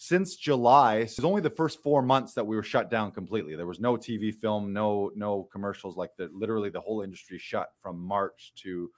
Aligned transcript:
since 0.00 0.36
July, 0.36 0.98
it's 0.98 1.18
only 1.18 1.40
the 1.40 1.50
first 1.50 1.82
four 1.82 2.02
months 2.02 2.32
that 2.34 2.46
we 2.46 2.54
were 2.54 2.62
shut 2.62 2.88
down 2.88 3.10
completely. 3.10 3.56
There 3.56 3.66
was 3.66 3.80
no 3.80 3.96
TV 3.96 4.32
film, 4.32 4.72
no 4.72 5.10
no 5.16 5.48
commercials. 5.50 5.96
Like 5.96 6.12
the 6.16 6.30
literally 6.32 6.70
the 6.70 6.80
whole 6.80 7.02
industry 7.02 7.36
shut 7.36 7.70
from 7.82 7.98
March 7.98 8.52
to 8.62 8.92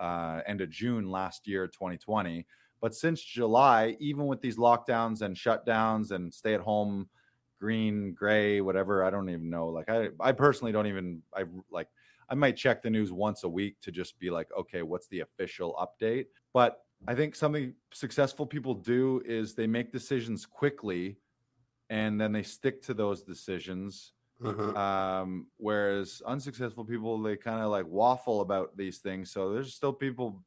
uh, 0.00 0.40
end 0.48 0.60
of 0.60 0.68
June 0.68 1.08
last 1.08 1.46
year, 1.46 1.68
2020. 1.68 2.44
But 2.80 2.96
since 2.96 3.22
July, 3.22 3.96
even 4.00 4.26
with 4.26 4.40
these 4.40 4.56
lockdowns 4.56 5.22
and 5.22 5.36
shutdowns 5.36 6.10
and 6.10 6.34
stay 6.34 6.54
at 6.54 6.60
home, 6.60 7.08
green, 7.60 8.12
gray, 8.12 8.60
whatever, 8.60 9.04
I 9.04 9.10
don't 9.10 9.30
even 9.30 9.50
know. 9.50 9.68
Like 9.68 9.88
I, 9.88 10.08
I 10.18 10.32
personally 10.32 10.72
don't 10.72 10.88
even. 10.88 11.22
I 11.32 11.44
like. 11.70 11.86
I 12.28 12.34
might 12.34 12.56
check 12.56 12.82
the 12.82 12.90
news 12.90 13.12
once 13.12 13.44
a 13.44 13.48
week 13.48 13.80
to 13.82 13.92
just 13.92 14.18
be 14.18 14.30
like, 14.30 14.48
okay, 14.58 14.82
what's 14.82 15.06
the 15.06 15.20
official 15.20 15.76
update? 15.78 16.26
But 16.52 16.80
I 17.06 17.14
think 17.14 17.34
something 17.34 17.74
successful 17.92 18.46
people 18.46 18.74
do 18.74 19.22
is 19.24 19.54
they 19.54 19.66
make 19.66 19.92
decisions 19.92 20.46
quickly 20.46 21.18
and 21.88 22.20
then 22.20 22.32
they 22.32 22.42
stick 22.42 22.82
to 22.82 22.94
those 22.94 23.22
decisions. 23.22 24.12
Mhm. 24.40 24.76
Um, 24.76 25.46
whereas 25.56 26.22
unsuccessful 26.24 26.84
people, 26.84 27.20
they 27.20 27.36
kind 27.36 27.60
of 27.60 27.70
like 27.70 27.86
waffle 27.86 28.40
about 28.40 28.76
these 28.76 28.98
things. 28.98 29.30
So 29.30 29.52
there's 29.52 29.74
still 29.74 29.92
people 29.92 30.44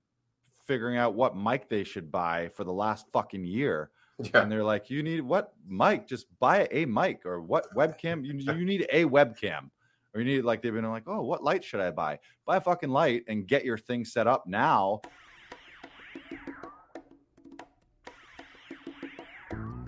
figuring 0.65 0.97
out 0.97 1.15
what 1.15 1.35
mic 1.35 1.69
they 1.69 1.83
should 1.83 2.11
buy 2.11 2.49
for 2.49 2.63
the 2.63 2.73
last 2.73 3.07
fucking 3.11 3.45
year. 3.45 3.91
Yeah. 4.19 4.41
And 4.41 4.51
they're 4.51 4.63
like, 4.63 4.89
you 4.89 5.03
need 5.03 5.21
what 5.21 5.53
mic? 5.67 6.07
Just 6.07 6.27
buy 6.39 6.67
a 6.71 6.85
mic 6.85 7.25
or 7.25 7.41
what 7.41 7.73
webcam? 7.75 8.23
You, 8.23 8.33
you 8.33 8.63
need 8.65 8.87
a 8.91 9.05
webcam. 9.05 9.69
Or 10.13 10.21
you 10.21 10.25
need 10.25 10.43
like 10.43 10.61
they've 10.61 10.73
been 10.73 10.89
like, 10.89 11.07
oh, 11.07 11.23
what 11.23 11.43
light 11.43 11.63
should 11.63 11.81
I 11.81 11.89
buy? 11.89 12.19
Buy 12.45 12.57
a 12.57 12.61
fucking 12.61 12.91
light 12.91 13.23
and 13.27 13.47
get 13.47 13.65
your 13.65 13.77
thing 13.77 14.05
set 14.05 14.27
up 14.27 14.45
now 14.45 15.01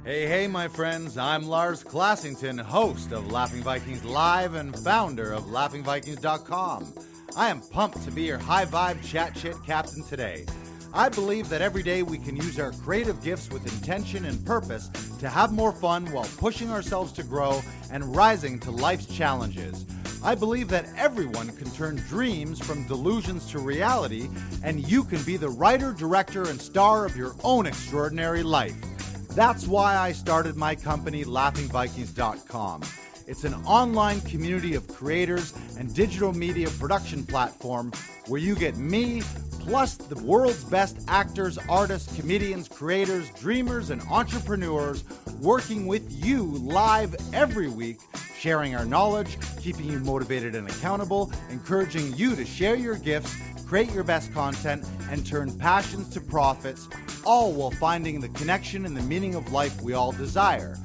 Hey, 0.06 0.28
hey, 0.28 0.46
my 0.46 0.68
friends. 0.68 1.18
I'm 1.18 1.48
Lars 1.48 1.84
Classington, 1.84 2.60
host 2.60 3.12
of 3.12 3.32
Laughing 3.32 3.64
Vikings 3.64 4.06
Live 4.06 4.54
and 4.54 4.78
founder 4.82 5.34
of 5.34 5.46
LaughingVikings.com. 5.46 6.94
I 7.36 7.50
am 7.50 7.60
pumped 7.60 8.04
to 8.04 8.12
be 8.12 8.22
your 8.22 8.38
high 8.38 8.68
vibe 8.68 9.04
chat 9.04 9.36
shit 9.36 9.56
captain 9.66 10.04
today. 10.04 10.46
I 10.94 11.10
believe 11.10 11.50
that 11.50 11.64
every 11.64 11.82
day 11.82 12.04
we 12.04 12.20
can 12.20 12.36
use 12.36 12.60
our 12.60 12.72
creative 12.72 13.24
gifts 13.24 13.50
with 13.50 13.66
intention 13.66 14.26
and 14.26 14.46
purpose 14.46 14.90
to 15.18 15.28
have 15.28 15.52
more 15.52 15.72
fun 15.72 16.06
while 16.12 16.30
pushing 16.38 16.70
ourselves 16.70 17.12
to 17.14 17.24
grow 17.24 17.64
and 17.92 18.16
rising 18.16 18.60
to 18.60 18.70
life's 18.70 19.08
challenges. 19.08 19.88
I 20.24 20.36
believe 20.36 20.68
that 20.68 20.86
everyone 20.96 21.48
can 21.58 21.72
turn 21.72 21.96
dreams 22.08 22.60
from 22.60 22.86
delusions 22.86 23.50
to 23.50 23.58
reality, 23.58 24.30
and 24.64 24.88
you 24.88 25.04
can 25.04 25.24
be 25.24 25.38
the 25.38 25.50
writer, 25.50 25.94
director, 25.94 26.48
and 26.48 26.62
star 26.62 27.08
of 27.08 27.18
your 27.18 27.34
own 27.44 27.66
extraordinary 27.66 28.44
life. 28.44 28.76
That's 29.36 29.68
why 29.68 29.98
I 29.98 30.14
started 30.14 30.56
my 30.56 30.76
company, 30.76 31.26
LaughingVikings.com. 31.26 32.84
It's 33.28 33.44
an 33.44 33.54
online 33.66 34.22
community 34.22 34.76
of 34.76 34.88
creators 34.88 35.54
and 35.78 35.94
digital 35.94 36.32
media 36.32 36.70
production 36.80 37.26
platform 37.26 37.92
where 38.28 38.40
you 38.40 38.56
get 38.56 38.78
me, 38.78 39.24
plus 39.60 39.98
the 39.98 40.24
world's 40.24 40.64
best 40.64 41.00
actors, 41.10 41.58
artists, 41.68 42.16
comedians, 42.18 42.70
creators, 42.70 43.30
dreamers, 43.32 43.90
and 43.90 44.02
entrepreneurs 44.04 45.04
working 45.42 45.86
with 45.86 46.10
you 46.26 46.44
live 46.44 47.14
every 47.34 47.68
week, 47.68 47.98
sharing 48.40 48.74
our 48.74 48.86
knowledge, 48.86 49.38
keeping 49.60 49.84
you 49.84 50.00
motivated 50.00 50.56
and 50.56 50.70
accountable, 50.70 51.30
encouraging 51.50 52.16
you 52.16 52.38
to 52.38 52.46
share 52.46 52.76
your 52.76 52.96
gifts, 52.96 53.36
create 53.66 53.92
your 53.92 54.04
best 54.04 54.34
content, 54.34 54.86
and 55.10 55.26
turn 55.26 55.58
passions 55.58 56.10
to 56.10 56.22
profits, 56.22 56.88
all 57.26 57.52
while 57.54 57.72
finding 57.72 58.20
the 58.20 58.30
connection 58.30 58.86
and 58.86 58.96
the 58.96 59.02
meaning 59.04 59.36
of 59.36 59.52
life 59.52 59.82
we 59.82 59.94
all 59.94 60.12
desire. 60.12 60.78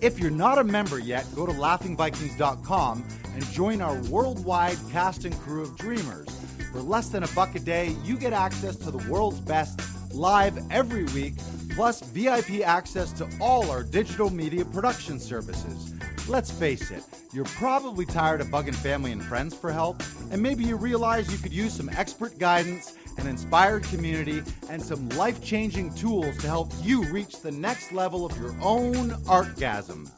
If 0.00 0.18
you're 0.18 0.30
not 0.30 0.58
a 0.58 0.64
member 0.64 0.98
yet, 0.98 1.26
go 1.34 1.46
to 1.46 1.52
laughingvikings.com 1.52 3.04
and 3.34 3.44
join 3.50 3.80
our 3.80 3.96
worldwide 4.10 4.78
cast 4.90 5.24
and 5.24 5.38
crew 5.40 5.62
of 5.62 5.76
dreamers. 5.76 6.28
For 6.72 6.80
less 6.80 7.08
than 7.08 7.22
a 7.22 7.28
buck 7.28 7.54
a 7.54 7.60
day, 7.60 7.94
you 8.02 8.16
get 8.16 8.32
access 8.32 8.76
to 8.76 8.90
the 8.90 9.10
world's 9.10 9.40
best 9.40 9.80
live 10.14 10.58
every 10.70 11.04
week, 11.04 11.34
plus 11.70 12.00
VIP 12.00 12.66
access 12.66 13.12
to 13.12 13.28
all 13.40 13.70
our 13.70 13.82
digital 13.82 14.30
media 14.30 14.64
production 14.64 15.20
services. 15.20 15.94
Let's 16.28 16.50
face 16.50 16.90
it, 16.90 17.02
you're 17.32 17.44
probably 17.44 18.06
tired 18.06 18.40
of 18.40 18.46
bugging 18.46 18.74
family 18.74 19.10
and 19.10 19.22
friends 19.22 19.54
for 19.54 19.72
help, 19.72 20.02
and 20.30 20.40
maybe 20.40 20.64
you 20.64 20.76
realize 20.76 21.30
you 21.32 21.38
could 21.38 21.52
use 21.52 21.74
some 21.74 21.88
expert 21.90 22.38
guidance, 22.38 22.96
an 23.18 23.26
inspired 23.26 23.82
community, 23.84 24.42
and 24.70 24.80
some 24.80 25.08
life 25.10 25.42
changing 25.42 25.92
tools 25.94 26.36
to 26.38 26.46
help 26.46 26.72
you 26.80 27.02
reach 27.04 27.40
the 27.40 27.50
next 27.50 27.92
level 27.92 28.24
of 28.24 28.38
your 28.38 28.54
own 28.62 29.10
artgasm. 29.24 30.08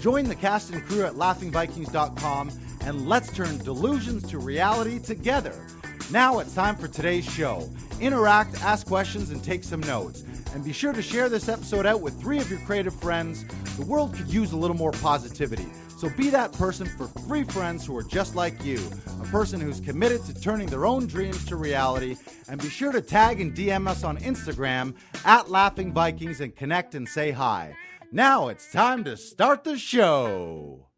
Join 0.00 0.24
the 0.24 0.34
cast 0.34 0.72
and 0.72 0.84
crew 0.84 1.04
at 1.04 1.14
laughingvikings.com 1.14 2.50
and 2.80 3.08
let's 3.08 3.32
turn 3.32 3.58
delusions 3.58 4.28
to 4.30 4.38
reality 4.38 4.98
together. 4.98 5.54
Now 6.10 6.40
it's 6.40 6.54
time 6.54 6.74
for 6.76 6.88
today's 6.88 7.24
show. 7.24 7.70
Interact, 8.00 8.60
ask 8.62 8.86
questions, 8.86 9.30
and 9.30 9.42
take 9.42 9.62
some 9.62 9.80
notes. 9.80 10.24
And 10.54 10.62
be 10.62 10.72
sure 10.72 10.92
to 10.92 11.02
share 11.02 11.28
this 11.28 11.48
episode 11.48 11.86
out 11.86 12.00
with 12.00 12.20
three 12.20 12.38
of 12.38 12.50
your 12.50 12.60
creative 12.60 12.94
friends. 12.94 13.44
The 13.76 13.86
world 13.86 14.14
could 14.14 14.28
use 14.28 14.52
a 14.52 14.56
little 14.56 14.76
more 14.76 14.92
positivity. 14.92 15.66
So 15.96 16.10
be 16.10 16.30
that 16.30 16.52
person 16.52 16.86
for 16.86 17.06
three 17.06 17.44
friends 17.44 17.86
who 17.86 17.96
are 17.96 18.02
just 18.02 18.34
like 18.34 18.64
you, 18.64 18.80
a 19.20 19.24
person 19.26 19.60
who's 19.60 19.80
committed 19.80 20.24
to 20.24 20.34
turning 20.34 20.66
their 20.66 20.84
own 20.84 21.06
dreams 21.06 21.44
to 21.46 21.56
reality. 21.56 22.16
And 22.48 22.60
be 22.60 22.68
sure 22.68 22.92
to 22.92 23.00
tag 23.00 23.40
and 23.40 23.54
DM 23.54 23.88
us 23.88 24.04
on 24.04 24.18
Instagram 24.18 24.94
at 25.24 25.48
Laughing 25.48 25.92
Vikings 25.92 26.40
and 26.40 26.54
connect 26.54 26.94
and 26.94 27.08
say 27.08 27.30
hi. 27.30 27.74
Now 28.10 28.48
it's 28.48 28.70
time 28.70 29.04
to 29.04 29.16
start 29.16 29.64
the 29.64 29.78
show. 29.78 30.91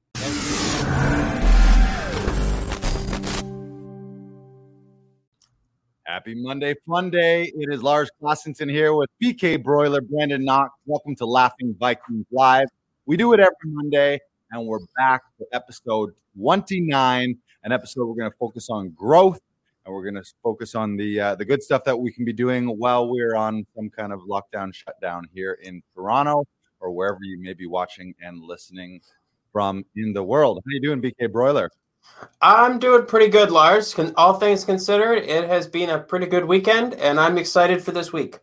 Happy 6.15 6.37
Monday, 6.37 6.77
fun 6.87 7.11
day. 7.11 7.51
It 7.57 7.75
is 7.75 7.83
Lars 7.83 8.09
Classington 8.23 8.71
here 8.71 8.95
with 8.95 9.11
BK 9.21 9.61
Broiler, 9.61 10.01
Brandon 10.01 10.45
Knox. 10.45 10.71
Welcome 10.87 11.17
to 11.17 11.27
Laughing 11.27 11.75
Vikings 11.77 12.25
Live. 12.31 12.69
We 13.05 13.17
do 13.17 13.33
it 13.33 13.41
every 13.41 13.53
Monday, 13.65 14.21
and 14.53 14.65
we're 14.65 14.79
back 14.97 15.23
for 15.37 15.49
episode 15.53 16.15
29, 16.39 17.37
an 17.65 17.73
episode 17.73 18.07
we're 18.07 18.15
going 18.15 18.31
to 18.31 18.37
focus 18.39 18.71
on 18.71 18.91
growth, 18.91 19.41
and 19.85 19.93
we're 19.93 20.09
going 20.09 20.23
to 20.23 20.33
focus 20.41 20.77
on 20.77 20.97
the 20.97 21.19
uh, 21.19 21.35
the 21.35 21.45
good 21.45 21.65
stuff 21.65 21.83
that 21.83 21.99
we 21.99 22.13
can 22.13 22.25
be 22.25 22.33
doing 22.33 22.79
while 22.79 23.11
we're 23.11 23.35
on 23.35 23.67
some 23.75 23.91
kind 23.91 24.13
of 24.13 24.21
lockdown 24.21 24.73
shutdown 24.73 25.25
here 25.35 25.59
in 25.65 25.83
Toronto 25.97 26.45
or 26.79 26.93
wherever 26.93 27.19
you 27.23 27.41
may 27.43 27.55
be 27.55 27.67
watching 27.67 28.15
and 28.23 28.41
listening 28.41 29.01
from 29.53 29.85
in 29.97 30.13
the 30.13 30.23
world. 30.23 30.63
How 30.65 30.71
you 30.71 30.81
doing, 30.81 31.03
BK 31.03 31.33
Broiler? 31.33 31.73
I'm 32.41 32.79
doing 32.79 33.07
pretty 33.07 33.29
good, 33.29 33.51
Lars. 33.51 33.95
All 34.17 34.35
things 34.35 34.65
considered, 34.65 35.25
it 35.25 35.49
has 35.49 35.67
been 35.67 35.91
a 35.91 35.99
pretty 35.99 36.27
good 36.27 36.45
weekend, 36.45 36.95
and 36.95 37.19
I'm 37.19 37.39
excited 37.39 37.83
for 37.83 37.93
this 37.93 38.13
week. 38.13 38.39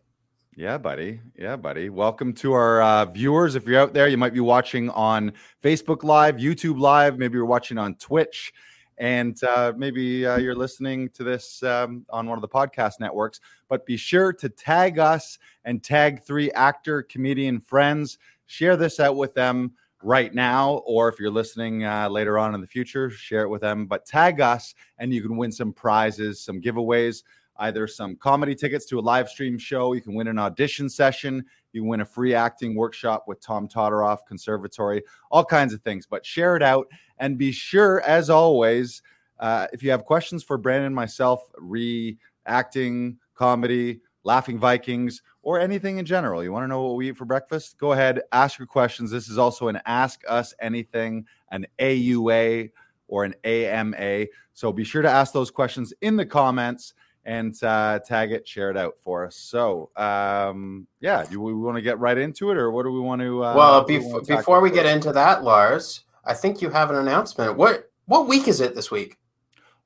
Yeah, 0.54 0.76
buddy. 0.76 1.20
Yeah, 1.38 1.56
buddy. 1.56 1.88
Welcome 1.88 2.34
to 2.34 2.52
our 2.52 2.82
uh, 2.82 3.04
viewers. 3.06 3.54
If 3.54 3.66
you're 3.66 3.80
out 3.80 3.94
there, 3.94 4.08
you 4.08 4.18
might 4.18 4.34
be 4.34 4.40
watching 4.40 4.90
on 4.90 5.32
Facebook 5.62 6.02
Live, 6.02 6.36
YouTube 6.36 6.78
Live. 6.78 7.18
Maybe 7.18 7.36
you're 7.36 7.46
watching 7.46 7.78
on 7.78 7.94
Twitch, 7.94 8.52
and 8.98 9.42
uh, 9.44 9.72
maybe 9.76 10.26
uh, 10.26 10.36
you're 10.36 10.54
listening 10.54 11.08
to 11.10 11.24
this 11.24 11.62
um, 11.62 12.04
on 12.10 12.28
one 12.28 12.36
of 12.36 12.42
the 12.42 12.48
podcast 12.48 13.00
networks. 13.00 13.40
But 13.68 13.86
be 13.86 13.96
sure 13.96 14.32
to 14.34 14.48
tag 14.50 14.98
us 14.98 15.38
and 15.64 15.82
tag 15.82 16.22
three 16.22 16.50
actor, 16.52 17.02
comedian 17.02 17.60
friends. 17.60 18.18
Share 18.46 18.76
this 18.76 19.00
out 19.00 19.16
with 19.16 19.32
them 19.32 19.72
right 20.02 20.34
now, 20.34 20.82
or 20.86 21.08
if 21.08 21.18
you're 21.18 21.30
listening 21.30 21.84
uh, 21.84 22.08
later 22.08 22.38
on 22.38 22.54
in 22.54 22.60
the 22.60 22.66
future, 22.66 23.10
share 23.10 23.42
it 23.42 23.48
with 23.48 23.60
them. 23.60 23.86
But 23.86 24.06
tag 24.06 24.40
us, 24.40 24.74
and 24.98 25.12
you 25.12 25.22
can 25.22 25.36
win 25.36 25.52
some 25.52 25.72
prizes, 25.72 26.40
some 26.40 26.60
giveaways, 26.60 27.22
either 27.58 27.86
some 27.86 28.16
comedy 28.16 28.54
tickets 28.54 28.86
to 28.86 28.98
a 28.98 29.00
live 29.00 29.28
stream 29.28 29.58
show. 29.58 29.92
You 29.92 30.00
can 30.00 30.14
win 30.14 30.28
an 30.28 30.38
audition 30.38 30.88
session. 30.88 31.44
You 31.72 31.84
win 31.84 32.00
a 32.00 32.04
free 32.04 32.34
acting 32.34 32.74
workshop 32.74 33.24
with 33.26 33.40
Tom 33.40 33.68
Totteroff 33.68 34.18
Conservatory, 34.26 35.02
all 35.30 35.44
kinds 35.44 35.72
of 35.72 35.82
things. 35.82 36.06
But 36.06 36.26
share 36.26 36.56
it 36.56 36.62
out, 36.62 36.88
and 37.18 37.38
be 37.38 37.52
sure, 37.52 38.00
as 38.02 38.30
always, 38.30 39.02
uh, 39.38 39.66
if 39.72 39.82
you 39.82 39.90
have 39.90 40.04
questions 40.04 40.42
for 40.42 40.58
Brandon 40.58 40.94
myself, 40.94 41.50
re 41.58 42.18
acting, 42.46 43.18
comedy, 43.34 44.00
Laughing 44.24 44.58
Vikings, 44.58 45.22
or 45.42 45.58
anything 45.58 45.98
in 45.98 46.04
general. 46.04 46.42
You 46.42 46.52
want 46.52 46.64
to 46.64 46.68
know 46.68 46.82
what 46.82 46.96
we 46.96 47.10
eat 47.10 47.16
for 47.16 47.24
breakfast? 47.24 47.78
Go 47.78 47.92
ahead, 47.92 48.20
ask 48.32 48.58
your 48.58 48.66
questions. 48.66 49.10
This 49.10 49.28
is 49.28 49.38
also 49.38 49.68
an 49.68 49.80
Ask 49.86 50.22
Us 50.28 50.54
Anything, 50.60 51.26
an 51.50 51.66
AUA, 51.78 52.70
or 53.08 53.24
an 53.24 53.34
AMA. 53.44 54.26
So 54.54 54.72
be 54.72 54.84
sure 54.84 55.02
to 55.02 55.10
ask 55.10 55.32
those 55.32 55.50
questions 55.50 55.92
in 56.00 56.16
the 56.16 56.26
comments 56.26 56.94
and 57.24 57.54
uh, 57.62 58.00
tag 58.00 58.32
it, 58.32 58.46
share 58.48 58.70
it 58.70 58.76
out 58.76 58.94
for 58.98 59.26
us. 59.26 59.36
So, 59.36 59.90
um, 59.96 60.86
yeah, 61.00 61.24
do 61.24 61.40
we 61.40 61.54
want 61.54 61.76
to 61.76 61.82
get 61.82 61.98
right 61.98 62.18
into 62.18 62.50
it, 62.50 62.56
or 62.56 62.70
what 62.70 62.84
do 62.84 62.90
we 62.90 63.00
want 63.00 63.20
to? 63.22 63.44
Uh, 63.44 63.54
well, 63.54 63.84
do 63.84 63.98
we 64.00 64.20
to 64.24 64.36
before 64.36 64.60
we 64.60 64.70
get 64.70 64.86
into 64.86 65.12
that, 65.12 65.44
Lars, 65.44 66.04
I 66.24 66.34
think 66.34 66.60
you 66.60 66.70
have 66.70 66.90
an 66.90 66.96
announcement. 66.96 67.56
What 67.56 67.90
what 68.06 68.26
week 68.26 68.48
is 68.48 68.60
it 68.60 68.74
this 68.74 68.90
week? 68.90 69.18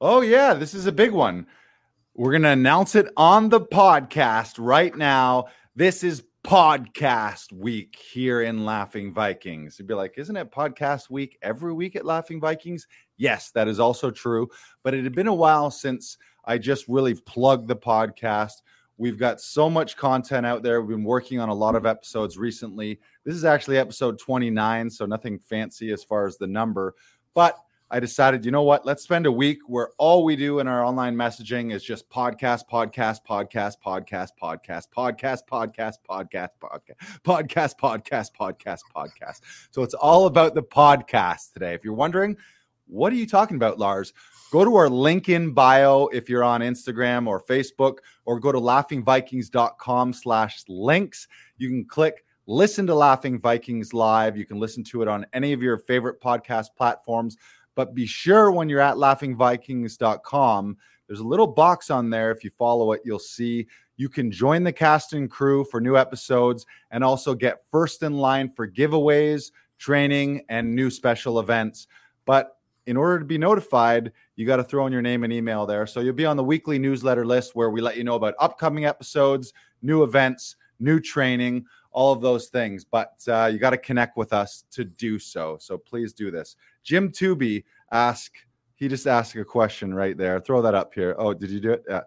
Oh, 0.01 0.21
yeah, 0.21 0.55
this 0.55 0.75
is 0.75 0.87
a 0.87 0.93
big 0.93 1.13
one. 1.13 1.47
We're 2.19 2.31
going 2.31 2.45
to 2.45 2.49
announce 2.49 2.95
it 2.95 3.09
on 3.19 3.51
the 3.51 3.61
podcast 3.61 4.55
right 4.59 4.97
now. 4.97 5.49
This 5.75 6.03
is 6.03 6.23
podcast 6.43 7.53
week 7.53 7.95
here 8.11 8.41
in 8.41 8.65
Laughing 8.65 9.13
Vikings. 9.13 9.79
You'd 9.79 9.87
be 9.87 9.93
like, 9.93 10.15
isn't 10.17 10.35
it 10.35 10.51
podcast 10.51 11.11
week 11.11 11.37
every 11.43 11.75
week 11.75 11.95
at 11.95 12.07
Laughing 12.07 12.41
Vikings? 12.41 12.87
Yes, 13.19 13.51
that 13.51 13.69
is 13.69 13.79
also 13.79 14.11
true. 14.11 14.49
But 14.83 14.95
it 14.95 15.05
had 15.05 15.15
been 15.15 15.27
a 15.27 15.35
while 15.35 15.71
since 15.71 16.17
I 16.47 16.57
just 16.57 16.89
really 16.89 17.15
plugged 17.15 17.69
the 17.69 17.77
podcast. 17.77 18.63
We've 18.97 19.19
got 19.19 19.39
so 19.43 19.69
much 19.69 19.99
content 19.99 20.47
out 20.47 20.63
there. 20.63 20.81
We've 20.81 20.97
been 20.97 21.05
working 21.05 21.39
on 21.39 21.51
a 21.51 21.55
lot 21.55 21.75
of 21.75 21.85
episodes 21.85 22.39
recently. 22.39 22.99
This 23.27 23.35
is 23.35 23.45
actually 23.45 23.77
episode 23.77 24.19
29, 24.19 24.89
so 24.89 25.05
nothing 25.05 25.39
fancy 25.39 25.93
as 25.93 26.03
far 26.03 26.27
as 26.27 26.39
the 26.39 26.47
number. 26.47 26.95
But 27.35 27.59
I 27.89 28.01
decided, 28.01 28.45
you 28.45 28.51
know 28.51 28.65
what? 28.65 28.85
Let's 28.85 29.05
spend 29.05 29.27
a 29.27 29.33
week 29.33 29.61
where 29.69 29.91
all 29.97 30.25
we 30.25 30.35
do 30.35 30.59
in 30.59 30.67
our 30.67 30.85
online 30.85 31.15
messaging 31.15 31.73
is 31.73 31.85
just 31.85 32.11
podcast, 32.11 32.65
podcast, 32.69 33.21
podcast, 33.25 33.69
podcast, 33.81 34.31
podcast, 34.43 34.89
podcast, 34.93 35.43
podcast, 35.49 35.99
podcast, 36.09 36.49
podcast, 36.61 36.97
podcast, 37.25 37.77
podcast, 37.79 38.31
podcast, 38.35 38.81
podcast. 38.95 39.41
So 39.71 39.85
it's 39.85 39.95
all 39.95 40.27
about 40.27 40.57
the 40.57 40.65
podcast 40.65 41.53
today. 41.53 41.75
If 41.75 41.85
you're 41.85 41.95
wondering, 41.95 42.37
what 42.89 43.13
are 43.13 43.17
you 43.17 43.27
talking 43.27 43.57
about, 43.57 43.79
Lars? 43.79 44.13
Go 44.51 44.65
to 44.65 44.75
our 44.75 44.89
link 44.89 45.29
in 45.29 45.53
bio 45.53 46.09
if 46.09 46.29
you're 46.29 46.45
on 46.45 46.63
Instagram 46.63 47.29
or 47.29 47.41
Facebook, 47.41 47.99
or 48.25 48.41
go 48.41 48.51
to 48.51 48.59
laughingvikings.com 48.59 50.13
slash 50.13 50.65
links. 50.67 51.29
You 51.57 51.69
can 51.69 51.85
click 51.85 52.25
listen 52.49 52.87
to 52.87 52.95
Laughing 52.95 53.39
Vikings 53.39 53.93
live. 53.93 54.37
You 54.37 54.45
can 54.45 54.59
listen 54.59 54.83
to 54.85 55.03
it 55.03 55.09
on 55.09 55.27
any 55.33 55.53
of 55.53 55.63
your 55.63 55.79
favorite 55.79 56.21
podcast 56.21 56.69
platforms. 56.77 57.37
But 57.77 57.95
be 57.95 58.07
sure 58.07 58.51
when 58.51 58.69
you're 58.69 58.81
at 58.81 58.97
laughingvikings.com, 58.97 60.77
there's 61.07 61.21
a 61.21 61.25
little 61.25 61.47
box 61.47 61.91
on 61.91 62.11
there. 62.11 62.33
If 62.33 62.43
you 62.43 62.51
follow 62.51 62.91
it, 62.93 63.03
you'll 63.05 63.21
see 63.21 63.69
you 63.97 64.09
can 64.09 64.33
join 64.33 64.65
the 64.65 64.73
cast 64.73 65.13
and 65.13 65.31
crew 65.31 65.65
for 65.65 65.81
new 65.81 65.97
episodes 65.97 66.67
and 66.91 67.05
also 67.05 67.35
get 67.35 67.63
first 67.71 68.03
in 68.03 68.15
line 68.15 68.51
for 68.51 68.67
giveaways, 68.67 69.53
training, 69.79 70.43
and 70.49 70.75
new 70.75 70.91
special 70.91 71.39
events. 71.39 71.87
But 72.25 72.57
in 72.87 72.97
order 72.97 73.19
to 73.19 73.25
be 73.25 73.39
notified, 73.39 74.13
you 74.37 74.47
got 74.47 74.57
to 74.57 74.65
throw 74.65 74.87
in 74.87 74.93
your 74.93 75.03
name 75.03 75.25
and 75.25 75.33
email 75.33 75.67
there. 75.67 75.87
So 75.87 76.01
you'll 76.01 76.15
be 76.15 76.27
on 76.27 76.37
the 76.37 76.45
weekly 76.45 76.79
newsletter 76.79 77.25
list 77.25 77.55
where 77.55 77.71
we 77.71 77.81
let 77.81 77.97
you 77.97 78.05
know 78.05 78.15
about 78.15 78.35
upcoming 78.39 78.85
episodes, 78.85 79.53
new 79.83 80.03
events, 80.03 80.57
new 80.79 81.01
training, 81.01 81.67
all 81.91 82.13
of 82.13 82.21
those 82.21 82.49
things. 82.49 82.85
But 82.85 83.15
uh, 83.27 83.49
you 83.53 83.59
got 83.59 83.71
to 83.71 83.79
connect 83.79 84.17
with 84.17 84.33
us 84.33 84.65
to 84.73 84.85
do 84.85 85.19
so. 85.19 85.57
So 85.59 85.79
please 85.79 86.13
do 86.13 86.31
this. 86.31 86.57
Jim 86.87 87.11
Tooby 87.11 87.65
ask. 87.91 88.33
He 88.77 88.89
just 88.89 89.07
asked 89.07 89.35
a 89.35 89.45
question 89.45 89.93
right 89.93 90.17
there. 90.17 90.39
Throw 90.39 90.63
that 90.63 90.75
up 90.75 90.95
here. 90.95 91.17
Oh, 91.19 91.35
did 91.35 91.51
you 91.51 91.61
do 91.61 91.73
it? 91.73 91.85
Yeah. 91.89 92.03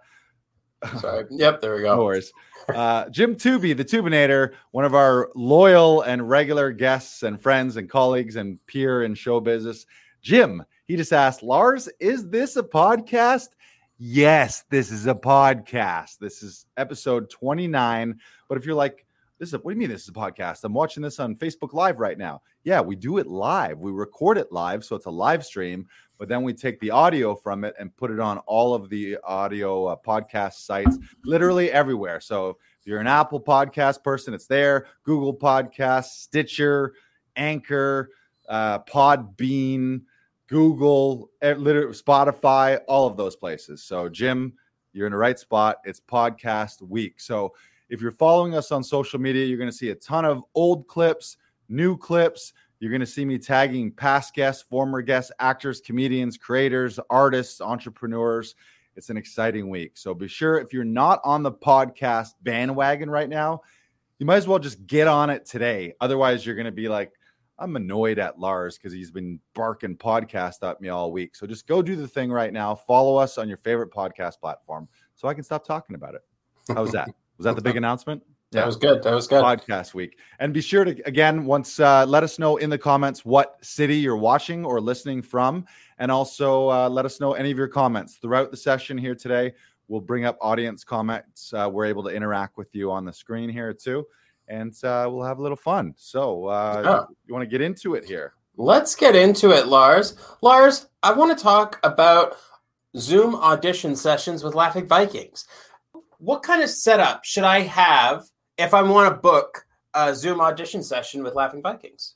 Sorry. 1.00 1.26
Yep, 1.32 1.60
there 1.60 1.76
we 1.76 1.82
go. 1.82 1.96
No 1.98 2.06
worries. 2.06 2.32
Uh, 2.74 3.10
Jim 3.10 3.36
Tooby, 3.36 3.76
the 3.76 3.84
Tubinator, 3.84 4.54
one 4.72 4.86
of 4.86 4.96
our 4.96 5.30
loyal 5.36 6.04
and 6.04 6.30
regular 6.30 6.72
guests 6.72 7.24
and 7.24 7.42
friends 7.42 7.76
and 7.76 7.90
colleagues 7.90 8.38
and 8.38 8.66
peer 8.68 9.04
in 9.04 9.14
show 9.14 9.42
business. 9.42 9.86
Jim, 10.22 10.64
he 10.88 10.96
just 10.96 11.12
asked, 11.12 11.44
Lars, 11.44 11.90
is 12.00 12.30
this 12.30 12.56
a 12.56 12.64
podcast? 12.64 13.50
Yes, 13.98 14.64
this 14.70 14.92
is 14.92 15.08
a 15.08 15.14
podcast. 15.14 16.20
This 16.20 16.42
is 16.42 16.66
episode 16.78 17.30
29. 17.30 18.18
But 18.48 18.58
if 18.58 18.66
you're 18.66 18.76
like, 18.76 19.06
this 19.40 19.50
is 19.50 19.54
a, 19.54 19.58
what 19.60 19.72
do 19.72 19.76
you 19.76 19.80
mean 19.80 19.90
this 19.90 20.04
is 20.04 20.10
a 20.10 20.14
podcast? 20.14 20.66
I'm 20.66 20.74
watching 20.74 21.02
this 21.02 21.20
on 21.20 21.36
Facebook 21.36 21.74
Live 21.74 22.00
right 22.00 22.18
now. 22.18 22.42
Yeah, 22.66 22.82
we 22.82 22.98
do 22.98 23.18
it 23.18 23.28
live. 23.28 23.80
We 23.80 23.92
record 23.92 24.38
it 24.38 24.52
live, 24.52 24.84
so 24.84 24.98
it's 24.98 25.06
a 25.06 25.12
live 25.12 25.46
stream, 25.46 25.88
but 26.18 26.28
then 26.28 26.44
we 26.44 26.54
take 26.54 26.78
the 26.82 26.92
audio 26.92 27.34
from 27.36 27.64
it 27.64 27.74
and 27.80 27.96
put 27.96 28.12
it 28.12 28.20
on 28.20 28.40
all 28.40 28.74
of 28.74 28.90
the 28.90 29.18
audio 29.24 29.86
uh, 29.86 29.96
podcast 30.06 30.56
sites, 30.56 30.98
literally 31.24 31.72
everywhere. 31.72 32.20
So 32.20 32.50
if 32.50 32.86
you're 32.86 33.00
an 33.00 33.08
Apple 33.08 33.40
podcast 33.40 34.04
person, 34.04 34.34
it's 34.34 34.48
there. 34.48 34.88
Google 35.04 35.34
Podcasts, 35.34 36.20
Stitcher, 36.20 36.94
Anchor, 37.38 38.10
uh, 38.50 38.80
Podbean, 38.80 40.02
Google, 40.48 41.30
eh, 41.42 41.54
Spotify, 41.54 42.82
all 42.90 43.08
of 43.08 43.16
those 43.16 43.38
places. 43.38 43.84
So 43.84 44.10
Jim, 44.10 44.54
you're 44.92 45.06
in 45.06 45.14
the 45.14 45.18
right 45.18 45.40
spot. 45.40 45.78
It's 45.86 46.02
podcast 46.02 46.82
week. 46.82 47.22
So 47.22 47.54
if 47.90 48.02
you're 48.02 48.12
following 48.12 48.56
us 48.56 48.72
on 48.72 48.84
social 48.84 49.20
media, 49.20 49.46
you're 49.46 49.58
going 49.58 49.70
to 49.70 49.76
see 49.76 49.90
a 49.90 49.96
ton 49.96 50.26
of 50.26 50.44
old 50.56 50.88
clips, 50.88 51.38
new 51.68 51.98
clips. 51.98 52.54
You're 52.80 52.92
going 52.92 53.02
to 53.02 53.08
see 53.08 53.26
me 53.26 53.38
tagging 53.38 53.92
past 53.92 54.34
guests, 54.34 54.64
former 54.64 55.02
guests, 55.02 55.32
actors, 55.40 55.82
comedians, 55.82 56.38
creators, 56.38 57.00
artists, 57.10 57.62
entrepreneurs. 57.62 58.56
It's 58.96 59.10
an 59.10 59.18
exciting 59.18 59.70
week. 59.70 59.98
So 59.98 60.14
be 60.14 60.28
sure 60.28 60.60
if 60.60 60.72
you're 60.72 60.84
not 60.84 61.20
on 61.24 61.44
the 61.44 61.52
podcast 61.52 62.30
bandwagon 62.44 63.10
right 63.10 63.30
now, 63.30 63.62
you 64.20 64.26
might 64.26 64.38
as 64.38 64.48
well 64.48 64.60
just 64.60 64.86
get 64.86 65.08
on 65.08 65.30
it 65.30 65.46
today. 65.46 65.94
Otherwise, 66.00 66.46
you're 66.46 66.56
going 66.56 66.66
to 66.66 66.72
be 66.72 66.90
like, 66.90 67.12
I'm 67.58 67.76
annoyed 67.76 68.20
at 68.20 68.40
Lars 68.40 68.78
because 68.78 68.94
he's 68.94 69.12
been 69.12 69.40
barking 69.54 69.98
podcast 69.98 70.68
at 70.68 70.80
me 70.80 70.90
all 70.90 71.12
week. 71.12 71.36
So 71.36 71.46
just 71.46 71.68
go 71.68 71.82
do 71.82 71.96
the 71.96 72.08
thing 72.08 72.32
right 72.32 72.54
now. 72.54 72.76
Follow 72.76 73.18
us 73.18 73.38
on 73.38 73.48
your 73.50 73.58
favorite 73.58 73.92
podcast 73.92 74.40
platform 74.40 74.88
so 75.16 75.28
I 75.28 75.34
can 75.34 75.44
stop 75.44 75.66
talking 75.66 75.96
about 75.96 76.16
it. 76.16 76.22
How's 76.74 76.92
that? 76.92 77.10
Was 77.40 77.46
that 77.46 77.56
the 77.56 77.62
big 77.62 77.78
announcement? 77.78 78.22
That 78.52 78.66
was 78.66 78.76
good. 78.76 79.02
That 79.04 79.14
was 79.14 79.28
good. 79.28 79.42
Podcast 79.42 79.94
week. 79.94 80.18
And 80.40 80.54
be 80.54 80.60
sure 80.60 80.84
to, 80.84 80.92
again, 81.08 81.46
once 81.46 81.80
uh, 81.80 82.06
let 82.06 82.22
us 82.22 82.38
know 82.38 82.58
in 82.58 82.70
the 82.70 82.78
comments 82.78 83.24
what 83.24 83.58
city 83.62 83.96
you're 83.96 84.18
watching 84.18 84.66
or 84.66 84.82
listening 84.82 85.22
from. 85.22 85.66
And 86.00 86.12
also 86.12 86.70
uh, 86.70 86.90
let 86.90 87.06
us 87.06 87.22
know 87.22 87.34
any 87.34 87.50
of 87.50 87.58
your 87.58 87.70
comments 87.70 88.18
throughout 88.18 88.52
the 88.52 88.58
session 88.58 88.98
here 88.98 89.16
today. 89.16 89.54
We'll 89.88 90.02
bring 90.02 90.26
up 90.26 90.38
audience 90.42 90.84
comments. 90.84 91.54
Uh, 91.54 91.70
we're 91.72 91.86
able 91.86 92.04
to 92.04 92.10
interact 92.10 92.58
with 92.58 92.76
you 92.76 92.92
on 92.92 93.06
the 93.06 93.14
screen 93.14 93.50
here 93.50 93.74
too. 93.74 94.06
And 94.50 94.74
uh, 94.84 95.08
we'll 95.10 95.24
have 95.24 95.40
a 95.40 95.42
little 95.42 95.56
fun. 95.56 95.94
So, 95.96 96.48
uh, 96.48 96.82
yeah. 96.84 97.16
you 97.26 97.34
want 97.34 97.44
to 97.44 97.50
get 97.50 97.62
into 97.62 97.96
it 97.96 98.04
here? 98.04 98.34
Let's 98.58 98.96
get 98.96 99.16
into 99.16 99.52
it, 99.52 99.68
Lars. 99.68 100.16
Lars, 100.42 100.88
I 101.04 101.14
want 101.14 101.38
to 101.38 101.42
talk 101.42 101.80
about 101.84 102.36
Zoom 102.98 103.36
audition 103.36 103.96
sessions 103.96 104.44
with 104.44 104.56
Laughing 104.56 104.86
Vikings 104.86 105.46
what 106.20 106.44
kind 106.44 106.62
of 106.62 106.70
setup 106.70 107.24
should 107.24 107.46
I 107.46 107.62
have 107.62 108.26
if 108.58 108.74
I 108.74 108.82
want 108.82 109.14
to 109.14 109.20
book 109.20 109.66
a 109.94 110.14
Zoom 110.14 110.42
audition 110.42 110.84
session 110.84 111.24
with 111.24 111.34
Laughing 111.34 111.62
Vikings? 111.62 112.16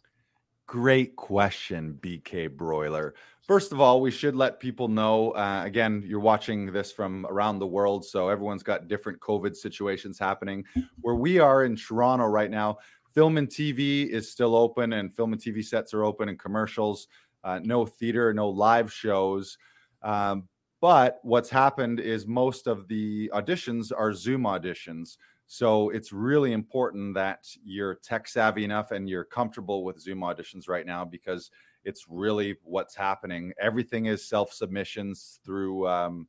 Great 0.68 1.16
question, 1.16 1.98
BK 2.02 2.56
Broiler. 2.56 3.16
First 3.48 3.72
of 3.72 3.82
all, 3.82 4.02
we 4.02 4.12
should 4.12 4.36
let 4.36 4.60
people 4.60 4.88
know. 4.88 5.32
Uh, 5.32 5.64
again, 5.66 6.04
you're 6.06 6.20
watching 6.20 6.72
this 6.72 6.92
from 6.92 7.26
around 7.28 7.60
the 7.60 7.68
world, 7.68 8.06
so 8.06 8.30
everyone's 8.30 8.64
got 8.64 8.88
different 8.88 9.20
COVID 9.20 9.56
situations 9.56 10.20
happening. 10.20 10.66
Where 11.02 11.16
we 11.16 11.40
are 11.40 11.66
in 11.66 11.76
Toronto 11.76 12.26
right 12.26 12.52
now, 12.52 12.78
film 13.14 13.38
and 13.38 13.48
TV 13.48 14.08
is 14.08 14.30
still 14.30 14.56
open, 14.56 14.94
and 14.94 15.14
film 15.14 15.34
and 15.34 15.42
TV 15.42 15.64
sets 15.64 15.94
are 15.94 16.04
open, 16.04 16.30
and 16.30 16.40
commercials. 16.40 17.08
Uh, 17.44 17.60
no 17.62 17.86
theater, 17.86 18.34
no 18.34 18.50
live 18.50 18.92
shows. 18.92 19.58
Um, 20.02 20.48
but 20.84 21.20
what's 21.24 21.50
happened 21.50 22.02
is 22.02 22.28
most 22.28 22.68
of 22.68 22.90
the 22.90 23.32
auditions 23.34 23.94
are 23.98 24.12
Zoom 24.12 24.44
auditions. 24.44 25.16
So 25.48 25.92
it's 25.92 26.12
really 26.12 26.52
important 26.52 27.14
that 27.14 27.48
you're 27.64 27.96
tech 27.96 28.28
savvy 28.28 28.66
enough 28.66 28.92
and 28.92 29.10
you're 29.10 29.24
comfortable 29.24 29.86
with 29.86 29.98
Zoom 29.98 30.20
auditions 30.20 30.68
right 30.68 30.86
now 30.86 31.06
because 31.06 31.52
it's 31.86 32.08
really 32.10 32.58
what's 32.64 32.96
happening. 32.96 33.54
Everything 33.62 34.08
is 34.08 34.28
self 34.28 34.52
submissions 34.52 35.40
through 35.46 35.88
um, 35.88 36.28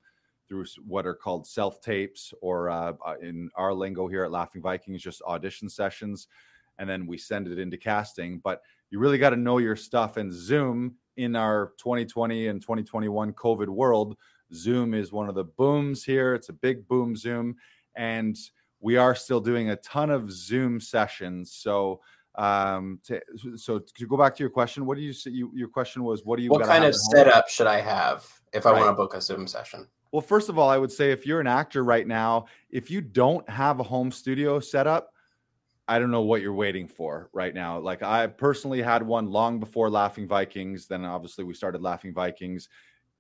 through 0.49 0.67
what 0.87 1.05
are 1.05 1.17
called 1.17 1.49
self 1.49 1.81
tapes, 1.81 2.33
or 2.41 2.71
uh, 2.71 2.93
uh, 3.05 3.15
in 3.21 3.51
our 3.57 3.75
lingo 3.75 4.07
here 4.07 4.23
at 4.23 4.31
Laughing 4.31 4.63
Vikings, 4.63 5.03
just 5.03 5.21
audition 5.23 5.69
sessions, 5.69 6.29
and 6.79 6.89
then 6.89 7.09
we 7.09 7.19
send 7.19 7.49
it 7.49 7.59
into 7.59 7.77
casting. 7.77 8.39
But 8.39 8.63
you 8.91 9.01
really 9.01 9.19
got 9.19 9.31
to 9.31 9.37
know 9.37 9.59
your 9.59 9.75
stuff. 9.75 10.17
And 10.17 10.33
Zoom 10.33 10.95
in 11.17 11.35
our 11.35 11.73
2020 11.79 12.47
and 12.47 12.61
2021 12.61 13.33
COVID 13.33 13.69
world 13.69 14.17
Zoom 14.53 14.95
is 14.95 15.13
one 15.13 15.29
of 15.29 15.35
the 15.35 15.45
booms 15.45 16.05
here. 16.05 16.35
It's 16.35 16.49
a 16.49 16.53
big 16.53 16.87
boom 16.87 17.17
Zoom. 17.17 17.57
And 17.97 18.37
we 18.81 18.97
are 18.97 19.15
still 19.15 19.41
doing 19.41 19.71
a 19.71 19.77
ton 19.77 20.11
of 20.11 20.31
Zoom 20.31 20.81
sessions. 20.81 21.53
So, 21.53 22.01
um, 22.35 23.01
to, 23.07 23.21
so 23.57 23.79
to 23.79 24.07
go 24.07 24.17
back 24.17 24.35
to 24.37 24.43
your 24.43 24.51
question, 24.51 24.87
what 24.87 24.97
do 24.97 25.03
you 25.03 25.13
say? 25.13 25.31
You, 25.31 25.51
your 25.55 25.69
question 25.69 26.05
was, 26.05 26.25
what 26.25 26.37
do 26.37 26.43
you? 26.43 26.51
What 26.51 26.67
kind 26.67 26.85
of 26.85 26.95
setup 26.95 27.49
should 27.49 27.67
I 27.67 27.81
have 27.81 28.27
if 28.53 28.67
I 28.67 28.73
right. 28.73 28.81
want 28.81 28.91
to 28.91 28.95
book 28.95 29.15
a 29.15 29.21
Zoom 29.21 29.47
session? 29.47 29.87
Well, 30.13 30.21
first 30.21 30.49
of 30.49 30.59
all, 30.59 30.69
I 30.69 30.79
would 30.79 30.93
say 30.93 31.11
if 31.11 31.27
you're 31.27 31.41
an 31.41 31.47
actor 31.47 31.83
right 31.83 32.07
now, 32.07 32.47
if 32.71 32.91
you 32.91 33.01
don't 33.01 33.49
have 33.49 33.81
a 33.81 33.83
home 33.83 34.13
studio 34.13 34.61
set 34.61 34.87
up, 34.87 35.13
I 35.87 35.99
don't 35.99 36.11
know 36.11 36.23
what 36.23 36.41
you're 36.41 36.55
waiting 36.55 36.89
for 36.89 37.31
right 37.33 37.55
now. 37.55 37.79
Like 37.79 38.03
I 38.03 38.27
personally 38.27 38.81
had 38.81 39.03
one 39.03 39.31
long 39.31 39.61
before 39.61 39.91
Laughing 39.91 40.27
Vikings. 40.27 40.87
Then 40.87 41.05
obviously 41.05 41.45
we 41.45 41.53
started 41.53 41.83
Laughing 41.83 42.15
Vikings 42.15 42.69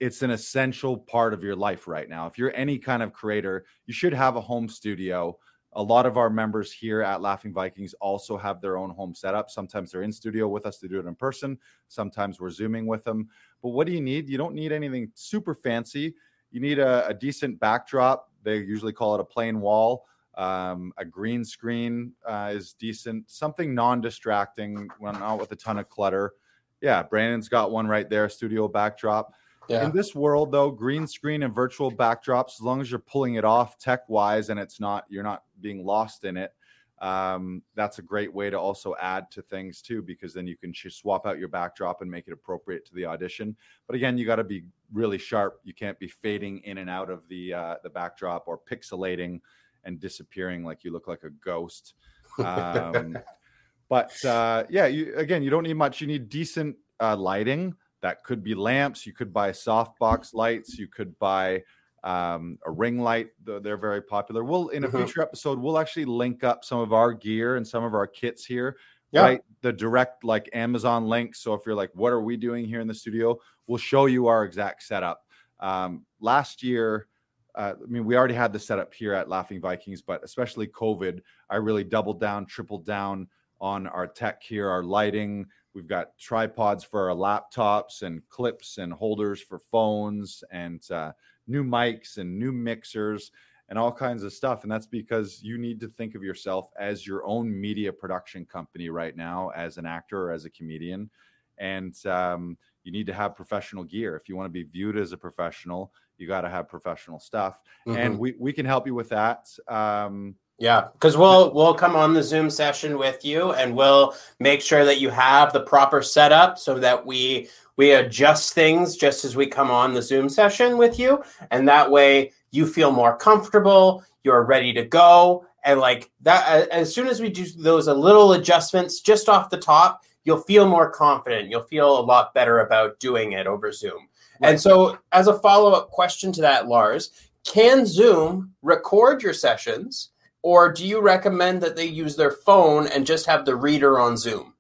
it's 0.01 0.23
an 0.23 0.31
essential 0.31 0.99
part 0.99 1.33
of 1.33 1.43
your 1.43 1.57
life 1.57 1.87
right 1.87 2.09
now. 2.09 2.27
If 2.27 2.37
you're 2.37 2.55
any 2.55 2.79
kind 2.79 3.03
of 3.03 3.13
creator, 3.13 3.65
you 3.87 3.95
should 3.95 4.13
have 4.13 4.37
a 4.37 4.41
home 4.41 4.69
studio. 4.69 5.39
A 5.75 5.83
lot 5.83 6.07
of 6.07 6.17
our 6.17 6.31
members 6.31 6.73
here 6.73 7.03
at 7.03 7.21
Laughing 7.21 7.53
Vikings 7.53 7.95
also 8.01 8.37
have 8.37 8.61
their 8.61 8.77
own 8.77 8.91
home 8.91 9.15
setup. 9.15 9.51
Sometimes 9.51 9.91
they're 9.91 10.03
in 10.03 10.13
studio 10.13 10.47
with 10.47 10.67
us 10.67 10.79
to 10.79 10.89
do 10.89 11.01
it 11.01 11.07
in 11.07 11.15
person. 11.15 11.59
Sometimes 11.89 12.41
we're 12.41 12.51
zooming 12.51 12.87
with 12.87 13.03
them. 13.05 13.29
But 13.63 13.71
what 13.71 13.87
do 13.87 13.93
you 13.93 14.01
need? 14.01 14.29
You 14.29 14.39
don't 14.39 14.55
need 14.55 14.73
anything 14.73 15.11
super 15.15 15.55
fancy. 15.55 16.15
You 16.51 16.61
need 16.61 16.79
a, 16.79 17.07
a 17.09 17.15
decent 17.15 17.59
backdrop. 17.59 18.31
They 18.45 18.59
usually 18.59 18.93
call 18.93 19.15
it 19.15 19.21
a 19.21 19.25
plain 19.25 19.61
wall. 19.61 20.07
Um, 20.37 20.93
a 20.97 21.05
green 21.05 21.45
screen 21.45 22.13
uh, 22.27 22.53
is 22.55 22.73
decent. 22.75 23.31
Something 23.31 23.75
non-distracting, 23.75 24.89
not 25.01 25.41
with 25.41 25.51
a 25.53 25.57
ton 25.57 25.79
of 25.79 25.89
clutter. 25.89 26.35
Yeah, 26.81 27.03
Brandon's 27.03 27.49
got 27.49 27.71
one 27.71 27.87
right 27.87 28.09
there. 28.11 28.29
Studio 28.29 28.69
backdrop. 28.69 29.33
Yeah. 29.69 29.85
In 29.85 29.93
this 29.93 30.15
world, 30.15 30.53
though, 30.53 30.71
green 30.71 31.07
screen 31.07 31.43
and 31.43 31.55
virtual 31.55 31.91
backdrops, 31.91 32.55
as 32.55 32.61
long 32.61 32.81
as 32.81 32.91
you're 32.91 33.01
pulling 33.01 33.35
it 33.35 33.45
off 33.45 33.79
tech-wise 33.79 34.51
and 34.51 34.59
it's 34.61 34.81
not 34.81 35.05
you're 35.09 35.23
not 35.23 35.45
being 35.61 35.85
lost 35.85 36.25
in 36.25 36.37
it, 36.37 36.53
um, 37.01 37.63
that's 37.75 37.99
a 37.99 38.03
great 38.03 38.33
way 38.33 38.51
to 38.51 38.59
also 38.59 38.95
add 39.01 39.31
to 39.33 39.43
things 39.43 39.83
too, 39.83 40.01
because 40.03 40.33
then 40.33 40.47
you 40.47 40.57
can 40.57 40.73
swap 40.75 41.27
out 41.27 41.39
your 41.39 41.49
backdrop 41.49 42.01
and 42.03 42.11
make 42.11 42.27
it 42.29 42.33
appropriate 42.33 42.87
to 42.87 42.95
the 42.95 43.05
audition. 43.05 43.57
But 43.87 43.97
again, 43.97 44.17
you 44.17 44.25
got 44.25 44.37
to 44.37 44.45
be 44.45 44.65
really 44.93 45.19
sharp. 45.19 45.61
You 45.65 45.75
can't 45.75 45.99
be 45.99 46.09
fading 46.09 46.61
in 46.65 46.79
and 46.79 46.89
out 46.89 47.11
of 47.11 47.29
the 47.29 47.53
uh, 47.53 47.75
the 47.83 47.91
backdrop 47.91 48.45
or 48.47 48.59
pixelating 48.59 49.41
and 49.85 50.01
disappearing 50.01 50.65
like 50.65 50.85
you 50.85 50.93
look 50.93 51.09
like 51.09 51.25
a 51.25 51.31
ghost. 51.31 51.95
Um, 52.39 53.19
but 53.89 54.25
uh, 54.25 54.65
yeah, 54.71 54.87
you, 54.87 55.15
again, 55.17 55.43
you 55.43 55.51
don't 55.51 55.65
need 55.65 55.75
much. 55.75 56.01
You 56.01 56.07
need 56.07 56.29
decent 56.29 56.77
uh, 57.01 57.17
lighting. 57.17 57.75
That 58.05 58.23
could 58.23 58.45
be 58.45 58.55
lamps. 58.55 59.07
You 59.07 59.15
could 59.15 59.33
buy 59.33 59.51
softbox 59.51 60.35
lights. 60.35 60.79
You 60.79 60.89
could 60.89 61.19
buy 61.19 61.63
um, 62.03 62.59
a 62.67 62.71
ring 62.71 62.99
light. 63.01 63.29
They're 63.43 63.79
very 63.79 64.03
popular. 64.03 64.45
We'll 64.45 64.69
in 64.69 64.85
a 64.85 64.89
Mhm. 64.89 64.99
future 65.07 65.23
episode, 65.23 65.59
we'll 65.59 65.79
actually 65.79 66.05
link 66.05 66.45
up 66.45 66.67
some 66.67 66.81
of 66.81 66.93
our 66.93 67.15
gear 67.15 67.57
and 67.57 67.67
some 67.67 67.83
of 67.83 67.95
our 67.95 68.07
kits 68.07 68.45
here. 68.45 68.77
Yeah. 69.11 69.23
Right, 69.23 69.41
the 69.63 69.73
direct 69.73 70.23
like 70.23 70.51
Amazon 70.53 71.07
links. 71.09 71.41
So 71.41 71.55
if 71.55 71.63
you're 71.65 71.75
like, 71.75 71.93
what 71.95 72.13
are 72.13 72.21
we 72.21 72.37
doing 72.37 72.67
here 72.67 72.81
in 72.81 72.87
the 72.89 72.95
studio? 72.95 73.39
We'll 73.67 73.79
show 73.79 74.05
you 74.05 74.27
our 74.27 74.45
exact 74.45 74.83
setup. 74.83 75.25
Um, 75.61 76.05
last 76.21 76.63
year, 76.63 77.07
uh, 77.55 77.73
I 77.83 77.87
mean, 77.87 78.05
we 78.05 78.19
already 78.19 78.35
had 78.35 78.53
the 78.53 78.59
setup 78.59 78.93
here 78.93 79.15
at 79.15 79.31
Laughing 79.31 79.63
Vikings, 79.63 80.03
but 80.03 80.23
especially 80.23 80.67
COVID, 80.67 81.23
I 81.49 81.57
really 81.57 81.85
doubled 81.85 82.21
down, 82.21 82.45
tripled 82.45 82.85
down 82.85 83.29
on 83.63 83.87
our 83.87 84.07
tech 84.07 84.43
here, 84.43 84.69
our 84.69 84.83
lighting. 84.83 85.47
We've 85.75 85.87
got 85.87 86.17
tripods 86.19 86.85
for 86.85 87.11
our 87.11 87.17
laptops 87.17 88.03
and 88.03 88.27
clips 88.29 88.79
and 88.79 88.93
holders 88.93 89.41
for 89.43 89.59
phones 89.59 90.45
and 90.51 90.89
uh, 90.91 91.13
new 91.47 91.65
mics 91.65 92.17
and 92.19 92.39
new 92.39 92.53
mixers 92.53 93.33
and 93.69 93.79
all 93.79 93.93
kinds 93.93 94.23
of 94.23 94.33
stuff. 94.33 94.63
And 94.63 94.71
that's 94.71 94.87
because 94.87 95.43
you 95.43 95.59
need 95.59 95.81
to 95.81 95.89
think 95.89 96.15
of 96.15 96.23
yourself 96.23 96.71
as 96.79 97.07
your 97.07 97.25
own 97.27 97.61
media 97.61 97.93
production 97.93 98.47
company 98.47 98.89
right 98.89 99.17
now, 99.17 99.49
as 99.51 99.79
an 99.79 99.87
actor 99.87 100.29
or 100.29 100.33
as 100.33 100.45
a 100.45 100.51
comedian. 100.51 101.11
And 101.59 101.95
um, 102.07 102.59
you 102.83 102.93
need 102.93 103.07
to 103.07 103.15
have 103.15 103.37
professional 103.37 103.85
gear. 103.85 104.17
If 104.17 104.29
you 104.29 104.37
want 104.37 104.47
to 104.47 104.53
be 104.53 104.65
viewed 104.65 104.97
as 104.97 105.13
a 105.13 105.17
professional, 105.17 105.93
you 106.19 106.27
got 106.27 106.43
to 106.43 106.51
have 106.51 106.69
professional 106.69 107.19
stuff. 107.21 107.63
And 107.93 108.19
Mhm. 108.19 108.19
we, 108.19 108.35
we 108.39 108.53
can 108.53 108.67
help 108.67 108.87
you 108.87 108.95
with 108.95 109.09
that. 109.11 109.47
Um, 109.69 110.37
Yeah, 110.59 110.89
because 110.93 111.17
we'll 111.17 111.53
we'll 111.53 111.75
come 111.75 111.97
on 111.97 112.15
the 112.15 112.23
Zoom 112.23 112.49
session 112.49 112.97
with 112.97 113.25
you, 113.25 113.53
and 113.53 113.75
we'll 113.75 114.15
make 114.39 114.61
sure 114.61 114.85
that 114.85 115.01
you 115.01 115.11
have 115.11 115.53
the 115.53 115.61
proper 115.61 116.01
setup 116.01 116.59
so 116.59 116.79
that 116.79 117.05
we 117.05 117.49
we 117.77 117.93
adjust 117.93 118.53
things 118.53 118.97
just 118.97 119.25
as 119.25 119.35
we 119.35 119.47
come 119.47 119.71
on 119.71 119.95
the 119.95 120.03
Zoom 120.03 120.29
session 120.29 120.79
with 120.79 120.99
you, 120.99 121.23
and 121.51 121.69
that 121.69 121.91
way 121.91 122.33
you 122.53 122.67
feel 122.67 122.93
more 122.93 123.17
comfortable, 123.17 124.05
you're 124.23 124.45
ready 124.45 124.73
to 124.73 124.85
go, 124.85 125.45
and 125.65 125.81
like 125.81 126.11
that. 126.21 126.69
As 126.69 126.95
soon 126.95 127.09
as 127.09 127.21
we 127.21 127.31
do 127.31 127.45
those 127.59 127.89
a 127.89 127.95
little 127.95 128.35
adjustments 128.35 129.01
just 129.01 129.29
off 129.29 129.51
the 129.51 129.59
top, 129.59 130.05
you'll 130.23 130.43
feel 130.43 130.69
more 130.69 130.89
confident. 130.89 131.51
You'll 131.51 131.63
feel 131.63 131.99
a 131.99 132.01
lot 132.01 132.33
better 132.33 132.61
about 132.61 133.01
doing 133.01 133.33
it 133.33 133.49
over 133.49 133.73
Zoom. 133.73 134.09
And 134.41 134.61
so, 134.61 134.99
as 135.13 135.27
a 135.27 135.39
follow 135.39 135.73
up 135.73 135.91
question 135.91 136.31
to 136.33 136.41
that, 136.43 136.69
Lars, 136.69 137.11
can 137.45 137.87
Zoom 137.87 138.53
record 138.63 139.23
your 139.23 139.33
sessions? 139.33 140.11
Or 140.45 140.71
do 140.71 140.87
you 140.87 141.01
recommend 141.01 141.63
that 141.63 141.75
they 141.75 141.87
use 141.87 142.17
their 142.17 142.31
phone 142.31 142.87
and 142.89 143.07
just 143.07 143.25
have 143.25 143.47
the 143.47 143.57
reader 143.57 143.99
on 143.99 144.15
Zoom? 144.15 144.53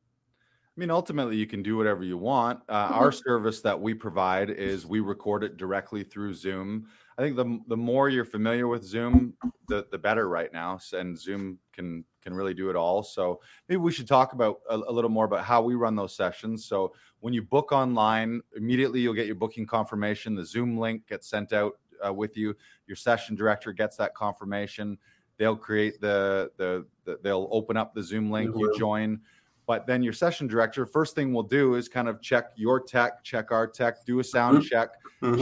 I 0.74 0.80
mean, 0.80 0.90
ultimately, 0.90 1.36
you 1.36 1.46
can 1.46 1.62
do 1.62 1.76
whatever 1.76 2.02
you 2.02 2.16
want. 2.16 2.60
Uh, 2.70 2.88
Our 2.90 3.12
service 3.12 3.60
that 3.60 3.78
we 3.78 3.92
provide 3.92 4.48
is 4.48 4.86
we 4.86 5.00
record 5.00 5.44
it 5.44 5.58
directly 5.58 6.02
through 6.02 6.32
Zoom. 6.32 6.86
I 7.18 7.22
think 7.22 7.36
the 7.36 7.60
the 7.68 7.76
more 7.76 8.08
you're 8.08 8.24
familiar 8.24 8.66
with 8.66 8.82
Zoom, 8.82 9.34
the 9.68 9.86
the 9.92 9.98
better 9.98 10.26
right 10.28 10.52
now. 10.52 10.80
And 10.94 11.18
Zoom 11.18 11.58
can 11.74 12.02
can 12.22 12.32
really 12.32 12.54
do 12.54 12.70
it 12.70 12.76
all. 12.76 13.02
So 13.02 13.40
maybe 13.68 13.76
we 13.76 13.92
should 13.92 14.08
talk 14.08 14.32
about 14.32 14.60
a, 14.70 14.76
a 14.76 14.90
little 14.90 15.10
more 15.10 15.26
about 15.26 15.44
how 15.44 15.60
we 15.60 15.74
run 15.74 15.96
those 15.96 16.16
sessions. 16.16 16.64
So 16.64 16.94
when 17.20 17.34
you 17.34 17.42
book 17.42 17.72
online, 17.72 18.40
immediately 18.56 19.00
you'll 19.00 19.12
get 19.12 19.26
your 19.26 19.36
booking 19.36 19.66
confirmation. 19.66 20.34
The 20.34 20.46
Zoom 20.46 20.78
link 20.78 21.06
gets 21.06 21.28
sent 21.28 21.52
out 21.52 21.74
uh, 22.04 22.12
with 22.12 22.36
you. 22.36 22.56
Your 22.86 22.96
session 22.96 23.36
director 23.36 23.72
gets 23.72 23.96
that 23.98 24.14
confirmation. 24.14 24.98
They'll 25.36 25.56
create 25.56 26.00
the, 26.00 26.52
the 26.56 26.86
the 27.04 27.18
they'll 27.22 27.48
open 27.50 27.76
up 27.76 27.94
the 27.94 28.02
Zoom 28.02 28.30
link. 28.30 28.54
You 28.56 28.68
Mhm. 28.70 28.78
join. 28.78 29.20
But 29.66 29.86
then 29.86 30.02
your 30.02 30.12
session 30.12 30.46
director, 30.46 30.84
first 30.84 31.14
thing 31.14 31.32
we'll 31.32 31.42
do 31.42 31.74
is 31.76 31.88
kind 31.88 32.06
of 32.08 32.20
check 32.20 32.52
your 32.54 32.78
tech, 32.80 33.22
check 33.24 33.50
our 33.50 33.66
tech, 33.66 34.04
do 34.04 34.18
a 34.20 34.24
sound 34.24 34.58
Mhm. 34.58 34.68
check, 34.68 34.90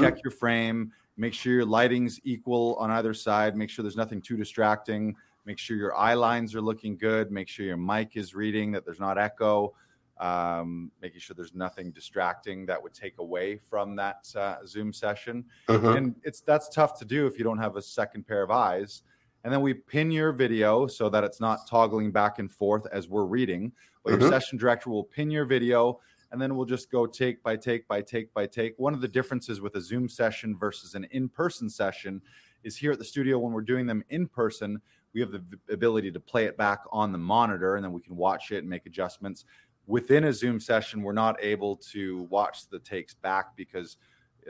check 0.01 0.23
your 0.23 0.31
frame, 0.31 0.93
make 1.17 1.35
sure 1.35 1.53
your 1.53 1.65
lighting's 1.67 2.21
equal 2.25 2.77
on 2.77 2.89
either 2.93 3.15
side, 3.15 3.57
make 3.57 3.69
sure 3.69 3.83
there's 3.83 3.97
nothing 3.97 4.23
too 4.23 4.37
distracting, 4.37 5.17
make 5.45 5.59
sure 5.59 5.77
your 5.77 5.95
eye 5.97 6.15
lines 6.15 6.55
are 6.55 6.61
looking 6.61 6.97
good, 6.97 7.33
make 7.33 7.49
sure 7.49 7.67
your 7.67 7.77
mic 7.77 8.17
is 8.17 8.33
reading, 8.33 8.71
that 8.71 8.85
there's 8.85 9.01
not 9.01 9.19
echo, 9.19 9.75
um, 10.19 10.93
making 11.01 11.19
sure 11.19 11.35
there's 11.35 11.53
nothing 11.55 11.91
distracting 11.91 12.65
that 12.67 12.81
would 12.81 12.95
take 12.95 13.19
away 13.19 13.57
from 13.59 13.97
that 13.97 14.33
uh, 14.37 14.65
Zoom 14.65 14.93
session. 14.93 15.45
Mhm. 15.67 15.97
And 15.97 16.15
it's 16.23 16.41
that's 16.43 16.69
tough 16.69 16.97
to 17.01 17.05
do 17.05 17.27
if 17.27 17.39
you 17.39 17.43
don't 17.45 17.59
have 17.59 17.75
a 17.75 17.83
second 17.83 18.25
pair 18.29 18.45
of 18.45 18.53
eyes. 18.53 19.03
And 19.45 19.53
then 19.53 19.61
we 19.61 19.75
pin 19.75 20.11
your 20.11 20.33
video 20.33 20.87
so 20.87 21.09
that 21.09 21.25
it's 21.25 21.41
not 21.41 21.67
toggling 21.67 22.13
back 22.13 22.39
and 22.39 22.51
forth 22.51 22.87
as 22.93 23.09
we're 23.09 23.25
reading. 23.25 23.73
But 24.05 24.15
Mhm. 24.15 24.21
your 24.21 24.31
session 24.31 24.59
director 24.59 24.91
will 24.91 25.05
pin 25.05 25.31
your 25.31 25.45
video 25.45 26.01
and 26.31 26.41
then 26.41 26.57
we'll 26.57 26.67
just 26.67 26.91
go 26.91 27.07
take 27.07 27.43
by 27.43 27.57
take 27.57 27.87
by 27.89 28.01
take 28.01 28.33
by 28.33 28.47
take. 28.47 28.79
One 28.79 28.95
of 28.95 29.01
the 29.01 29.09
differences 29.09 29.61
with 29.61 29.75
a 29.75 29.81
Zoom 29.81 30.09
session 30.09 30.57
versus 30.57 30.95
an 30.95 31.05
in 31.11 31.29
person 31.29 31.69
session 31.69 32.23
is 32.63 32.77
here 32.77 32.93
at 32.93 32.99
the 32.99 33.05
studio 33.05 33.39
when 33.39 33.53
we're 33.53 33.61
doing 33.61 33.87
them 33.87 34.03
in 34.09 34.29
person, 34.29 34.81
we 35.13 35.21
have 35.21 35.31
the 35.33 35.45
ability 35.71 36.11
to 36.13 36.21
play 36.21 36.45
it 36.47 36.57
back 36.57 36.81
on 36.91 37.13
the 37.13 37.19
monitor 37.19 37.77
and 37.77 37.85
then 37.85 37.93
we 37.93 38.01
can 38.01 38.17
watch 38.17 38.51
it 38.53 38.59
and 38.59 38.69
make 38.69 38.87
adjustments. 38.87 39.45
Within 39.87 40.25
a 40.25 40.33
Zoom 40.33 40.61
session, 40.61 41.03
we're 41.03 41.13
not 41.13 41.37
able 41.43 41.77
to 41.77 42.23
watch 42.31 42.69
the 42.69 42.79
takes 42.79 43.15
back 43.15 43.57
because 43.57 43.99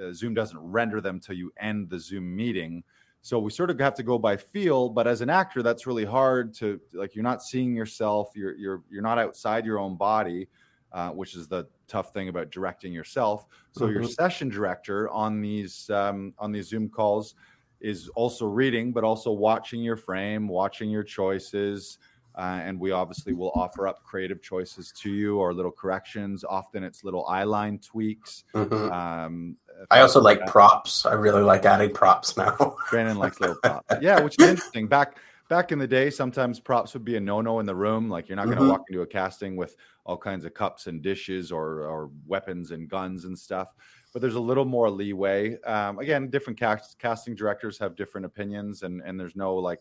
uh, 0.00 0.12
Zoom 0.12 0.34
doesn't 0.34 0.58
render 0.60 1.00
them 1.00 1.18
till 1.18 1.34
you 1.34 1.52
end 1.56 1.88
the 1.90 1.98
Zoom 1.98 2.36
meeting. 2.36 2.84
So 3.24 3.38
we 3.38 3.50
sort 3.52 3.70
of 3.70 3.78
have 3.78 3.94
to 3.94 4.02
go 4.02 4.18
by 4.18 4.36
feel, 4.36 4.88
but 4.88 5.06
as 5.06 5.20
an 5.20 5.30
actor, 5.30 5.62
that's 5.62 5.86
really 5.86 6.04
hard 6.04 6.52
to 6.54 6.80
like. 6.92 7.14
You're 7.14 7.22
not 7.22 7.42
seeing 7.42 7.74
yourself. 7.74 8.32
You're 8.34 8.56
you're 8.56 8.82
you're 8.90 9.02
not 9.02 9.18
outside 9.18 9.64
your 9.64 9.78
own 9.78 9.96
body, 9.96 10.48
uh, 10.90 11.10
which 11.10 11.36
is 11.36 11.46
the 11.48 11.68
tough 11.86 12.12
thing 12.12 12.28
about 12.28 12.50
directing 12.50 12.92
yourself. 12.92 13.46
So 13.70 13.86
your 13.86 14.02
Mhm. 14.02 14.02
session 14.02 14.48
director 14.48 15.08
on 15.10 15.40
these 15.40 15.88
um, 15.90 16.34
on 16.38 16.50
these 16.50 16.68
Zoom 16.68 16.88
calls 16.88 17.34
is 17.80 18.08
also 18.10 18.46
reading, 18.46 18.92
but 18.92 19.04
also 19.04 19.32
watching 19.32 19.82
your 19.82 19.96
frame, 19.96 20.48
watching 20.48 20.90
your 20.90 21.02
choices. 21.04 21.98
Uh, 22.36 22.60
and 22.64 22.80
we 22.80 22.90
obviously 22.92 23.34
will 23.34 23.50
offer 23.54 23.86
up 23.86 24.02
creative 24.04 24.40
choices 24.40 24.90
to 24.92 25.10
you 25.12 25.38
or 25.38 25.52
little 25.52 25.70
corrections. 25.72 26.44
Often 26.44 26.82
it's 26.82 27.04
little 27.04 27.24
eyeline 27.26 27.80
tweaks. 27.84 28.44
Mhm. 28.54 28.90
Um, 28.90 29.58
I 29.90 30.00
also 30.00 30.20
like 30.20 30.40
that. 30.40 30.48
props. 30.48 31.04
I 31.06 31.14
really 31.14 31.42
like 31.42 31.64
adding 31.64 31.92
props 31.92 32.36
now. 32.36 32.76
Brandon 32.90 33.18
likes 33.18 33.40
little 33.40 33.56
props. 33.62 33.94
Yeah, 34.00 34.20
which 34.20 34.36
is 34.38 34.48
interesting. 34.48 34.86
Back 34.86 35.18
back 35.48 35.70
in 35.72 35.78
the 35.78 35.86
day, 35.86 36.08
sometimes 36.08 36.58
props 36.60 36.94
would 36.94 37.04
be 37.04 37.16
a 37.16 37.20
no-no 37.20 37.58
in 37.60 37.66
the 37.66 37.74
room. 37.74 38.08
Like 38.08 38.28
you're 38.28 38.36
not 38.36 38.46
going 38.46 38.56
to 38.58 38.64
Mhm. 38.64 38.70
walk 38.70 38.84
into 38.88 39.02
a 39.02 39.06
casting 39.06 39.54
with 39.56 39.76
all 40.04 40.16
kinds 40.16 40.44
of 40.44 40.54
cups 40.54 40.86
and 40.86 41.02
dishes 41.02 41.52
or 41.52 41.80
or 41.86 42.10
weapons 42.26 42.70
and 42.70 42.88
guns 42.88 43.24
and 43.24 43.38
stuff. 43.38 43.74
But 44.12 44.20
there's 44.22 44.34
a 44.34 44.40
little 44.40 44.64
more 44.64 44.90
leeway. 44.90 45.60
Um, 45.62 45.98
again, 45.98 46.28
different 46.30 46.58
cast, 46.58 46.98
casting 46.98 47.34
directors 47.34 47.78
have 47.78 47.96
different 47.96 48.24
opinions, 48.26 48.82
and 48.82 49.02
and 49.04 49.18
there's 49.18 49.36
no 49.36 49.54
like 49.56 49.80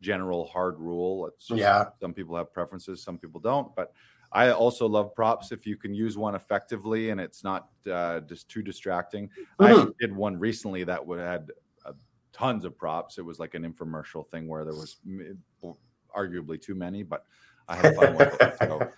general 0.00 0.46
hard 0.48 0.78
rule. 0.80 1.26
It's 1.28 1.46
just, 1.46 1.60
Yeah. 1.60 1.84
some 2.00 2.12
people 2.12 2.36
have 2.36 2.52
preferences, 2.52 3.02
some 3.02 3.18
people 3.18 3.40
don't. 3.40 3.72
But 3.76 3.92
I 4.32 4.50
also 4.50 4.86
love 4.86 5.14
props 5.14 5.52
if 5.52 5.66
you 5.66 5.76
can 5.76 5.94
use 5.94 6.16
one 6.16 6.34
effectively 6.34 7.10
and 7.10 7.20
it's 7.20 7.44
not 7.44 7.68
uh, 7.90 8.20
just 8.20 8.48
too 8.48 8.62
distracting. 8.62 9.30
I 9.58 9.64
Mhm. 9.72 9.76
actually 9.78 9.94
did 10.00 10.16
one 10.16 10.38
recently 10.38 10.84
that 10.84 11.06
would 11.06 11.18
had 11.18 11.50
uh, 11.84 11.92
tons 12.32 12.64
of 12.64 12.76
props. 12.76 13.18
It 13.18 13.24
was 13.24 13.38
like 13.38 13.54
an 13.54 13.62
infomercial 13.70 14.26
thing 14.26 14.48
where 14.48 14.64
there 14.64 14.74
was 14.74 14.96
arguably 16.16 16.60
too 16.60 16.74
many, 16.74 17.02
but 17.02 17.26
I 17.68 17.76
had 17.76 17.94
fun 17.94 18.14
with 18.14 18.40
it. 18.40 18.56
So, 18.66 18.90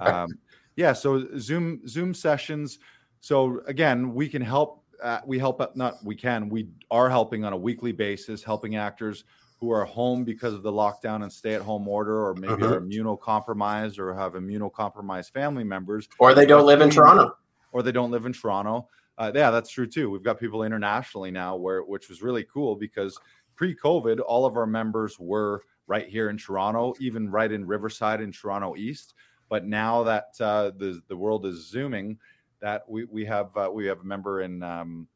um, 0.00 0.38
yeah, 0.76 0.92
so 0.92 1.38
Zoom 1.38 1.86
Zoom 1.88 2.14
sessions. 2.14 2.78
So 3.20 3.60
again, 3.66 4.14
we 4.14 4.28
can 4.28 4.42
help. 4.42 4.84
Uh, 5.02 5.20
we 5.26 5.38
help. 5.38 5.60
Not 5.76 6.04
we 6.04 6.14
can. 6.14 6.48
We 6.48 6.68
are 6.90 7.10
helping 7.10 7.44
on 7.44 7.52
a 7.52 7.56
weekly 7.56 7.92
basis, 7.92 8.42
helping 8.42 8.76
actors 8.76 9.24
who 9.62 9.70
are 9.70 9.84
home 9.84 10.24
because 10.24 10.54
of 10.54 10.64
the 10.64 10.72
lockdown 10.72 11.22
and 11.22 11.32
stay-at-home 11.32 11.86
order, 11.86 12.26
or 12.26 12.34
maybe 12.34 12.64
are 12.64 12.80
immunocompromised 12.80 13.96
or 13.96 14.12
have 14.12 14.32
immunocompromised 14.32 15.30
family 15.30 15.62
members, 15.62 16.08
or 16.18 16.34
they 16.34 16.44
don't 16.44 16.66
live 16.66 16.80
in 16.80 16.90
Toronto. 16.90 17.36
or 17.70 17.84
they 17.84 17.92
don't 17.92 18.10
live 18.10 18.26
in 18.26 18.32
Toronto. 18.32 18.88
Uh, 19.16 19.30
yeah, 19.32 19.52
that's 19.52 19.70
true 19.70 19.86
too. 19.86 20.10
We've 20.10 20.24
got 20.24 20.40
people 20.40 20.64
internationally 20.64 21.30
now, 21.30 21.54
where 21.54 21.84
which 21.84 22.08
was 22.08 22.22
really 22.22 22.44
cool 22.52 22.74
because 22.74 23.16
pre-COVID, 23.54 24.18
all 24.26 24.44
of 24.46 24.56
our 24.56 24.66
members 24.66 25.16
were 25.20 25.62
right 25.86 26.08
here 26.08 26.28
in 26.28 26.38
Toronto, 26.38 26.94
even 26.98 27.30
right 27.30 27.52
in 27.52 27.64
Riverside 27.64 28.20
in 28.20 28.32
Toronto 28.32 28.74
East. 28.74 29.14
But 29.48 29.64
now 29.64 30.02
that 30.02 30.34
uh, 30.40 30.72
the 30.76 31.00
the 31.06 31.16
world 31.16 31.46
is 31.46 31.68
zooming, 31.68 32.18
that 32.58 32.82
we 32.88 33.04
we 33.04 33.24
have 33.26 33.56
uh, 33.56 33.70
we 33.72 33.86
have 33.86 34.00
a 34.00 34.04
member 34.04 34.40
in 34.42 34.60
um, 34.64 35.06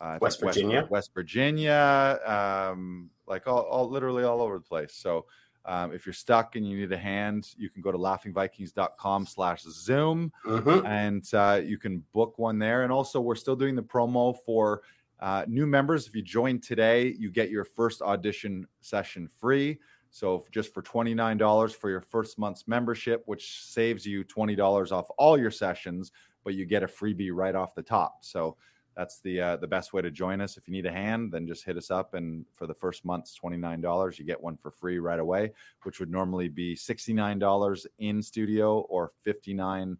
uh, 0.00 0.18
West 0.20 0.40
Virginia, 0.40 0.82
West, 0.82 0.90
West 0.92 1.14
Virginia, 1.14 2.20
um, 2.24 3.10
like 3.28 3.46
all, 3.46 3.62
all 3.62 3.88
literally 3.88 4.24
all 4.24 4.40
over 4.40 4.54
the 4.54 4.64
place. 4.64 4.94
So 4.94 5.26
um, 5.64 5.92
if 5.92 6.06
you're 6.06 6.12
stuck 6.14 6.56
and 6.56 6.66
you 6.66 6.78
need 6.78 6.92
a 6.92 6.98
hand, 6.98 7.50
you 7.58 7.68
can 7.68 7.82
go 7.82 7.92
to 7.92 7.98
laughingvikings.com 7.98 9.26
slash 9.26 9.62
Zoom 9.62 10.32
mm-hmm. 10.46 10.86
and 10.86 11.28
uh, 11.34 11.60
you 11.62 11.76
can 11.76 12.02
book 12.12 12.38
one 12.38 12.58
there. 12.58 12.84
And 12.84 12.92
also, 12.92 13.20
we're 13.20 13.34
still 13.34 13.56
doing 13.56 13.76
the 13.76 13.82
promo 13.82 14.34
for 14.46 14.82
uh, 15.20 15.44
new 15.46 15.66
members. 15.66 16.06
If 16.06 16.14
you 16.14 16.22
join 16.22 16.60
today, 16.60 17.14
you 17.18 17.30
get 17.30 17.50
your 17.50 17.64
first 17.64 18.00
audition 18.02 18.66
session 18.80 19.28
free. 19.28 19.78
So 20.10 20.44
just 20.50 20.72
for 20.72 20.82
$29 20.82 21.74
for 21.74 21.90
your 21.90 22.00
first 22.00 22.38
month's 22.38 22.66
membership, 22.66 23.22
which 23.26 23.62
saves 23.64 24.06
you 24.06 24.24
$20 24.24 24.90
off 24.90 25.08
all 25.18 25.38
your 25.38 25.50
sessions, 25.50 26.12
but 26.44 26.54
you 26.54 26.64
get 26.64 26.82
a 26.82 26.86
freebie 26.86 27.30
right 27.32 27.54
off 27.54 27.74
the 27.74 27.82
top. 27.82 28.24
So 28.24 28.56
that's 28.98 29.20
the 29.20 29.40
uh, 29.40 29.56
the 29.56 29.66
best 29.68 29.92
way 29.92 30.02
to 30.02 30.10
join 30.10 30.40
us. 30.40 30.56
If 30.56 30.66
you 30.66 30.72
need 30.72 30.84
a 30.84 30.90
hand, 30.90 31.30
then 31.30 31.46
just 31.46 31.64
hit 31.64 31.76
us 31.76 31.88
up, 31.88 32.14
and 32.14 32.44
for 32.52 32.66
the 32.66 32.74
first 32.74 33.04
month's 33.04 33.32
twenty 33.32 33.56
nine 33.56 33.80
dollars, 33.80 34.18
you 34.18 34.24
get 34.24 34.42
one 34.42 34.56
for 34.56 34.72
free 34.72 34.98
right 34.98 35.20
away, 35.20 35.52
which 35.84 36.00
would 36.00 36.10
normally 36.10 36.48
be 36.48 36.74
sixty 36.74 37.12
nine 37.12 37.38
dollars 37.38 37.86
in 38.00 38.20
studio 38.20 38.80
or 38.90 39.12
fifty 39.22 39.54
nine 39.54 39.96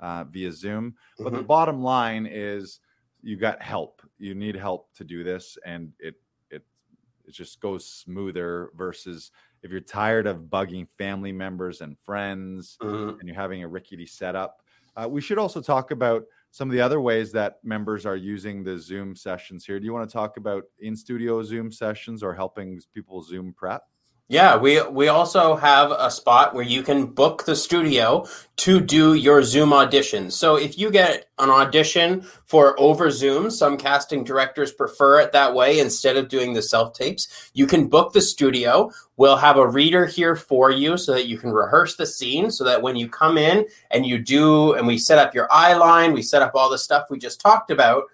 uh, 0.00 0.24
via 0.24 0.52
Zoom. 0.52 0.90
Mm-hmm. 0.90 1.24
But 1.24 1.32
the 1.32 1.38
mm-hmm. 1.38 1.46
bottom 1.46 1.82
line 1.82 2.28
is 2.30 2.80
you 3.22 3.36
got 3.36 3.62
help. 3.62 4.02
You 4.18 4.34
need 4.34 4.54
help 4.54 4.92
to 4.96 5.04
do 5.04 5.24
this, 5.24 5.56
and 5.64 5.90
it 5.98 6.16
it 6.50 6.62
it 7.26 7.32
just 7.32 7.58
goes 7.58 7.86
smoother 7.86 8.68
versus 8.76 9.30
if 9.62 9.70
you're 9.70 9.80
tired 9.80 10.26
of 10.26 10.50
bugging 10.50 10.86
family 10.90 11.32
members 11.32 11.80
and 11.80 11.96
friends, 12.00 12.76
mm-hmm. 12.82 13.18
and 13.18 13.26
you're 13.26 13.34
having 13.34 13.62
a 13.62 13.68
rickety 13.68 14.04
setup. 14.04 14.60
Uh, 14.94 15.08
we 15.08 15.22
should 15.22 15.38
also 15.38 15.62
talk 15.62 15.90
about 15.90 16.24
some 16.52 16.68
of 16.68 16.74
the 16.74 16.80
other 16.82 17.00
ways 17.00 17.32
that 17.32 17.64
members 17.64 18.04
are 18.04 18.14
using 18.14 18.62
the 18.62 18.78
Zoom 18.78 19.16
sessions 19.16 19.64
here. 19.64 19.80
Do 19.80 19.86
you 19.86 19.92
want 19.94 20.08
to 20.08 20.12
talk 20.12 20.36
about 20.36 20.64
in 20.80 20.94
studio 20.94 21.42
Zoom 21.42 21.72
sessions 21.72 22.22
or 22.22 22.34
helping 22.34 22.78
people 22.94 23.22
Zoom 23.22 23.54
prep? 23.54 23.84
Yeah, 24.32 24.56
we 24.56 24.80
we 24.80 25.08
also 25.08 25.56
have 25.56 25.90
a 25.90 26.10
spot 26.10 26.54
where 26.54 26.64
you 26.64 26.82
can 26.82 27.04
book 27.04 27.44
the 27.44 27.54
studio 27.54 28.26
to 28.56 28.80
do 28.80 29.12
your 29.12 29.42
Zoom 29.42 29.72
auditions. 29.72 30.32
So 30.32 30.56
if 30.56 30.78
you 30.78 30.90
get 30.90 31.26
an 31.38 31.50
audition 31.50 32.22
for 32.46 32.74
over 32.80 33.10
Zoom, 33.10 33.50
some 33.50 33.76
casting 33.76 34.24
directors 34.24 34.72
prefer 34.72 35.20
it 35.20 35.32
that 35.32 35.52
way 35.52 35.80
instead 35.80 36.16
of 36.16 36.30
doing 36.30 36.54
the 36.54 36.62
self 36.62 36.94
tapes. 36.94 37.50
You 37.52 37.66
can 37.66 37.88
book 37.88 38.14
the 38.14 38.22
studio. 38.22 38.90
We'll 39.18 39.36
have 39.36 39.58
a 39.58 39.68
reader 39.68 40.06
here 40.06 40.34
for 40.34 40.70
you 40.70 40.96
so 40.96 41.12
that 41.12 41.26
you 41.26 41.36
can 41.36 41.52
rehearse 41.52 41.96
the 41.96 42.06
scene 42.06 42.50
so 42.50 42.64
that 42.64 42.80
when 42.80 42.96
you 42.96 43.10
come 43.10 43.36
in 43.36 43.66
and 43.90 44.06
you 44.06 44.16
do 44.16 44.72
and 44.72 44.86
we 44.86 44.96
set 44.96 45.18
up 45.18 45.34
your 45.34 45.46
eye 45.52 45.74
line, 45.74 46.14
we 46.14 46.22
set 46.22 46.40
up 46.40 46.52
all 46.54 46.70
the 46.70 46.78
stuff 46.78 47.10
we 47.10 47.18
just 47.18 47.38
talked 47.38 47.70
about, 47.70 48.04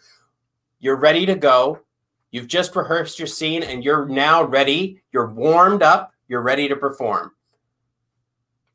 you're 0.81 0.99
ready 0.99 1.27
to 1.27 1.37
go 1.37 1.79
You've 2.31 2.47
just 2.47 2.77
rehearsed 2.77 3.19
your 3.19 3.29
scene 3.29 3.63
and 3.63 3.83
you're 3.83 4.07
now 4.07 4.43
ready. 4.43 5.03
You're 5.13 5.33
warmed 5.33 5.83
up. 5.83 6.13
You're 6.29 6.43
ready 6.43 6.69
to 6.69 6.77
perform. 6.77 7.33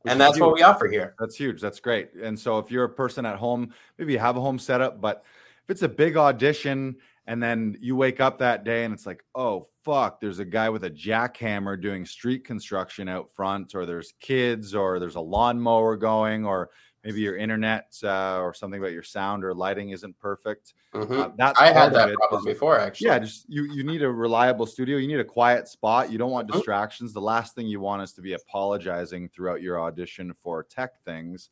Which 0.02 0.12
and 0.12 0.20
that's 0.20 0.36
huge. 0.36 0.42
what 0.42 0.54
we 0.54 0.64
offer 0.64 0.88
here. 0.88 1.16
That's 1.20 1.36
huge. 1.36 1.62
That's 1.62 1.80
great. 1.80 2.14
And 2.16 2.38
so 2.38 2.58
if 2.58 2.72
you're 2.72 2.84
a 2.84 2.90
person 2.90 3.26
at 3.26 3.38
home, 3.38 3.74
maybe 3.98 4.14
you 4.14 4.20
have 4.20 4.36
a 4.36 4.42
home 4.42 4.60
setup, 4.60 5.00
but 5.00 5.24
if 5.64 5.70
it's 5.70 5.82
a 5.82 5.88
big 5.88 6.18
audition 6.18 6.98
and 7.26 7.42
then 7.42 7.78
you 7.80 7.96
wake 7.96 8.20
up 8.20 8.40
that 8.40 8.66
day 8.66 8.84
and 8.84 8.94
it's 8.94 9.06
like, 9.06 9.24
oh, 9.34 9.68
fuck, 9.86 10.20
there's 10.20 10.40
a 10.40 10.46
guy 10.46 10.70
with 10.70 10.84
a 10.84 10.90
jackhammer 10.90 11.80
doing 11.80 12.06
street 12.06 12.44
construction 12.44 13.08
out 13.08 13.32
front, 13.32 13.76
or 13.76 13.86
there's 13.86 14.14
kids, 14.20 14.76
or 14.76 15.00
there's 15.00 15.16
a 15.16 15.22
lawnmower 15.22 15.96
going, 15.96 16.46
or 16.46 16.70
maybe 17.04 17.22
your 17.22 17.36
internet 17.36 17.94
uh, 18.04 18.40
or 18.40 18.54
something 18.54 18.80
about 18.80 18.94
your 18.94 19.04
sound 19.04 19.44
or 19.44 19.54
lighting 19.54 19.90
isn't 19.90 20.18
perfect. 20.20 20.74
Mm-hmm. 20.94 21.14
Uh, 21.14 21.30
that's 21.38 21.60
I 21.60 21.72
had 21.72 21.94
that 21.94 22.14
problem 22.14 22.46
before, 22.46 22.80
actually. 22.80 23.08
Yeah, 23.08 23.20
just 23.20 23.46
you 23.50 23.66
you 23.66 23.84
need 23.84 24.04
a 24.04 24.10
reliable 24.10 24.66
studio. 24.66 24.98
You 24.98 25.08
need 25.08 25.20
a 25.20 25.26
quiet 25.26 25.68
spot. 25.68 26.12
You 26.12 26.18
don't 26.18 26.32
want 26.32 26.48
mm-hmm. 26.48 26.58
distractions. 26.58 27.14
The 27.14 27.22
last 27.22 27.56
thing 27.56 27.68
you 27.68 27.80
want 27.80 28.02
is 28.02 28.14
to 28.14 28.22
be 28.22 28.34
apologizing 28.34 29.30
throughout 29.30 29.62
your 29.62 29.82
audition 29.82 30.34
for 30.34 30.64
tech 30.64 31.02
things. 31.04 31.50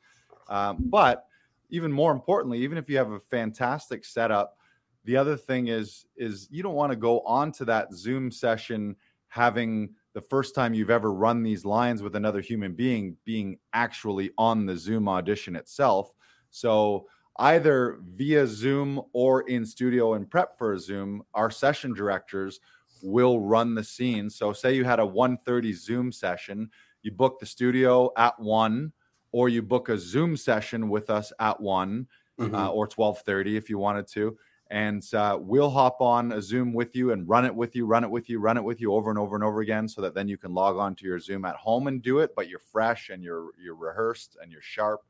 Um, 0.47 0.77
but 0.79 1.25
even 1.69 1.91
more 1.91 2.11
importantly, 2.11 2.59
even 2.59 2.77
if 2.77 2.89
you 2.89 2.97
have 2.97 3.11
a 3.11 3.19
fantastic 3.19 4.05
setup, 4.05 4.57
the 5.05 5.17
other 5.17 5.35
thing 5.35 5.67
is 5.67 6.05
is 6.15 6.47
you 6.51 6.63
don't 6.63 6.75
want 6.75 6.91
to 6.91 6.97
go 6.97 7.21
on 7.21 7.51
to 7.53 7.65
that 7.65 7.93
Zoom 7.93 8.31
session 8.31 8.95
having 9.27 9.95
the 10.13 10.21
first 10.21 10.55
time 10.55 10.73
you've 10.73 10.89
ever 10.89 11.13
run 11.13 11.43
these 11.43 11.65
lines 11.65 12.03
with 12.03 12.15
another 12.15 12.41
human 12.41 12.73
being 12.73 13.15
being 13.25 13.57
actually 13.73 14.31
on 14.37 14.65
the 14.65 14.75
Zoom 14.75 15.07
audition 15.07 15.55
itself. 15.55 16.11
So 16.49 17.07
either 17.37 17.99
via 18.13 18.45
Zoom 18.45 19.01
or 19.13 19.41
in 19.43 19.65
studio 19.65 20.13
and 20.13 20.29
prep 20.29 20.57
for 20.57 20.73
a 20.73 20.79
Zoom, 20.79 21.23
our 21.33 21.49
session 21.49 21.93
directors 21.93 22.59
will 23.01 23.39
run 23.39 23.73
the 23.73 23.83
scene. 23.83 24.29
So 24.29 24.53
say 24.53 24.75
you 24.75 24.83
had 24.83 24.99
a 24.99 25.05
1:30 25.05 25.73
Zoom 25.73 26.11
session, 26.11 26.69
you 27.01 27.11
book 27.11 27.39
the 27.39 27.45
studio 27.45 28.11
at 28.17 28.39
1 28.39 28.91
or 29.31 29.49
you 29.49 29.61
book 29.61 29.89
a 29.89 29.97
Zoom 29.97 30.35
session 30.35 30.89
with 30.89 31.09
us 31.09 31.31
at 31.39 31.59
one 31.59 32.07
mm-hmm. 32.39 32.53
uh, 32.53 32.69
or 32.69 32.87
12:30 32.87 33.57
if 33.57 33.69
you 33.69 33.77
wanted 33.77 34.07
to 34.07 34.37
and 34.71 35.05
uh, 35.13 35.37
we'll 35.39 35.69
hop 35.69 35.99
on 35.99 36.31
a 36.31 36.41
Zoom 36.41 36.71
with 36.71 36.95
you 36.95 37.11
and 37.11 37.27
run 37.27 37.45
it 37.45 37.53
with 37.53 37.75
you, 37.75 37.85
run 37.85 38.05
it 38.05 38.09
with 38.09 38.29
you, 38.29 38.39
run 38.39 38.55
it 38.55 38.63
with 38.63 38.79
you 38.79 38.93
over 38.93 39.09
and 39.09 39.19
over 39.19 39.35
and 39.35 39.43
over 39.43 39.59
again, 39.59 39.85
so 39.85 40.01
that 40.01 40.15
then 40.15 40.29
you 40.29 40.37
can 40.37 40.53
log 40.53 40.77
on 40.77 40.95
to 40.95 41.05
your 41.05 41.19
Zoom 41.19 41.43
at 41.43 41.57
home 41.57 41.87
and 41.87 42.01
do 42.01 42.19
it, 42.19 42.31
but 42.37 42.47
you're 42.47 42.57
fresh 42.57 43.09
and 43.09 43.21
you're 43.21 43.49
you're 43.61 43.75
rehearsed 43.75 44.37
and 44.41 44.49
you're 44.49 44.61
sharp. 44.61 45.01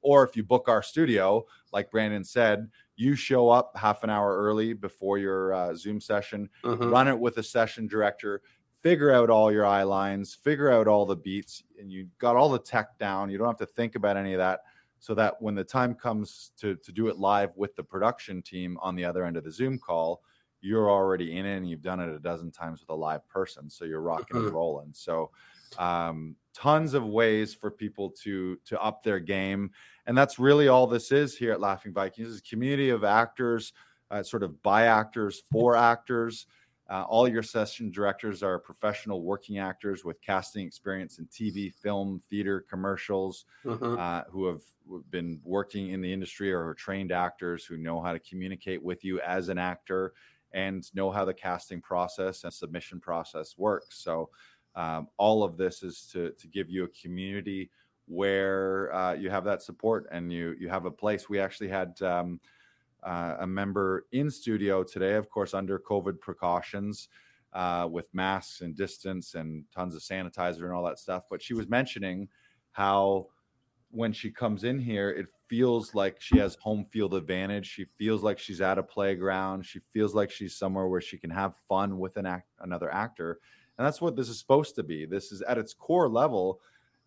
Or 0.00 0.24
if 0.24 0.36
you 0.36 0.42
book 0.42 0.70
our 0.70 0.82
studio, 0.82 1.44
like 1.70 1.90
Brandon 1.90 2.24
said, 2.24 2.70
you 2.96 3.14
show 3.14 3.50
up 3.50 3.76
half 3.76 4.02
an 4.04 4.08
hour 4.08 4.34
early 4.38 4.72
before 4.72 5.18
your 5.18 5.52
uh, 5.52 5.74
Zoom 5.74 6.00
session, 6.00 6.48
mm-hmm. 6.64 6.88
run 6.88 7.06
it 7.06 7.18
with 7.18 7.36
a 7.36 7.42
session 7.42 7.86
director, 7.86 8.40
figure 8.80 9.12
out 9.12 9.28
all 9.28 9.52
your 9.52 9.66
eye 9.66 9.82
lines, 9.82 10.34
figure 10.34 10.72
out 10.72 10.88
all 10.88 11.04
the 11.04 11.14
beats, 11.14 11.62
and 11.78 11.92
you 11.92 12.08
got 12.18 12.36
all 12.36 12.48
the 12.48 12.58
tech 12.58 12.98
down. 12.98 13.28
You 13.28 13.36
don't 13.36 13.48
have 13.48 13.58
to 13.58 13.66
think 13.66 13.96
about 13.96 14.16
any 14.16 14.32
of 14.32 14.38
that 14.38 14.60
so 15.00 15.14
that 15.14 15.40
when 15.40 15.54
the 15.54 15.64
time 15.64 15.94
comes 15.94 16.52
to 16.58 16.76
to 16.76 16.92
do 16.92 17.08
it 17.08 17.18
live 17.18 17.50
with 17.56 17.74
the 17.74 17.82
production 17.82 18.42
team 18.42 18.78
on 18.80 18.94
the 18.94 19.04
other 19.04 19.24
end 19.24 19.36
of 19.36 19.44
the 19.44 19.50
Zoom 19.50 19.78
call, 19.78 20.22
you're 20.60 20.90
already 20.90 21.36
in 21.36 21.46
it 21.46 21.56
and 21.56 21.68
you've 21.68 21.82
done 21.82 22.00
it 22.00 22.14
a 22.14 22.18
dozen 22.18 22.50
times 22.50 22.80
with 22.80 22.90
a 22.90 22.94
live 22.94 23.26
person, 23.28 23.68
so 23.68 23.84
you're 23.84 24.02
rocking 24.02 24.36
and 24.36 24.46
mm-hmm. 24.46 24.54
rolling. 24.54 24.90
So 24.92 25.30
um, 25.78 26.36
tons 26.54 26.94
of 26.94 27.06
ways 27.06 27.54
for 27.54 27.70
people 27.70 28.10
to 28.22 28.56
to 28.66 28.80
up 28.80 29.02
their 29.02 29.18
game, 29.18 29.70
and 30.06 30.16
that's 30.16 30.38
really 30.38 30.68
all 30.68 30.86
this 30.86 31.10
is 31.12 31.36
here 31.36 31.52
at 31.52 31.60
Laughing 31.60 31.92
Vikings. 31.92 32.28
is 32.28 32.38
a 32.38 32.42
community 32.42 32.90
of 32.90 33.02
actors, 33.02 33.72
uh, 34.10 34.22
sort 34.22 34.42
of 34.42 34.62
by 34.62 34.86
actors 34.86 35.42
for 35.50 35.76
actors. 35.76 36.46
Uh, 36.90 37.04
all 37.08 37.28
your 37.28 37.42
session 37.42 37.88
directors 37.92 38.42
are 38.42 38.58
professional 38.58 39.22
working 39.22 39.58
actors 39.58 40.04
with 40.04 40.20
casting 40.20 40.66
experience 40.66 41.20
in 41.20 41.26
TV, 41.26 41.72
film, 41.72 42.20
theater, 42.28 42.64
commercials, 42.68 43.44
mm-hmm. 43.64 43.96
uh, 43.96 44.22
who 44.28 44.46
have 44.46 44.60
been 45.10 45.40
working 45.44 45.90
in 45.90 46.00
the 46.00 46.12
industry 46.12 46.52
or 46.52 46.66
are 46.66 46.74
trained 46.74 47.12
actors 47.12 47.64
who 47.64 47.76
know 47.76 48.02
how 48.02 48.12
to 48.12 48.18
communicate 48.18 48.82
with 48.82 49.04
you 49.04 49.20
as 49.20 49.48
an 49.48 49.56
actor 49.56 50.14
and 50.52 50.92
know 50.92 51.12
how 51.12 51.24
the 51.24 51.32
casting 51.32 51.80
process 51.80 52.42
and 52.42 52.52
submission 52.52 52.98
process 52.98 53.54
works. 53.56 54.02
So, 54.02 54.30
um, 54.74 55.06
all 55.16 55.44
of 55.44 55.56
this 55.56 55.84
is 55.84 56.08
to 56.12 56.30
to 56.32 56.48
give 56.48 56.68
you 56.68 56.84
a 56.84 56.88
community 56.88 57.70
where 58.06 58.92
uh, 58.92 59.12
you 59.12 59.30
have 59.30 59.44
that 59.44 59.62
support 59.62 60.08
and 60.10 60.32
you 60.32 60.56
you 60.58 60.68
have 60.68 60.86
a 60.86 60.90
place. 60.90 61.28
We 61.28 61.38
actually 61.38 61.68
had. 61.68 62.02
Um, 62.02 62.40
uh, 63.02 63.36
a 63.40 63.46
member 63.46 64.06
in 64.12 64.30
studio 64.30 64.82
today, 64.82 65.14
of 65.14 65.30
course, 65.30 65.54
under 65.54 65.78
COVID 65.78 66.20
precautions 66.20 67.08
uh, 67.52 67.88
with 67.90 68.12
masks 68.12 68.60
and 68.60 68.76
distance 68.76 69.34
and 69.34 69.64
tons 69.74 69.94
of 69.94 70.02
sanitizer 70.02 70.62
and 70.64 70.72
all 70.72 70.84
that 70.84 70.98
stuff. 70.98 71.24
But 71.30 71.42
she 71.42 71.54
was 71.54 71.68
mentioning 71.68 72.28
how 72.72 73.26
when 73.90 74.12
she 74.12 74.30
comes 74.30 74.64
in 74.64 74.78
here, 74.78 75.10
it 75.10 75.26
feels 75.48 75.94
like 75.94 76.20
she 76.20 76.38
has 76.38 76.54
home 76.56 76.86
field 76.90 77.14
advantage. 77.14 77.66
She 77.66 77.84
feels 77.84 78.22
like 78.22 78.38
she's 78.38 78.60
at 78.60 78.78
a 78.78 78.82
playground. 78.82 79.66
She 79.66 79.80
feels 79.92 80.14
like 80.14 80.30
she's 80.30 80.56
somewhere 80.56 80.86
where 80.86 81.00
she 81.00 81.18
can 81.18 81.30
have 81.30 81.56
fun 81.68 81.98
with 81.98 82.16
an 82.16 82.26
act, 82.26 82.48
another 82.60 82.92
actor. 82.92 83.40
And 83.76 83.86
that's 83.86 84.00
what 84.00 84.14
this 84.14 84.28
is 84.28 84.38
supposed 84.38 84.76
to 84.76 84.82
be. 84.82 85.06
This 85.06 85.32
is 85.32 85.42
at 85.42 85.58
its 85.58 85.74
core 85.74 86.08
level 86.08 86.60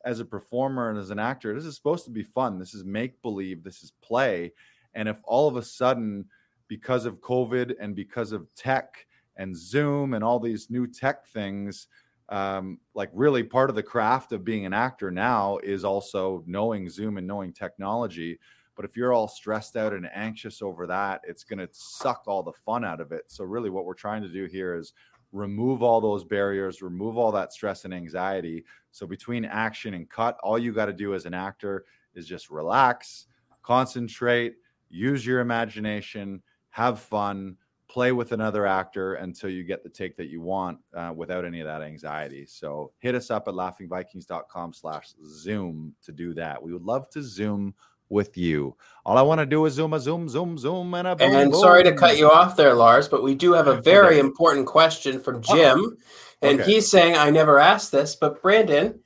as 0.03 0.19
a 0.19 0.25
performer 0.25 0.89
and 0.89 0.99
as 0.99 1.10
an 1.10 1.19
actor. 1.19 1.53
This 1.53 1.65
is 1.65 1.75
supposed 1.75 2.03
to 2.06 2.12
be 2.12 2.23
fun. 2.23 2.60
This 2.60 2.73
is 2.73 2.84
make 2.84 3.21
believe. 3.21 3.63
This 3.63 3.84
is 3.84 3.93
play. 4.01 4.51
And 4.95 5.10
if 5.10 5.17
all 5.23 5.47
of 5.47 5.56
a 5.56 5.63
sudden, 5.63 6.25
because 6.67 7.06
of 7.06 7.21
COVID 7.21 7.75
and 7.79 7.95
because 7.95 8.32
of 8.32 8.47
tech 8.56 9.06
and 9.38 9.56
Zoom 9.56 10.13
and 10.13 10.23
all 10.23 10.39
these 10.39 10.69
new 10.69 10.88
tech 10.88 11.25
things, 11.27 11.88
um, 12.29 12.79
like 12.95 13.10
really 13.13 13.43
part 13.43 13.69
of 13.69 13.75
the 13.75 13.84
craft 13.84 14.32
of 14.32 14.45
being 14.45 14.65
an 14.65 14.73
actor 14.73 15.12
now 15.12 15.58
is 15.63 15.84
also 15.84 16.43
knowing 16.47 16.89
Zoom 16.89 17.17
and 17.17 17.27
knowing 17.27 17.53
technology. 17.53 18.39
But 18.75 18.86
if 18.86 18.97
you're 18.97 19.13
all 19.13 19.27
stressed 19.27 19.75
out 19.75 19.93
and 19.93 20.10
anxious 20.13 20.62
over 20.62 20.88
that, 20.88 21.21
it's 21.27 21.43
going 21.43 21.60
to 21.60 21.69
suck 21.71 22.23
all 22.25 22.41
the 22.41 22.53
fun 22.53 22.84
out 22.84 23.01
of 23.01 23.12
it. 23.12 23.25
So, 23.27 23.43
really, 23.43 23.69
what 23.69 23.86
we're 23.86 23.93
trying 23.93 24.23
to 24.23 24.29
do 24.29 24.45
here 24.45 24.75
is 24.75 24.93
remove 25.34 25.84
all 25.84 25.99
those 25.99 26.23
barriers, 26.23 26.82
remove 26.82 27.17
all 27.17 27.32
that 27.32 27.51
stress 27.51 27.86
and 27.86 27.93
anxiety. 27.93 28.63
So 28.91 29.06
between 29.06 29.43
action 29.43 29.95
and 29.95 30.10
cut, 30.10 30.38
all 30.43 30.60
you 30.60 30.71
got 30.71 30.86
to 30.86 30.93
do 30.93 31.15
as 31.15 31.25
an 31.25 31.34
actor 31.34 31.86
is 32.15 32.27
just 32.27 32.49
relax, 32.49 33.25
concentrate, 33.63 34.56
use 34.93 35.25
your 35.25 35.39
imagination, 35.39 36.41
have 36.69 36.99
fun, 36.99 37.58
play 37.89 38.12
with 38.12 38.32
another 38.32 38.65
actor 38.65 39.15
until 39.15 39.49
you 39.49 39.63
get 39.63 39.84
the 39.84 39.89
take 39.89 40.15
that 40.17 40.27
you 40.27 40.41
want 40.41 40.79
uh, 40.95 41.13
without 41.15 41.45
any 41.45 41.60
of 41.60 41.67
that 41.67 41.82
anxiety. 41.82 42.45
So 42.45 42.91
hit 42.99 43.13
us 43.15 43.29
up 43.29 43.47
at 43.47 43.53
laughingvikings.com 43.53 44.73
slash 44.73 45.13
zoom 45.25 45.93
to 46.03 46.12
do 46.12 46.34
that. 46.36 46.62
We 46.62 46.73
would 46.73 46.84
love 46.84 47.10
to 47.12 47.21
zoom 47.21 47.73
with 48.10 48.38
you. 48.38 48.75
All 49.06 49.17
I 49.17 49.21
want 49.21 49.39
to 49.39 49.45
do 49.45 49.65
is 49.65 49.73
zoom 49.73 49.93
a 49.93 49.99
zoom, 49.99 50.29
zoom, 50.29 50.58
zoom, 50.58 50.93
and 50.93 51.08
a 51.08 51.15
boom, 51.15 51.32
And 51.32 51.51
boom. 51.51 51.60
sorry 51.60 51.84
to 51.84 51.93
cut 51.93 52.17
you 52.17 52.29
off 52.29 52.56
there, 52.56 52.73
Lars, 52.73 53.08
but 53.08 53.23
we 53.23 53.36
do 53.36 53.53
have 53.53 53.67
a 53.67 53.82
very 53.82 54.19
important 54.19 54.67
question 54.67 55.19
from 55.19 55.41
Jim. 55.41 55.97
And 56.41 56.60
Okay. 56.60 56.71
he's 56.71 56.89
saying, 56.89 57.15
I 57.15 57.29
never 57.29 57.60
asked 57.60 57.91
this, 57.91 58.15
but 58.15 58.41
Brandon, 58.41 58.99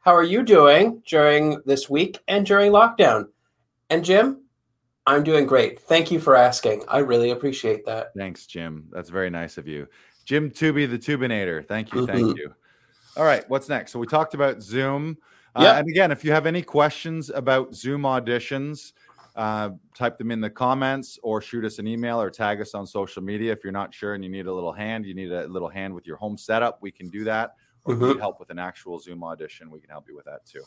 how 0.00 0.14
are 0.14 0.22
you 0.22 0.42
doing 0.42 1.02
during 1.06 1.60
this 1.66 1.88
week 1.90 2.18
and 2.26 2.44
during 2.44 2.72
lockdown? 2.72 3.26
And 3.90 4.04
Jim, 4.04 4.44
I'm 5.06 5.24
doing 5.24 5.46
great. 5.46 5.80
Thank 5.80 6.10
you 6.10 6.20
for 6.20 6.36
asking. 6.36 6.84
I 6.88 6.98
really 6.98 7.30
appreciate 7.30 7.84
that. 7.86 8.12
Thanks, 8.16 8.46
Jim. 8.46 8.86
That's 8.90 9.10
very 9.10 9.30
nice 9.30 9.58
of 9.58 9.66
you. 9.66 9.88
Jim 10.24 10.50
Tooby, 10.50 10.88
the 10.88 10.98
Tubinator. 10.98 11.66
Thank 11.66 11.92
you. 11.92 12.02
Mhm. 12.02 12.06
Thank 12.06 12.38
you. 12.38 12.54
All 13.16 13.24
right. 13.24 13.48
What's 13.48 13.68
next? 13.68 13.92
So 13.92 13.98
we 13.98 14.06
talked 14.06 14.34
about 14.34 14.62
Zoom. 14.62 15.18
Uh, 15.56 15.62
Yep. 15.62 15.76
And 15.80 15.88
again, 15.88 16.12
if 16.12 16.24
you 16.24 16.30
have 16.30 16.46
any 16.46 16.62
questions 16.62 17.30
about 17.30 17.74
Zoom 17.74 18.02
auditions, 18.02 18.92
uh, 19.34 19.70
type 19.96 20.18
them 20.18 20.30
in 20.30 20.40
the 20.40 20.50
comments 20.50 21.18
or 21.22 21.40
shoot 21.40 21.64
us 21.64 21.78
an 21.78 21.86
email 21.88 22.20
or 22.20 22.30
tag 22.30 22.60
us 22.60 22.74
on 22.74 22.86
social 22.86 23.22
media. 23.22 23.50
If 23.52 23.64
you're 23.64 23.72
not 23.72 23.92
sure 23.92 24.14
and 24.14 24.22
you 24.22 24.30
need 24.30 24.46
a 24.46 24.52
little 24.52 24.72
hand, 24.72 25.06
you 25.06 25.14
need 25.14 25.32
a 25.32 25.46
little 25.48 25.68
hand 25.68 25.94
with 25.94 26.06
your 26.06 26.16
home 26.16 26.36
setup, 26.36 26.80
we 26.82 26.90
can 26.92 27.08
do 27.10 27.24
that. 27.24 27.54
Or 27.84 27.94
if 27.94 28.00
you 28.00 28.08
need 28.08 28.18
help 28.18 28.38
with 28.38 28.50
an 28.50 28.58
actual 28.58 28.98
Zoom 28.98 29.24
audition, 29.24 29.70
we 29.70 29.80
can 29.80 29.88
help 29.90 30.06
you 30.08 30.14
with 30.14 30.26
that 30.26 30.44
too. 30.46 30.62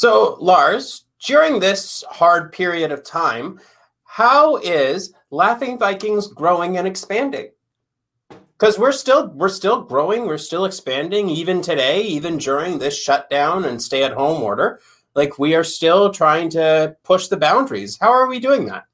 So, 0.00 0.38
Lars, 0.40 1.04
during 1.26 1.60
this 1.60 2.02
hard 2.08 2.52
period 2.52 2.90
of 2.90 3.04
time, 3.04 3.60
how 4.04 4.56
is 4.56 5.12
Laughing 5.30 5.76
Vikings 5.76 6.26
growing 6.26 6.78
and 6.78 6.86
expanding? 6.86 7.50
Because 8.58 8.78
we're 8.78 8.92
still 8.92 9.28
we're 9.34 9.50
still 9.50 9.82
growing, 9.82 10.24
we're 10.24 10.38
still 10.38 10.64
expanding, 10.64 11.28
even 11.28 11.60
today, 11.60 12.00
even 12.00 12.38
during 12.38 12.78
this 12.78 12.98
shutdown 12.98 13.66
and 13.66 13.82
stay-at-home 13.82 14.42
order. 14.42 14.80
Like 15.14 15.38
we 15.38 15.54
are 15.54 15.62
still 15.62 16.10
trying 16.10 16.48
to 16.48 16.96
push 17.02 17.28
the 17.28 17.36
boundaries. 17.36 17.98
How 18.00 18.10
are 18.10 18.26
we 18.26 18.40
doing 18.40 18.64
that? 18.68 18.84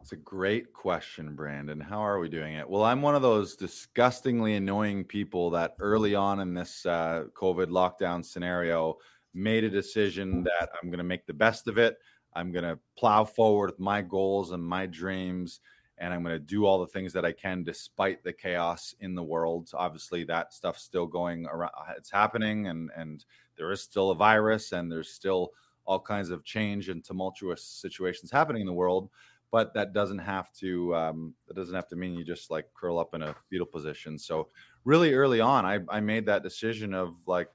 It's 0.00 0.10
a 0.10 0.16
great 0.16 0.72
question, 0.72 1.36
Brandon. 1.36 1.78
How 1.78 2.00
are 2.00 2.18
we 2.18 2.28
doing 2.28 2.54
it? 2.54 2.68
Well, 2.68 2.82
I'm 2.82 3.00
one 3.00 3.14
of 3.14 3.22
those 3.22 3.54
disgustingly 3.54 4.56
annoying 4.56 5.04
people 5.04 5.50
that 5.50 5.76
early 5.78 6.16
on 6.16 6.40
in 6.40 6.52
this 6.52 6.84
uh, 6.84 7.26
COVID 7.34 7.66
lockdown 7.66 8.24
scenario 8.24 8.98
made 9.36 9.64
a 9.64 9.70
decision 9.70 10.42
that 10.44 10.70
I'm 10.82 10.88
going 10.88 10.98
to 10.98 11.04
make 11.04 11.26
the 11.26 11.34
best 11.34 11.68
of 11.68 11.78
it. 11.78 11.98
I'm 12.34 12.52
going 12.52 12.64
to 12.64 12.78
plow 12.98 13.24
forward 13.24 13.70
with 13.70 13.78
my 13.78 14.02
goals 14.02 14.52
and 14.52 14.62
my 14.62 14.86
dreams, 14.86 15.60
and 15.98 16.12
I'm 16.12 16.22
going 16.22 16.34
to 16.34 16.38
do 16.38 16.66
all 16.66 16.78
the 16.78 16.86
things 16.86 17.12
that 17.12 17.24
I 17.24 17.32
can 17.32 17.62
despite 17.62 18.22
the 18.22 18.32
chaos 18.32 18.94
in 19.00 19.14
the 19.14 19.22
world. 19.22 19.70
Obviously, 19.74 20.24
that 20.24 20.52
stuff's 20.52 20.82
still 20.82 21.06
going 21.06 21.46
around. 21.46 21.72
It's 21.96 22.10
happening, 22.10 22.68
and 22.68 22.90
and 22.96 23.24
there 23.56 23.70
is 23.70 23.82
still 23.82 24.10
a 24.10 24.14
virus, 24.14 24.72
and 24.72 24.90
there's 24.90 25.10
still 25.10 25.52
all 25.84 26.00
kinds 26.00 26.30
of 26.30 26.44
change 26.44 26.88
and 26.88 27.04
tumultuous 27.04 27.62
situations 27.62 28.30
happening 28.30 28.60
in 28.60 28.66
the 28.66 28.72
world 28.72 29.08
but 29.52 29.72
that 29.74 29.92
doesn't 29.92 30.18
have 30.18 30.52
to 30.52 30.94
um, 30.94 31.34
that 31.46 31.54
doesn't 31.54 31.74
have 31.74 31.88
to 31.88 31.96
mean 31.96 32.14
you 32.14 32.24
just 32.24 32.50
like 32.50 32.66
curl 32.74 32.98
up 32.98 33.14
in 33.14 33.22
a 33.22 33.34
fetal 33.48 33.66
position 33.66 34.18
so 34.18 34.48
really 34.84 35.14
early 35.14 35.40
on 35.40 35.64
i, 35.64 35.78
I 35.88 36.00
made 36.00 36.26
that 36.26 36.42
decision 36.42 36.94
of 36.94 37.16
like 37.26 37.48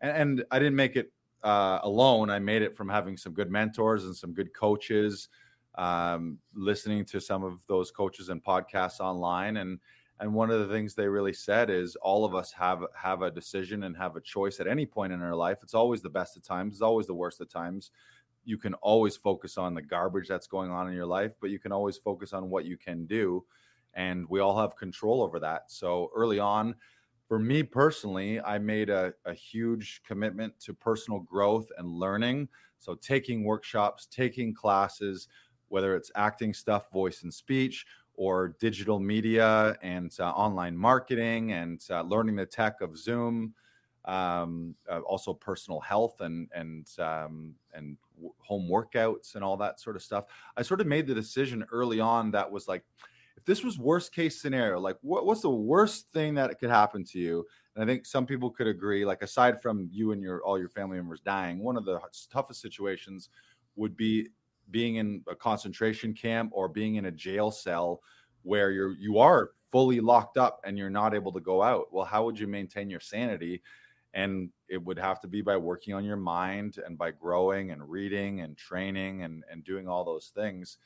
and, 0.00 0.16
and 0.16 0.44
i 0.50 0.58
didn't 0.58 0.76
make 0.76 0.96
it 0.96 1.12
uh, 1.42 1.78
alone. 1.82 2.30
I 2.30 2.38
made 2.38 2.62
it 2.62 2.76
from 2.76 2.88
having 2.88 3.16
some 3.16 3.32
good 3.32 3.50
mentors 3.50 4.04
and 4.04 4.14
some 4.14 4.32
good 4.32 4.52
coaches 4.52 5.28
um, 5.76 6.38
listening 6.54 7.04
to 7.06 7.20
some 7.20 7.44
of 7.44 7.64
those 7.66 7.90
coaches 7.90 8.28
and 8.28 8.42
podcasts 8.42 9.00
online. 9.00 9.58
And 9.58 9.78
and 10.18 10.34
one 10.34 10.50
of 10.50 10.60
the 10.60 10.74
things 10.74 10.94
they 10.94 11.08
really 11.08 11.32
said 11.32 11.70
is 11.70 11.96
all 11.96 12.26
of 12.26 12.34
us 12.34 12.52
have 12.52 12.84
have 12.94 13.22
a 13.22 13.30
decision 13.30 13.84
and 13.84 13.96
have 13.96 14.16
a 14.16 14.20
choice 14.20 14.60
at 14.60 14.66
any 14.66 14.84
point 14.84 15.12
in 15.12 15.22
our 15.22 15.34
life. 15.34 15.60
It's 15.62 15.74
always 15.74 16.02
the 16.02 16.10
best 16.10 16.36
of 16.36 16.42
times. 16.42 16.74
It's 16.74 16.82
always 16.82 17.06
the 17.06 17.14
worst 17.14 17.40
of 17.40 17.48
times. 17.48 17.90
You 18.44 18.58
can 18.58 18.74
always 18.74 19.16
focus 19.16 19.56
on 19.56 19.74
the 19.74 19.82
garbage 19.82 20.28
that's 20.28 20.46
going 20.46 20.70
on 20.70 20.88
in 20.88 20.94
your 20.94 21.06
life, 21.06 21.32
but 21.40 21.50
you 21.50 21.58
can 21.58 21.72
always 21.72 21.96
focus 21.96 22.32
on 22.32 22.50
what 22.50 22.64
you 22.64 22.76
can 22.76 23.06
do. 23.06 23.44
And 23.94 24.26
we 24.28 24.40
all 24.40 24.58
have 24.58 24.76
control 24.76 25.22
over 25.22 25.40
that. 25.40 25.70
So 25.70 26.10
early 26.14 26.38
on, 26.38 26.74
for 27.30 27.38
me 27.38 27.62
personally, 27.62 28.40
I 28.40 28.58
made 28.58 28.90
a, 28.90 29.14
a 29.24 29.32
huge 29.32 30.02
commitment 30.02 30.58
to 30.62 30.74
personal 30.74 31.20
growth 31.20 31.70
and 31.78 31.88
learning. 31.88 32.48
So 32.80 32.96
taking 32.96 33.44
workshops, 33.44 34.06
taking 34.06 34.52
classes, 34.52 35.28
whether 35.68 35.94
it's 35.94 36.10
acting 36.16 36.52
stuff, 36.52 36.90
voice 36.90 37.22
and 37.22 37.32
speech, 37.32 37.86
or 38.14 38.56
digital 38.58 38.98
media 38.98 39.78
and 39.80 40.12
uh, 40.18 40.30
online 40.32 40.76
marketing 40.76 41.52
and 41.52 41.80
uh, 41.88 42.02
learning 42.02 42.34
the 42.34 42.46
tech 42.46 42.80
of 42.80 42.98
Zoom 42.98 43.54
um, 44.06 44.74
uh, 44.90 45.00
also 45.00 45.34
personal 45.34 45.80
health 45.80 46.20
and 46.20 46.48
and 46.54 46.88
um, 46.98 47.54
and 47.74 47.98
w- 48.16 48.34
home 48.38 48.68
workouts 48.68 49.34
and 49.34 49.44
all 49.44 49.56
that 49.58 49.78
sort 49.78 49.94
of 49.94 50.02
stuff. 50.02 50.24
I 50.56 50.62
sort 50.62 50.80
of 50.80 50.86
made 50.86 51.06
the 51.06 51.14
decision 51.14 51.64
early 51.70 52.00
on 52.00 52.30
that 52.32 52.50
was 52.50 52.66
like, 52.66 52.82
if 53.40 53.46
this 53.46 53.64
was 53.64 53.78
worst 53.78 54.12
case 54.12 54.40
scenario, 54.40 54.78
like 54.78 54.98
what, 55.00 55.24
what's 55.24 55.40
the 55.40 55.48
worst 55.48 56.08
thing 56.08 56.34
that 56.34 56.58
could 56.58 56.68
happen 56.68 57.04
to 57.04 57.18
you? 57.18 57.46
And 57.74 57.82
I 57.82 57.86
think 57.86 58.04
some 58.04 58.26
people 58.26 58.50
could 58.50 58.66
agree, 58.66 59.06
like 59.06 59.22
aside 59.22 59.62
from 59.62 59.88
you 59.90 60.12
and 60.12 60.22
your 60.22 60.42
all 60.44 60.58
your 60.58 60.68
family 60.68 60.98
members 60.98 61.20
dying, 61.20 61.58
one 61.58 61.78
of 61.78 61.86
the 61.86 61.98
toughest 62.30 62.60
situations 62.60 63.30
would 63.76 63.96
be 63.96 64.28
being 64.70 64.96
in 64.96 65.22
a 65.26 65.34
concentration 65.34 66.12
camp 66.12 66.50
or 66.52 66.68
being 66.68 66.96
in 66.96 67.06
a 67.06 67.10
jail 67.10 67.50
cell 67.50 68.02
where 68.42 68.72
you're 68.72 68.92
you 68.92 69.18
are 69.18 69.52
fully 69.72 70.00
locked 70.00 70.36
up 70.36 70.60
and 70.64 70.76
you're 70.76 70.90
not 70.90 71.14
able 71.14 71.32
to 71.32 71.40
go 71.40 71.62
out. 71.62 71.86
Well, 71.90 72.04
how 72.04 72.24
would 72.24 72.38
you 72.38 72.46
maintain 72.46 72.90
your 72.90 73.00
sanity? 73.00 73.62
and 74.12 74.50
it 74.68 74.82
would 74.82 74.98
have 74.98 75.20
to 75.20 75.28
be 75.28 75.40
by 75.40 75.56
working 75.56 75.94
on 75.94 76.04
your 76.04 76.16
mind 76.16 76.78
and 76.84 76.98
by 76.98 77.12
growing 77.12 77.70
and 77.70 77.88
reading 77.88 78.40
and 78.40 78.56
training 78.56 79.22
and 79.22 79.44
and 79.48 79.62
doing 79.62 79.86
all 79.86 80.04
those 80.04 80.32
things 80.34 80.78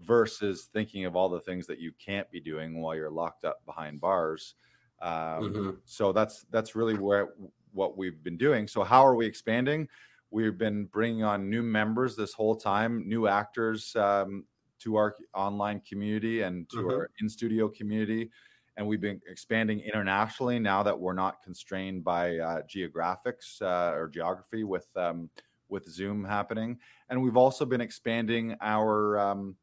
versus 0.00 0.68
thinking 0.72 1.04
of 1.04 1.16
all 1.16 1.28
the 1.28 1.40
things 1.40 1.66
that 1.66 1.78
you 1.78 1.92
can't 1.92 2.30
be 2.30 2.40
doing 2.40 2.80
while 2.80 2.94
you're 2.94 3.10
locked 3.10 3.44
up 3.44 3.64
behind 3.64 4.00
bars. 4.00 4.54
Um, 5.00 5.52
Mhm. 5.54 5.80
so 5.84 6.12
that's 6.12 6.42
that's 6.50 6.74
really 6.74 6.94
where 6.94 7.34
what 7.72 7.96
we've 7.96 8.22
been 8.22 8.36
doing. 8.38 8.66
So 8.66 8.84
how 8.84 9.06
are 9.06 9.14
we 9.14 9.26
expanding? 9.26 9.88
We've 10.30 10.56
been 10.58 10.86
bringing 10.86 11.22
on 11.22 11.48
new 11.50 11.62
members 11.62 12.16
this 12.16 12.32
whole 12.32 12.56
time 12.56 13.06
new 13.08 13.26
actors 13.28 13.94
um, 13.96 14.46
to 14.78 14.96
our 14.96 15.16
online 15.34 15.80
community 15.80 16.42
and 16.42 16.68
to 16.70 16.76
Mhm. 16.78 16.90
our 16.90 17.10
in 17.20 17.28
studio 17.28 17.68
community. 17.68 18.30
And 18.76 18.86
we've 18.86 19.00
been 19.00 19.22
expanding 19.26 19.80
internationally 19.80 20.58
now 20.58 20.82
that 20.82 20.98
we're 20.98 21.14
not 21.14 21.42
constrained 21.42 22.04
by 22.04 22.38
uh, 22.38 22.62
geographics 22.62 23.62
uh, 23.62 23.94
or 23.96 24.08
geography 24.08 24.64
with 24.64 24.94
um, 24.96 25.30
with 25.68 25.84
Zoom 25.88 26.24
happening, 26.24 26.78
and 27.08 27.20
we've 27.20 27.36
also 27.36 27.64
been 27.66 27.80
expanding 27.80 28.56
our 28.60 29.18
um, 29.18 29.56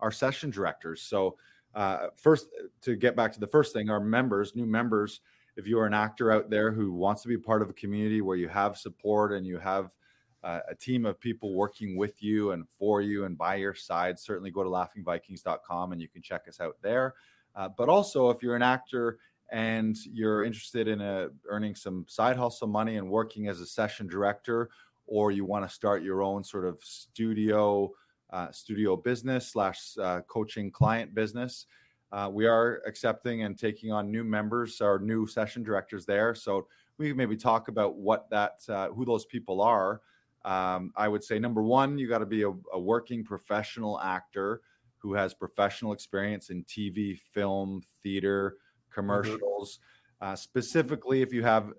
our 0.00 0.10
session 0.10 0.50
directors. 0.50 1.02
So 1.02 1.36
uh, 1.74 2.08
first, 2.16 2.48
to 2.82 2.96
get 2.96 3.14
back 3.14 3.32
to 3.32 3.40
the 3.40 3.46
first 3.46 3.72
thing, 3.72 3.90
our 3.90 4.00
members, 4.00 4.56
new 4.56 4.66
members. 4.66 5.20
If 5.56 5.66
you 5.66 5.78
are 5.78 5.86
an 5.86 5.94
actor 5.94 6.32
out 6.32 6.50
there 6.50 6.72
who 6.72 6.92
wants 6.92 7.22
to 7.22 7.28
be 7.28 7.36
part 7.36 7.62
of 7.62 7.70
a 7.70 7.74
community 7.74 8.20
where 8.20 8.36
you 8.36 8.48
have 8.48 8.76
support 8.76 9.32
and 9.32 9.46
you 9.46 9.58
have 9.58 9.94
uh, 10.42 10.60
a 10.68 10.74
team 10.74 11.04
of 11.04 11.20
people 11.20 11.54
working 11.54 11.96
with 11.96 12.22
you 12.22 12.52
and 12.52 12.68
for 12.68 13.02
you 13.02 13.24
and 13.24 13.36
by 13.36 13.56
your 13.56 13.74
side, 13.74 14.18
certainly 14.18 14.50
go 14.50 14.62
to 14.62 14.70
laughingvikings.com 14.70 15.92
and 15.92 16.00
you 16.00 16.08
can 16.08 16.22
check 16.22 16.46
us 16.48 16.60
out 16.60 16.76
there. 16.82 17.14
Uh, 17.54 17.68
but 17.76 17.88
also, 17.88 18.30
if 18.30 18.42
you're 18.42 18.56
an 18.56 18.62
actor 18.62 19.18
and 19.50 19.96
you're 20.04 20.44
interested 20.44 20.88
in 20.88 21.00
a, 21.00 21.28
earning 21.48 21.74
some 21.74 22.04
side 22.08 22.36
hustle 22.36 22.68
money 22.68 22.96
and 22.96 23.08
working 23.08 23.48
as 23.48 23.60
a 23.60 23.66
session 23.66 24.06
director, 24.06 24.70
or 25.06 25.30
you 25.30 25.44
want 25.44 25.66
to 25.66 25.74
start 25.74 26.02
your 26.02 26.22
own 26.22 26.42
sort 26.42 26.64
of 26.64 26.78
studio 26.82 27.90
uh, 28.30 28.50
studio 28.50 28.96
business 28.96 29.48
slash 29.52 29.92
uh, 30.00 30.20
coaching 30.22 30.70
client 30.70 31.14
business, 31.14 31.66
uh, 32.12 32.30
we 32.32 32.46
are 32.46 32.82
accepting 32.86 33.42
and 33.42 33.58
taking 33.58 33.92
on 33.92 34.10
new 34.10 34.24
members, 34.24 34.80
our 34.80 34.98
new 34.98 35.26
session 35.26 35.62
directors 35.62 36.06
there. 36.06 36.34
So 36.34 36.66
we 36.98 37.08
can 37.08 37.16
maybe 37.16 37.36
talk 37.36 37.68
about 37.68 37.96
what 37.96 38.30
that, 38.30 38.60
uh, 38.68 38.88
who 38.88 39.04
those 39.04 39.24
people 39.26 39.60
are. 39.60 40.00
Um, 40.44 40.92
I 40.96 41.08
would 41.08 41.24
say 41.24 41.38
number 41.38 41.62
one, 41.62 41.98
you 41.98 42.08
got 42.08 42.18
to 42.18 42.26
be 42.26 42.42
a, 42.42 42.52
a 42.72 42.78
working 42.78 43.24
professional 43.24 44.00
actor 44.00 44.60
who 44.98 45.14
has 45.14 45.34
professional 45.34 45.92
experience 45.92 46.50
in 46.50 46.64
TV, 46.64 47.18
film, 47.18 47.82
theater, 48.02 48.56
commercials. 48.92 49.80
Uh, 50.20 50.34
specifically, 50.34 51.20
if 51.20 51.32
you 51.32 51.42
have 51.42 51.72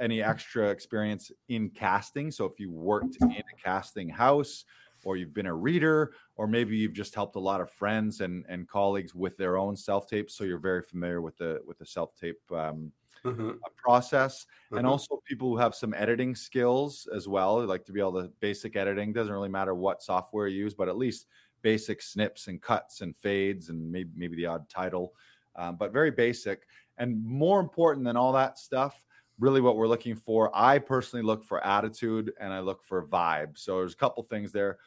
any 0.00 0.22
extra 0.22 0.68
experience 0.68 1.32
in 1.48 1.70
casting, 1.70 2.30
so 2.30 2.44
if 2.44 2.60
you 2.60 2.70
worked 2.70 3.16
in 3.22 3.30
a 3.30 3.62
casting 3.62 4.08
house 4.08 4.64
or 5.08 5.16
you've 5.16 5.32
been 5.32 5.46
a 5.46 5.54
reader, 5.54 6.12
or 6.36 6.46
maybe 6.46 6.76
you've 6.76 6.92
just 6.92 7.14
helped 7.14 7.34
a 7.36 7.40
lot 7.40 7.62
of 7.62 7.70
friends 7.70 8.20
and, 8.20 8.44
and 8.46 8.68
colleagues 8.68 9.14
with 9.14 9.38
their 9.38 9.56
own 9.56 9.74
self 9.74 10.06
tapes. 10.06 10.34
So 10.34 10.44
you're 10.44 10.58
very 10.58 10.82
familiar 10.82 11.22
with 11.22 11.38
the 11.38 11.62
with 11.66 11.78
the 11.78 11.86
self 11.86 12.14
tape 12.14 12.38
um, 12.52 12.92
mm-hmm. 13.24 13.52
process, 13.74 14.44
mm-hmm. 14.44 14.76
and 14.76 14.86
also 14.86 15.22
people 15.26 15.48
who 15.48 15.56
have 15.56 15.74
some 15.74 15.94
editing 15.94 16.34
skills 16.34 17.08
as 17.16 17.26
well, 17.26 17.64
like 17.64 17.86
to 17.86 17.92
be 17.92 18.00
able 18.00 18.20
to 18.22 18.30
basic 18.40 18.76
editing. 18.76 19.14
Doesn't 19.14 19.32
really 19.32 19.48
matter 19.48 19.74
what 19.74 20.02
software 20.02 20.46
you 20.46 20.62
use, 20.64 20.74
but 20.74 20.90
at 20.90 20.98
least 20.98 21.26
basic 21.62 22.02
snips 22.02 22.48
and 22.48 22.60
cuts 22.60 23.00
and 23.00 23.16
fades 23.16 23.70
and 23.70 23.90
maybe 23.90 24.10
maybe 24.14 24.36
the 24.36 24.44
odd 24.44 24.68
title, 24.68 25.14
um, 25.56 25.76
but 25.76 25.90
very 25.90 26.10
basic. 26.10 26.66
And 26.98 27.24
more 27.24 27.60
important 27.60 28.04
than 28.04 28.18
all 28.18 28.32
that 28.32 28.58
stuff, 28.58 29.02
really 29.38 29.60
what 29.60 29.76
we're 29.76 29.88
looking 29.88 30.16
for. 30.16 30.50
I 30.54 30.78
personally 30.78 31.24
look 31.24 31.44
for 31.44 31.64
attitude 31.64 32.32
and 32.40 32.52
I 32.52 32.60
look 32.60 32.84
for 32.84 33.06
vibe. 33.06 33.56
So 33.56 33.78
there's 33.78 33.92
a 33.92 33.96
couple 33.96 34.22
things 34.22 34.52
there. 34.52 34.78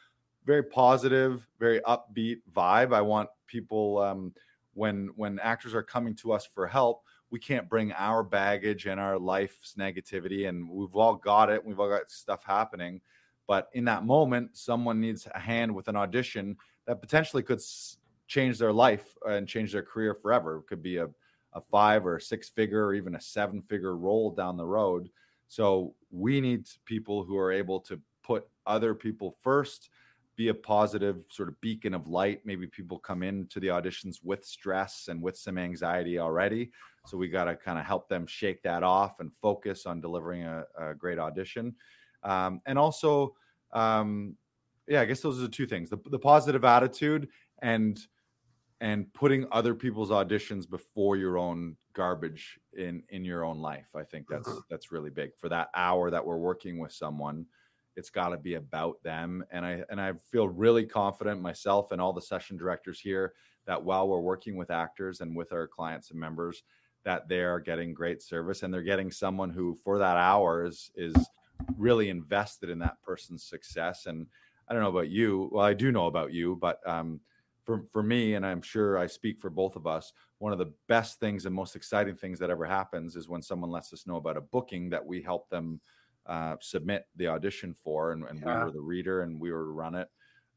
Very 0.44 0.62
positive, 0.62 1.46
very 1.58 1.80
upbeat 1.80 2.40
vibe. 2.52 2.92
I 2.94 3.00
want 3.00 3.28
people 3.46 3.98
um, 3.98 4.32
when 4.74 5.10
when 5.16 5.38
actors 5.38 5.74
are 5.74 5.82
coming 5.82 6.14
to 6.16 6.32
us 6.32 6.44
for 6.44 6.66
help, 6.66 7.04
we 7.30 7.38
can't 7.38 7.68
bring 7.68 7.92
our 7.92 8.22
baggage 8.22 8.86
and 8.86 8.98
our 8.98 9.18
life's 9.18 9.74
negativity, 9.78 10.48
and 10.48 10.68
we've 10.68 10.96
all 10.96 11.14
got 11.14 11.50
it. 11.50 11.64
We've 11.64 11.78
all 11.78 11.88
got 11.88 12.10
stuff 12.10 12.42
happening, 12.44 13.00
but 13.46 13.68
in 13.72 13.84
that 13.84 14.04
moment, 14.04 14.56
someone 14.56 15.00
needs 15.00 15.28
a 15.32 15.38
hand 15.38 15.74
with 15.74 15.88
an 15.88 15.96
audition 15.96 16.56
that 16.86 17.00
potentially 17.00 17.42
could 17.42 17.60
change 18.26 18.58
their 18.58 18.72
life 18.72 19.14
and 19.26 19.46
change 19.46 19.72
their 19.72 19.82
career 19.82 20.14
forever. 20.14 20.58
It 20.58 20.66
could 20.66 20.82
be 20.82 20.96
a 20.96 21.08
a 21.54 21.60
five 21.60 22.06
or 22.06 22.16
a 22.16 22.20
six 22.20 22.48
figure 22.48 22.86
or 22.86 22.94
even 22.94 23.14
a 23.14 23.20
seven 23.20 23.62
figure 23.62 23.96
role 23.96 24.30
down 24.30 24.56
the 24.56 24.66
road. 24.66 25.10
So 25.48 25.94
we 26.10 26.40
need 26.40 26.66
people 26.84 27.24
who 27.24 27.36
are 27.36 27.52
able 27.52 27.80
to 27.80 28.00
put 28.22 28.48
other 28.66 28.94
people 28.94 29.36
first, 29.42 29.90
be 30.36 30.48
a 30.48 30.54
positive 30.54 31.24
sort 31.28 31.48
of 31.48 31.60
beacon 31.60 31.94
of 31.94 32.06
light. 32.06 32.40
Maybe 32.44 32.66
people 32.66 32.98
come 32.98 33.22
into 33.22 33.60
the 33.60 33.68
auditions 33.68 34.16
with 34.22 34.44
stress 34.44 35.08
and 35.08 35.20
with 35.22 35.36
some 35.36 35.58
anxiety 35.58 36.18
already. 36.18 36.70
So 37.06 37.16
we 37.16 37.28
got 37.28 37.44
to 37.44 37.56
kind 37.56 37.78
of 37.78 37.84
help 37.84 38.08
them 38.08 38.26
shake 38.26 38.62
that 38.62 38.82
off 38.82 39.20
and 39.20 39.32
focus 39.34 39.86
on 39.86 40.00
delivering 40.00 40.44
a, 40.44 40.64
a 40.78 40.94
great 40.94 41.18
audition. 41.18 41.74
Um, 42.22 42.60
and 42.66 42.78
also, 42.78 43.34
um, 43.72 44.36
yeah, 44.88 45.00
I 45.00 45.04
guess 45.04 45.20
those 45.20 45.38
are 45.38 45.42
the 45.42 45.48
two 45.48 45.66
things 45.66 45.90
the, 45.90 45.98
the 46.10 46.18
positive 46.18 46.64
attitude 46.64 47.28
and 47.60 48.00
and 48.80 49.12
putting 49.14 49.46
other 49.52 49.74
people's 49.74 50.10
auditions 50.10 50.68
before 50.68 51.16
your 51.16 51.38
own 51.38 51.76
garbage 51.94 52.58
in 52.76 53.02
in 53.10 53.24
your 53.24 53.44
own 53.44 53.58
life 53.58 53.88
i 53.94 54.02
think 54.02 54.26
that's 54.28 54.48
mm-hmm. 54.48 54.58
that's 54.70 54.90
really 54.90 55.10
big 55.10 55.30
for 55.38 55.48
that 55.48 55.68
hour 55.74 56.10
that 56.10 56.24
we're 56.24 56.38
working 56.38 56.78
with 56.78 56.92
someone 56.92 57.46
it's 57.96 58.10
got 58.10 58.28
to 58.28 58.36
be 58.36 58.54
about 58.54 59.02
them 59.02 59.44
and 59.50 59.64
i 59.64 59.82
and 59.90 60.00
i 60.00 60.12
feel 60.30 60.48
really 60.48 60.84
confident 60.84 61.40
myself 61.40 61.92
and 61.92 62.00
all 62.00 62.12
the 62.12 62.20
session 62.20 62.56
directors 62.56 63.00
here 63.00 63.32
that 63.66 63.82
while 63.82 64.08
we're 64.08 64.20
working 64.20 64.56
with 64.56 64.70
actors 64.70 65.20
and 65.20 65.36
with 65.36 65.52
our 65.52 65.66
clients 65.66 66.10
and 66.10 66.18
members 66.18 66.62
that 67.04 67.28
they 67.28 67.40
are 67.40 67.60
getting 67.60 67.92
great 67.92 68.22
service 68.22 68.62
and 68.62 68.72
they're 68.72 68.82
getting 68.82 69.10
someone 69.10 69.50
who 69.50 69.76
for 69.82 69.98
that 69.98 70.16
hour 70.16 70.64
is 70.64 70.90
is 70.96 71.14
really 71.76 72.08
invested 72.08 72.70
in 72.70 72.78
that 72.78 73.00
person's 73.02 73.44
success 73.44 74.06
and 74.06 74.26
i 74.68 74.72
don't 74.72 74.82
know 74.82 74.88
about 74.88 75.08
you 75.08 75.48
well 75.52 75.64
i 75.64 75.74
do 75.74 75.92
know 75.92 76.06
about 76.06 76.32
you 76.32 76.56
but 76.60 76.80
um 76.86 77.20
for 77.64 77.84
for 77.92 78.02
me, 78.02 78.34
and 78.34 78.44
I'm 78.44 78.62
sure 78.62 78.98
I 78.98 79.06
speak 79.06 79.38
for 79.38 79.50
both 79.50 79.76
of 79.76 79.86
us, 79.86 80.12
one 80.38 80.52
of 80.52 80.58
the 80.58 80.72
best 80.88 81.20
things 81.20 81.46
and 81.46 81.54
most 81.54 81.76
exciting 81.76 82.16
things 82.16 82.38
that 82.38 82.50
ever 82.50 82.64
happens 82.64 83.16
is 83.16 83.28
when 83.28 83.42
someone 83.42 83.70
lets 83.70 83.92
us 83.92 84.06
know 84.06 84.16
about 84.16 84.36
a 84.36 84.40
booking 84.40 84.90
that 84.90 85.04
we 85.04 85.22
help 85.22 85.48
them 85.48 85.80
uh, 86.32 86.56
submit 86.60 87.06
the 87.16 87.28
audition 87.28 87.74
for, 87.74 88.12
and, 88.12 88.24
and 88.24 88.40
yeah. 88.40 88.58
we 88.58 88.64
were 88.64 88.70
the 88.70 88.80
reader 88.80 89.22
and 89.22 89.38
we 89.38 89.52
were 89.52 89.64
to 89.64 89.70
run 89.70 89.94
it. 89.94 90.08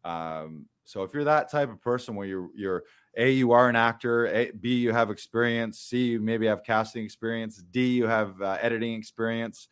Um, 0.06 0.68
so 0.86 1.04
if 1.04 1.14
you're 1.14 1.26
that 1.26 1.52
type 1.52 1.70
of 1.70 1.82
person 1.82 2.16
where 2.16 2.28
you're 2.28 2.50
you're 2.56 2.84
a 3.18 3.30
you 3.30 3.52
are 3.52 3.68
an 3.68 3.76
actor, 3.76 4.28
a, 4.28 4.52
b 4.52 4.76
you 4.76 4.94
have 4.94 5.10
experience, 5.10 5.80
c 5.80 6.12
you 6.12 6.22
maybe 6.22 6.46
have 6.46 6.64
casting 6.64 7.04
experience, 7.04 7.58
d 7.58 7.88
you 7.88 8.08
have 8.08 8.42
uh, 8.42 8.58
editing 8.62 8.94
experience. 8.94 9.68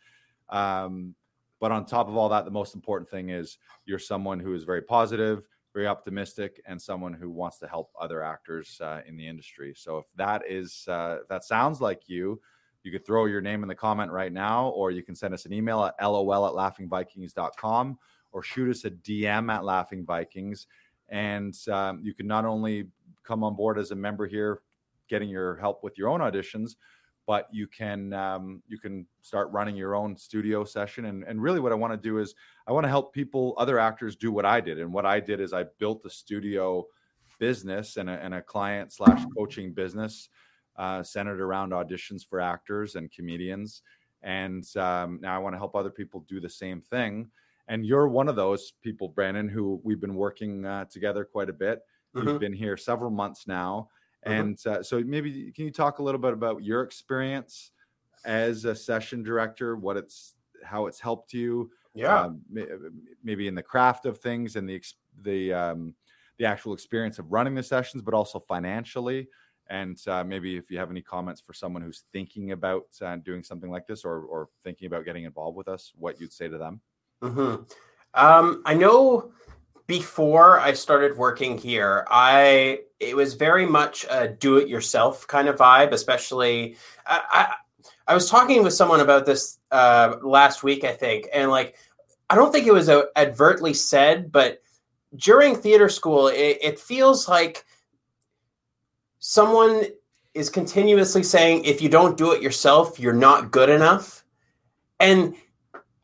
Um, 0.50 1.16
but 1.62 1.72
on 1.72 1.86
top 1.86 2.10
of 2.10 2.18
all 2.18 2.30
that, 2.30 2.44
the 2.44 2.52
most 2.52 2.76
important 2.76 3.10
thing 3.10 3.30
is 3.30 3.58
you're 3.86 4.00
someone 4.00 4.40
who 4.40 4.54
is 4.54 4.64
very 4.66 4.82
positive 4.82 5.48
very 5.74 5.88
optimistic 5.88 6.62
and 6.68 6.80
someone 6.80 7.14
who 7.14 7.32
wants 7.32 7.58
to 7.58 7.68
help 7.68 7.92
other 8.00 8.22
actors 8.22 8.80
uh, 8.80 9.02
in 9.08 9.18
the 9.18 9.28
industry. 9.28 9.74
So 9.76 9.98
if 9.98 10.06
that 10.18 10.44
is 10.48 10.86
uh, 10.88 11.18
if 11.22 11.28
that 11.30 11.44
sounds 11.44 11.82
like 11.82 12.08
you, 12.08 12.40
you 12.84 12.92
could 12.92 13.06
throw 13.06 13.26
your 13.26 13.42
name 13.42 13.64
in 13.64 13.70
the 13.70 13.76
comment 13.76 14.12
right 14.12 14.32
now, 14.32 14.70
or 14.70 14.92
you 14.92 15.04
can 15.04 15.16
send 15.16 15.34
us 15.34 15.46
an 15.46 15.54
email 15.54 15.84
at 15.84 15.96
lol 16.02 16.46
at 16.46 16.54
laughingvikings.com 16.54 17.98
or 18.32 18.44
shoot 18.44 18.70
us 18.70 18.84
a 18.86 18.92
DM 18.92 19.52
at 19.52 19.64
Laughing 19.64 20.06
Vikings. 20.06 20.68
And 21.10 21.56
um, 21.70 22.02
you 22.04 22.14
can 22.14 22.28
not 22.28 22.46
only 22.46 22.88
come 23.24 23.44
on 23.44 23.56
board 23.56 23.78
as 23.78 23.92
a 23.92 23.96
member 23.96 24.26
here, 24.26 24.62
getting 25.08 25.30
your 25.30 25.58
help 25.58 25.84
with 25.84 25.98
your 25.98 26.10
own 26.10 26.20
auditions, 26.20 26.72
but 27.26 27.48
you 27.52 27.68
can 27.68 28.14
um, 28.14 28.62
you 28.68 28.78
can 28.78 29.06
start 29.22 29.52
running 29.52 29.76
your 29.76 29.96
own 29.96 30.16
studio 30.16 30.64
session 30.64 31.06
and, 31.06 31.24
and 31.24 31.42
really 31.42 31.60
what 31.60 31.72
i 31.72 31.76
want 31.76 31.94
to 31.94 31.98
do 31.98 32.18
is 32.18 32.36
i 32.68 32.72
want 32.72 32.84
to 32.84 32.90
help 32.90 33.14
people 33.14 33.54
other 33.58 33.80
actors 33.80 34.16
do 34.16 34.32
what 34.32 34.46
i 34.46 34.60
did 34.60 34.80
and 34.80 34.92
what 34.92 35.06
i 35.06 35.20
did 35.20 35.40
is 35.40 35.54
i 35.54 35.64
built 35.80 36.04
a 36.06 36.10
studio 36.10 36.86
business 37.40 37.98
and 37.98 38.10
a, 38.10 38.14
and 38.24 38.34
a 38.34 38.42
client 38.42 38.92
slash 38.92 39.24
coaching 39.38 39.74
business 39.74 40.30
uh, 40.78 41.04
centered 41.04 41.42
around 41.42 41.72
auditions 41.72 42.28
for 42.28 42.40
actors 42.40 42.96
and 42.96 43.12
comedians 43.12 43.82
and 44.22 44.66
um, 44.78 45.20
now 45.22 45.36
i 45.36 45.38
want 45.38 45.54
to 45.54 45.58
help 45.58 45.76
other 45.76 45.92
people 45.92 46.26
do 46.28 46.40
the 46.40 46.50
same 46.50 46.82
thing 46.82 47.30
and 47.68 47.86
you're 47.86 48.08
one 48.08 48.28
of 48.28 48.36
those 48.36 48.74
people 48.82 49.08
brandon 49.08 49.48
who 49.48 49.80
we've 49.84 50.02
been 50.02 50.16
working 50.16 50.66
uh, 50.66 50.86
together 50.86 51.24
quite 51.24 51.50
a 51.50 51.54
bit 51.54 51.82
mm-hmm. 52.16 52.28
you've 52.28 52.40
been 52.40 52.54
here 52.54 52.78
several 52.78 53.12
months 53.12 53.48
now 53.48 53.88
Mm-hmm. 54.26 54.40
And 54.40 54.68
uh, 54.68 54.84
so 54.84 55.02
maybe 55.02 55.52
can 55.52 55.66
you 55.66 55.72
talk 55.72 56.00
a 56.00 56.04
little 56.04 56.20
bit 56.20 56.34
about 56.34 56.64
your 56.64 56.82
experience 56.82 57.72
as 58.26 58.66
a 58.66 58.76
session 58.76 59.24
director, 59.24 59.76
what 59.76 59.98
it's 59.98 60.34
how 60.64 60.88
it's 60.88 61.00
helped 61.00 61.34
you? 61.34 61.72
Yeah. 61.94 62.22
Um, 62.22 62.42
maybe 63.24 63.48
in 63.48 63.56
the 63.56 63.64
craft 63.64 64.06
of 64.06 64.20
things 64.20 64.56
and 64.56 64.68
the 64.68 64.82
the 65.22 65.54
um, 65.54 65.96
the 66.38 66.46
actual 66.46 66.74
experience 66.74 67.20
of 67.20 67.32
running 67.32 67.56
the 67.56 67.64
sessions, 67.64 68.02
but 68.02 68.14
also 68.14 68.40
financially. 68.40 69.28
And 69.70 69.98
uh, 70.08 70.24
maybe 70.24 70.58
if 70.58 70.70
you 70.70 70.78
have 70.78 70.92
any 70.92 71.02
comments 71.02 71.42
for 71.42 71.54
someone 71.54 71.82
who's 71.82 72.04
thinking 72.12 72.52
about 72.52 72.88
uh, 73.02 73.16
doing 73.16 73.44
something 73.44 73.72
like 73.72 73.88
this 73.88 74.04
or, 74.04 74.20
or 74.22 74.50
thinking 74.64 74.88
about 74.88 75.06
getting 75.06 75.24
involved 75.24 75.56
with 75.56 75.68
us, 75.68 75.94
what 75.98 76.20
you'd 76.20 76.34
say 76.34 76.50
to 76.50 76.58
them. 76.58 76.82
Mm-hmm. 77.24 77.64
Um, 78.14 78.62
I 78.66 78.74
know 78.74 79.32
before 79.88 80.60
I 80.60 80.74
started 80.74 81.18
working 81.18 81.58
here, 81.58 82.06
I 82.10 82.80
it 83.00 83.16
was 83.16 83.34
very 83.34 83.66
much 83.66 84.06
a 84.10 84.28
do-it-yourself 84.28 85.28
kind 85.28 85.48
of 85.48 85.58
vibe. 85.58 85.92
Especially, 85.92 86.78
I, 87.06 87.22
I, 87.32 87.54
I 88.08 88.14
was 88.14 88.30
talking 88.30 88.64
with 88.64 88.74
someone 88.74 89.00
about 89.00 89.26
this 89.26 89.60
uh, 89.72 90.18
last 90.22 90.64
week, 90.64 90.84
I 90.84 90.94
think, 90.94 91.28
and 91.34 91.50
like 91.50 91.76
I 92.30 92.36
don't 92.36 92.52
think 92.52 92.68
it 92.68 92.74
was 92.74 92.90
advertly 93.16 93.74
said, 93.74 94.32
but 94.32 94.62
during 95.16 95.56
theater 95.56 95.90
school, 95.90 96.28
it, 96.28 96.58
it 96.62 96.80
feels 96.80 97.28
like 97.28 97.66
someone 99.26 99.86
is 100.34 100.50
continuously 100.50 101.24
saying, 101.24 101.64
"If 101.64 101.82
you 101.82 101.88
don't 101.88 102.18
do 102.18 102.34
it 102.34 102.42
yourself, 102.42 103.00
you're 103.00 103.14
not 103.14 103.52
good 103.52 103.70
enough," 103.70 104.26
and 105.00 105.34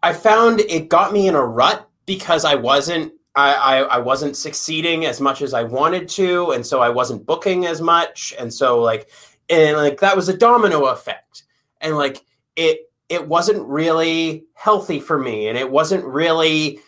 I 0.02 0.14
found 0.14 0.62
it 0.62 0.88
got 0.88 1.12
me 1.12 1.28
in 1.28 1.36
a 1.36 1.46
rut 1.46 1.88
because 2.06 2.46
I 2.46 2.56
wasn't 2.56 3.12
I, 3.36 3.54
I, 3.54 3.78
I 3.82 3.98
wasn't 4.00 4.38
succeeding 4.38 5.06
as 5.06 5.20
much 5.20 5.42
as 5.42 5.54
I 5.54 5.64
wanted 5.64 6.08
to, 6.10 6.52
and 6.52 6.66
so 6.66 6.80
I 6.82 6.90
wasn't 6.90 7.26
booking 7.26 7.66
as 7.66 7.82
much, 7.82 8.34
and 8.40 8.54
so 8.54 8.82
like 8.82 9.10
and 9.50 9.76
like 9.76 10.00
that 10.00 10.16
was 10.16 10.30
a 10.30 10.38
domino 10.38 10.86
effect, 10.86 11.44
and 11.82 11.98
like 11.98 12.24
it 12.56 12.90
it 13.10 13.28
wasn't 13.28 13.68
really 13.68 14.46
healthy 14.54 15.02
for 15.02 15.20
me, 15.20 15.50
and 15.50 15.58
it 15.58 15.70
wasn't 15.70 16.06
really 16.06 16.80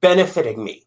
benefiting 0.00 0.62
me. 0.62 0.86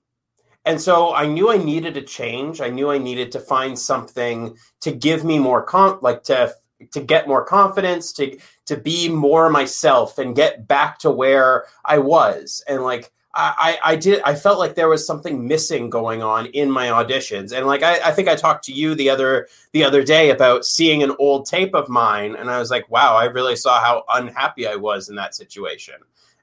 And 0.65 0.82
so 0.82 1.13
I 1.13 1.28
knew 1.28 1.51
I 1.51 1.58
needed 1.58 1.95
a 1.95 2.01
change. 2.01 2.60
I 2.60 2.69
knew 2.69 2.89
I 2.89 2.97
needed 2.97 3.32
to 3.34 3.39
find 3.39 3.78
something 3.78 4.58
to 4.82 4.91
give 4.91 5.23
me 5.23 5.39
more 5.39 5.63
con 5.63 5.99
like 6.01 6.23
to 6.23 6.56
to 6.91 7.01
get 7.01 7.28
more 7.28 7.45
confidence, 7.45 8.12
to 8.13 8.38
to 8.65 8.78
be 8.78 9.08
more 9.10 9.49
myself 9.49 10.17
and 10.17 10.36
get 10.36 10.67
back 10.67 10.99
to 10.99 11.12
where 11.12 11.65
I 11.86 11.99
was. 11.99 12.63
And 12.67 12.84
like 12.84 13.12
I, 13.38 13.78
I 13.84 13.95
did 13.97 14.21
I 14.23 14.34
felt 14.34 14.60
like 14.60 14.75
there 14.75 14.88
was 14.88 15.06
something 15.06 15.45
missing 15.45 15.89
going 15.89 16.23
on 16.23 16.45
in 16.47 16.71
my 16.71 16.88
auditions. 16.88 17.51
And 17.51 17.67
like 17.67 17.84
I, 17.84 17.99
I 18.06 18.12
think 18.12 18.28
I 18.28 18.36
talked 18.36 18.63
to 18.65 18.71
you 18.71 18.95
the 18.95 19.10
other 19.10 19.47
the 19.73 19.84
other 19.84 20.04
day 20.04 20.30
about 20.30 20.65
seeing 20.65 21.04
an 21.04 21.15
old 21.19 21.45
tape 21.45 21.75
of 21.75 21.89
mine 21.89 22.36
and 22.36 22.49
I 22.49 22.60
was 22.60 22.71
like, 22.71 22.89
wow, 22.89 23.15
I 23.15 23.25
really 23.25 23.58
saw 23.58 23.82
how 23.84 24.04
unhappy 24.13 24.67
I 24.67 24.75
was 24.75 25.10
in 25.10 25.15
that 25.15 25.36
situation. 25.36 25.95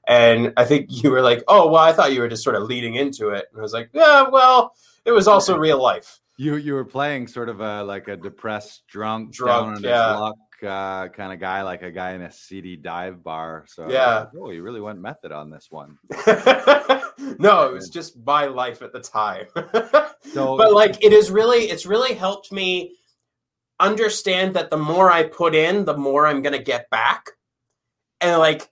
And 0.07 0.53
I 0.57 0.65
think 0.65 1.03
you 1.03 1.11
were 1.11 1.21
like, 1.21 1.43
oh 1.47 1.69
well, 1.69 1.81
I 1.83 1.93
thought 1.93 2.13
you 2.13 2.21
were 2.21 2.27
just 2.27 2.43
sort 2.43 2.55
of 2.55 2.63
leading 2.63 2.95
into 2.95 3.29
it. 3.29 3.45
And 3.51 3.59
I 3.59 3.61
was 3.61 3.73
like, 3.73 3.89
yeah, 3.93 4.27
well, 4.29 4.75
it 5.05 5.11
was 5.11 5.27
also 5.27 5.57
real 5.57 5.81
life. 5.81 6.19
You 6.37 6.55
you 6.55 6.73
were 6.73 6.85
playing 6.85 7.27
sort 7.27 7.49
of 7.49 7.61
a 7.61 7.83
like 7.83 8.07
a 8.07 8.17
depressed 8.17 8.83
drunk, 8.87 9.33
drunk, 9.33 9.81
yeah. 9.81 10.15
luck, 10.17 10.37
uh, 10.63 11.07
kind 11.09 11.31
of 11.31 11.39
guy, 11.39 11.61
like 11.61 11.83
a 11.83 11.91
guy 11.91 12.13
in 12.13 12.21
a 12.23 12.31
seedy 12.31 12.75
dive 12.75 13.23
bar. 13.23 13.65
So 13.67 13.89
Yeah. 13.89 14.25
oh, 14.39 14.49
you 14.49 14.63
really 14.63 14.81
went 14.81 14.99
method 14.99 15.31
on 15.31 15.49
this 15.49 15.67
one. 15.69 15.97
no, 17.39 17.67
it 17.67 17.73
was 17.73 17.89
just 17.89 18.17
my 18.25 18.45
life 18.45 18.81
at 18.81 18.93
the 18.93 18.99
time. 19.01 19.45
So- 20.33 20.57
but 20.57 20.73
like 20.73 21.03
it 21.03 21.13
is 21.13 21.29
really 21.29 21.69
it's 21.69 21.85
really 21.85 22.13
helped 22.15 22.51
me 22.51 22.95
understand 23.79 24.55
that 24.55 24.69
the 24.71 24.77
more 24.77 25.11
I 25.11 25.23
put 25.23 25.53
in, 25.53 25.85
the 25.85 25.95
more 25.97 26.25
I'm 26.25 26.41
gonna 26.41 26.63
get 26.63 26.89
back. 26.89 27.29
And 28.21 28.39
like 28.39 28.69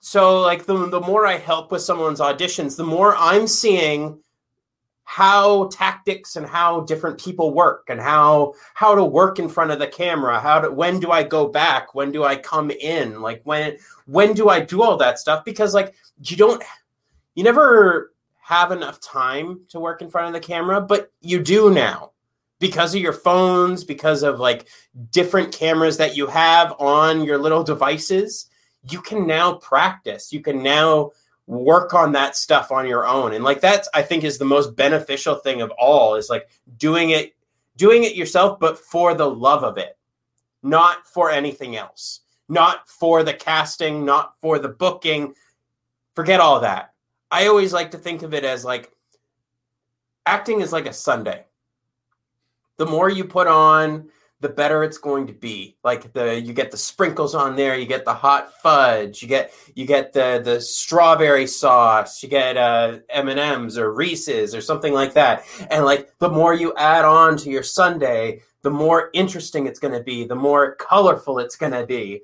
so 0.00 0.40
like 0.40 0.64
the 0.66 0.88
the 0.88 1.00
more 1.00 1.26
I 1.26 1.36
help 1.36 1.72
with 1.72 1.82
someone's 1.82 2.20
auditions, 2.20 2.76
the 2.76 2.84
more 2.84 3.16
I'm 3.16 3.46
seeing 3.46 4.20
how 5.10 5.68
tactics 5.68 6.36
and 6.36 6.46
how 6.46 6.80
different 6.82 7.18
people 7.18 7.54
work 7.54 7.86
and 7.88 7.98
how 7.98 8.52
how 8.74 8.94
to 8.94 9.02
work 9.02 9.38
in 9.38 9.48
front 9.48 9.70
of 9.70 9.78
the 9.78 9.86
camera 9.86 10.38
how 10.38 10.60
to 10.60 10.70
when 10.70 11.00
do 11.00 11.10
i 11.10 11.22
go 11.22 11.48
back? 11.48 11.94
When 11.94 12.12
do 12.12 12.24
i 12.24 12.36
come 12.36 12.70
in? 12.70 13.22
Like 13.22 13.40
when 13.44 13.78
when 14.04 14.34
do 14.34 14.50
i 14.50 14.60
do 14.60 14.82
all 14.82 14.98
that 14.98 15.18
stuff? 15.18 15.44
Because 15.46 15.72
like 15.72 15.94
you 16.22 16.36
don't 16.36 16.62
you 17.34 17.42
never 17.42 18.12
have 18.42 18.70
enough 18.70 19.00
time 19.00 19.62
to 19.70 19.80
work 19.80 20.02
in 20.02 20.10
front 20.10 20.26
of 20.26 20.34
the 20.34 20.46
camera 20.46 20.80
but 20.80 21.10
you 21.20 21.42
do 21.42 21.70
now. 21.70 22.12
Because 22.60 22.94
of 22.94 23.00
your 23.00 23.12
phones 23.14 23.84
because 23.84 24.22
of 24.22 24.38
like 24.38 24.68
different 25.10 25.52
cameras 25.52 25.96
that 25.96 26.16
you 26.16 26.26
have 26.26 26.74
on 26.78 27.24
your 27.24 27.38
little 27.38 27.64
devices 27.64 28.47
you 28.90 29.00
can 29.00 29.26
now 29.26 29.54
practice. 29.54 30.32
You 30.32 30.40
can 30.40 30.62
now 30.62 31.12
work 31.46 31.94
on 31.94 32.12
that 32.12 32.36
stuff 32.36 32.70
on 32.70 32.86
your 32.86 33.06
own. 33.06 33.32
And 33.32 33.42
like 33.42 33.60
that's 33.60 33.88
i 33.94 34.02
think 34.02 34.22
is 34.22 34.38
the 34.38 34.44
most 34.44 34.76
beneficial 34.76 35.36
thing 35.36 35.62
of 35.62 35.70
all 35.78 36.14
is 36.14 36.28
like 36.28 36.48
doing 36.76 37.10
it 37.10 37.34
doing 37.76 38.04
it 38.04 38.16
yourself 38.16 38.58
but 38.58 38.78
for 38.78 39.14
the 39.14 39.28
love 39.28 39.64
of 39.64 39.78
it 39.78 39.96
not 40.62 41.06
for 41.06 41.30
anything 41.30 41.76
else 41.76 42.20
not 42.48 42.88
for 42.88 43.22
the 43.22 43.34
casting 43.34 44.04
not 44.04 44.34
for 44.40 44.58
the 44.58 44.68
booking. 44.68 45.34
Forget 46.14 46.40
all 46.40 46.60
that. 46.60 46.94
I 47.30 47.46
always 47.46 47.72
like 47.72 47.90
to 47.92 47.98
think 47.98 48.22
of 48.22 48.34
it 48.34 48.44
as 48.44 48.64
like 48.64 48.92
acting 50.26 50.60
is 50.60 50.72
like 50.72 50.86
a 50.86 50.92
sundae. 50.92 51.44
The 52.78 52.86
more 52.86 53.10
you 53.10 53.24
put 53.24 53.46
on 53.46 54.08
the 54.40 54.48
better 54.48 54.84
it's 54.84 54.98
going 54.98 55.26
to 55.26 55.32
be. 55.32 55.76
Like 55.82 56.12
the 56.12 56.40
you 56.40 56.52
get 56.52 56.70
the 56.70 56.76
sprinkles 56.76 57.34
on 57.34 57.56
there 57.56 57.76
you 57.76 57.86
get 57.86 58.04
the 58.04 58.14
hot 58.14 58.52
fudge 58.62 59.20
you 59.22 59.28
get 59.28 59.52
you 59.74 59.86
get 59.86 60.12
the 60.12 60.40
the 60.44 60.60
strawberry 60.60 61.46
sauce 61.46 62.22
you 62.22 62.28
get 62.28 62.56
uh 62.56 62.98
m&ms 63.10 63.76
or 63.76 63.92
reese's 63.92 64.54
or 64.54 64.60
something 64.60 64.92
like 64.92 65.14
that. 65.14 65.44
And 65.70 65.84
like 65.84 66.16
the 66.18 66.30
more 66.30 66.54
you 66.54 66.74
add 66.76 67.04
on 67.04 67.36
to 67.38 67.50
your 67.50 67.62
sundae 67.62 68.40
the 68.62 68.70
more 68.70 69.10
interesting 69.12 69.66
it's 69.66 69.80
going 69.80 69.94
to 69.94 70.02
be 70.02 70.24
the 70.24 70.36
more 70.36 70.74
colorful 70.76 71.38
it's 71.38 71.56
going 71.56 71.72
to 71.72 71.86
be. 71.86 72.22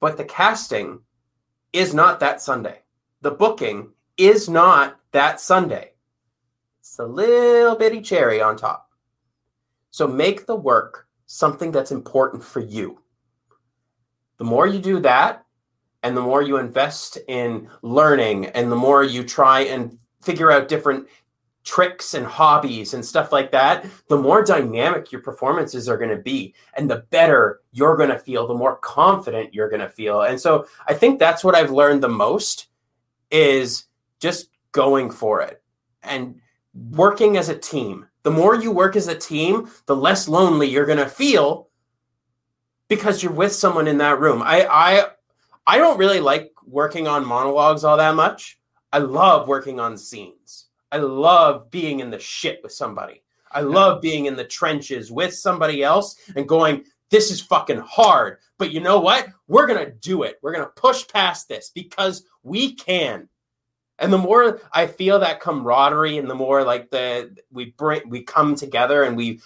But 0.00 0.16
the 0.16 0.24
casting 0.24 1.00
is 1.72 1.94
not 1.94 2.20
that 2.20 2.40
sundae. 2.40 2.82
The 3.22 3.30
booking 3.30 3.90
is 4.16 4.48
not 4.48 4.98
that 5.12 5.40
sundae. 5.40 5.90
It's 6.80 6.98
a 6.98 7.04
little 7.04 7.76
bitty 7.76 8.00
cherry 8.00 8.40
on 8.40 8.56
top 8.56 8.85
so 9.90 10.06
make 10.06 10.46
the 10.46 10.56
work 10.56 11.06
something 11.26 11.70
that's 11.72 11.92
important 11.92 12.42
for 12.42 12.60
you. 12.60 13.00
The 14.38 14.44
more 14.44 14.66
you 14.66 14.78
do 14.78 15.00
that, 15.00 15.44
and 16.02 16.16
the 16.16 16.22
more 16.22 16.42
you 16.42 16.58
invest 16.58 17.18
in 17.26 17.68
learning, 17.82 18.46
and 18.46 18.70
the 18.70 18.76
more 18.76 19.02
you 19.02 19.24
try 19.24 19.60
and 19.60 19.98
figure 20.22 20.52
out 20.52 20.68
different 20.68 21.08
tricks 21.64 22.14
and 22.14 22.24
hobbies 22.24 22.94
and 22.94 23.04
stuff 23.04 23.32
like 23.32 23.50
that, 23.50 23.84
the 24.08 24.16
more 24.16 24.44
dynamic 24.44 25.10
your 25.10 25.20
performances 25.20 25.88
are 25.88 25.98
going 25.98 26.16
to 26.16 26.22
be, 26.22 26.54
and 26.74 26.88
the 26.88 27.04
better 27.10 27.60
you're 27.72 27.96
going 27.96 28.08
to 28.08 28.18
feel, 28.18 28.46
the 28.46 28.54
more 28.54 28.76
confident 28.76 29.52
you're 29.52 29.68
going 29.68 29.80
to 29.80 29.88
feel. 29.88 30.22
And 30.22 30.40
so 30.40 30.66
I 30.86 30.94
think 30.94 31.18
that's 31.18 31.42
what 31.42 31.56
I've 31.56 31.72
learned 31.72 32.02
the 32.02 32.08
most 32.08 32.68
is 33.32 33.86
just 34.20 34.50
going 34.70 35.10
for 35.10 35.40
it 35.40 35.60
and 36.02 36.40
working 36.90 37.36
as 37.36 37.48
a 37.48 37.58
team 37.58 38.06
the 38.26 38.32
more 38.32 38.56
you 38.56 38.72
work 38.72 38.96
as 38.96 39.06
a 39.06 39.14
team, 39.14 39.70
the 39.86 39.94
less 39.94 40.26
lonely 40.26 40.66
you're 40.66 40.84
going 40.84 40.98
to 40.98 41.08
feel 41.08 41.68
because 42.88 43.22
you're 43.22 43.30
with 43.30 43.52
someone 43.52 43.86
in 43.86 43.98
that 43.98 44.18
room. 44.18 44.42
I 44.44 44.66
I 44.66 45.04
I 45.64 45.78
don't 45.78 45.96
really 45.96 46.18
like 46.18 46.50
working 46.66 47.06
on 47.06 47.24
monologues 47.24 47.84
all 47.84 47.96
that 47.96 48.16
much. 48.16 48.58
I 48.92 48.98
love 48.98 49.46
working 49.46 49.78
on 49.78 49.96
scenes. 49.96 50.66
I 50.90 50.96
love 50.96 51.70
being 51.70 52.00
in 52.00 52.10
the 52.10 52.18
shit 52.18 52.58
with 52.64 52.72
somebody. 52.72 53.22
I 53.52 53.60
love 53.60 54.02
being 54.02 54.26
in 54.26 54.34
the 54.34 54.44
trenches 54.44 55.12
with 55.12 55.32
somebody 55.32 55.84
else 55.84 56.16
and 56.34 56.48
going, 56.48 56.82
this 57.12 57.30
is 57.30 57.40
fucking 57.40 57.84
hard. 57.86 58.38
But 58.58 58.72
you 58.72 58.80
know 58.80 58.98
what? 58.98 59.28
We're 59.46 59.68
going 59.68 59.86
to 59.86 59.92
do 59.92 60.24
it. 60.24 60.40
We're 60.42 60.52
going 60.52 60.66
to 60.66 60.80
push 60.80 61.06
past 61.06 61.48
this 61.48 61.70
because 61.72 62.24
we 62.42 62.74
can 62.74 63.28
and 63.98 64.12
the 64.12 64.18
more 64.18 64.60
i 64.72 64.86
feel 64.86 65.18
that 65.18 65.40
camaraderie 65.40 66.18
and 66.18 66.28
the 66.28 66.34
more 66.34 66.64
like 66.64 66.90
the 66.90 67.36
we 67.50 67.66
bring 67.76 68.08
we 68.08 68.22
come 68.22 68.54
together 68.54 69.02
and 69.02 69.16
we 69.16 69.40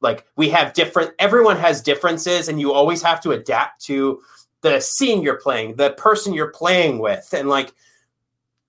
like 0.00 0.26
we 0.36 0.50
have 0.50 0.74
different 0.74 1.12
everyone 1.18 1.56
has 1.56 1.80
differences 1.80 2.48
and 2.48 2.60
you 2.60 2.72
always 2.72 3.02
have 3.02 3.20
to 3.20 3.32
adapt 3.32 3.80
to 3.84 4.20
the 4.64 4.80
scene 4.80 5.22
you're 5.22 5.40
playing 5.40 5.76
the 5.76 5.90
person 5.92 6.32
you're 6.32 6.50
playing 6.50 6.98
with. 6.98 7.32
And 7.32 7.48
like 7.48 7.72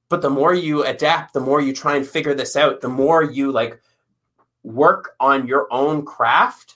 but 0.09 0.21
the 0.21 0.29
more 0.29 0.53
you 0.53 0.83
adapt 0.83 1.33
the 1.33 1.39
more 1.39 1.61
you 1.61 1.73
try 1.73 1.95
and 1.95 2.05
figure 2.05 2.33
this 2.33 2.55
out 2.55 2.81
the 2.81 2.89
more 2.89 3.23
you 3.23 3.51
like 3.51 3.81
work 4.63 5.15
on 5.19 5.47
your 5.47 5.67
own 5.71 6.05
craft 6.05 6.75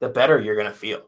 the 0.00 0.08
better 0.08 0.40
you're 0.40 0.56
going 0.56 0.66
to 0.66 0.72
feel 0.72 1.02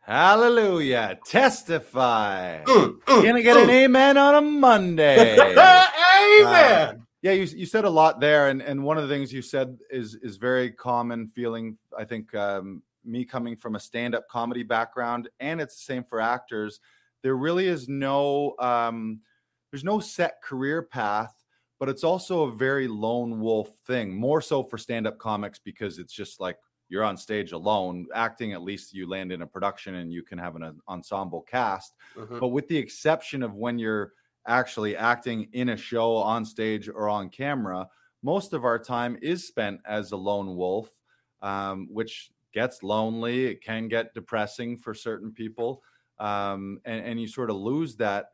Hallelujah. 0.00 1.18
Testify. 1.24 2.64
Mm, 2.64 3.00
mm, 3.02 3.24
Gonna 3.24 3.42
get 3.42 3.56
an 3.56 3.68
mm. 3.68 3.84
amen 3.84 4.16
on 4.16 4.34
a 4.34 4.40
Monday. 4.40 5.34
amen 6.40 7.06
Yeah, 7.22 7.32
you, 7.32 7.44
you 7.44 7.66
said 7.66 7.84
a 7.84 7.90
lot 7.90 8.18
there, 8.20 8.48
and, 8.48 8.62
and 8.62 8.82
one 8.82 8.96
of 8.96 9.08
the 9.08 9.14
things 9.14 9.32
you 9.32 9.42
said 9.42 9.78
is 9.90 10.14
is 10.16 10.36
very 10.36 10.70
common 10.70 11.28
feeling. 11.28 11.76
I 11.96 12.04
think 12.04 12.34
um, 12.34 12.82
me 13.04 13.24
coming 13.24 13.56
from 13.56 13.76
a 13.76 13.80
stand 13.80 14.14
up 14.14 14.26
comedy 14.28 14.62
background, 14.62 15.28
and 15.38 15.60
it's 15.60 15.76
the 15.76 15.92
same 15.92 16.04
for 16.04 16.20
actors. 16.20 16.80
There 17.22 17.36
really 17.36 17.66
is 17.66 17.88
no 17.88 18.54
um, 18.58 19.20
there's 19.70 19.84
no 19.84 20.00
set 20.00 20.42
career 20.42 20.82
path, 20.82 21.34
but 21.78 21.88
it's 21.88 22.04
also 22.04 22.44
a 22.44 22.52
very 22.52 22.88
lone 22.88 23.40
wolf 23.40 23.70
thing. 23.86 24.14
More 24.14 24.40
so 24.40 24.64
for 24.64 24.78
stand 24.78 25.06
up 25.06 25.18
comics 25.18 25.58
because 25.58 25.98
it's 25.98 26.12
just 26.12 26.40
like 26.40 26.56
you're 26.90 27.04
on 27.04 27.16
stage 27.16 27.52
alone. 27.52 28.06
Acting, 28.14 28.52
at 28.52 28.62
least 28.62 28.92
you 28.92 29.08
land 29.08 29.32
in 29.32 29.42
a 29.42 29.46
production 29.46 29.94
and 29.94 30.12
you 30.12 30.22
can 30.22 30.36
have 30.36 30.56
an 30.56 30.80
ensemble 30.88 31.40
cast. 31.40 31.96
Mhm. 32.16 32.38
But 32.40 32.48
with 32.48 32.68
the 32.68 32.76
exception 32.76 33.42
of 33.42 33.54
when 33.54 33.78
you're 33.78 34.12
actually 34.46 34.96
acting 34.96 35.48
in 35.52 35.70
a 35.70 35.76
show 35.76 36.16
on 36.16 36.44
stage 36.44 36.88
or 36.88 37.08
on 37.08 37.30
camera, 37.30 37.88
most 38.22 38.52
of 38.52 38.64
our 38.64 38.78
time 38.78 39.16
is 39.22 39.46
spent 39.46 39.80
as 39.86 40.12
a 40.12 40.16
lone 40.16 40.56
wolf, 40.56 40.90
um, 41.40 41.88
which 41.90 42.32
gets 42.52 42.82
lonely. 42.82 43.46
It 43.46 43.62
can 43.62 43.88
get 43.88 44.12
depressing 44.12 44.76
for 44.76 44.92
certain 44.92 45.32
people. 45.32 45.82
Um, 46.18 46.80
and, 46.84 47.04
and 47.06 47.20
you 47.20 47.28
sort 47.28 47.50
of 47.50 47.56
lose 47.56 47.96
that 47.96 48.32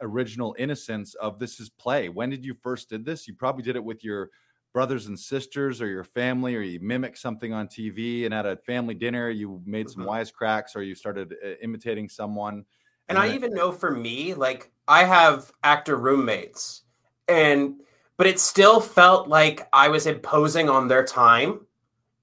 original 0.00 0.54
innocence 0.58 1.14
of 1.14 1.38
this 1.38 1.58
is 1.58 1.70
play. 1.70 2.08
When 2.08 2.30
did 2.30 2.44
you 2.44 2.54
first 2.54 2.90
did 2.90 3.04
this? 3.04 3.26
You 3.26 3.34
probably 3.34 3.62
did 3.62 3.74
it 3.74 3.82
with 3.82 4.04
your 4.04 4.30
brothers 4.72 5.06
and 5.06 5.18
sisters 5.18 5.80
or 5.80 5.86
your 5.86 6.04
family, 6.04 6.54
or 6.54 6.60
you 6.60 6.78
mimic 6.80 7.16
something 7.16 7.52
on 7.52 7.66
TV 7.66 8.24
and 8.24 8.32
at 8.34 8.46
a 8.46 8.56
family 8.56 8.94
dinner, 8.94 9.28
you 9.30 9.60
made 9.64 9.90
some 9.90 10.04
Mhm. 10.04 10.08
wisecracks 10.08 10.76
or 10.76 10.82
you 10.82 10.94
started 10.94 11.34
uh, 11.44 11.48
imitating 11.62 12.08
someone. 12.08 12.64
And 13.08 13.18
I 13.18 13.26
then- 13.26 13.34
even 13.34 13.54
know 13.54 13.72
for 13.72 13.90
me, 13.90 14.34
like 14.34 14.70
I 14.86 15.04
have 15.04 15.52
actor 15.64 15.96
roommates, 15.96 16.82
and 17.28 17.80
but 18.16 18.26
it 18.26 18.38
still 18.38 18.80
felt 18.80 19.28
like 19.28 19.66
I 19.72 19.88
was 19.88 20.06
imposing 20.06 20.68
on 20.68 20.88
their 20.88 21.04
time. 21.04 21.66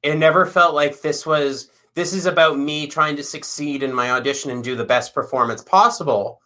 It 0.03 0.15
never 0.15 0.45
felt 0.45 0.75
like 0.75 1.01
this 1.01 1.25
was 1.25 1.71
this 1.95 2.13
is 2.13 2.27
about 2.27 2.60
me 2.60 2.86
trying 2.86 3.15
to 3.15 3.23
succeed 3.23 3.81
in 3.81 3.91
my 3.91 4.12
audition 4.12 4.51
and 4.51 4.63
do 4.63 4.75
the 4.75 4.86
best 4.86 5.15
performance 5.15 5.63
possible. 5.63 6.39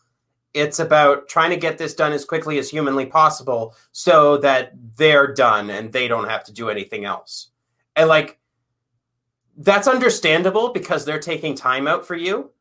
It's 0.53 0.79
about 0.79 1.29
trying 1.29 1.51
to 1.51 1.57
get 1.57 1.77
this 1.77 1.93
done 1.93 2.11
as 2.11 2.25
quickly 2.25 2.59
as 2.59 2.69
humanly 2.69 3.05
possible 3.05 3.75
so 3.91 4.37
that 4.37 4.73
they're 4.97 5.33
done 5.33 5.69
and 5.69 5.91
they 5.91 6.07
don't 6.07 6.27
have 6.27 6.43
to 6.45 6.53
do 6.53 6.69
anything 6.69 7.05
else. 7.05 7.51
And 7.95 8.09
like 8.09 8.39
that's 9.57 9.87
understandable 9.87 10.69
because 10.73 11.05
they're 11.05 11.19
taking 11.19 11.55
time 11.55 11.87
out 11.87 12.05
for 12.05 12.15
you, 12.15 12.51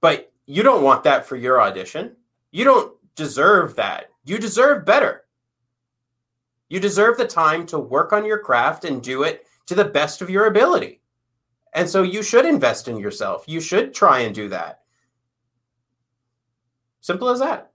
but 0.00 0.32
you 0.46 0.62
don't 0.62 0.82
want 0.82 1.04
that 1.04 1.26
for 1.26 1.36
your 1.36 1.60
audition. 1.60 2.16
You 2.52 2.64
don't 2.64 2.94
deserve 3.16 3.76
that. 3.76 4.10
You 4.24 4.38
deserve 4.38 4.84
better. 4.84 5.24
You 6.68 6.80
deserve 6.80 7.16
the 7.16 7.26
time 7.26 7.66
to 7.66 7.78
work 7.78 8.12
on 8.12 8.24
your 8.24 8.38
craft 8.38 8.84
and 8.84 9.02
do 9.02 9.22
it 9.22 9.46
to 9.66 9.74
the 9.74 9.84
best 9.84 10.20
of 10.20 10.30
your 10.30 10.46
ability. 10.46 11.00
And 11.74 11.88
so 11.88 12.02
you 12.02 12.22
should 12.22 12.46
invest 12.46 12.88
in 12.88 12.96
yourself. 12.96 13.44
You 13.46 13.60
should 13.60 13.94
try 13.94 14.20
and 14.20 14.34
do 14.34 14.48
that. 14.48 14.80
Simple 17.06 17.28
as 17.28 17.38
that. 17.38 17.70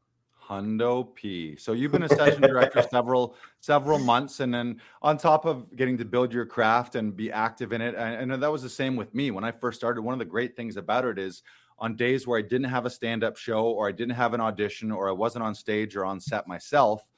Hundo 0.45 1.15
P. 1.15 1.55
So 1.55 1.71
you've 1.71 1.93
been 1.93 2.03
a 2.03 2.09
session 2.09 2.41
director 2.41 2.81
several 2.91 3.37
several 3.61 3.97
months, 3.97 4.41
and 4.41 4.53
then 4.53 4.81
on 5.01 5.17
top 5.17 5.45
of 5.45 5.73
getting 5.77 5.97
to 5.99 6.03
build 6.03 6.33
your 6.33 6.45
craft 6.45 6.95
and 6.95 7.15
be 7.15 7.31
active 7.31 7.71
in 7.71 7.79
it, 7.79 7.95
and, 7.95 8.29
and 8.29 8.43
that 8.43 8.51
was 8.51 8.61
the 8.61 8.69
same 8.69 8.97
with 8.97 9.15
me 9.15 9.31
when 9.31 9.45
I 9.45 9.51
first 9.51 9.79
started. 9.79 10.01
One 10.01 10.11
of 10.11 10.19
the 10.19 10.25
great 10.25 10.57
things 10.57 10.75
about 10.75 11.05
it 11.05 11.17
is 11.17 11.43
on 11.79 11.95
days 11.95 12.27
where 12.27 12.39
I 12.39 12.41
didn't 12.41 12.65
have 12.65 12.85
a 12.85 12.89
stand 12.89 13.23
up 13.23 13.37
show, 13.37 13.63
or 13.67 13.87
I 13.87 13.93
didn't 13.93 14.15
have 14.15 14.33
an 14.33 14.41
audition, 14.41 14.91
or 14.91 15.07
I 15.07 15.13
wasn't 15.13 15.45
on 15.45 15.55
stage 15.55 15.95
or 15.95 16.03
on 16.03 16.19
set 16.19 16.45
myself, 16.45 17.09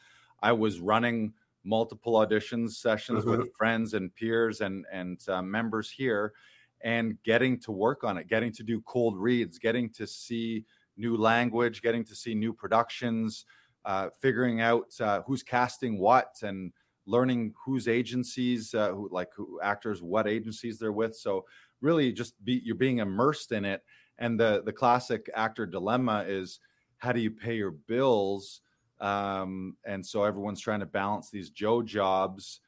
I 0.44 0.52
was 0.52 0.82
running 0.82 1.34
multiple 1.64 2.14
auditions 2.14 2.74
sessions 2.74 3.26
mm-hmm. 3.26 3.40
with 3.40 3.56
friends 3.56 3.96
and 3.96 4.14
peers 4.14 4.62
and 4.62 4.86
and 4.92 5.20
uh, 5.30 5.42
members 5.42 5.90
here, 5.90 6.34
and 6.82 7.18
getting 7.24 7.60
to 7.62 7.72
work 7.72 8.04
on 8.04 8.20
it, 8.20 8.28
getting 8.28 8.52
to 8.52 8.62
do 8.62 8.82
cold 8.82 9.18
reads, 9.18 9.58
getting 9.58 9.90
to 9.90 10.06
see 10.06 10.64
new 10.98 11.18
language, 11.18 11.82
getting 11.82 12.04
to 12.06 12.16
see 12.16 12.36
new 12.36 12.54
productions, 12.54 13.46
uh, 13.86 14.10
figuring 14.22 14.62
out 14.62 14.94
uh, 15.00 15.22
who's 15.26 15.44
casting 15.44 15.98
what, 15.98 16.36
and 16.42 16.72
learning 17.06 17.54
whose 17.66 17.88
agencies, 17.88 18.74
uh, 18.74 18.92
who 18.92 19.10
like 19.12 19.30
who 19.36 19.60
actors, 19.62 20.02
what 20.02 20.28
agencies 20.28 20.80
they're 20.80 20.92
with. 20.92 21.16
So 21.16 21.46
really, 21.82 22.12
just 22.12 22.34
be 22.44 22.62
you're 22.64 22.76
being 22.76 23.00
immersed 23.00 23.52
in 23.52 23.66
it. 23.66 23.82
And 24.20 24.40
the 24.40 24.62
the 24.66 24.74
classic 24.74 25.30
actor 25.36 25.66
dilemma 25.66 26.26
is 26.28 26.60
how 26.98 27.12
do 27.12 27.20
you 27.20 27.32
pay 27.32 27.56
your 27.56 27.72
bills? 27.72 28.62
Um, 29.02 29.76
and 29.86 30.06
so 30.06 30.24
everyone's 30.24 30.62
trying 30.62 30.80
to 30.80 30.86
balance 30.86 31.30
these 31.30 31.50
Joe 31.50 31.82
jobs 31.82 32.62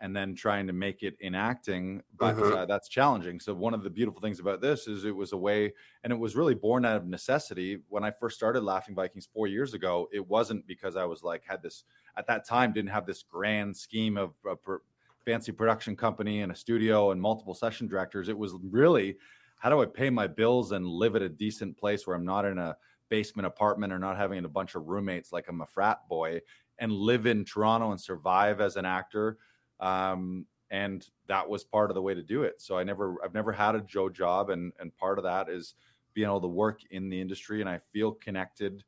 and 0.00 0.16
then 0.16 0.34
trying 0.34 0.66
to 0.66 0.72
make 0.72 1.02
it 1.02 1.16
in 1.20 1.34
acting 1.34 2.02
but 2.18 2.36
mm-hmm. 2.36 2.54
uh, 2.54 2.66
that's 2.66 2.88
challenging. 2.88 3.38
So 3.38 3.54
one 3.54 3.74
of 3.74 3.82
the 3.82 3.90
beautiful 3.90 4.20
things 4.20 4.40
about 4.40 4.60
this 4.60 4.86
is 4.86 5.04
it 5.04 5.14
was 5.14 5.32
a 5.32 5.36
way 5.36 5.72
and 6.04 6.12
it 6.12 6.18
was 6.18 6.36
really 6.36 6.54
born 6.54 6.84
out 6.84 6.96
of 6.96 7.06
necessity. 7.06 7.78
When 7.88 8.04
i 8.04 8.10
first 8.10 8.36
started 8.36 8.62
laughing 8.62 8.94
vikings 8.94 9.28
four 9.32 9.46
years 9.46 9.74
ago 9.74 10.08
it 10.12 10.26
wasn't 10.26 10.66
because 10.66 10.96
i 10.96 11.04
was 11.04 11.22
like 11.22 11.42
had 11.46 11.62
this 11.62 11.84
at 12.16 12.26
that 12.26 12.46
time 12.46 12.72
didn't 12.72 12.90
have 12.90 13.06
this 13.06 13.22
grand 13.22 13.76
scheme 13.76 14.16
of 14.16 14.32
a 14.48 14.56
per, 14.56 14.80
fancy 15.24 15.52
production 15.52 15.94
company 15.96 16.40
and 16.40 16.50
a 16.50 16.56
studio 16.56 17.10
and 17.10 17.20
multiple 17.20 17.54
session 17.54 17.86
directors. 17.86 18.28
It 18.28 18.38
was 18.38 18.54
really 18.62 19.16
how 19.60 19.68
do 19.68 19.80
i 19.80 19.86
pay 19.86 20.10
my 20.10 20.26
bills 20.26 20.72
and 20.72 20.86
live 20.86 21.14
at 21.14 21.22
a 21.22 21.28
decent 21.28 21.76
place 21.76 22.06
where 22.06 22.16
i'm 22.16 22.24
not 22.24 22.44
in 22.44 22.58
a 22.58 22.76
basement 23.08 23.46
apartment 23.46 23.92
or 23.92 23.98
not 23.98 24.16
having 24.16 24.44
a 24.44 24.48
bunch 24.48 24.74
of 24.74 24.88
roommates 24.88 25.32
like 25.32 25.46
i'm 25.48 25.60
a 25.60 25.66
frat 25.66 26.00
boy 26.08 26.40
and 26.78 26.90
live 26.90 27.26
in 27.26 27.44
toronto 27.44 27.92
and 27.92 28.00
survive 28.00 28.60
as 28.60 28.76
an 28.76 28.84
actor 28.84 29.36
um, 29.80 30.46
and 30.70 31.06
that 31.26 31.48
was 31.48 31.64
part 31.64 31.90
of 31.90 31.94
the 31.94 32.02
way 32.02 32.14
to 32.14 32.22
do 32.22 32.44
it. 32.44 32.60
So 32.60 32.78
I 32.78 32.84
never, 32.84 33.16
I've 33.24 33.34
never 33.34 33.52
had 33.52 33.74
a 33.74 33.80
Joe 33.80 34.08
job, 34.08 34.50
and 34.50 34.72
and 34.78 34.96
part 34.96 35.18
of 35.18 35.24
that 35.24 35.48
is 35.48 35.74
being 36.14 36.28
able 36.28 36.40
to 36.40 36.48
work 36.48 36.80
in 36.90 37.08
the 37.08 37.20
industry, 37.20 37.60
and 37.60 37.68
I 37.68 37.78
feel 37.92 38.12
connected 38.12 38.84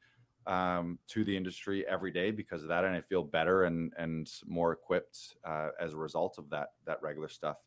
um, 0.47 0.99
to 1.09 1.25
the 1.25 1.37
industry 1.37 1.87
every 1.87 2.11
day 2.11 2.31
because 2.31 2.63
of 2.63 2.69
that, 2.69 2.85
and 2.85 2.95
I 2.95 3.01
feel 3.01 3.23
better 3.23 3.65
and 3.65 3.93
and 3.99 4.31
more 4.47 4.73
equipped 4.73 5.37
uh, 5.45 5.69
as 5.81 5.95
a 5.95 5.97
result 5.97 6.39
of 6.39 6.49
that 6.51 6.69
that 6.87 7.03
regular 7.03 7.29
stuff. 7.29 7.59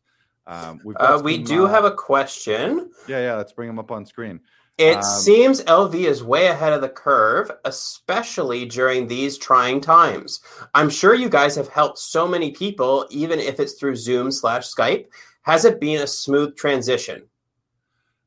Um, 0.46 0.80
uh, 0.96 1.20
we 1.24 1.38
do 1.38 1.66
uh, 1.66 1.68
have 1.68 1.84
a 1.84 1.90
question. 1.90 2.90
Yeah, 3.08 3.20
yeah. 3.20 3.34
Let's 3.34 3.52
bring 3.52 3.68
them 3.68 3.78
up 3.78 3.90
on 3.90 4.06
screen. 4.06 4.40
It 4.78 4.96
um, 4.96 5.02
seems 5.02 5.62
LV 5.64 5.94
is 5.94 6.22
way 6.22 6.48
ahead 6.48 6.74
of 6.74 6.82
the 6.82 6.88
curve, 6.88 7.50
especially 7.64 8.66
during 8.66 9.06
these 9.06 9.38
trying 9.38 9.80
times. 9.80 10.40
I'm 10.74 10.90
sure 10.90 11.14
you 11.14 11.30
guys 11.30 11.56
have 11.56 11.68
helped 11.68 11.98
so 11.98 12.28
many 12.28 12.50
people, 12.50 13.06
even 13.10 13.38
if 13.38 13.58
it's 13.58 13.74
through 13.74 13.96
Zoom 13.96 14.30
slash 14.30 14.66
Skype. 14.66 15.06
Has 15.42 15.64
it 15.64 15.80
been 15.80 16.02
a 16.02 16.06
smooth 16.06 16.56
transition? 16.56 17.22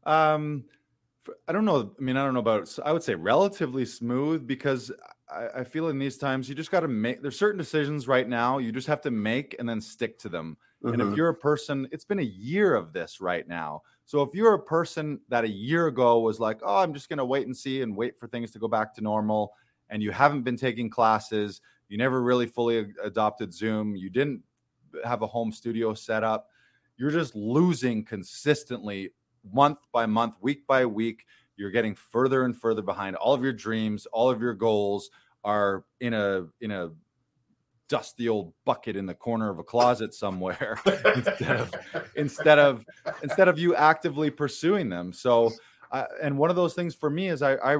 Um, 0.05 0.63
I 1.47 1.51
don't 1.51 1.65
know. 1.65 1.93
I 1.99 2.01
mean, 2.01 2.17
I 2.17 2.23
don't 2.23 2.33
know 2.33 2.39
about. 2.39 2.75
I 2.83 2.93
would 2.93 3.03
say 3.03 3.13
relatively 3.13 3.85
smooth 3.85 4.47
because 4.47 4.91
I, 5.29 5.59
I 5.59 5.63
feel 5.63 5.89
in 5.89 5.99
these 5.99 6.17
times 6.17 6.49
you 6.49 6.55
just 6.55 6.71
got 6.71 6.79
to 6.79 6.87
make. 6.87 7.21
There's 7.21 7.37
certain 7.37 7.59
decisions 7.59 8.07
right 8.07 8.27
now 8.27 8.57
you 8.57 8.71
just 8.71 8.87
have 8.87 9.01
to 9.01 9.11
make 9.11 9.55
and 9.59 9.69
then 9.69 9.81
stick 9.81 10.17
to 10.19 10.29
them. 10.29 10.57
Mm-hmm. 10.83 10.93
And 10.93 11.01
if 11.01 11.07
mm-hmm. 11.09 11.17
you're 11.17 11.29
a 11.29 11.35
person, 11.35 11.87
it's 11.91 12.05
been 12.05 12.19
a 12.19 12.23
year 12.23 12.73
of 12.73 12.93
this 12.93 13.21
right 13.21 13.47
now. 13.47 13.83
So 14.09 14.23
if 14.23 14.33
you're 14.33 14.55
a 14.55 14.59
person 14.59 15.19
that 15.29 15.43
a 15.43 15.47
year 15.47 15.85
ago 15.85 16.17
was 16.17 16.39
like, 16.39 16.61
oh, 16.63 16.77
I'm 16.77 16.95
just 16.95 17.09
going 17.09 17.19
to 17.19 17.25
wait 17.25 17.45
and 17.45 17.55
see 17.55 17.83
and 17.83 17.95
wait 17.95 18.19
for 18.19 18.25
things 18.25 18.49
to 18.49 18.57
go 18.57 18.67
back 18.67 18.91
to 18.95 19.01
normal, 19.01 19.53
and 19.91 20.01
you 20.01 20.09
haven't 20.09 20.41
been 20.41 20.57
taking 20.57 20.89
classes, 20.89 21.61
you 21.89 21.97
never 21.99 22.23
really 22.23 22.47
fully 22.47 22.91
adopted 23.03 23.53
Zoom, 23.53 23.95
you 23.95 24.09
didn't 24.09 24.41
have 25.05 25.21
a 25.21 25.27
home 25.27 25.51
studio 25.51 25.93
set 25.93 26.23
up, 26.23 26.49
you're 26.97 27.11
just 27.11 27.35
losing 27.35 28.03
consistently 28.03 29.11
month 29.53 29.77
by 29.91 30.07
month, 30.07 30.37
week 30.41 30.65
by 30.65 30.87
week. 30.87 31.27
You're 31.55 31.69
getting 31.69 31.93
further 31.93 32.45
and 32.45 32.57
further 32.59 32.81
behind. 32.81 33.15
All 33.15 33.35
of 33.35 33.43
your 33.43 33.53
dreams, 33.53 34.07
all 34.07 34.31
of 34.31 34.41
your 34.41 34.55
goals 34.55 35.11
are 35.43 35.85
in 35.99 36.15
a 36.15 36.47
in 36.61 36.71
a 36.71 36.89
dusty 37.89 38.29
old 38.29 38.53
bucket 38.65 38.95
in 38.95 39.05
the 39.05 39.13
corner 39.13 39.49
of 39.49 39.59
a 39.59 39.63
closet 39.63 40.13
somewhere 40.13 40.79
instead 41.15 41.57
of 41.57 41.73
instead 42.15 42.59
of 42.59 42.85
instead 43.23 43.47
of 43.47 43.59
you 43.59 43.75
actively 43.75 44.29
pursuing 44.29 44.87
them. 44.87 45.11
So 45.11 45.51
uh, 45.91 46.05
and 46.21 46.37
one 46.37 46.49
of 46.49 46.55
those 46.55 46.75
things 46.75 46.93
for 46.95 47.09
me 47.09 47.27
is 47.27 47.41
I, 47.41 47.55
I 47.55 47.77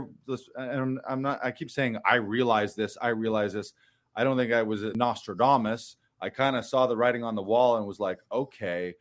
and 0.55 0.99
I'm 1.07 1.21
not 1.21 1.39
I 1.43 1.51
keep 1.51 1.71
saying 1.71 1.97
I 2.09 2.15
realize 2.15 2.75
this 2.75 2.97
I 3.01 3.09
realize 3.09 3.53
this. 3.53 3.73
I 4.15 4.23
don't 4.23 4.35
think 4.35 4.51
I 4.51 4.63
was 4.63 4.81
Nostradamus. 4.81 5.95
I 6.19 6.29
kind 6.29 6.55
of 6.55 6.65
saw 6.65 6.87
the 6.87 6.97
writing 6.97 7.23
on 7.23 7.35
the 7.35 7.43
wall 7.43 7.77
and 7.77 7.85
was 7.85 7.99
like 7.99 8.19
okay 8.31 8.95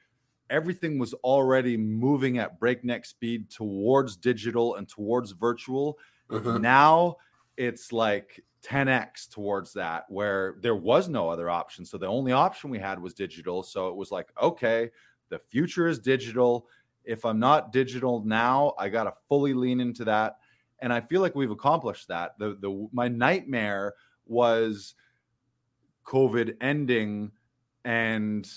everything 0.50 0.98
was 0.98 1.12
already 1.14 1.76
moving 1.76 2.38
at 2.38 2.58
breakneck 2.58 3.04
speed 3.04 3.50
towards 3.50 4.16
digital 4.16 4.76
and 4.76 4.88
towards 4.88 5.32
virtual. 5.32 5.98
Mm-hmm. 6.30 6.60
now 6.60 7.16
it's 7.56 7.90
like 7.90 8.42
10x 8.62 9.28
towards 9.28 9.72
that 9.72 10.04
where 10.08 10.56
there 10.60 10.74
was 10.74 11.08
no 11.08 11.28
other 11.28 11.48
option. 11.48 11.84
So 11.84 11.96
the 11.96 12.06
only 12.06 12.32
option 12.32 12.70
we 12.70 12.78
had 12.78 13.00
was 13.00 13.14
digital. 13.14 13.62
So 13.62 13.88
it 13.88 13.96
was 13.96 14.10
like 14.10 14.28
okay 14.40 14.90
the 15.30 15.38
future 15.38 15.86
is 15.88 15.98
digital. 15.98 16.66
If 17.04 17.24
i'm 17.24 17.38
not 17.38 17.72
digital 17.72 18.22
now 18.24 18.74
i 18.78 18.88
got 18.88 19.04
to 19.04 19.12
fully 19.28 19.54
lean 19.54 19.80
into 19.80 20.04
that. 20.04 20.38
And 20.80 20.92
i 20.92 21.00
feel 21.00 21.20
like 21.20 21.34
we've 21.34 21.50
accomplished 21.50 22.08
that. 22.08 22.38
The 22.38 22.56
the 22.60 22.88
my 22.92 23.08
nightmare 23.08 23.94
was 24.26 24.94
covid 26.04 26.56
ending 26.60 27.30
and 27.84 28.50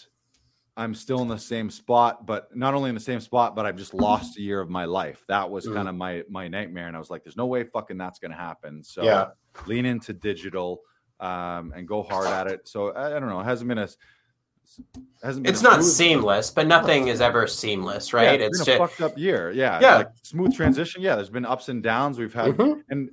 I'm 0.82 0.96
still 0.96 1.22
in 1.22 1.28
the 1.28 1.38
same 1.38 1.70
spot, 1.70 2.26
but 2.26 2.56
not 2.56 2.74
only 2.74 2.90
in 2.90 2.96
the 2.96 3.02
same 3.02 3.20
spot, 3.20 3.56
but 3.56 3.68
I've 3.68 3.78
just 3.78 3.94
lost 3.94 4.38
a 4.40 4.42
year 4.42 4.60
of 4.60 4.68
my 4.68 4.86
life. 4.86 5.24
That 5.28 5.48
was 5.48 5.68
mm. 5.68 5.76
kind 5.76 5.88
of 5.88 5.94
my 5.94 6.24
my 6.28 6.48
nightmare, 6.48 6.88
and 6.88 6.96
I 6.96 7.00
was 7.00 7.12
like, 7.12 7.24
"There's 7.24 7.38
no 7.38 7.46
way 7.46 7.64
fucking 7.64 8.00
that's 8.00 8.18
gonna 8.18 8.36
happen." 8.36 8.84
So 8.84 9.04
yeah. 9.04 9.28
lean 9.68 9.86
into 9.86 10.12
digital 10.12 10.82
um, 11.20 11.72
and 11.76 11.88
go 11.88 12.02
hard 12.02 12.28
at 12.28 12.48
it. 12.48 12.68
So 12.68 12.94
I, 12.94 13.16
I 13.16 13.20
don't 13.20 13.30
know. 13.30 13.40
It 13.42 13.46
hasn't 13.46 13.68
been 13.68 13.78
a 13.78 13.88
hasn't 15.24 15.44
been 15.44 15.54
it's 15.54 15.62
not 15.62 15.84
seamless, 15.84 16.50
but 16.50 16.66
nothing 16.66 17.10
is 17.10 17.22
ever 17.22 17.46
seamless, 17.46 18.12
right? 18.12 18.40
Yeah, 18.40 18.48
it's, 18.48 18.60
it's 18.60 18.66
been 18.66 18.82
a 18.82 18.88
fucked 18.88 19.02
up 19.02 19.16
year. 19.20 19.52
Yeah, 19.52 19.80
yeah. 19.80 19.98
Like 19.98 20.08
smooth 20.24 20.56
transition. 20.56 21.04
Yeah, 21.04 21.16
there's 21.16 21.30
been 21.30 21.46
ups 21.46 21.70
and 21.70 21.84
downs. 21.84 22.18
We've 22.18 22.34
had, 22.34 22.58
mm-hmm. 22.58 22.80
and 22.90 23.12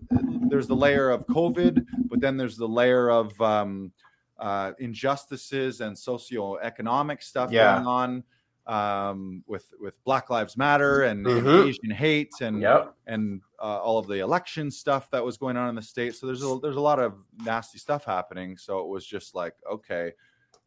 there's 0.51 0.67
the 0.69 0.77
layer 0.77 1.11
of 1.11 1.27
COVID, 1.27 1.85
but 2.07 2.21
then 2.21 2.39
there's 2.39 2.57
the 2.57 2.69
layer 2.69 3.11
of 3.11 3.39
um, 3.43 3.93
uh, 4.39 4.73
injustices 4.79 5.81
and 5.81 5.97
socioeconomic 5.97 7.23
stuff 7.23 7.51
yeah. 7.51 7.75
going 7.75 7.87
on 7.87 8.25
um, 8.69 9.43
with 9.47 9.73
with 9.81 10.03
Black 10.05 10.31
Lives 10.31 10.57
Matter 10.57 11.05
and, 11.05 11.25
mm-hmm. 11.25 11.49
and 11.49 11.69
Asian 11.69 11.91
hate 11.91 12.33
and 12.41 12.61
yep. 12.61 12.95
and 13.07 13.41
uh, 13.59 13.81
all 13.81 13.99
of 13.99 14.07
the 14.07 14.21
election 14.21 14.71
stuff 14.71 15.11
that 15.11 15.25
was 15.25 15.37
going 15.37 15.57
on 15.57 15.71
in 15.71 15.75
the 15.75 15.83
state. 15.83 16.15
So 16.15 16.27
there's 16.27 16.43
a 16.43 16.59
there's 16.63 16.77
a 16.77 16.81
lot 16.81 17.01
of 17.01 17.25
nasty 17.43 17.79
stuff 17.79 18.05
happening. 18.05 18.57
So 18.57 18.81
it 18.81 18.87
was 18.87 19.07
just 19.07 19.35
like, 19.35 19.55
okay, 19.71 20.13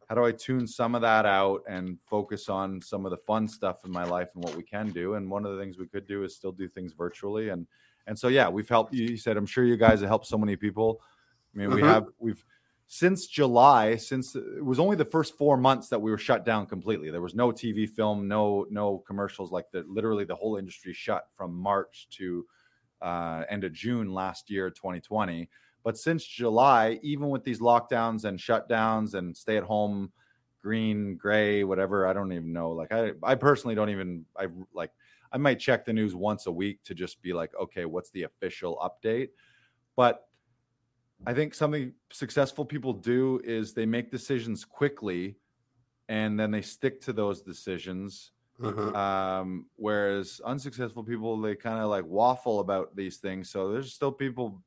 how 0.08 0.16
do 0.16 0.24
I 0.24 0.32
tune 0.32 0.66
some 0.66 0.96
of 0.96 1.02
that 1.02 1.24
out 1.26 1.62
and 1.68 1.98
focus 2.04 2.48
on 2.48 2.80
some 2.80 3.06
of 3.06 3.12
the 3.12 3.16
fun 3.16 3.46
stuff 3.46 3.84
in 3.84 3.92
my 3.92 4.04
life 4.04 4.30
and 4.34 4.42
what 4.42 4.56
we 4.56 4.64
can 4.64 4.90
do? 4.90 5.14
And 5.14 5.30
one 5.30 5.46
of 5.46 5.54
the 5.54 5.62
things 5.62 5.78
we 5.78 5.86
could 5.86 6.06
do 6.06 6.24
is 6.24 6.34
still 6.34 6.52
do 6.52 6.68
things 6.68 6.92
virtually. 6.92 7.50
And 7.50 7.68
and 8.08 8.18
so 8.18 8.26
yeah, 8.26 8.48
we've 8.48 8.68
helped. 8.68 8.92
You 8.92 9.16
said 9.16 9.36
I'm 9.36 9.46
sure 9.46 9.64
you 9.64 9.76
guys 9.76 10.00
have 10.00 10.08
helped 10.08 10.26
so 10.26 10.36
many 10.36 10.56
people. 10.56 11.00
I 11.54 11.58
mean, 11.58 11.68
mm-hmm. 11.68 11.76
we 11.76 11.82
have 11.82 12.06
we've 12.18 12.44
since 12.94 13.26
July, 13.26 13.96
since 13.96 14.36
it 14.36 14.62
was 14.62 14.78
only 14.78 14.96
the 14.96 15.04
first 15.06 15.38
four 15.38 15.56
months 15.56 15.88
that 15.88 15.98
we 15.98 16.10
were 16.10 16.18
shut 16.18 16.44
down 16.44 16.66
completely. 16.66 17.10
There 17.10 17.22
was 17.22 17.34
no 17.34 17.50
TV 17.50 17.88
film, 17.88 18.28
no 18.28 18.66
no 18.68 18.98
commercials. 19.06 19.50
Like 19.50 19.70
the 19.70 19.82
literally 19.88 20.26
the 20.26 20.34
whole 20.34 20.58
industry 20.58 20.92
shut 20.92 21.26
from 21.34 21.56
March 21.56 22.06
to 22.18 22.44
uh, 23.00 23.44
end 23.48 23.64
of 23.64 23.72
June 23.72 24.12
last 24.12 24.50
year, 24.50 24.68
2020. 24.68 25.48
But 25.82 25.96
since 25.96 26.22
July, 26.22 27.00
even 27.02 27.30
with 27.30 27.44
these 27.44 27.60
lockdowns 27.60 28.24
and 28.24 28.38
shutdowns 28.38 29.14
and 29.14 29.34
stay 29.34 29.56
at 29.56 29.64
home, 29.64 30.12
green, 30.60 31.16
gray, 31.16 31.64
whatever, 31.64 32.06
I 32.06 32.12
don't 32.12 32.30
even 32.30 32.52
know. 32.52 32.72
Like 32.72 32.92
I, 32.92 33.12
I 33.22 33.36
personally 33.36 33.74
don't 33.74 33.88
even. 33.88 34.26
I 34.36 34.48
like 34.74 34.90
I 35.32 35.38
might 35.38 35.58
check 35.58 35.86
the 35.86 35.94
news 35.94 36.14
once 36.14 36.44
a 36.44 36.52
week 36.52 36.82
to 36.84 36.94
just 36.94 37.22
be 37.22 37.32
like, 37.32 37.52
okay, 37.58 37.86
what's 37.86 38.10
the 38.10 38.24
official 38.24 38.76
update? 38.84 39.30
But 39.96 40.26
I 41.26 41.34
think 41.34 41.54
something 41.54 41.92
successful 42.10 42.64
people 42.64 42.92
do 42.92 43.40
is 43.44 43.74
they 43.74 43.86
make 43.86 44.10
decisions 44.10 44.64
quickly 44.64 45.36
and 46.08 46.38
then 46.38 46.50
they 46.50 46.62
stick 46.62 47.00
to 47.02 47.12
those 47.12 47.42
decisions. 47.42 48.32
Mm-hmm. 48.60 48.94
Um, 48.94 49.66
whereas 49.76 50.40
unsuccessful 50.44 51.04
people, 51.04 51.40
they 51.40 51.54
kind 51.54 51.78
of 51.78 51.88
like 51.90 52.04
waffle 52.04 52.60
about 52.60 52.94
these 52.94 53.18
things. 53.18 53.50
So 53.50 53.72
there's 53.72 53.92
still 53.92 54.12
people 54.12 54.62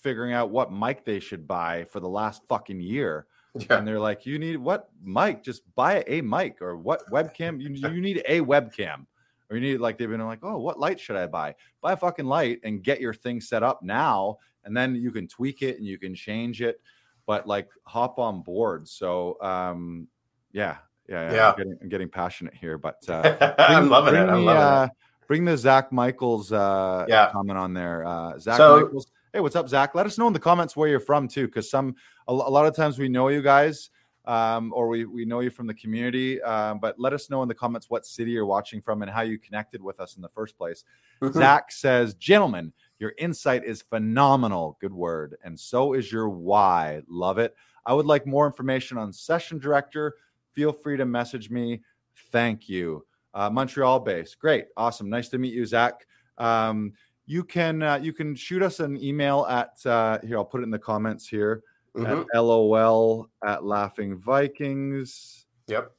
figuring 0.00 0.32
out 0.32 0.50
what 0.50 0.72
mic 0.72 1.04
they 1.04 1.20
should 1.20 1.46
buy 1.46 1.84
for 1.84 2.00
the 2.00 2.08
last 2.08 2.42
fucking 2.48 2.80
year. 2.80 3.26
Yeah. 3.54 3.76
And 3.78 3.86
they're 3.86 4.00
like, 4.00 4.24
you 4.24 4.38
need 4.38 4.56
what 4.56 4.88
mic? 5.04 5.44
Just 5.44 5.62
buy 5.74 6.02
a 6.06 6.22
mic 6.22 6.62
or 6.62 6.76
what 6.76 7.08
webcam? 7.10 7.60
You, 7.60 7.68
you 7.68 8.00
need 8.00 8.22
a 8.26 8.40
webcam. 8.40 9.06
Or 9.50 9.56
you 9.56 9.60
need 9.60 9.80
like 9.80 9.98
they've 9.98 10.08
been 10.08 10.24
like, 10.24 10.42
oh, 10.42 10.58
what 10.58 10.80
light 10.80 10.98
should 10.98 11.16
I 11.16 11.26
buy? 11.26 11.54
Buy 11.82 11.92
a 11.92 11.96
fucking 11.96 12.24
light 12.24 12.60
and 12.64 12.82
get 12.82 13.00
your 13.00 13.12
thing 13.12 13.42
set 13.42 13.62
up 13.62 13.82
now, 13.82 14.38
and 14.64 14.76
then 14.76 14.94
you 14.94 15.10
can 15.10 15.26
tweak 15.28 15.62
it 15.62 15.78
and 15.78 15.86
you 15.86 15.98
can 15.98 16.14
change 16.14 16.62
it. 16.62 16.80
But 17.26 17.46
like 17.46 17.68
hop 17.84 18.18
on 18.18 18.42
board. 18.42 18.88
So 18.88 19.40
um, 19.40 20.08
yeah, 20.52 20.78
yeah, 21.08 21.30
yeah. 21.30 21.34
Yeah. 21.34 21.50
I'm, 21.50 21.56
getting, 21.56 21.78
I'm 21.82 21.88
getting 21.88 22.08
passionate 22.08 22.54
here, 22.54 22.78
but 22.78 22.98
uh, 23.08 23.54
I'm 23.58 23.88
loving 23.88 24.14
it. 24.14 24.18
I'm 24.20 24.26
the, 24.28 24.36
loving 24.38 24.62
uh, 24.62 24.88
it. 24.90 25.26
Bring 25.28 25.44
the 25.44 25.56
Zach 25.56 25.92
Michaels 25.92 26.52
uh, 26.52 27.06
Yeah. 27.08 27.30
comment 27.30 27.58
on 27.58 27.74
there. 27.74 28.04
Uh, 28.06 28.38
Zach 28.38 28.56
So- 28.56 28.80
Michaels. 28.80 29.06
Hey, 29.32 29.40
what's 29.40 29.56
up, 29.56 29.66
Zach? 29.66 29.94
Let 29.94 30.04
us 30.04 30.18
know 30.18 30.26
in 30.26 30.34
the 30.34 30.38
comments 30.38 30.76
where 30.76 30.90
you're 30.90 31.00
from 31.00 31.26
too, 31.26 31.46
because 31.46 31.70
some 31.70 31.94
a, 32.28 32.32
a 32.32 32.34
lot 32.34 32.66
of 32.66 32.76
times 32.76 32.98
we 32.98 33.08
know 33.08 33.28
you 33.28 33.40
guys, 33.40 33.88
um, 34.26 34.74
or 34.74 34.88
we 34.88 35.06
we 35.06 35.24
know 35.24 35.40
you 35.40 35.48
from 35.48 35.66
the 35.66 35.72
community. 35.72 36.42
Um, 36.42 36.78
but 36.80 37.00
let 37.00 37.14
us 37.14 37.30
know 37.30 37.40
in 37.40 37.48
the 37.48 37.54
comments 37.54 37.88
what 37.88 38.04
city 38.04 38.32
you're 38.32 38.44
watching 38.44 38.82
from 38.82 39.00
and 39.00 39.10
how 39.10 39.22
you 39.22 39.38
connected 39.38 39.82
with 39.82 40.00
us 40.00 40.16
in 40.16 40.22
the 40.22 40.28
first 40.28 40.58
place. 40.58 40.84
Mhm. 41.22 41.32
Zach 41.32 41.72
says, 41.72 42.12
"Gentlemen, 42.12 42.74
your 43.02 43.12
insight 43.18 43.64
is 43.64 43.82
phenomenal. 43.82 44.78
Good 44.80 44.94
word, 44.94 45.36
and 45.44 45.58
so 45.60 45.92
is 45.92 46.10
your 46.10 46.30
why. 46.30 47.02
Love 47.08 47.38
it. 47.38 47.54
I 47.84 47.92
would 47.92 48.06
like 48.06 48.26
more 48.26 48.46
information 48.46 48.96
on 48.96 49.12
session 49.12 49.58
director. 49.58 50.14
Feel 50.54 50.72
free 50.72 50.96
to 50.96 51.04
message 51.04 51.50
me. 51.50 51.82
Thank 52.30 52.68
you." 52.70 53.04
Uh, 53.34 53.50
Montreal 53.50 54.00
based. 54.00 54.38
Great. 54.38 54.66
Awesome. 54.76 55.10
Nice 55.10 55.28
to 55.30 55.38
meet 55.38 55.52
you, 55.52 55.66
Zach. 55.66 56.06
Um, 56.38 56.92
you 57.26 57.44
can 57.44 57.82
uh, 57.82 57.96
you 57.96 58.12
can 58.12 58.34
shoot 58.34 58.62
us 58.62 58.80
an 58.80 58.96
email 59.02 59.46
at 59.50 59.84
uh, 59.84 60.18
here. 60.22 60.38
I'll 60.38 60.44
put 60.44 60.60
it 60.60 60.64
in 60.64 60.70
the 60.70 60.78
comments 60.78 61.26
here 61.28 61.62
Mhm. 61.96 62.26
at 62.34 62.40
lol 62.40 63.28
at 63.44 63.60
laughingvikings 63.60 65.44
Yep. 65.68 65.92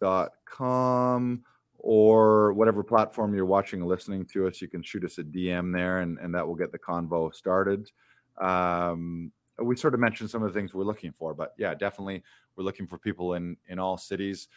dot 0.00 0.32
com 0.44 1.44
or 1.88 2.52
whatever 2.52 2.82
platform 2.82 3.32
you're 3.32 3.46
watching 3.46 3.80
or 3.80 3.86
listening 3.86 4.24
to 4.26 4.48
us. 4.48 4.60
You 4.60 4.66
can 4.66 4.82
shoot 4.82 5.04
us 5.04 5.18
a 5.18 5.22
DM 5.22 5.72
there, 5.72 6.00
and 6.00 6.18
and 6.18 6.34
that 6.34 6.44
will 6.46 6.56
get 6.56 6.72
the 6.72 6.78
convo 6.80 7.32
started. 7.32 7.90
Um, 8.38 9.32
we 9.62 9.76
sort 9.76 9.94
of 9.94 10.00
mentioned 10.00 10.28
some 10.28 10.42
of 10.42 10.52
the 10.52 10.58
things 10.58 10.74
we're 10.74 10.82
looking 10.82 11.12
for, 11.12 11.32
but 11.32 11.54
yeah, 11.56 11.74
definitely 11.74 12.24
we're 12.56 12.64
looking 12.64 12.88
for 12.88 12.98
people 12.98 13.34
in 13.34 13.56
in 13.68 13.78
all 13.78 13.96
cities. 13.96 14.48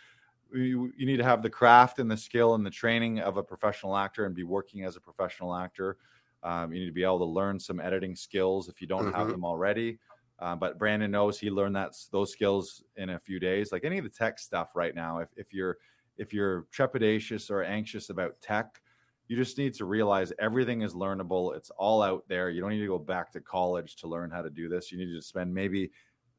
You, 0.51 0.91
you 0.97 1.05
need 1.05 1.17
to 1.17 1.23
have 1.23 1.43
the 1.43 1.49
craft 1.51 1.99
and 1.99 2.09
the 2.09 2.17
skill 2.17 2.55
and 2.55 2.65
the 2.65 2.71
training 2.71 3.19
of 3.19 3.37
a 3.37 3.43
professional 3.43 3.95
actor 3.95 4.25
and 4.25 4.33
be 4.33 4.43
working 4.43 4.83
as 4.83 4.95
a 4.95 4.99
professional 4.99 5.53
actor. 5.53 5.97
Um, 6.41 6.73
you 6.73 6.79
need 6.79 6.87
to 6.87 6.91
be 6.91 7.03
able 7.03 7.19
to 7.19 7.25
learn 7.25 7.59
some 7.59 7.79
editing 7.79 8.15
skills 8.15 8.67
if 8.67 8.81
you 8.81 8.87
don't 8.87 9.13
have 9.13 9.27
Mhm. 9.27 9.31
them 9.33 9.45
already. 9.45 9.99
Uh, 10.39 10.55
but 10.55 10.79
Brandon 10.79 11.11
knows 11.11 11.39
he 11.39 11.51
learned 11.51 11.75
that 11.75 11.93
those 12.11 12.31
skills 12.31 12.83
in 12.95 13.11
a 13.11 13.19
few 13.19 13.39
days. 13.39 13.71
Like 13.71 13.83
any 13.85 13.99
of 13.99 14.03
the 14.05 14.09
tech 14.09 14.39
stuff 14.39 14.75
right 14.75 14.95
now, 14.95 15.19
if, 15.19 15.29
if 15.35 15.53
you're 15.53 15.77
if 16.19 16.33
you're 16.33 16.67
trepidatious 16.75 17.49
or 17.49 17.63
anxious 17.63 18.11
about 18.11 18.39
tech, 18.41 18.81
you 19.27 19.37
just 19.37 19.57
need 19.57 19.73
to 19.75 19.85
realize 19.85 20.33
everything 20.39 20.81
is 20.81 20.93
learnable. 20.93 21.55
It's 21.55 21.71
all 21.71 22.03
out 22.03 22.25
there. 22.27 22.49
You 22.49 22.61
don't 22.61 22.71
need 22.71 22.81
to 22.81 22.87
go 22.87 22.99
back 22.99 23.31
to 23.31 23.39
college 23.39 23.95
to 23.97 24.07
learn 24.07 24.29
how 24.29 24.41
to 24.41 24.49
do 24.49 24.67
this. 24.67 24.91
You 24.91 24.97
need 24.97 25.13
to 25.13 25.21
spend 25.21 25.53
maybe 25.53 25.91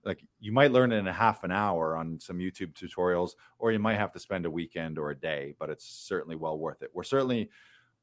like 0.04 0.24
you 0.38 0.52
might 0.52 0.72
learn 0.72 0.92
it 0.92 0.96
in 0.96 1.06
a 1.06 1.12
half 1.12 1.44
an 1.44 1.50
hour 1.50 1.96
on 1.96 2.18
some 2.18 2.38
YouTube 2.38 2.72
tutorials, 2.72 3.32
or 3.58 3.72
you 3.72 3.78
might 3.78 3.98
have 3.98 4.12
to 4.12 4.18
spend 4.18 4.46
a 4.46 4.50
weekend 4.50 4.98
or 4.98 5.10
a 5.10 5.18
day, 5.18 5.54
but 5.58 5.70
it's 5.70 5.84
certainly 5.84 6.36
well 6.36 6.58
worth 6.58 6.82
it. 6.82 6.90
We're 6.94 7.02
certainly 7.02 7.50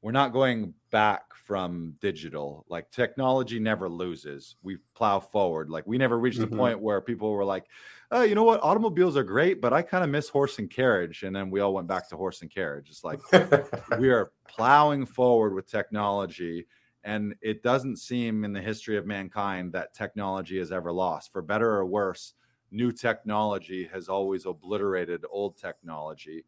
we're 0.00 0.12
not 0.12 0.32
going 0.32 0.74
back 0.90 1.34
from 1.34 1.96
digital. 2.00 2.64
Like 2.68 2.90
technology 2.90 3.58
never 3.58 3.88
loses. 3.88 4.56
We 4.62 4.78
plow 4.94 5.18
forward. 5.18 5.70
Like 5.70 5.86
we 5.86 5.98
never 5.98 6.18
reached 6.18 6.38
Mhm. 6.38 6.50
the 6.50 6.56
point 6.56 6.80
where 6.80 7.00
people 7.00 7.32
were 7.32 7.44
like, 7.44 7.66
oh, 8.10 8.22
you 8.22 8.34
know 8.34 8.44
what? 8.44 8.62
Automobiles 8.62 9.16
are 9.16 9.24
great, 9.24 9.60
but 9.60 9.72
I 9.72 9.82
kind 9.82 10.04
of 10.04 10.10
miss 10.10 10.28
horse 10.28 10.58
and 10.58 10.70
carriage. 10.70 11.24
And 11.24 11.34
then 11.34 11.50
we 11.50 11.60
all 11.60 11.74
went 11.74 11.88
back 11.88 12.08
to 12.10 12.16
horse 12.16 12.42
and 12.42 12.50
carriage. 12.50 12.90
It's 12.90 13.02
like 13.04 13.20
we 13.98 14.10
are 14.10 14.32
plowing 14.46 15.04
forward 15.06 15.54
with 15.54 15.66
technology 15.66 16.66
and 17.04 17.34
it 17.40 17.62
doesn't 17.62 17.96
seem 17.96 18.44
in 18.44 18.52
the 18.52 18.60
history 18.60 18.96
of 18.96 19.06
mankind 19.06 19.72
that 19.72 19.94
technology 19.94 20.58
has 20.58 20.72
ever 20.72 20.92
lost 20.92 21.32
for 21.32 21.40
better 21.42 21.70
or 21.70 21.86
worse 21.86 22.34
new 22.70 22.92
technology 22.92 23.84
has 23.84 24.08
always 24.08 24.44
obliterated 24.46 25.24
old 25.30 25.56
technology 25.56 26.44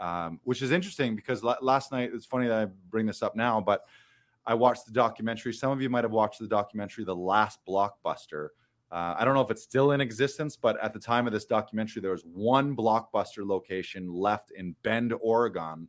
um, 0.00 0.40
which 0.44 0.62
is 0.62 0.70
interesting 0.70 1.16
because 1.16 1.42
la- 1.42 1.56
last 1.60 1.92
night 1.92 2.10
it's 2.12 2.26
funny 2.26 2.46
that 2.46 2.58
i 2.58 2.64
bring 2.90 3.06
this 3.06 3.22
up 3.22 3.36
now 3.36 3.60
but 3.60 3.84
i 4.46 4.54
watched 4.54 4.86
the 4.86 4.92
documentary. 4.92 5.52
Some 5.52 5.70
of 5.70 5.82
you 5.82 5.90
might 5.90 6.04
have 6.04 6.12
watched 6.12 6.40
the 6.40 6.48
documentary 6.48 7.04
the 7.04 7.14
last 7.14 7.60
blockbuster. 7.68 8.48
Uh, 8.90 9.14
i 9.18 9.24
don't 9.24 9.34
know 9.34 9.42
if 9.42 9.50
it's 9.50 9.62
still 9.62 9.92
in 9.92 10.00
existence 10.00 10.56
but 10.56 10.78
at 10.82 10.92
the 10.92 11.00
time 11.00 11.26
of 11.26 11.32
this 11.32 11.44
documentary 11.44 12.00
there 12.00 12.12
was 12.12 12.24
one 12.24 12.74
blockbuster 12.74 13.46
location 13.46 14.12
left 14.12 14.50
in 14.52 14.74
bend 14.82 15.12
oregon. 15.20 15.88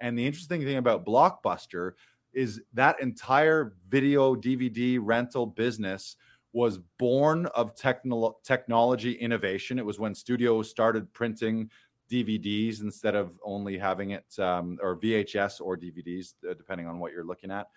And 0.00 0.18
the 0.18 0.26
interesting 0.26 0.62
thing 0.62 0.78
about 0.78 1.04
Blockbuster 1.04 1.92
is 2.32 2.60
that 2.72 3.00
entire 3.00 3.74
video 3.88 4.34
DVD 4.34 4.98
rental 5.00 5.46
business 5.46 6.16
was 6.52 6.78
born 6.98 7.46
of 7.46 7.76
technolo- 7.76 8.42
technology 8.42 9.12
innovation. 9.12 9.78
It 9.78 9.86
was 9.86 9.98
when 9.98 10.14
studios 10.14 10.68
started 10.70 11.12
printing 11.12 11.70
DVDs 12.10 12.82
instead 12.82 13.14
of 13.14 13.38
only 13.44 13.78
having 13.78 14.10
it 14.10 14.26
um, 14.38 14.78
or 14.82 14.96
VHS 14.96 15.60
or 15.60 15.76
DVDs, 15.76 16.34
uh, 16.48 16.54
depending 16.54 16.86
on 16.86 16.98
what 16.98 17.12
you're 17.12 17.24
looking 17.24 17.50
at. 17.50 17.68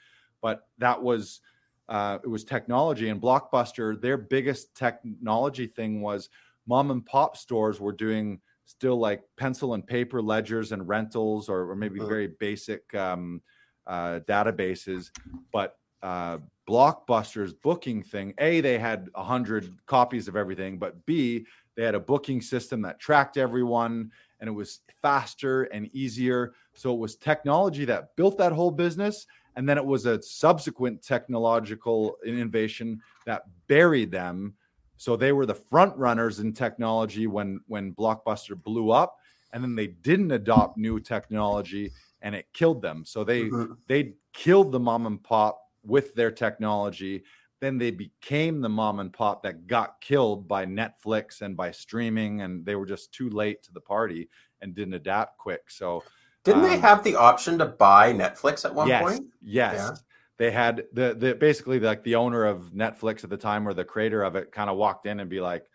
But 0.42 0.68
that 0.80 1.02
was 1.02 1.42
uh, 1.90 2.18
it 2.24 2.28
was 2.28 2.44
technology 2.44 3.10
and 3.10 3.22
Blockbuster. 3.22 4.00
Their 4.00 4.18
biggest 4.18 4.74
technology 4.74 5.68
thing 5.68 6.02
was 6.02 6.30
mom 6.66 6.92
and 6.92 7.06
pop 7.06 7.36
stores 7.38 7.80
were 7.80 7.92
doing 7.92 8.40
still 8.66 8.98
like 8.98 9.24
pencil 9.38 9.74
and 9.74 9.86
paper 9.86 10.22
ledgers 10.22 10.72
and 10.72 10.88
rentals 10.88 11.50
or, 11.50 11.70
or 11.70 11.76
maybe 11.76 12.00
Mhm. 12.00 12.08
very 12.08 12.28
basic 12.28 12.94
um, 12.96 13.42
uh, 13.86 14.22
databases 14.22 15.12
but 15.52 15.78
uh, 16.02 16.38
blockbuster's 16.68 17.54
booking 17.54 18.02
thing 18.02 18.34
a 18.38 18.62
they 18.62 18.80
had 18.80 19.10
a 19.16 19.20
100 19.22 19.86
copies 19.86 20.30
of 20.30 20.36
everything 20.38 20.80
but 20.80 21.06
b 21.06 21.46
they 21.76 21.84
had 21.84 21.96
a 21.96 22.00
booking 22.00 22.42
system 22.42 22.82
that 22.82 23.00
tracked 23.00 23.36
everyone 23.38 24.10
and 24.44 24.50
it 24.50 24.52
was 24.52 24.82
faster 25.02 25.64
and 25.64 25.88
easier. 25.96 26.54
So 26.74 26.94
it 26.94 27.00
was 27.00 27.16
technology 27.16 27.86
that 27.86 28.14
built 28.18 28.38
that 28.40 28.52
whole 28.52 28.72
business 28.72 29.26
and 29.56 29.70
then 29.70 29.78
it 29.78 29.86
was 29.86 30.06
a 30.06 30.22
subsequent 30.22 31.02
technological 31.02 32.18
innovation 32.26 33.02
that 33.26 33.44
buried 33.68 34.12
them. 34.12 34.58
So 34.98 35.16
they 35.16 35.32
were 35.32 35.46
the 35.46 35.56
front 35.56 35.96
runners 35.96 36.42
in 36.42 36.52
technology 36.52 37.26
when 37.26 37.62
when 37.68 37.96
blockbuster 37.96 38.62
blew 38.62 38.92
up 38.92 39.16
and 39.54 39.64
then 39.64 39.76
they 39.76 39.88
didn't 39.88 40.32
adopt 40.32 40.78
new 40.78 41.00
technology 41.00 41.94
and 42.22 42.36
it 42.36 42.52
killed 42.52 42.82
them. 42.82 43.06
So 43.06 43.24
they 43.24 43.54
Mhm. 43.54 43.78
they 43.88 44.16
killed 44.34 44.74
the 44.74 44.80
mom 44.82 45.06
and 45.06 45.24
pop 45.24 45.62
with 45.84 46.16
their 46.16 46.32
technology 46.32 47.24
then 47.64 47.78
they 47.78 47.92
became 47.92 48.60
the 48.62 48.70
mom 48.70 49.00
and 49.00 49.14
pop 49.14 49.44
that 49.44 49.68
got 49.68 50.00
killed 50.02 50.48
by 50.48 50.66
netflix 50.66 51.42
and 51.42 51.56
by 51.56 51.72
streaming 51.72 52.42
and 52.42 52.66
they 52.66 52.76
were 52.76 52.86
just 52.86 53.14
too 53.14 53.30
late 53.30 53.64
to 53.64 53.72
the 53.74 53.80
party 53.80 54.30
and 54.62 54.76
didn't 54.76 54.94
adapt 54.96 55.38
quick 55.38 55.70
so 55.70 56.04
Didn't 56.44 56.64
they 56.64 56.76
Um, 56.76 56.82
have 56.82 57.04
the 57.04 57.16
option 57.16 57.58
to 57.60 57.66
buy 57.66 58.12
Netflix 58.14 58.66
at 58.66 58.76
one 58.76 58.88
yes, 58.90 59.02
point? 59.02 59.26
Yes. 59.42 59.76
Yeah. 59.78 59.96
They 60.38 60.52
had 60.52 60.84
the 60.92 61.16
the 61.18 61.36
basically 61.36 61.80
like 61.80 62.04
the 62.04 62.16
owner 62.16 62.44
of 62.46 62.74
Netflix 62.74 63.24
at 63.24 63.30
the 63.30 63.38
time 63.38 63.66
or 63.68 63.74
the 63.74 63.86
creator 63.86 64.24
of 64.24 64.36
it 64.36 64.52
kind 64.52 64.70
of 64.70 64.76
walked 64.76 65.06
in 65.06 65.20
and 65.22 65.30
be 65.30 65.40
like, 65.40 65.66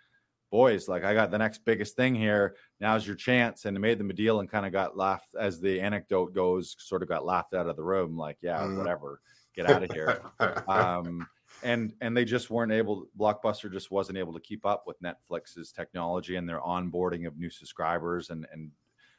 boys, 0.51 0.89
like 0.89 1.05
I 1.05 1.15
got 1.15 1.31
the 1.31 1.39
next 1.39 1.65
biggest 1.65 1.97
thing 1.97 2.15
here. 2.15 2.55
Now's 2.81 3.07
your 3.07 3.17
chance. 3.17 3.65
And 3.65 3.75
they 3.75 3.81
made 3.81 3.99
them 3.99 4.11
a 4.11 4.13
deal 4.13 4.41
and 4.41 4.51
kind 4.51 4.67
of 4.67 4.73
got 4.73 4.97
laughed 4.97 5.35
as 5.41 5.59
the 5.61 5.81
anecdote 5.81 6.35
goes, 6.35 6.77
sort 6.79 7.03
of 7.03 7.09
got 7.09 7.25
laughed 7.25 7.55
out 7.55 7.67
of 7.69 7.77
the 7.77 7.85
room, 7.85 8.17
like, 8.19 8.37
yeah, 8.43 8.61
Mm. 8.61 8.77
whatever, 8.77 9.21
get 9.55 9.71
out 9.71 9.83
of 9.85 9.91
here. 9.93 10.21
um, 10.69 11.27
and 11.63 11.95
and 12.01 12.17
they 12.17 12.25
just 12.25 12.51
weren't 12.51 12.73
able 12.73 13.07
blockbuster 13.19 13.71
just 13.71 13.91
wasn't 13.91 14.17
able 14.17 14.33
to 14.33 14.41
keep 14.41 14.65
up 14.65 14.85
with 14.87 15.01
netflix's 15.03 15.73
technology 15.73 16.37
and 16.37 16.49
their 16.49 16.61
onboarding 16.61 17.27
of 17.27 17.37
new 17.37 17.51
subscribers 17.51 18.31
and 18.31 18.47
and 18.53 18.71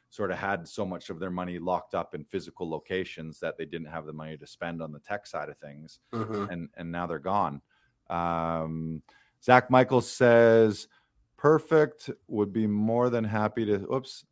sort 0.08 0.30
of 0.32 0.38
had 0.38 0.66
so 0.66 0.84
much 0.84 1.08
of 1.10 1.20
their 1.20 1.30
money 1.30 1.58
locked 1.58 1.94
up 1.94 2.14
in 2.14 2.24
physical 2.24 2.68
locations 2.68 3.38
that 3.38 3.56
they 3.56 3.64
didn't 3.64 3.86
have 3.86 4.06
the 4.06 4.12
money 4.12 4.36
to 4.36 4.46
spend 4.46 4.82
on 4.82 4.90
the 4.90 4.98
tech 5.00 5.26
side 5.26 5.48
of 5.48 5.58
things 5.58 6.00
Mhm. 6.12 6.50
and 6.50 6.68
and 6.76 6.90
now 6.90 7.06
they're 7.06 7.18
gone. 7.18 7.62
Um 8.08 9.02
zach 9.42 9.70
michaels 9.70 10.10
says 10.10 10.88
perfect 11.36 12.10
would 12.26 12.52
be 12.52 12.66
more 12.66 13.08
than 13.10 13.24
happy 13.24 13.64
to 13.66 13.86
oops 13.92 14.24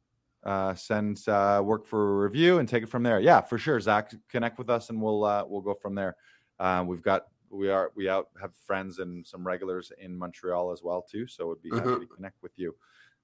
uh 0.45 0.75
send 0.75 1.27
uh 1.29 1.61
work 1.65 1.87
for 1.87 2.19
a 2.19 2.23
review 2.25 2.59
and 2.59 2.69
take 2.69 2.83
it 2.83 2.89
from 2.89 3.03
there. 3.03 3.21
Yeah 3.21 3.41
for 3.41 3.59
sure 3.59 3.79
zach 3.81 4.13
connect 4.29 4.59
with 4.59 4.71
us 4.71 4.91
and 4.91 5.01
we'll 5.01 5.25
uh 5.25 5.45
we'll 5.47 5.61
go 5.63 5.75
from 5.75 5.95
there. 5.95 6.17
Uh, 6.59 6.85
we've 6.85 7.03
got 7.03 7.29
we 7.51 7.71
are 7.71 7.91
we 7.95 8.09
out 8.09 8.29
have 8.41 8.55
friends 8.67 8.99
and 8.99 9.27
some 9.27 9.47
regulars 9.47 9.93
in 9.99 10.17
montreal 10.19 10.71
as 10.73 10.83
well 10.83 11.03
too 11.03 11.27
so 11.27 11.45
it 11.45 11.49
would 11.49 11.63
be 11.63 11.71
happy 11.71 11.89
Mhm. 11.89 12.01
to 12.01 12.07
connect 12.07 12.43
with 12.43 12.53
you 12.57 12.75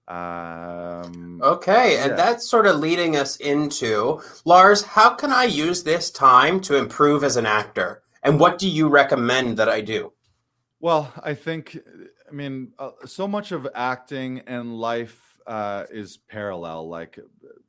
um 0.09 1.41
Okay, 1.43 1.99
and 1.99 2.17
that's 2.17 2.49
sort 2.49 2.67
of 2.67 2.77
leading 2.79 3.17
us 3.17 3.37
into 3.37 4.21
Lars. 4.45 4.83
How 4.83 5.15
can 5.15 5.31
I 5.33 5.45
use 5.45 5.83
this 5.83 6.11
time 6.11 6.61
to 6.61 6.77
improve 6.77 7.25
as 7.25 7.37
an 7.37 7.47
actor? 7.47 8.03
And 8.23 8.39
what 8.39 8.59
do 8.59 8.69
you 8.69 8.89
recommend 8.89 9.57
that 9.59 9.69
I 9.69 9.81
do? 9.81 10.13
Well, 10.81 11.13
I 11.23 11.35
think, 11.35 11.79
I 12.29 12.33
mean, 12.33 12.73
uh, 12.79 12.91
so 13.07 13.27
much 13.27 13.53
of 13.53 13.67
acting 13.75 14.41
and 14.47 14.79
life 14.79 15.39
uh, 15.47 15.85
is 15.91 16.17
parallel. 16.17 16.89
Like 16.89 17.19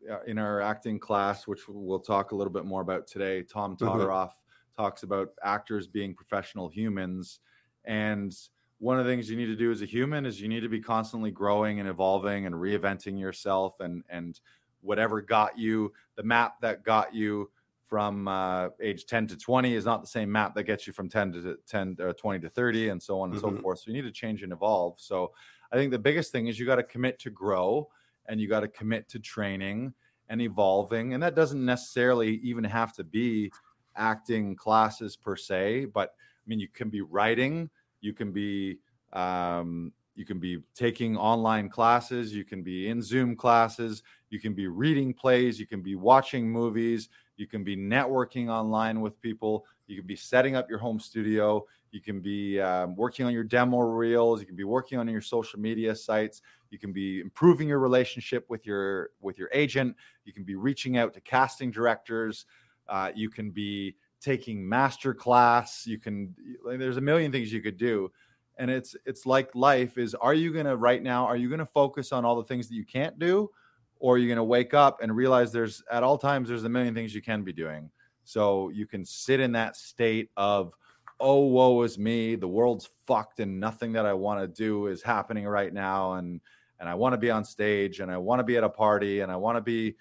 uh, 0.09 0.21
in 0.27 0.37
our 0.37 0.61
acting 0.61 0.99
class, 0.99 1.47
which 1.47 1.61
we'll 1.67 1.99
talk 1.99 2.31
a 2.31 2.35
little 2.35 2.53
bit 2.53 2.65
more 2.65 2.81
about 2.81 3.07
today, 3.07 3.43
Tom 3.43 3.75
Mhm. 3.75 3.79
Todoroff 3.79 4.31
talks 4.75 5.03
about 5.03 5.29
actors 5.43 5.87
being 5.87 6.15
professional 6.15 6.69
humans. 6.69 7.39
And 7.83 8.35
one 8.79 8.99
of 8.99 9.05
the 9.05 9.11
things 9.11 9.29
you 9.29 9.37
need 9.37 9.45
to 9.47 9.55
do 9.55 9.71
as 9.71 9.81
a 9.81 9.85
human 9.85 10.25
is 10.25 10.41
you 10.41 10.47
need 10.47 10.61
to 10.61 10.69
be 10.69 10.81
constantly 10.81 11.31
growing 11.31 11.79
and 11.79 11.87
evolving 11.87 12.45
and 12.45 12.55
reinventing 12.55 13.19
yourself 13.19 13.79
and 13.79 14.03
and 14.09 14.39
whatever 14.81 15.21
got 15.21 15.57
you 15.57 15.91
the 16.15 16.23
map 16.23 16.59
that 16.61 16.83
got 16.83 17.13
you 17.13 17.49
from 17.85 18.27
uh, 18.27 18.69
age 18.81 19.05
10 19.05 19.27
to 19.27 19.37
20 19.37 19.73
is 19.73 19.85
not 19.85 20.01
the 20.01 20.07
same 20.07 20.31
map 20.31 20.53
that 20.55 20.63
gets 20.63 20.85
you 20.85 20.93
from 20.93 21.07
10 21.07 21.31
to 21.31 21.57
10 21.65 21.95
or 21.99 22.13
20 22.13 22.39
to 22.39 22.49
30 22.49 22.89
and 22.89 23.01
so 23.01 23.19
on 23.21 23.29
and 23.29 23.37
so 23.37 23.51
Mhm. 23.51 23.61
forth 23.61 23.79
so 23.79 23.89
you 23.89 23.93
need 23.93 24.01
to 24.01 24.11
change 24.11 24.43
and 24.43 24.51
evolve 24.51 24.99
so 24.99 25.33
i 25.71 25.75
think 25.75 25.91
the 25.91 25.99
biggest 25.99 26.31
thing 26.31 26.47
is 26.47 26.59
you 26.59 26.65
got 26.65 26.75
to 26.75 26.83
commit 26.83 27.17
to 27.19 27.29
grow 27.29 27.87
and 28.27 28.41
you 28.41 28.47
got 28.47 28.59
to 28.61 28.67
commit 28.67 29.07
to 29.07 29.19
training 29.19 29.93
and 30.29 30.41
evolving 30.41 31.13
and 31.13 31.21
that 31.23 31.35
doesn't 31.35 31.63
necessarily 31.63 32.35
even 32.37 32.63
have 32.63 32.91
to 32.93 33.03
be 33.03 33.51
acting 33.97 34.55
classes 34.55 35.15
per 35.15 35.35
se 35.35 35.85
but 35.85 36.15
i 36.19 36.43
mean 36.47 36.59
you 36.59 36.67
can 36.67 36.89
be 36.89 37.01
writing 37.01 37.69
you 38.01 38.13
can 38.13 38.31
be 38.31 38.77
um, 39.13 39.91
you 40.15 40.25
can 40.25 40.39
be 40.39 40.59
taking 40.73 41.17
online 41.17 41.69
classes 41.69 42.33
you 42.33 42.45
can 42.45 42.63
be 42.63 42.89
in 42.89 43.01
zoom 43.01 43.35
classes 43.35 44.03
you 44.29 44.39
can 44.39 44.53
be 44.53 44.67
reading 44.67 45.13
plays 45.13 45.59
you 45.59 45.67
can 45.67 45.81
be 45.81 45.95
watching 45.95 46.49
movies 46.49 47.09
you 47.37 47.47
can 47.47 47.63
be 47.63 47.75
networking 47.75 48.49
online 48.49 49.01
with 49.01 49.19
people 49.21 49.65
you 49.87 49.97
can 49.97 50.07
be 50.07 50.15
setting 50.15 50.55
up 50.55 50.69
your 50.69 50.79
home 50.79 50.99
studio 50.99 51.63
you 51.91 52.01
can 52.01 52.19
be 52.19 52.59
um, 52.59 52.95
working 52.95 53.25
on 53.25 53.33
your 53.33 53.43
demo 53.43 53.79
reels 53.79 54.39
you 54.39 54.45
can 54.45 54.55
be 54.55 54.63
working 54.63 54.97
on 54.97 55.07
your 55.07 55.21
social 55.21 55.59
media 55.59 55.95
sites 55.95 56.41
you 56.69 56.79
can 56.79 56.91
be 56.91 57.19
improving 57.19 57.67
your 57.67 57.79
relationship 57.79 58.45
with 58.49 58.65
your 58.65 59.09
with 59.21 59.37
your 59.37 59.49
agent 59.53 59.95
you 60.23 60.33
can 60.33 60.43
be 60.43 60.55
reaching 60.55 60.97
out 60.97 61.13
to 61.13 61.21
casting 61.21 61.71
directors 61.71 62.45
uh, 62.87 63.11
you 63.15 63.29
can 63.29 63.51
be 63.51 63.95
taking 64.21 64.67
master 64.67 65.13
class 65.13 65.85
you 65.85 65.99
can 65.99 66.33
there's 66.65 66.97
a 66.97 67.01
million 67.01 67.31
things 67.31 67.53
you 67.53 67.61
could 67.61 67.77
do. 67.77 68.11
And 68.57 68.71
it's 68.71 68.95
it's 69.05 69.25
like 69.25 69.53
life 69.53 69.97
is 69.97 70.15
are 70.15 70.33
you 70.33 70.51
going 70.51 70.65
to 70.65 70.77
right 70.77 71.03
now 71.03 71.25
are 71.25 71.35
you 71.35 71.49
going 71.49 71.59
to 71.59 71.65
focus 71.65 72.11
on 72.11 72.25
all 72.25 72.35
the 72.35 72.43
things 72.43 72.67
that 72.69 72.75
you 72.75 72.85
can't 72.85 73.19
do? 73.19 73.51
Or 73.99 74.15
are 74.15 74.17
you 74.17 74.27
going 74.27 74.37
to 74.37 74.43
wake 74.43 74.73
up 74.73 75.01
and 75.01 75.15
realize 75.15 75.51
there's 75.51 75.83
at 75.91 76.03
all 76.03 76.17
times 76.17 76.49
there's 76.49 76.63
a 76.63 76.69
million 76.69 76.95
things 76.95 77.13
you 77.13 77.21
can 77.21 77.43
be 77.43 77.53
doing. 77.53 77.91
So 78.23 78.69
you 78.69 78.87
can 78.87 79.05
sit 79.05 79.39
in 79.39 79.51
that 79.51 79.75
state 79.75 80.29
of 80.37 80.73
oh 81.19 81.45
woe 81.45 81.83
is 81.83 81.99
me. 81.99 82.35
The 82.35 82.47
world's 82.47 82.89
fucked 83.05 83.39
and 83.41 83.59
nothing 83.59 83.93
that 83.93 84.05
i 84.05 84.13
want 84.13 84.41
to 84.41 84.47
do 84.47 84.87
is 84.87 85.03
happening 85.03 85.45
right 85.45 85.73
now. 85.73 86.13
And 86.13 86.41
and 86.79 86.89
i 86.89 86.95
want 86.95 87.13
to 87.13 87.17
be 87.17 87.29
on 87.29 87.45
stage 87.45 87.99
and 87.99 88.11
i 88.11 88.17
want 88.17 88.39
to 88.39 88.43
be 88.43 88.57
at 88.57 88.63
a 88.63 88.69
party 88.69 89.21
and 89.21 89.31
i 89.31 89.35
want 89.37 89.55
to 89.55 89.61
be 89.61 89.95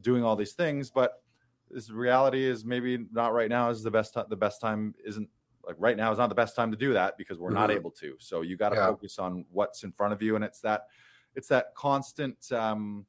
doing 0.00 0.22
all 0.22 0.36
these 0.36 0.52
things. 0.52 0.90
But 0.90 1.23
this 1.74 1.90
reality 1.90 2.44
is 2.44 2.64
maybe 2.64 3.06
not 3.12 3.32
right 3.32 3.48
now 3.50 3.68
is 3.68 3.82
the 3.82 3.90
best 3.90 4.14
time 4.14 4.26
the 4.30 4.36
best 4.36 4.60
time 4.60 4.94
isn't 5.04 5.28
like 5.66 5.76
right 5.78 5.96
now 5.96 6.12
is 6.12 6.18
not 6.18 6.28
the 6.28 6.34
best 6.34 6.54
time 6.56 6.70
to 6.70 6.76
do 6.76 6.92
that 6.92 7.18
because 7.18 7.38
we're 7.40 7.50
not 7.50 7.70
Mhm. 7.70 7.76
able 7.76 7.90
to 7.90 8.16
so 8.20 8.42
you 8.42 8.56
got 8.56 8.70
to 8.70 8.76
Yeah. 8.76 8.86
focus 8.88 9.18
on 9.18 9.44
what's 9.50 9.82
in 9.82 9.92
front 9.92 10.12
of 10.12 10.22
you 10.22 10.36
and 10.36 10.44
it's 10.44 10.60
that 10.60 10.86
it's 11.34 11.48
that 11.48 11.74
constant 11.74 12.50
um 12.52 13.06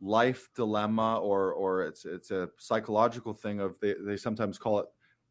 life 0.00 0.48
dilemma 0.54 1.18
or 1.20 1.52
or 1.52 1.82
it's 1.82 2.04
it's 2.06 2.30
a 2.30 2.48
psychological 2.58 3.34
thing 3.34 3.60
of 3.60 3.78
they, 3.80 3.94
they 3.94 4.16
sometimes 4.16 4.58
call 4.58 4.78
it 4.80 4.86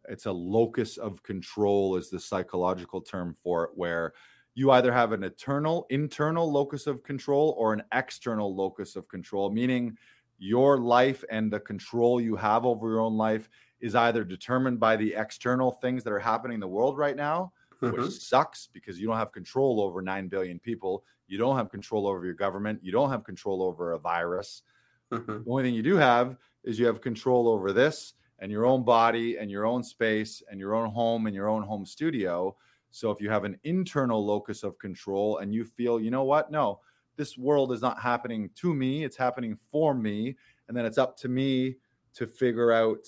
it's 0.08 0.28
a 0.28 0.32
locus 0.32 0.98
of 0.98 1.24
control 1.24 1.96
is 1.96 2.10
the 2.10 2.20
psychological 2.20 3.02
term 3.02 3.34
for 3.34 3.66
it 3.66 3.72
where 3.76 4.14
you 4.54 4.72
either 4.72 4.92
have 4.94 5.12
an 5.12 5.24
eternal 5.24 5.88
internal 5.90 6.52
locus 6.52 6.86
of 6.88 7.02
control 7.04 7.56
or 7.58 7.74
an 7.74 7.82
external 7.94 8.56
locus 8.56 8.96
of 8.96 9.08
control 9.08 9.52
meaning 9.52 9.98
your 10.40 10.78
life 10.80 11.24
and 11.30 11.52
the 11.52 11.60
control 11.60 12.20
you 12.22 12.36
have 12.36 12.66
over 12.66 12.90
your 12.90 13.02
own 13.02 13.18
life 13.18 13.50
is 13.80 13.96
either 13.96 14.24
determined 14.24 14.80
by 14.80 14.96
the 14.96 15.14
external 15.14 15.72
things 15.72 16.04
that 16.04 16.14
are 16.14 16.20
happening 16.20 16.56
in 16.56 16.60
the 16.62 16.68
world 16.68 16.98
right 16.98 17.16
now 17.16 17.54
Mhm. 17.82 17.90
which 17.92 18.20
sucks 18.20 18.68
because 18.68 19.00
you 19.00 19.08
don't 19.08 19.18
have 19.18 19.32
control 19.32 19.82
over 19.82 20.02
9 20.02 20.28
billion 20.28 20.60
people 20.60 21.04
you 21.28 21.38
don't 21.38 21.58
have 21.58 21.70
control 21.70 22.08
over 22.08 22.26
your 22.26 22.34
government 22.36 22.84
you 22.84 22.92
don't 22.92 23.10
have 23.10 23.24
control 23.24 23.64
over 23.64 23.94
a 23.94 24.00
virus 24.00 24.64
Mhm. 25.12 25.46
the 25.46 25.52
only 25.52 25.64
thing 25.64 25.74
you 25.74 25.84
do 25.84 25.96
have 25.96 26.38
is 26.64 26.80
you 26.80 26.86
have 26.86 27.02
control 27.02 27.48
over 27.48 27.72
this 27.72 28.14
and 28.40 28.52
your 28.52 28.66
own 28.66 28.84
body 28.84 29.38
and 29.38 29.50
your 29.52 29.66
own 29.66 29.84
space 29.84 30.42
and 30.50 30.60
your 30.60 30.76
own 30.76 30.90
home 30.90 31.28
and 31.28 31.36
your 31.36 31.50
own 31.50 31.64
home 31.64 31.86
studio. 31.86 32.56
So 32.92 33.12
if 33.12 33.20
you 33.22 33.30
have 33.30 33.44
an 33.44 33.60
internal 33.64 34.26
locus 34.26 34.64
of 34.64 34.78
control 34.80 35.38
and 35.40 35.54
you 35.54 35.64
feel, 35.66 36.00
you 36.00 36.10
know 36.12 36.24
what? 36.24 36.52
No, 36.52 36.82
this 37.20 37.38
world 37.38 37.74
is 37.74 37.82
not 37.82 38.00
happening 38.00 38.50
to 38.56 38.74
me, 38.74 39.04
it's 39.04 39.18
happening 39.18 39.56
for 39.56 39.94
me. 39.94 40.38
And 40.68 40.76
then 40.76 40.86
it's 40.86 40.98
up 40.98 41.18
to 41.18 41.28
me 41.28 41.76
to 42.14 42.26
figure 42.26 42.72
out 42.72 43.06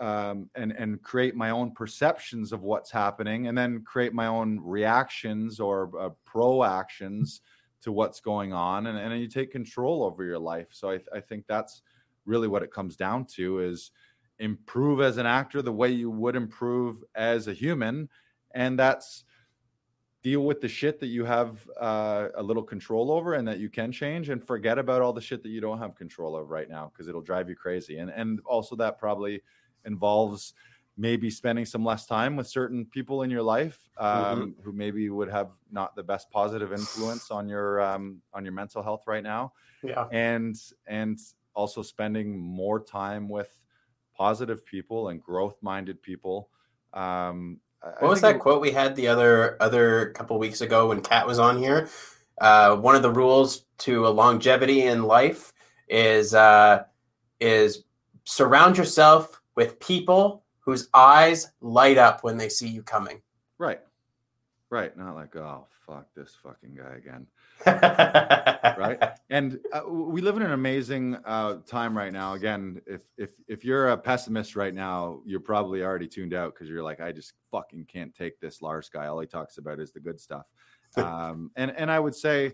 um, 0.00 0.50
and 0.56 0.72
and 0.72 1.00
create 1.02 1.36
my 1.36 1.50
own 1.50 1.70
perceptions 1.70 2.52
of 2.52 2.62
what's 2.62 2.90
happening, 2.90 3.46
and 3.46 3.56
then 3.56 3.82
create 3.84 4.12
my 4.12 4.26
own 4.26 4.58
reactions 4.60 5.60
or 5.60 5.90
uh, 6.00 6.10
pro 6.24 6.64
actions 6.64 7.42
to 7.82 7.92
what's 7.92 8.20
going 8.20 8.52
on, 8.52 8.86
and, 8.86 8.98
and 8.98 9.20
you 9.20 9.28
take 9.28 9.52
control 9.52 10.02
over 10.02 10.24
your 10.24 10.38
life. 10.38 10.70
So 10.72 10.90
I, 10.90 11.00
I 11.14 11.20
think 11.20 11.44
that's 11.46 11.82
really 12.24 12.48
what 12.48 12.62
it 12.62 12.72
comes 12.72 12.96
down 12.96 13.26
to 13.36 13.60
is 13.60 13.92
improve 14.38 15.00
as 15.00 15.18
an 15.18 15.26
actor 15.26 15.62
the 15.62 15.72
way 15.72 15.90
you 15.90 16.10
would 16.10 16.34
improve 16.34 17.04
as 17.14 17.46
a 17.46 17.52
human, 17.52 18.08
and 18.52 18.78
that's 18.78 19.24
deal 20.24 20.40
with 20.40 20.62
the 20.62 20.68
shit 20.68 20.98
that 20.98 21.08
you 21.08 21.22
have 21.26 21.68
uh, 21.78 22.28
a 22.36 22.42
little 22.42 22.62
control 22.62 23.12
over 23.12 23.34
and 23.34 23.46
that 23.46 23.58
you 23.58 23.68
can 23.68 23.92
change 23.92 24.30
and 24.30 24.42
forget 24.42 24.78
about 24.78 25.02
all 25.02 25.12
the 25.12 25.20
shit 25.20 25.42
that 25.42 25.50
you 25.50 25.60
don't 25.60 25.78
have 25.78 25.94
control 25.94 26.34
of 26.34 26.48
right 26.48 26.70
now 26.70 26.90
because 26.90 27.08
it'll 27.08 27.20
drive 27.20 27.46
you 27.48 27.54
crazy. 27.54 27.98
And 27.98 28.10
and 28.10 28.40
also 28.46 28.74
that 28.76 28.98
probably 28.98 29.42
involves 29.84 30.54
maybe 30.96 31.28
spending 31.28 31.66
some 31.66 31.84
less 31.84 32.06
time 32.06 32.36
with 32.36 32.46
certain 32.46 32.86
people 32.86 33.22
in 33.22 33.30
your 33.30 33.42
life 33.42 33.78
um, 33.98 34.54
who 34.62 34.72
maybe 34.72 35.10
would 35.10 35.28
have 35.28 35.50
not 35.70 35.94
the 35.94 36.02
best 36.02 36.30
positive 36.30 36.72
influence 36.72 37.30
on 37.30 37.46
your 37.46 37.82
um, 37.82 38.22
on 38.32 38.44
your 38.44 38.54
mental 38.54 38.82
health 38.82 39.04
right 39.06 39.22
now. 39.22 39.52
Yeah. 39.82 40.06
and 40.10 40.56
and 40.86 41.18
also 41.54 41.82
spending 41.82 42.38
more 42.38 42.80
time 42.80 43.28
with 43.28 43.52
positive 44.16 44.64
people 44.64 45.08
and 45.08 45.22
growth 45.22 45.56
minded 45.60 46.00
people 46.00 46.48
um 46.94 47.60
What 47.98 48.08
was 48.10 48.20
that 48.22 48.36
it- 48.36 48.40
quote 48.40 48.60
we 48.60 48.70
had 48.72 48.96
the 48.96 49.08
other 49.08 49.56
other 49.60 50.10
couple 50.10 50.38
weeks 50.38 50.60
ago 50.60 50.88
when 50.88 51.00
Kat 51.00 51.26
was 51.26 51.38
on 51.38 51.58
here? 51.58 51.88
Uh, 52.40 52.76
one 52.76 52.96
of 52.96 53.02
the 53.02 53.10
rules 53.10 53.64
to 53.78 54.06
a 54.06 54.08
longevity 54.08 54.82
in 54.82 55.04
life 55.04 55.52
is 55.88 56.34
uh, 56.34 56.84
is 57.40 57.84
surround 58.24 58.76
yourself 58.78 59.40
with 59.54 59.78
people 59.80 60.44
whose 60.60 60.88
eyes 60.94 61.50
light 61.60 61.98
up 61.98 62.24
when 62.24 62.36
they 62.38 62.48
see 62.48 62.68
you 62.68 62.82
coming. 62.82 63.20
right 63.58 63.80
right 64.70 64.96
not 64.96 65.14
like 65.14 65.36
oh 65.36 65.66
fuck 65.86 66.06
this 66.14 66.36
fucking 66.42 66.74
guy 66.74 66.96
again. 66.96 67.26
Right. 68.76 68.98
and 69.30 69.60
uh, 69.72 69.82
we 69.88 70.20
live 70.20 70.36
in 70.36 70.42
an 70.42 70.52
amazing 70.52 71.16
uh, 71.24 71.58
time 71.66 71.96
right 71.96 72.12
now. 72.12 72.34
Again 72.34 72.80
if 72.86 73.02
if 73.16 73.30
if 73.46 73.64
you're 73.64 73.90
a 73.90 73.96
pessimist 73.96 74.56
right 74.56 74.74
now 74.74 75.20
you're 75.24 75.40
probably 75.40 75.82
already 75.82 76.08
tuned 76.08 76.34
out 76.34 76.54
because 76.54 76.68
you're 76.68 76.82
like 76.82 77.00
i 77.00 77.12
just 77.12 77.34
fucking 77.50 77.84
can't 77.86 78.14
take 78.14 78.40
this 78.40 78.62
lars 78.62 78.88
guy. 78.88 79.06
All 79.06 79.20
he 79.20 79.26
talks 79.26 79.58
about 79.58 79.80
is 79.80 79.92
the 79.92 80.00
good 80.00 80.20
stuff. 80.20 80.50
Um, 80.96 81.50
and 81.56 81.70
and 81.76 81.90
i 81.90 81.98
would 81.98 82.14
say 82.14 82.52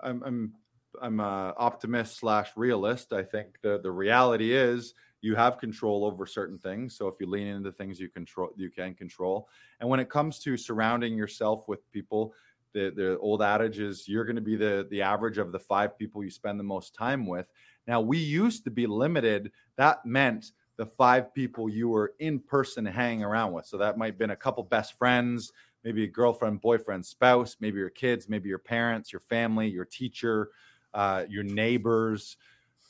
i'm 0.00 0.22
i'm 0.24 0.52
i'm 1.00 1.20
a 1.20 1.54
optimist 1.56 2.18
slash 2.18 2.50
realist. 2.56 3.12
I 3.12 3.22
think 3.22 3.60
the 3.62 3.80
the 3.82 3.90
reality 3.90 4.52
is 4.52 4.94
you 5.22 5.34
have 5.34 5.58
control 5.58 6.04
over 6.04 6.26
certain 6.26 6.58
things 6.58 6.94
so 6.94 7.08
if 7.08 7.14
you 7.18 7.26
lean 7.26 7.46
into 7.46 7.72
things 7.72 7.98
you 7.98 8.08
control 8.08 8.50
you 8.56 8.70
can 8.70 8.94
control. 8.94 9.48
And 9.80 9.88
when 9.88 10.00
it 10.00 10.10
comes 10.10 10.38
to 10.40 10.56
surrounding 10.56 11.16
yourself 11.16 11.66
with 11.68 11.90
people 11.90 12.34
the 12.74 12.92
the 12.94 13.18
old 13.18 13.42
adage 13.42 13.78
is 13.78 14.08
you're 14.08 14.24
going 14.24 14.36
to 14.36 14.42
be 14.42 14.56
the 14.56 14.86
the 14.90 15.02
average 15.02 15.38
of 15.38 15.52
the 15.52 15.58
five 15.58 15.96
people 15.96 16.22
you 16.22 16.30
spend 16.30 16.58
the 16.60 16.64
most 16.64 16.94
time 16.94 17.26
with. 17.26 17.50
Now 17.86 18.00
we 18.00 18.18
used 18.18 18.64
to 18.64 18.70
be 18.70 18.86
limited. 18.86 19.52
That 19.76 20.04
meant 20.04 20.52
the 20.76 20.86
five 20.86 21.34
people 21.34 21.68
you 21.68 21.88
were 21.88 22.14
in 22.18 22.40
person 22.40 22.84
hanging 22.84 23.24
around 23.24 23.52
with. 23.52 23.66
So 23.66 23.76
that 23.78 23.98
might 23.98 24.06
have 24.06 24.18
been 24.18 24.30
a 24.30 24.36
couple 24.36 24.62
best 24.64 24.98
friends 24.98 25.52
maybe 25.84 26.04
a 26.04 26.08
girlfriend 26.08 26.60
boyfriend 26.60 27.04
spouse 27.04 27.56
maybe 27.58 27.78
your 27.78 27.90
kids 27.90 28.28
maybe 28.28 28.48
your 28.48 28.58
parents 28.58 29.12
your 29.12 29.18
family 29.18 29.68
your 29.68 29.84
teacher 29.84 30.50
uh, 30.94 31.24
your 31.28 31.44
neighbors. 31.44 32.36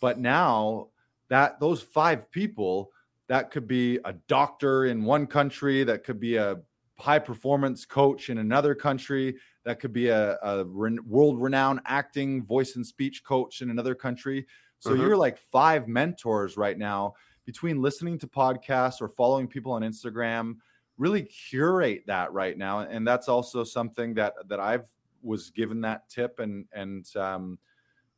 But 0.01 0.19
now 0.19 0.89
that 1.33 1.59
those 1.61 1.81
five 1.81 2.31
people 2.31 2.93
that 3.27 3.51
could 3.51 3.67
be 3.67 3.99
a 4.05 4.13
doctor 4.29 4.85
in 4.85 5.03
one 5.03 5.27
country 5.27 5.83
that 5.83 6.05
could 6.05 6.21
be 6.21 6.37
a 6.37 6.59
high 6.99 7.19
performance 7.19 7.87
coach 7.87 8.29
in 8.29 8.37
another 8.37 8.75
country 8.75 9.35
that 9.65 9.81
could 9.81 9.95
be 9.95 10.09
a, 10.09 10.37
a 10.43 10.63
ren- 10.67 10.99
world 11.09 11.41
renowned 11.41 11.81
acting 11.87 12.45
voice 12.45 12.77
and 12.77 12.87
speech 12.87 13.25
coach 13.25 13.63
in 13.63 13.71
another 13.71 13.95
country 13.95 14.47
so 14.79 14.91
Mhm. 14.91 15.01
you're 15.01 15.17
like 15.17 15.39
five 15.39 15.89
mentors 15.89 16.59
right 16.59 16.77
now 16.77 17.15
between 17.47 17.81
listening 17.81 18.19
to 18.19 18.27
podcasts 18.27 19.01
or 19.01 19.09
following 19.09 19.49
people 19.49 19.73
on 19.73 19.81
instagram 19.81 20.57
really 20.99 21.23
curate 21.23 22.03
that 22.07 22.31
right 22.35 22.59
now 22.59 22.81
and 22.81 23.09
that's 23.09 23.29
also 23.29 23.65
something 23.65 24.13
that 24.13 24.35
that 24.49 24.61
i've 24.61 24.87
was 25.23 25.49
given 25.51 25.81
that 25.81 26.07
tip 26.11 26.41
and 26.41 26.67
and 26.75 27.07
um 27.17 27.59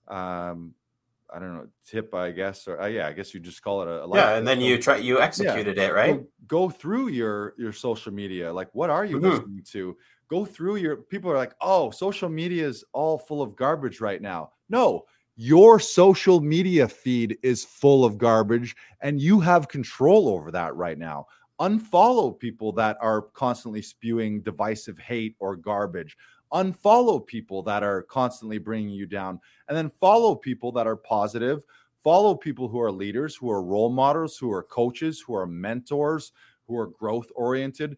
um 0.09 0.75
I 1.33 1.39
don't 1.39 1.55
know 1.55 1.67
tip, 1.87 2.15
I 2.15 2.31
guess, 2.31 2.69
or 2.69 2.81
uh, 2.81 2.87
yeah, 2.87 3.07
I 3.07 3.13
guess 3.13 3.35
you 3.35 3.41
just 3.41 3.63
call 3.63 3.83
it 3.83 3.89
a, 3.89 4.05
a 4.05 4.17
yeah. 4.17 4.37
And 4.37 4.47
then 4.47 4.61
you 4.61 4.81
try 4.81 4.97
you 4.97 5.21
executed 5.21 5.77
yeah. 5.77 5.85
it, 5.85 5.95
right? 5.95 6.17
Go, 6.47 6.69
go, 6.69 6.71
through 6.71 7.09
your 7.09 7.55
your 7.59 7.73
social 7.73 8.13
media. 8.13 8.53
Like, 8.53 8.69
what 8.73 8.91
are 8.91 9.05
you 9.05 9.17
mm-hmm. 9.17 9.31
listening 9.31 9.63
to? 9.73 9.97
Go 10.29 10.45
through 10.45 10.77
your. 10.77 10.97
People 10.97 11.31
are 11.31 11.37
like, 11.37 11.55
oh, 11.61 11.91
social 11.91 12.29
media 12.29 12.67
is 12.67 12.85
all 12.93 13.19
full 13.19 13.43
of 13.43 13.57
garbage 13.57 14.01
right 14.01 14.21
now. 14.21 14.51
No, 14.69 15.05
your 15.37 15.81
social 15.81 16.41
media 16.41 16.87
feed 16.89 17.39
is 17.43 17.65
full 17.65 18.05
of 18.05 18.19
garbage, 18.19 18.77
and 19.01 19.21
you 19.21 19.41
have 19.41 19.69
control 19.69 20.29
over 20.29 20.51
that 20.53 20.75
right 20.77 20.99
now. 20.99 21.27
Unfollow 21.61 22.39
people 22.39 22.73
that 22.73 22.97
are 23.01 23.23
constantly 23.23 23.83
spewing 23.83 24.43
divisive 24.43 24.99
hate 24.99 25.37
or 25.39 25.57
garbage 25.57 26.17
unfollow 26.55 27.25
people 27.27 27.63
that 27.65 27.83
are 27.83 28.03
constantly 28.03 28.59
bringing 28.59 28.91
you 28.91 29.07
down 29.07 29.41
and 29.69 29.77
then 29.77 29.91
follow 30.01 30.35
people 30.35 30.73
that 30.73 30.87
are 30.87 30.97
positive. 30.97 31.65
Follow 32.03 32.35
people 32.35 32.69
who 32.69 32.81
are 32.81 32.93
leaders 32.93 33.35
who 33.35 33.51
are 33.51 33.63
role 33.63 33.91
models 33.91 34.37
who 34.39 34.53
are 34.53 34.63
coaches 34.63 35.21
who 35.21 35.35
are 35.35 35.47
mentors 35.47 36.33
who 36.67 36.79
are 36.79 36.87
growth 36.87 37.29
oriented. 37.35 37.97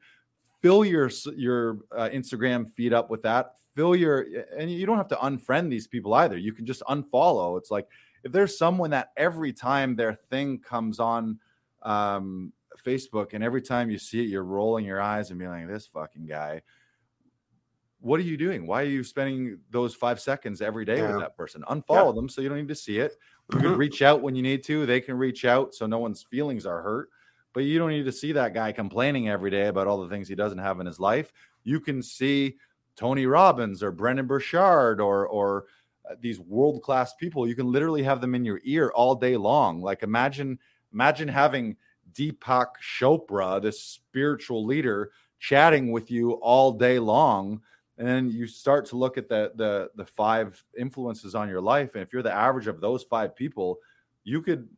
Fill 0.62 0.84
your 0.84 1.10
your 1.36 1.78
uh, 1.94 2.08
instagram 2.12 2.70
feed 2.70 2.92
up 2.92 3.10
with 3.10 3.22
that. 3.22 3.56
Fill 3.74 3.94
your 3.94 4.26
and 4.56 4.70
you 4.70 4.86
don't 4.86 4.96
have 4.96 5.08
to 5.08 5.16
unfriend 5.16 5.70
these 5.70 5.86
people 5.86 6.14
either. 6.14 6.38
You 6.38 6.52
can 6.52 6.64
just 6.64 6.82
unfollow. 6.82 7.58
It's 7.58 7.70
like 7.70 7.88
if 8.24 8.32
there's 8.32 8.56
someone 8.56 8.90
that 8.90 9.10
every 9.16 9.52
time 9.52 9.96
their 9.96 10.14
thing 10.14 10.58
comes 10.58 10.98
on 10.98 11.38
um, 11.82 12.52
facebook 12.84 13.32
and 13.32 13.42
every 13.42 13.62
time 13.62 13.90
you 13.90 13.98
see 13.98 14.20
it 14.20 14.28
you're 14.28 14.44
rolling 14.44 14.84
your 14.84 15.00
eyes 15.00 15.30
and 15.30 15.38
being 15.38 15.50
like 15.50 15.66
this 15.66 15.86
fucking 15.86 16.26
guy 16.26 16.60
what 18.00 18.20
are 18.20 18.24
you 18.24 18.36
doing? 18.36 18.66
Why 18.66 18.82
are 18.82 18.86
you 18.86 19.02
spending 19.02 19.58
those 19.70 19.94
five 19.94 20.20
seconds 20.20 20.60
every 20.60 20.84
day 20.84 20.98
yeah. 20.98 21.12
with 21.12 21.20
that 21.20 21.36
person? 21.36 21.64
Unfollow 21.68 22.12
yeah. 22.12 22.16
them 22.16 22.28
so 22.28 22.40
you 22.40 22.48
don't 22.48 22.58
need 22.58 22.68
to 22.68 22.74
see 22.74 22.98
it. 22.98 23.16
You 23.50 23.58
mm-hmm. 23.58 23.68
can 23.68 23.78
reach 23.78 24.02
out 24.02 24.22
when 24.22 24.34
you 24.34 24.42
need 24.42 24.62
to. 24.64 24.86
They 24.86 25.00
can 25.00 25.16
reach 25.16 25.44
out 25.44 25.74
so 25.74 25.86
no 25.86 25.98
one's 25.98 26.22
feelings 26.22 26.66
are 26.66 26.82
hurt. 26.82 27.10
But 27.52 27.64
you 27.64 27.78
don't 27.78 27.90
need 27.90 28.04
to 28.04 28.12
see 28.12 28.32
that 28.32 28.52
guy 28.52 28.72
complaining 28.72 29.28
every 29.28 29.50
day 29.50 29.68
about 29.68 29.86
all 29.86 30.02
the 30.02 30.10
things 30.10 30.28
he 30.28 30.34
doesn't 30.34 30.58
have 30.58 30.78
in 30.78 30.86
his 30.86 31.00
life. 31.00 31.32
You 31.64 31.80
can 31.80 32.02
see 32.02 32.56
Tony 32.96 33.26
Robbins 33.26 33.82
or 33.82 33.92
Brendon 33.92 34.26
Burchard 34.26 35.00
or 35.00 35.26
or 35.26 35.64
uh, 36.08 36.16
these 36.20 36.38
world 36.38 36.82
class 36.82 37.14
people. 37.14 37.48
You 37.48 37.54
can 37.54 37.72
literally 37.72 38.02
have 38.02 38.20
them 38.20 38.34
in 38.34 38.44
your 38.44 38.60
ear 38.64 38.92
all 38.94 39.14
day 39.14 39.38
long. 39.38 39.80
Like 39.80 40.02
imagine 40.02 40.58
imagine 40.92 41.28
having 41.28 41.76
Deepak 42.12 42.66
Chopra, 42.82 43.60
this 43.60 43.80
spiritual 43.82 44.64
leader, 44.66 45.12
chatting 45.38 45.92
with 45.92 46.10
you 46.10 46.32
all 46.32 46.72
day 46.72 46.98
long 46.98 47.62
and 47.98 48.06
then 48.06 48.30
you 48.30 48.46
start 48.46 48.86
to 48.86 48.96
look 48.96 49.16
at 49.18 49.28
the 49.28 49.52
the 49.56 49.90
the 49.96 50.06
five 50.06 50.62
influences 50.78 51.34
on 51.34 51.48
your 51.48 51.60
life. 51.60 51.94
And 51.94 52.02
if 52.02 52.12
you're 52.12 52.22
the 52.22 52.32
average 52.32 52.66
of 52.66 52.80
those 52.80 53.02
five 53.02 53.34
people 53.34 53.78
you 54.26 54.42
could 54.42 54.68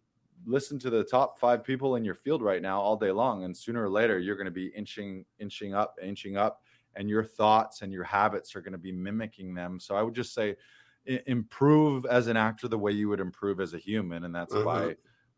listen 0.46 0.78
to 0.78 0.90
the 0.90 1.02
top 1.02 1.40
five 1.40 1.64
people 1.64 1.96
in 1.96 2.04
your 2.04 2.14
field 2.14 2.42
right 2.42 2.62
now 2.62 2.80
all 2.80 2.96
day 2.96 3.10
long. 3.10 3.42
And 3.42 3.56
sooner 3.56 3.82
or 3.82 3.88
later 3.88 4.20
you're 4.20 4.36
going 4.36 4.44
to 4.44 4.52
be 4.52 4.68
inching 4.68 5.24
inching 5.40 5.74
up 5.74 5.96
inching 6.00 6.36
up 6.36 6.62
and 6.94 7.08
your 7.08 7.24
thoughts 7.24 7.82
and 7.82 7.92
your 7.92 8.04
habits 8.04 8.54
are 8.54 8.60
going 8.60 8.72
to 8.72 8.78
be 8.78 8.92
mimicking 8.92 9.54
them. 9.54 9.80
So 9.80 9.96
i 9.96 10.02
would 10.02 10.14
just 10.14 10.32
say 10.32 10.54
improve 11.26 12.04
as 12.04 12.26
an 12.26 12.36
actor 12.36 12.68
the 12.68 12.78
way 12.78 12.92
you 12.92 13.08
would 13.08 13.20
improve 13.20 13.60
as 13.60 13.72
a 13.72 13.78
human. 13.78 14.24
And 14.24 14.34
that's 14.34 14.52
mm-hmm. 14.52 14.64
by 14.64 14.96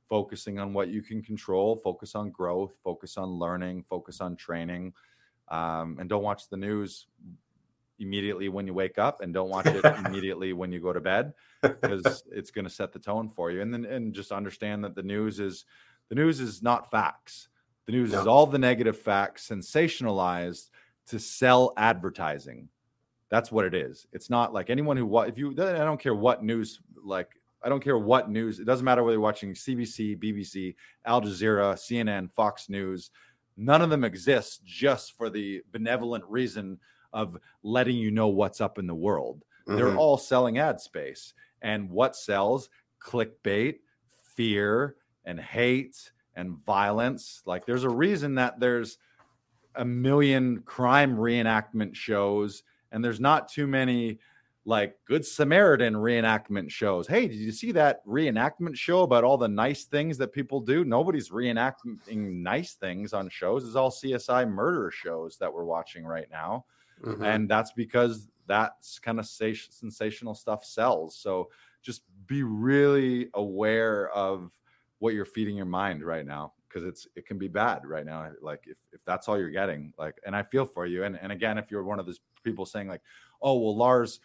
focusing 0.09 0.59
on 0.59 0.73
what 0.73 0.89
you 0.89 1.03
can 1.03 1.23
control 1.23 1.77
focus 1.77 2.17
on 2.17 2.31
growth 2.31 2.75
focus 2.83 3.17
on 3.17 3.29
learning 3.31 3.85
focus 3.89 4.21
on 4.21 4.35
training. 4.35 4.93
Um, 5.49 5.97
and 6.01 6.09
don't 6.09 6.23
watch 6.23 6.49
the 6.49 6.57
news 6.57 7.07
immediately 8.01 8.49
when 8.49 8.67
you 8.67 8.75
wake 8.75 8.99
up 8.99 9.21
and 9.21 9.33
don't 9.33 9.51
watch 9.51 9.67
it 9.67 9.85
immediately 10.07 10.53
when 10.53 10.73
you 10.73 10.81
go 10.81 10.93
to 10.93 11.01
bed 11.01 11.33
because 11.63 12.25
it's 12.33 12.51
going 12.51 12.65
to 12.65 12.71
set 12.71 12.93
the 12.93 12.99
tone 12.99 13.29
for 13.29 13.51
you. 13.51 13.61
And 13.61 13.73
then 13.73 13.85
and 13.85 14.15
just 14.15 14.33
understand 14.33 14.83
that 14.85 14.95
the 14.95 15.03
news 15.03 15.39
is 15.39 15.65
the 16.09 16.15
news 16.15 16.41
is 16.41 16.63
not 16.63 16.91
facts. 16.91 17.49
The 17.87 17.93
news 17.93 18.13
no. 18.13 18.21
is 18.21 18.27
all 18.27 18.47
the 18.47 18.59
negative 18.59 18.99
facts 18.99 19.49
sensationalized 19.49 20.71
to 21.09 21.19
sell 21.19 21.73
advertising. 21.77 22.69
That's 23.31 23.53
what 23.53 23.65
it 23.65 23.75
is. 23.75 24.07
It's 24.13 24.31
not 24.31 24.53
like 24.53 24.71
anyone 24.71 24.97
who 24.97 25.21
if 25.21 25.39
you 25.39 25.53
i 25.53 25.85
don't 25.85 26.01
care 26.01 26.15
what 26.15 26.43
news 26.43 26.81
like 27.03 27.29
i 27.63 27.69
don't 27.69 27.83
care 27.83 27.99
what 27.99 28.31
news 28.31 28.59
it 28.59 28.65
doesn't 28.65 28.85
matter 28.85 29.03
whether 29.03 29.15
you're 29.15 29.21
watching 29.21 29.55
cbc 29.55 30.19
bbc 30.19 30.75
al 31.05 31.21
jazeera 31.21 31.75
cnn 31.75 32.31
fox 32.31 32.69
news 32.69 33.11
none 33.57 33.83
of 33.83 33.91
them 33.91 34.05
exist 34.05 34.65
just 34.65 35.17
for 35.17 35.31
the 35.31 35.63
benevolent 35.73 36.25
reason 36.29 36.79
of 37.13 37.37
letting 37.63 37.97
you 37.97 38.11
know 38.11 38.29
what's 38.29 38.61
up 38.61 38.79
in 38.79 38.87
the 38.87 38.95
world. 38.95 39.45
Mm-hmm. 39.67 39.77
They're 39.77 39.97
all 39.97 40.17
selling 40.17 40.59
ad 40.59 40.81
space. 40.81 41.35
And 41.63 41.91
what 41.91 42.17
sells? 42.17 42.71
Clickbait, 43.03 43.77
fear, 44.35 44.97
and 45.25 45.39
hate 45.41 46.13
and 46.37 46.57
violence. 46.65 47.43
Like 47.47 47.67
there's 47.67 47.85
a 47.85 47.91
reason 47.91 48.37
that 48.37 48.61
there's 48.61 48.99
a 49.75 49.85
million 49.85 50.61
crime 50.63 51.17
reenactment 51.17 51.95
shows 51.95 52.63
and 52.93 53.05
there's 53.05 53.21
not 53.21 53.49
too 53.49 53.67
many 53.67 54.19
like 54.65 54.97
Good 55.07 55.25
Samaritan 55.25 55.95
reenactment 55.95 56.71
shows. 56.71 57.07
Hey, 57.07 57.29
did 57.29 57.39
you 57.39 57.53
see 57.53 57.73
that 57.73 58.05
reenactment 58.07 58.77
show 58.77 59.03
about 59.03 59.25
all 59.25 59.39
the 59.39 59.49
nice 59.49 59.85
things 59.85 60.19
that 60.19 60.33
people 60.33 60.61
do? 60.61 60.85
Nobody's 60.85 61.31
reenacting 61.31 61.99
nice 62.09 62.75
things 62.75 63.13
on 63.13 63.29
shows. 63.31 63.67
It's 63.67 63.77
all 63.77 63.91
CSI 63.91 64.49
murder 64.49 64.91
shows 64.91 65.39
that 65.39 65.53
we're 65.53 65.65
watching 65.65 66.05
right 66.05 66.29
now. 66.31 66.67
Mm-hmm. 67.05 67.23
And 67.23 67.49
that's 67.49 67.73
because 67.73 68.29
that's 68.47 68.99
kind 68.99 69.19
of 69.19 69.27
sensational 69.27 70.35
stuff 70.35 70.65
sells. 70.65 71.17
So 71.17 71.51
just 71.83 72.03
be 72.27 72.43
really 72.43 73.29
aware 73.35 74.11
of 74.11 74.53
what 74.99 75.15
you're 75.15 75.25
feeding 75.25 75.57
your 75.57 75.67
mind 75.67 76.05
right 76.05 76.27
now 76.27 76.53
because 76.69 76.87
it's 76.87 77.07
it 77.17 77.27
can 77.27 77.39
be 77.39 77.49
bad 77.49 77.85
right 77.85 78.07
now 78.07 78.31
like 78.41 78.65
if, 78.67 78.79
if 78.93 79.05
that's 79.05 79.29
all 79.29 79.39
you're 79.39 79.51
getting 79.51 79.93
like 79.99 80.15
and 80.25 80.37
i 80.37 80.43
feel 80.43 80.65
for 80.65 80.87
you 80.87 81.05
and, 81.05 81.19
and 81.21 81.33
again 81.33 81.59
if 81.59 81.71
you're 81.71 81.83
one 81.83 81.99
of 81.99 82.07
those 82.07 82.21
people 82.45 82.65
saying 82.65 82.87
like 82.87 83.01
oh 83.43 83.59
well 83.59 83.77
lars 83.77 84.21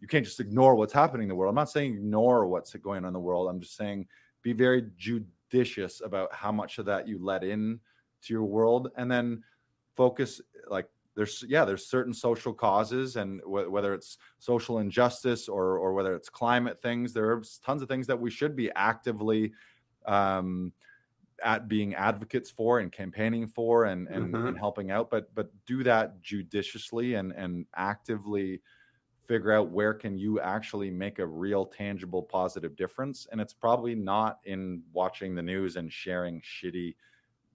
you 0.00 0.06
can't 0.06 0.24
just 0.24 0.38
ignore 0.38 0.74
what's 0.74 0.92
happening 0.92 1.24
in 1.24 1.28
the 1.28 1.34
world 1.34 1.50
i'm 1.50 1.56
not 1.56 1.70
saying 1.70 1.94
ignore 1.94 2.46
what's 2.46 2.74
going 2.74 2.98
on 2.98 3.06
in 3.06 3.12
the 3.12 3.18
world 3.18 3.48
i'm 3.48 3.60
just 3.60 3.76
saying 3.76 4.06
be 4.42 4.52
very 4.52 4.86
judicious 4.96 6.00
about 6.04 6.32
how 6.32 6.52
much 6.52 6.78
of 6.78 6.84
that 6.84 7.08
you 7.08 7.18
let 7.20 7.42
in 7.42 7.80
to 8.22 8.32
your 8.32 8.44
world 8.44 8.90
and 8.96 9.10
then 9.10 9.42
focus 9.96 10.40
like 10.68 10.88
there's 11.18 11.44
yeah 11.48 11.64
there's 11.64 11.84
certain 11.84 12.14
social 12.14 12.54
causes 12.54 13.16
and 13.16 13.40
w- 13.40 13.68
whether 13.68 13.92
it's 13.92 14.18
social 14.38 14.78
injustice 14.78 15.48
or 15.48 15.76
or 15.76 15.92
whether 15.92 16.14
it's 16.14 16.28
climate 16.28 16.80
things 16.80 17.12
there 17.12 17.32
are 17.32 17.42
tons 17.64 17.82
of 17.82 17.88
things 17.88 18.06
that 18.06 18.18
we 18.18 18.30
should 18.30 18.54
be 18.54 18.70
actively 18.76 19.52
um, 20.06 20.72
at 21.42 21.66
being 21.66 21.92
advocates 21.96 22.50
for 22.50 22.78
and 22.78 22.92
campaigning 22.92 23.48
for 23.48 23.86
and 23.86 24.06
and, 24.06 24.32
mm-hmm. 24.32 24.46
and 24.46 24.58
helping 24.58 24.92
out 24.92 25.10
but 25.10 25.34
but 25.34 25.50
do 25.66 25.82
that 25.82 26.22
judiciously 26.22 27.14
and 27.14 27.32
and 27.32 27.66
actively 27.74 28.62
figure 29.24 29.52
out 29.52 29.70
where 29.70 29.94
can 29.94 30.16
you 30.16 30.38
actually 30.38 30.88
make 30.88 31.18
a 31.18 31.26
real 31.26 31.66
tangible 31.66 32.22
positive 32.22 32.76
difference 32.76 33.26
and 33.32 33.40
it's 33.40 33.52
probably 33.52 33.96
not 33.96 34.38
in 34.44 34.82
watching 34.92 35.34
the 35.34 35.42
news 35.42 35.74
and 35.74 35.92
sharing 35.92 36.40
shitty 36.42 36.94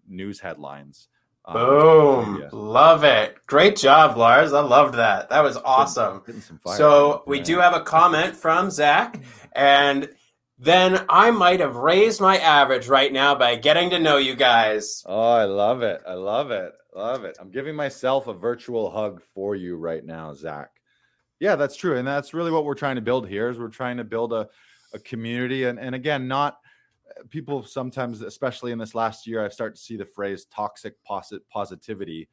news 0.05 0.41
headlines 0.41 1.07
um, 1.45 1.53
Boom. 1.53 2.39
Yeah. 2.41 2.49
Love 2.51 3.03
it. 3.03 3.35
Great 3.47 3.75
job, 3.75 4.17
Lars. 4.17 4.53
I 4.53 4.61
loved 4.61 4.95
that. 4.95 5.29
That 5.29 5.43
was 5.43 5.57
awesome. 5.57 6.21
So 6.65 7.23
we 7.27 7.39
do 7.39 7.59
have 7.59 7.73
a 7.73 7.81
comment 7.81 8.35
from 8.35 8.71
Zach, 8.71 9.21
and 9.53 10.09
then 10.57 11.05
I 11.09 11.31
might 11.31 11.59
have 11.59 11.75
raised 11.75 12.21
my 12.21 12.37
average 12.37 12.87
right 12.87 13.11
now 13.11 13.35
by 13.35 13.55
getting 13.55 13.89
to 13.89 13.99
know 13.99 14.17
you 14.17 14.35
guys. 14.35 15.03
Oh, 15.05 15.31
I 15.31 15.43
love 15.43 15.81
it. 15.81 16.01
I 16.07 16.13
love 16.13 16.51
it. 16.51 16.71
Love 16.95 17.25
it. 17.25 17.37
I'm 17.39 17.49
giving 17.49 17.75
myself 17.75 18.27
a 18.27 18.33
virtual 18.33 18.89
hug 18.89 19.21
for 19.33 19.55
you 19.55 19.75
right 19.75 20.05
now, 20.05 20.33
Zach. 20.33 20.69
Yeah, 21.39 21.55
that's 21.57 21.75
true. 21.75 21.97
And 21.97 22.07
that's 22.07 22.33
really 22.33 22.51
what 22.51 22.63
we're 22.63 22.75
trying 22.75 22.95
to 22.95 23.01
build 23.01 23.27
here 23.27 23.49
is 23.49 23.59
we're 23.59 23.67
trying 23.67 23.97
to 23.97 24.03
build 24.03 24.31
a, 24.31 24.47
a 24.93 24.99
community 24.99 25.65
and, 25.65 25.79
and 25.79 25.95
again, 25.95 26.27
not 26.27 26.57
people 27.29 27.63
sometimes, 27.63 28.21
especially 28.21 28.71
in 28.71 28.77
this 28.77 28.95
last 28.95 29.27
year, 29.27 29.43
I've 29.43 29.53
started 29.53 29.75
to 29.75 29.81
see 29.81 29.97
the 29.97 30.05
phrase 30.05 30.45
toxic 30.45 31.01
posit- 31.03 31.47
positivity 31.49 32.29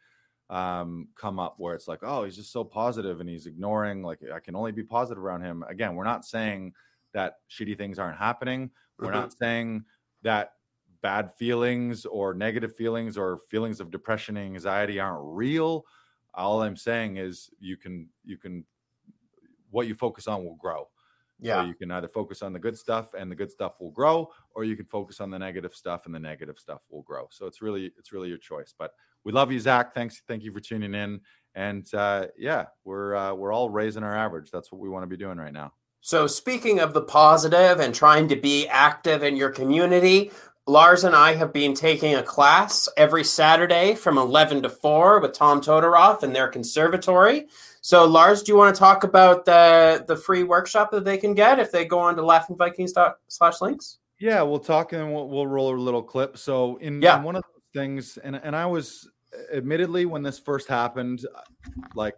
um, 0.49 1.09
come 1.15 1.39
up 1.39 1.55
where 1.59 1.75
it's 1.75 1.87
like, 1.87 2.01
oh, 2.03 2.25
he's 2.25 2.37
just 2.37 2.53
so 2.53 2.65
positive 2.65 3.21
and 3.21 3.29
he's 3.29 3.47
ignoring, 3.47 4.03
like, 4.03 4.21
I 4.35 4.41
can 4.41 4.57
only 4.57 4.73
be 4.73 4.83
positive 4.83 5.23
around 5.23 5.43
him. 5.43 5.65
Again, 5.69 5.95
we're 5.95 6.05
not 6.05 6.25
saying 6.25 6.73
that 7.13 7.35
shitty 7.51 7.77
things 7.77 7.99
aren't 7.99 8.19
happening. 8.19 8.71
We're 8.99 9.09
mm-hmm. 9.09 9.21
not 9.21 9.33
saying 9.39 9.85
that 10.23 10.53
bad 11.03 11.33
feelings 11.35 12.05
or 12.05 12.35
negative 12.35 12.75
feelings 12.77 13.17
or 13.17 13.39
feelings 13.49 13.81
of 13.81 13.91
depression 13.91 14.37
and 14.37 14.47
anxiety 14.47 14.99
aren't 14.99 15.23
real. 15.23 15.85
All 16.35 16.63
I'm 16.63 16.77
saying 16.77 17.17
is 17.17 17.51
you 17.59 17.77
can, 17.77 18.09
you 18.25 18.37
can, 18.37 18.65
what 19.71 19.87
you 19.87 19.95
focus 19.95 20.27
on 20.27 20.45
will 20.45 20.57
grow. 20.57 20.89
Yeah. 21.41 21.63
So 21.63 21.69
you 21.69 21.75
can 21.75 21.91
either 21.91 22.09
focus 22.09 22.43
on 22.43 22.53
the 22.53 22.59
good 22.59 22.77
stuff 22.77 23.15
and 23.15 23.31
the 23.31 23.35
good 23.35 23.51
stuff 23.51 23.81
will 23.81 23.91
grow, 23.91 24.31
or 24.55 24.65
you 24.65 24.77
can 24.77 24.87
focus 24.87 25.21
on 25.21 25.31
the 25.31 25.39
negative 25.39 25.75
stuff 25.75 26.07
and 26.07 26.15
the 26.15 26.19
negative 26.19 26.59
stuff 26.59 26.83
will 26.91 27.03
grow. 27.03 27.27
So 27.31 27.47
it's 27.47 27.63
really 27.63 27.93
it's 27.99 28.13
really 28.13 28.29
your 28.29 28.39
choice. 28.39 28.75
But 28.79 28.93
we 29.25 29.33
love 29.33 29.51
you, 29.53 29.61
Zach. 29.61 29.95
Thanks, 29.95 30.23
thank 30.27 30.43
you 30.43 30.53
for 30.53 30.61
tuning 30.61 30.95
in. 30.95 31.21
And 31.55 31.93
uh, 31.95 32.27
yeah, 32.39 32.67
we're 32.85 33.15
uh, 33.15 33.35
we're 33.35 33.53
all 33.53 33.71
raising 33.71 34.03
our 34.03 34.17
average. 34.17 34.51
That's 34.51 34.71
what 34.71 34.81
we 34.81 34.89
want 34.89 35.03
to 35.03 35.09
be 35.09 35.17
doing 35.17 35.39
right 35.39 35.53
now. 35.53 35.73
So, 36.03 36.27
speaking 36.27 36.81
of 36.81 36.95
the 36.95 37.03
positive 37.03 37.81
and 37.81 37.95
trying 37.95 38.29
to 38.29 38.37
be 38.37 38.67
active 38.69 39.23
in 39.23 39.37
your 39.37 39.51
community, 39.51 40.31
Lars 40.71 41.03
and 41.03 41.17
I 41.17 41.35
have 41.35 41.53
been 41.53 41.75
taking 41.75 42.15
a 42.15 42.23
class 42.23 42.89
every 42.97 43.25
Saturday 43.25 43.97
from 43.97 44.17
11 44.17 44.63
to 44.63 44.69
4 44.69 45.19
with 45.19 45.33
Tom 45.33 45.61
Todoroff 45.61 46.23
in 46.23 46.33
their 46.33 46.47
conservatory. 46.47 47.49
So, 47.81 48.07
Lars, 48.07 48.45
do 48.45 48.53
you 48.53 48.59
want 48.59 48.73
to 48.73 48.79
talk 48.79 49.03
about 49.03 49.45
the 49.45 50.05
the 50.07 50.17
free 50.17 50.45
workshop 50.45 50.93
that 50.93 51.05
they 51.05 51.19
can 51.19 51.35
get 51.35 51.59
if 51.59 51.73
they 51.73 51.85
go 51.85 51.99
on 51.99 52.15
to 52.15 52.23
laughingvikings.slash 52.23 53.61
links? 53.61 53.99
Yeah, 54.21 54.43
we'll 54.43 54.61
talk 54.61 54.93
and 54.93 55.13
we'll, 55.13 55.29
we'll 55.29 55.47
roll 55.47 55.75
a 55.75 55.77
little 55.77 56.05
clip. 56.05 56.39
So, 56.39 56.77
in, 56.77 57.03
yeah. 57.03 57.19
in 57.19 57.25
one 57.25 57.35
of 57.35 57.43
those 57.43 57.83
things, 57.83 58.17
and, 58.19 58.37
and 58.37 58.55
I 58.55 58.67
was 58.67 59.09
admittedly 59.53 60.07
when 60.07 60.23
this 60.23 60.39
first 60.39 60.69
happened, 60.69 61.27
like 61.97 62.15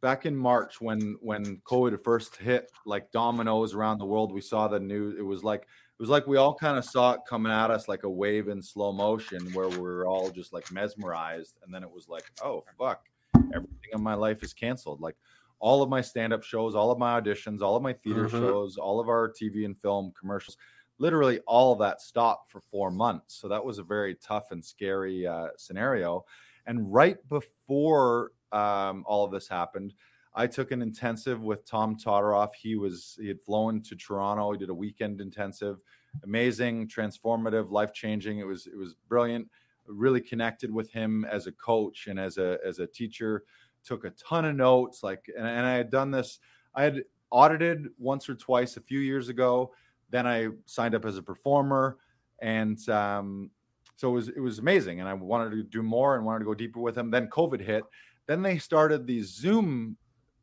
back 0.00 0.24
in 0.24 0.34
March 0.34 0.80
when 0.80 1.16
when 1.20 1.60
COVID 1.64 2.02
first 2.02 2.36
hit 2.36 2.70
like 2.86 3.10
dominoes 3.10 3.74
around 3.74 3.98
the 3.98 4.06
world, 4.06 4.32
we 4.32 4.40
saw 4.40 4.68
the 4.68 4.80
news. 4.80 5.16
It 5.18 5.22
was 5.22 5.44
like 5.44 5.66
was 6.04 6.10
like 6.10 6.26
we 6.26 6.36
all 6.36 6.54
kind 6.54 6.76
of 6.76 6.84
saw 6.84 7.12
it 7.14 7.20
coming 7.26 7.50
at 7.50 7.70
us 7.70 7.88
like 7.88 8.02
a 8.02 8.10
wave 8.10 8.48
in 8.48 8.60
slow 8.60 8.92
motion 8.92 9.40
where 9.54 9.70
we 9.70 9.88
are 9.88 10.06
all 10.06 10.28
just 10.28 10.52
like 10.52 10.70
mesmerized. 10.70 11.56
And 11.64 11.74
then 11.74 11.82
it 11.82 11.90
was 11.90 12.10
like, 12.10 12.24
oh 12.42 12.62
fuck, 12.78 13.06
everything 13.34 13.88
in 13.90 14.02
my 14.02 14.12
life 14.12 14.42
is 14.42 14.52
canceled. 14.52 15.00
Like 15.00 15.16
all 15.60 15.82
of 15.82 15.88
my 15.88 16.02
stand-up 16.02 16.42
shows, 16.42 16.74
all 16.74 16.90
of 16.90 16.98
my 16.98 17.18
auditions, 17.18 17.62
all 17.62 17.74
of 17.74 17.82
my 17.82 17.94
theater 17.94 18.26
mm-hmm. 18.26 18.36
shows, 18.36 18.76
all 18.76 19.00
of 19.00 19.08
our 19.08 19.32
TV 19.32 19.64
and 19.64 19.78
film 19.78 20.12
commercials, 20.20 20.58
literally 20.98 21.38
all 21.46 21.72
of 21.72 21.78
that 21.78 22.02
stopped 22.02 22.50
for 22.50 22.60
four 22.60 22.90
months. 22.90 23.36
So 23.36 23.48
that 23.48 23.64
was 23.64 23.78
a 23.78 23.82
very 23.82 24.14
tough 24.16 24.50
and 24.50 24.62
scary 24.62 25.26
uh, 25.26 25.48
scenario. 25.56 26.26
And 26.66 26.92
right 26.92 27.16
before 27.30 28.32
um, 28.52 29.04
all 29.06 29.24
of 29.24 29.30
this 29.30 29.48
happened, 29.48 29.94
I 30.34 30.46
took 30.46 30.72
an 30.72 30.82
intensive 30.82 31.42
with 31.42 31.64
Tom 31.64 31.96
Todoroff. 31.96 32.50
He 32.60 32.74
was 32.74 33.16
he 33.20 33.28
had 33.28 33.40
flown 33.40 33.82
to 33.82 33.94
Toronto. 33.94 34.52
He 34.52 34.58
did 34.58 34.68
a 34.68 34.74
weekend 34.74 35.20
intensive, 35.20 35.78
amazing, 36.24 36.88
transformative, 36.88 37.70
life 37.70 37.92
changing. 37.92 38.38
It 38.38 38.46
was 38.46 38.66
it 38.66 38.76
was 38.76 38.94
brilliant. 39.08 39.48
Really 39.86 40.20
connected 40.20 40.72
with 40.72 40.90
him 40.90 41.24
as 41.26 41.46
a 41.46 41.52
coach 41.52 42.08
and 42.08 42.18
as 42.18 42.38
a 42.38 42.58
as 42.66 42.80
a 42.80 42.86
teacher. 42.86 43.44
Took 43.84 44.04
a 44.04 44.10
ton 44.10 44.44
of 44.44 44.56
notes. 44.56 45.02
Like 45.02 45.24
and, 45.36 45.46
and 45.46 45.66
I 45.66 45.74
had 45.74 45.90
done 45.90 46.10
this. 46.10 46.40
I 46.74 46.82
had 46.82 47.04
audited 47.30 47.88
once 47.98 48.28
or 48.28 48.34
twice 48.34 48.76
a 48.76 48.80
few 48.80 48.98
years 48.98 49.28
ago. 49.28 49.72
Then 50.10 50.26
I 50.26 50.48
signed 50.66 50.94
up 50.94 51.04
as 51.04 51.16
a 51.16 51.22
performer, 51.22 51.98
and 52.40 52.88
um, 52.88 53.50
so 53.96 54.10
it 54.10 54.14
was 54.14 54.28
it 54.30 54.40
was 54.40 54.58
amazing. 54.58 54.98
And 54.98 55.08
I 55.08 55.14
wanted 55.14 55.50
to 55.50 55.62
do 55.62 55.82
more 55.82 56.16
and 56.16 56.24
wanted 56.24 56.40
to 56.40 56.44
go 56.46 56.54
deeper 56.54 56.80
with 56.80 56.98
him. 56.98 57.12
Then 57.12 57.28
COVID 57.28 57.60
hit. 57.60 57.84
Then 58.26 58.42
they 58.42 58.58
started 58.58 59.06
these 59.06 59.28
Zoom 59.28 59.96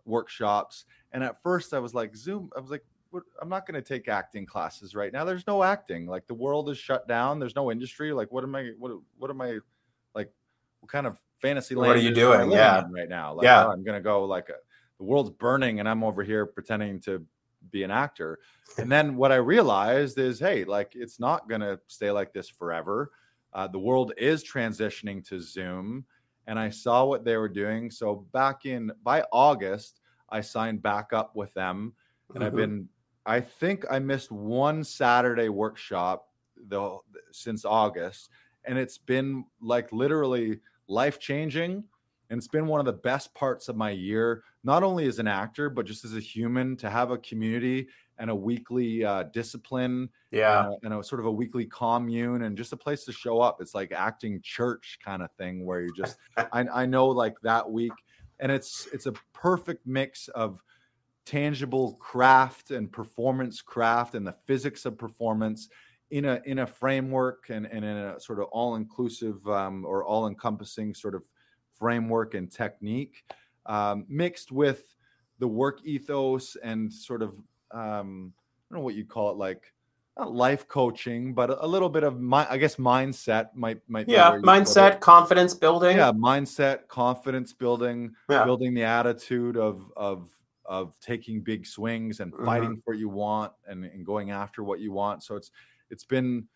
workshops. 0.05 0.85
And 1.11 1.23
at 1.23 1.41
first 1.41 1.73
I 1.73 1.79
was 1.79 1.93
like, 1.93 2.15
Zoom, 2.15 2.49
I 2.55 2.59
was 2.59 2.71
like, 2.71 2.83
I'm 3.41 3.49
not 3.49 3.67
going 3.67 3.81
to 3.81 3.87
take 3.87 4.07
acting 4.07 4.45
classes 4.45 4.95
right 4.95 5.11
now. 5.11 5.25
There's 5.25 5.45
no 5.47 5.63
acting. 5.63 6.07
Like 6.07 6.27
the 6.27 6.33
world 6.33 6.69
is 6.69 6.77
shut 6.77 7.07
down. 7.07 7.39
There's 7.39 7.55
no 7.55 7.71
industry. 7.71 8.13
Like 8.13 8.31
what 8.31 8.43
am 8.43 8.55
I? 8.55 8.71
What 8.79 8.91
what 9.17 9.29
am 9.29 9.41
I? 9.41 9.59
Like 10.15 10.31
what 10.79 10.91
kind 10.91 11.05
of 11.05 11.17
fantasy 11.39 11.75
land? 11.75 11.87
What 11.89 11.97
are 11.97 12.01
you 12.01 12.13
doing? 12.13 12.51
Yeah, 12.51 12.83
right 12.89 13.09
now. 13.09 13.33
Like, 13.33 13.43
yeah, 13.43 13.65
oh, 13.65 13.71
I'm 13.71 13.83
going 13.83 13.97
to 13.97 14.03
go 14.03 14.23
like 14.25 14.49
a, 14.49 14.55
the 14.97 15.03
world's 15.03 15.29
burning, 15.29 15.79
and 15.79 15.89
I'm 15.89 16.03
over 16.03 16.23
here 16.23 16.45
pretending 16.45 17.01
to 17.01 17.25
be 17.69 17.83
an 17.83 17.91
actor. 17.91 18.39
And 18.77 18.91
then 18.91 19.15
what 19.15 19.31
I 19.31 19.35
realized 19.35 20.17
is, 20.17 20.39
hey, 20.39 20.63
like 20.63 20.93
it's 20.95 21.19
not 21.19 21.49
going 21.49 21.61
to 21.61 21.79
stay 21.87 22.11
like 22.11 22.33
this 22.33 22.49
forever. 22.49 23.11
Uh, 23.53 23.67
the 23.67 23.79
world 23.79 24.13
is 24.17 24.43
transitioning 24.43 25.27
to 25.27 25.39
Zoom 25.39 26.05
and 26.47 26.59
I 26.59 26.69
saw 26.69 27.05
what 27.05 27.23
they 27.23 27.37
were 27.37 27.49
doing. 27.49 27.91
So 27.91 28.27
back 28.33 28.65
in 28.65 28.91
by 29.03 29.23
August, 29.31 29.99
I 30.29 30.41
signed 30.41 30.81
back 30.81 31.13
up 31.13 31.35
with 31.35 31.53
them, 31.53 31.93
and 32.29 32.37
mm-hmm. 32.37 32.43
I've 32.43 32.55
been. 32.55 32.89
I 33.23 33.39
think 33.39 33.85
I 33.91 33.99
missed 33.99 34.31
one 34.31 34.83
Saturday 34.83 35.49
workshop 35.49 36.27
though 36.57 37.03
since 37.31 37.65
August, 37.65 38.29
and 38.65 38.77
it's 38.77 38.97
been 38.97 39.45
like 39.61 39.91
literally 39.91 40.59
life 40.87 41.19
changing. 41.19 41.83
And 42.29 42.37
it's 42.37 42.47
been 42.47 42.67
one 42.67 42.79
of 42.79 42.85
the 42.85 42.93
best 42.93 43.33
parts 43.33 43.67
of 43.67 43.75
my 43.75 43.89
year, 43.89 44.45
not 44.63 44.83
only 44.83 45.07
as 45.07 45.19
an 45.19 45.27
actor, 45.27 45.69
but 45.69 45.85
just 45.85 46.05
as 46.05 46.15
a 46.15 46.19
human 46.19 46.75
to 46.77 46.89
have 46.89 47.11
a 47.11 47.17
community 47.17 47.87
and 48.17 48.29
a 48.29 48.35
weekly 48.35 49.03
uh, 49.03 49.23
discipline 49.23 50.07
yeah. 50.29 50.65
and 50.65 50.73
a, 50.73 50.85
and 50.85 50.93
a, 50.93 51.03
sort 51.03 51.19
of 51.19 51.25
a 51.25 51.31
weekly 51.31 51.65
commune 51.65 52.43
and 52.43 52.55
just 52.55 52.71
a 52.71 52.77
place 52.77 53.03
to 53.05 53.11
show 53.11 53.41
up. 53.41 53.57
It's 53.59 53.73
like 53.73 53.91
acting 53.91 54.39
church 54.43 54.99
kind 55.03 55.23
of 55.23 55.31
thing 55.39 55.65
where 55.65 55.81
you 55.81 55.91
just 55.95 56.17
I, 56.37 56.65
I 56.71 56.85
know 56.85 57.07
like 57.07 57.35
that 57.41 57.69
week 57.69 57.93
and 58.39 58.51
it's 58.51 58.87
it's 58.91 59.05
a 59.05 59.13
perfect 59.33 59.87
mix 59.87 60.27
of 60.29 60.61
tangible 61.25 61.93
craft 61.95 62.71
and 62.71 62.91
performance 62.91 63.61
craft 63.61 64.15
and 64.15 64.25
the 64.25 64.35
physics 64.45 64.85
of 64.85 64.97
performance 64.97 65.69
in 66.09 66.25
a 66.25 66.41
in 66.45 66.59
a 66.59 66.67
framework 66.67 67.49
and, 67.49 67.65
and 67.67 67.85
in 67.85 67.97
a 67.97 68.19
sort 68.19 68.39
of 68.39 68.45
all-inclusive 68.51 69.47
um, 69.47 69.85
or 69.85 70.03
all-encompassing 70.03 70.93
sort 70.93 71.15
of 71.15 71.23
framework 71.77 72.33
and 72.33 72.51
technique 72.51 73.23
um, 73.65 74.05
mixed 74.07 74.51
with 74.51 74.95
the 75.39 75.47
work 75.47 75.79
ethos 75.83 76.55
and 76.63 76.91
sort 76.91 77.21
of 77.21 77.33
um, 77.71 78.33
I 78.69 78.73
don't 78.73 78.79
know 78.79 78.85
what 78.85 78.95
you'd 78.95 79.09
call 79.09 79.31
it, 79.31 79.37
like 79.37 79.73
not 80.17 80.33
life 80.33 80.67
coaching, 80.67 81.33
but 81.33 81.49
a 81.49 81.67
little 81.67 81.89
bit 81.89 82.03
of 82.03 82.19
my, 82.19 82.47
I 82.49 82.57
guess, 82.57 82.75
mindset 82.75 83.49
might 83.55 83.81
might. 83.87 84.07
Yeah, 84.07 84.31
mindset, 84.43 84.99
confidence 84.99 85.53
building. 85.53 85.97
Yeah, 85.97 86.11
mindset, 86.11 86.87
confidence 86.87 87.53
building, 87.53 88.13
yeah. 88.29 88.43
building 88.43 88.73
the 88.73 88.83
attitude 88.83 89.57
of 89.57 89.91
of 89.95 90.29
of 90.65 90.97
taking 90.99 91.41
big 91.41 91.65
swings 91.65 92.19
and 92.19 92.31
mm-hmm. 92.31 92.45
fighting 92.45 92.69
mm-hmm. 92.69 92.79
for 92.79 92.93
what 92.93 92.97
you 92.99 93.09
want 93.09 93.51
and, 93.67 93.83
and 93.85 94.05
going 94.05 94.31
after 94.31 94.63
what 94.63 94.79
you 94.79 94.91
want. 94.91 95.23
So 95.23 95.35
it's 95.35 95.51
it's 95.89 96.05
been 96.05 96.47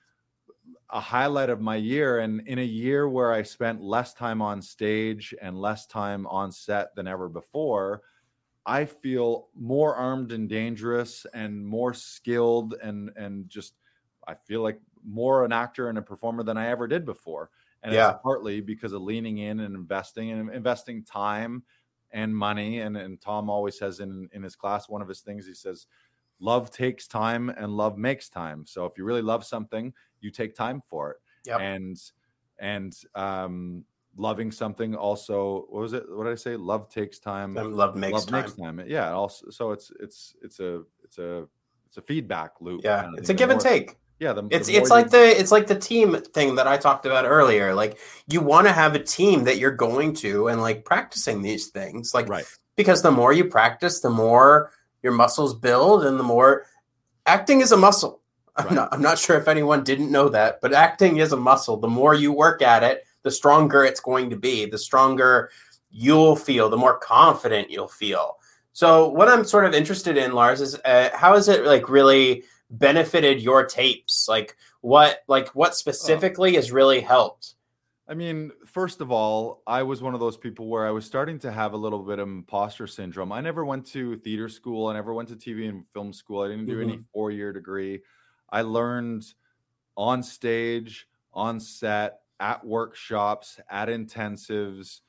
a 0.90 1.00
highlight 1.00 1.50
of 1.50 1.62
my 1.62 1.76
year 1.76 2.20
and 2.20 2.48
in 2.48 2.60
a 2.60 2.64
year 2.64 3.10
where 3.10 3.34
I 3.34 3.42
spent 3.42 3.82
less 3.82 4.14
time 4.14 4.42
on 4.42 4.62
stage 4.62 5.34
and 5.42 5.60
less 5.60 5.86
time 5.86 6.28
on 6.28 6.52
set 6.52 6.96
than 6.96 7.08
ever 7.08 7.28
before, 7.28 8.02
I 8.66 8.86
feel 8.86 9.48
more 9.56 9.96
armed 9.96 10.32
and 10.32 10.50
dangerous 10.50 11.26
and 11.34 11.66
more 11.66 11.94
skilled 11.94 12.76
and 12.82 13.12
and 13.16 13.50
just 13.50 13.74
I 14.28 14.34
feel 14.34 14.62
like 14.62 14.80
more 15.06 15.46
an 15.46 15.52
actor 15.52 15.90
and 15.90 15.98
a 15.98 16.02
performer 16.02 16.44
than 16.44 16.58
I 16.58 16.68
ever 16.68 16.88
did 16.88 17.06
before. 17.06 17.50
And 17.84 17.94
yeah. 17.94 18.12
it's 18.12 18.20
partly 18.24 18.62
because 18.62 18.94
of 18.94 19.04
leaning 19.04 19.38
in 19.38 19.60
and 19.60 19.76
investing 19.76 20.32
and 20.32 20.50
investing 20.52 21.04
time 21.04 21.64
and 22.12 22.36
money. 22.36 22.80
And, 22.80 22.98
and 22.98 23.22
Tom 23.22 23.50
always 23.50 23.78
says 23.78 24.00
in, 24.00 24.28
in 24.34 24.42
his 24.42 24.56
class, 24.56 24.90
one 24.90 25.04
of 25.04 25.08
his 25.08 25.22
things, 25.22 25.46
he 25.46 25.54
says, 25.54 25.86
love 26.40 26.72
takes 26.72 27.08
time 27.08 27.50
and 27.50 27.72
love 27.72 27.98
makes 27.98 28.30
time. 28.30 28.66
So 28.66 28.86
if 28.86 28.98
you 28.98 29.04
really 29.04 29.22
love 29.22 29.46
something, 29.46 29.94
you 30.26 30.32
take 30.32 30.56
time 30.56 30.82
for 30.90 31.12
it. 31.12 31.18
Yep. 31.46 31.60
And, 31.62 31.98
and, 32.60 32.94
um, 33.14 33.86
loving 34.18 34.52
something 34.52 34.96
also 34.96 35.66
what 35.70 35.82
was 35.82 35.94
it 35.94 36.04
what 36.10 36.24
did 36.24 36.32
i 36.32 36.36
say 36.36 36.56
love 36.56 36.90
takes 36.90 37.20
time 37.20 37.54
love 37.54 37.96
makes 37.96 38.14
love 38.14 38.26
time. 38.28 38.42
makes 38.42 38.54
time 38.54 38.82
yeah 38.88 39.12
also 39.12 39.50
so 39.50 39.72
it's 39.72 39.92
it's 40.00 40.36
it's 40.42 40.60
a 40.60 40.84
it's 41.04 41.18
a 41.18 41.46
it's 41.86 41.98
a 41.98 42.02
feedback 42.02 42.52
loop 42.62 42.82
yeah 42.84 43.02
kind 43.02 43.14
of 43.14 43.20
it's 43.20 43.30
a 43.30 43.34
give 43.34 43.50
more, 43.50 43.54
and 43.54 43.62
take 43.62 43.98
yeah 44.20 44.32
the, 44.32 44.48
it's 44.52 44.68
the 44.68 44.76
it's 44.76 44.90
like 44.90 45.10
the 45.10 45.40
it's 45.40 45.52
like 45.52 45.68
the 45.68 45.78
team 45.78 46.16
thing 46.34 46.56
that 46.56 46.68
i 46.68 46.78
talked 46.78 47.06
about 47.06 47.26
earlier 47.26 47.74
like 47.74 47.98
you 48.28 48.40
want 48.40 48.66
to 48.66 48.72
have 48.74 48.96
a 48.96 49.00
team 49.00 49.44
that 49.44 49.58
you're 49.58 49.72
going 49.72 50.14
to 50.14 50.48
and 50.48 50.62
like 50.62 50.86
practicing 50.86 51.42
these 51.42 51.68
things 51.68 52.14
like 52.14 52.30
right 52.30 52.46
because 52.78 53.02
the 53.02 53.12
more 53.12 53.34
you 53.34 53.44
practice 53.44 54.00
the 54.00 54.10
more 54.10 54.72
your 55.04 55.12
muscles 55.12 55.54
build 55.54 56.06
and 56.06 56.18
the 56.18 56.24
more 56.24 56.66
acting 57.26 57.60
is 57.60 57.74
a 57.74 57.78
muscle 57.78 58.22
right. 58.58 58.68
I'm, 58.70 58.76
not, 58.76 58.90
I'm 58.94 59.02
not 59.02 59.20
sure 59.20 59.38
if 59.38 59.48
anyone 59.48 59.84
didn't 59.84 60.12
know 60.12 60.30
that 60.30 60.62
but 60.62 60.74
acting 60.74 61.18
is 61.18 61.32
a 61.32 61.38
muscle 61.38 61.78
the 61.78 61.88
more 61.88 62.14
you 62.14 62.32
work 62.32 62.62
at 62.62 62.84
it 62.84 63.06
the 63.26 63.32
stronger 63.32 63.84
it's 63.84 64.00
going 64.00 64.30
to 64.30 64.38
be, 64.38 64.66
the 64.66 64.78
stronger 64.78 65.50
you'll 65.90 66.38
feel, 66.38 66.70
the 66.70 66.78
more 66.78 66.98
confident 67.00 67.70
you'll 67.70 67.90
feel. 67.90 68.38
So, 68.72 69.10
what 69.10 69.28
I'm 69.28 69.44
sort 69.44 69.66
of 69.66 69.74
interested 69.74 70.16
in, 70.16 70.34
Lars, 70.34 70.62
is 70.62 70.76
uh, 70.86 71.10
how 71.14 71.34
has 71.34 71.50
it 71.50 71.66
like 71.66 71.90
really 71.90 72.44
benefited 72.70 73.42
your 73.42 73.66
tapes? 73.66 74.28
Like, 74.30 74.56
what, 74.82 75.24
like, 75.28 75.50
what 75.56 75.76
specifically 75.76 76.52
oh. 76.52 76.56
has 76.56 76.72
really 76.72 77.02
helped? 77.02 77.56
I 78.08 78.14
mean, 78.14 78.52
first 78.68 79.02
of 79.02 79.12
all, 79.12 79.64
I 79.66 79.82
was 79.82 80.04
one 80.04 80.14
of 80.14 80.20
those 80.20 80.38
people 80.38 80.68
where 80.68 80.86
I 80.86 80.92
was 80.92 81.06
starting 81.06 81.40
to 81.40 81.52
have 81.52 81.74
a 81.74 81.78
little 81.78 82.04
bit 82.04 82.20
of 82.20 82.28
imposter 82.28 82.86
syndrome. 82.86 83.32
I 83.32 83.42
never 83.42 83.66
went 83.66 83.88
to 83.88 84.18
theater 84.18 84.48
school. 84.50 84.88
I 84.88 84.94
never 84.94 85.16
went 85.16 85.30
to 85.30 85.36
TV 85.36 85.68
and 85.68 85.84
film 85.92 86.14
school. 86.14 86.44
I 86.44 86.50
didn't 86.50 86.68
do 86.68 86.80
mm-hmm. 86.80 86.92
any 86.92 87.00
four 87.12 87.32
year 87.32 87.52
degree. 87.52 88.02
I 88.50 88.62
learned 88.62 89.26
on 89.98 90.24
stage, 90.24 91.08
on 91.34 91.60
set, 91.60 92.20
at 92.40 92.66
workshops, 92.66 93.60
at 93.70 93.88
intensives, 93.88 95.02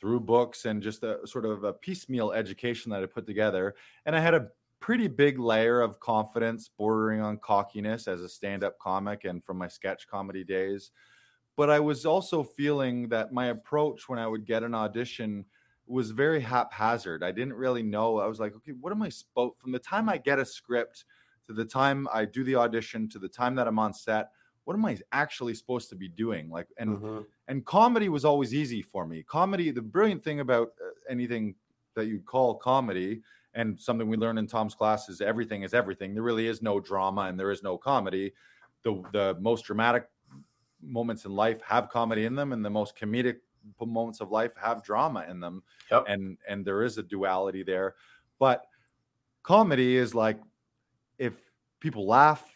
through 0.00 0.20
books, 0.20 0.64
and 0.64 0.82
just 0.82 1.02
a 1.02 1.26
sort 1.26 1.44
of 1.44 1.62
a 1.64 1.72
piecemeal 1.72 2.32
education 2.32 2.90
that 2.90 3.02
I 3.02 3.06
put 3.06 3.26
together. 3.26 3.74
And 4.06 4.16
I 4.16 4.20
had 4.20 4.34
a 4.34 4.48
pretty 4.80 5.08
big 5.08 5.38
layer 5.38 5.80
of 5.82 6.00
confidence, 6.00 6.70
bordering 6.76 7.20
on 7.20 7.36
cockiness 7.36 8.08
as 8.08 8.22
a 8.22 8.28
stand 8.28 8.64
up 8.64 8.78
comic 8.78 9.24
and 9.24 9.44
from 9.44 9.58
my 9.58 9.68
sketch 9.68 10.08
comedy 10.08 10.42
days. 10.42 10.90
but 11.56 11.68
I 11.68 11.78
was 11.78 12.06
also 12.06 12.42
feeling 12.42 13.08
that 13.10 13.32
my 13.34 13.48
approach 13.48 14.08
when 14.08 14.18
I 14.18 14.26
would 14.26 14.46
get 14.46 14.62
an 14.62 14.74
audition 14.74 15.44
was 15.86 16.10
very 16.10 16.40
haphazard. 16.40 17.22
I 17.22 17.32
didn't 17.32 17.52
really 17.52 17.82
know. 17.82 18.18
I 18.18 18.26
was 18.26 18.40
like, 18.40 18.54
okay, 18.56 18.72
what 18.72 18.92
am 18.92 19.02
I 19.02 19.10
supposed 19.10 19.58
from 19.58 19.72
the 19.72 19.78
time 19.78 20.08
I 20.08 20.16
get 20.16 20.38
a 20.38 20.44
script 20.46 21.04
to 21.50 21.54
the 21.54 21.64
time 21.64 22.06
I 22.12 22.24
do 22.26 22.44
the 22.44 22.54
audition 22.54 23.08
to 23.08 23.18
the 23.18 23.28
time 23.28 23.56
that 23.56 23.66
I'm 23.66 23.78
on 23.80 23.92
set, 23.92 24.30
what 24.64 24.74
am 24.74 24.84
I 24.84 24.96
actually 25.10 25.54
supposed 25.54 25.88
to 25.88 25.96
be 25.96 26.06
doing? 26.08 26.48
Like, 26.48 26.68
and 26.78 26.98
Mhm. 26.98 27.26
and 27.48 27.66
comedy 27.66 28.08
was 28.08 28.24
always 28.24 28.54
easy 28.54 28.82
for 28.82 29.04
me. 29.04 29.24
Comedy, 29.24 29.72
the 29.72 29.82
brilliant 29.82 30.22
thing 30.22 30.38
about 30.38 30.68
uh, 30.80 30.90
anything 31.08 31.56
that 31.94 32.06
you 32.06 32.20
call 32.20 32.54
comedy, 32.54 33.22
and 33.54 33.80
something 33.80 34.08
we 34.08 34.16
learn 34.16 34.38
in 34.38 34.46
Tom's 34.46 34.76
class 34.76 35.08
is 35.08 35.20
everything 35.20 35.62
is 35.64 35.74
everything. 35.74 36.14
There 36.14 36.22
really 36.22 36.46
is 36.46 36.62
no 36.62 36.78
drama 36.78 37.22
and 37.22 37.36
there 37.40 37.50
is 37.50 37.64
no 37.64 37.76
comedy. 37.76 38.32
The 38.82 39.02
the 39.12 39.36
most 39.40 39.62
dramatic 39.64 40.08
moments 40.80 41.24
in 41.24 41.32
life 41.32 41.60
have 41.62 41.88
comedy 41.88 42.26
in 42.26 42.36
them, 42.36 42.52
and 42.52 42.64
the 42.64 42.70
most 42.70 42.96
comedic 42.96 43.40
moments 43.84 44.20
of 44.20 44.30
life 44.30 44.54
have 44.54 44.84
drama 44.84 45.26
in 45.28 45.40
them. 45.40 45.64
Yep. 45.90 46.04
And 46.06 46.38
and 46.46 46.64
there 46.64 46.84
is 46.84 46.96
a 46.96 47.02
duality 47.02 47.64
there. 47.64 47.96
But 48.38 48.66
comedy 49.42 49.96
is 49.96 50.14
like 50.14 50.40
if 51.20 51.52
people 51.80 52.06
laugh, 52.08 52.50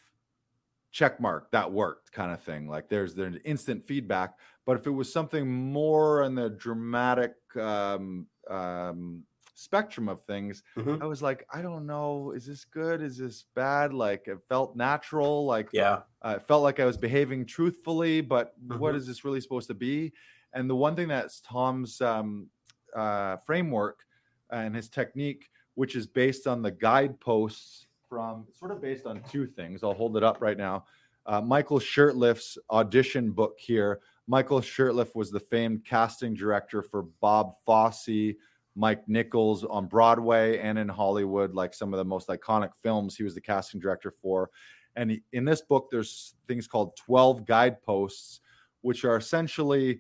check 0.91 1.21
mark, 1.21 1.51
that 1.51 1.71
worked 1.71 2.13
kind 2.13 2.33
of 2.33 2.43
thing. 2.43 2.69
Like 2.69 2.89
there's 2.89 3.15
there's 3.15 3.37
instant 3.45 3.85
feedback. 3.85 4.39
But 4.67 4.77
if 4.79 4.87
it 4.87 4.91
was 4.91 5.13
something 5.13 5.51
more 5.51 6.23
in 6.23 6.35
the 6.35 6.49
dramatic 6.51 7.35
um, 7.57 8.27
um, 8.49 9.25
spectrum 9.55 10.09
of 10.09 10.23
things, 10.23 10.63
Mhm. 10.77 11.03
I 11.03 11.07
was 11.07 11.21
like, 11.23 11.47
I 11.53 11.61
don't 11.63 11.87
know, 11.87 12.33
is 12.33 12.47
this 12.47 12.65
good? 12.65 13.03
Is 13.03 13.19
this 13.19 13.45
bad? 13.55 13.93
Like 13.93 14.27
it 14.29 14.39
felt 14.49 14.77
natural. 14.77 15.45
Like 15.45 15.69
Yeah. 15.73 16.03
uh, 16.23 16.37
it 16.39 16.47
felt 16.47 16.63
like 16.63 16.81
I 16.81 16.87
was 16.87 16.97
behaving 16.97 17.45
truthfully, 17.47 18.23
but 18.23 18.55
what 18.67 18.95
Mhm. 18.95 18.97
is 18.97 19.07
this 19.07 19.25
really 19.25 19.41
supposed 19.43 19.69
to 19.69 19.75
be? 19.75 20.15
And 20.55 20.71
the 20.71 20.77
one 20.77 20.97
thing 20.97 21.09
that's 21.09 21.41
Tom's 21.41 22.01
um, 22.01 22.49
uh, 22.95 23.37
framework 23.39 24.07
and 24.51 24.75
his 24.75 24.89
technique, 24.89 25.51
which 25.75 25.97
is 25.97 26.07
based 26.07 26.47
on 26.47 26.63
the 26.63 26.71
guideposts 26.71 27.89
from 28.15 28.47
sort 28.57 28.71
of 28.71 28.81
based 28.81 29.07
on 29.07 29.21
two 29.29 29.45
things. 29.45 29.83
I'll 29.83 29.93
hold 29.93 30.17
it 30.17 30.23
up 30.23 30.41
right 30.41 30.57
now. 30.57 30.85
Uh, 31.27 31.41
Michael 31.41 31.81
Shurtleff's 31.81 32.57
audition 32.71 33.33
book 33.33 33.57
here. 33.59 33.99
Michael 34.29 34.61
Shurtleff 34.61 35.17
was 35.17 35.33
the 35.33 35.41
famed 35.41 35.85
casting 35.85 36.33
director 36.33 36.81
for 36.81 37.03
Bob 37.21 37.55
Fosse, 37.67 38.37
Mike 38.77 39.09
Nichols 39.09 39.65
on 39.65 39.89
Broadway 39.89 40.59
and 40.59 40.79
in 40.79 40.89
Hollywood, 40.89 41.57
like 41.57 41.75
some 41.75 41.93
of 41.93 41.99
the 41.99 42.05
most 42.05 42.29
iconic 42.29 42.71
films 42.81 43.17
he 43.17 43.25
was 43.25 43.35
the 43.35 43.41
casting 43.41 43.81
director 43.81 44.13
for. 44.13 44.51
And 44.95 45.21
in 45.33 45.45
this 45.45 45.61
book, 45.61 45.89
there's 45.91 46.35
things 46.47 46.69
called 46.69 46.97
12 46.97 47.45
guideposts, 47.45 48.41
which 48.83 49.05
are 49.05 49.17
essentially 49.17 49.99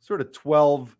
sort 0.00 0.20
of 0.20 0.32
12 0.32 0.96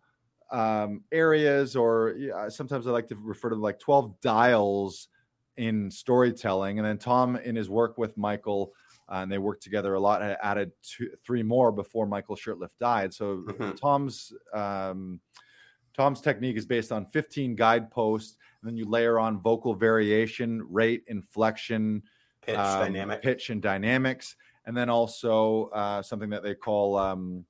um, 0.53 1.03
areas, 1.11 1.74
or 1.74 2.14
sometimes 2.51 2.86
I 2.86 2.92
like 2.92 3.09
to 3.09 3.16
refer 3.16 3.49
to 3.49 3.57
them 3.57 3.62
like 3.62 3.80
12 3.80 4.20
dials 4.20 5.09
in 5.57 5.90
storytelling. 5.90 6.78
And 6.78 6.86
then 6.86 6.98
Tom, 6.98 7.36
in 7.36 7.57
his 7.57 7.68
work 7.68 7.98
with 7.98 8.16
Michael, 8.16 8.72
uh, 9.09 9.16
and 9.16 9.30
they 9.30 9.38
worked 9.38 9.62
together 9.62 9.94
a 9.94 10.00
lot, 10.00 10.20
had 10.20 10.36
added 10.42 10.72
two, 10.82 11.11
three 11.24 11.42
more 11.42 11.70
before 11.72 12.07
Michael 12.07 12.36
Shurtleff 12.36 12.70
died. 12.80 13.14
So 13.14 13.38
Mhm. 13.46 13.76
Tom's 13.76 14.32
um, 14.52 15.20
Tom's 15.94 16.20
technique 16.20 16.59
is 16.59 16.66
based 16.66 16.92
on 16.92 17.07
15 17.07 17.54
guideposts, 17.54 18.36
and 18.61 18.68
then 18.68 18.76
you 18.76 18.84
layer 18.84 19.18
on 19.18 19.40
vocal 19.40 19.74
variation, 19.74 20.62
rate, 20.70 21.02
inflection, 21.07 22.02
Pitch 22.42 22.54
um, 22.59 22.80
dynamic. 22.92 23.22
pitch 23.22 23.48
and 23.48 23.62
dynamics, 23.62 24.36
and 24.66 24.76
then 24.76 24.90
also 24.90 25.70
uh, 25.70 26.02
something 26.02 26.28
that 26.28 26.42
they 26.42 26.54
call 26.54 26.98
um, 26.98 27.46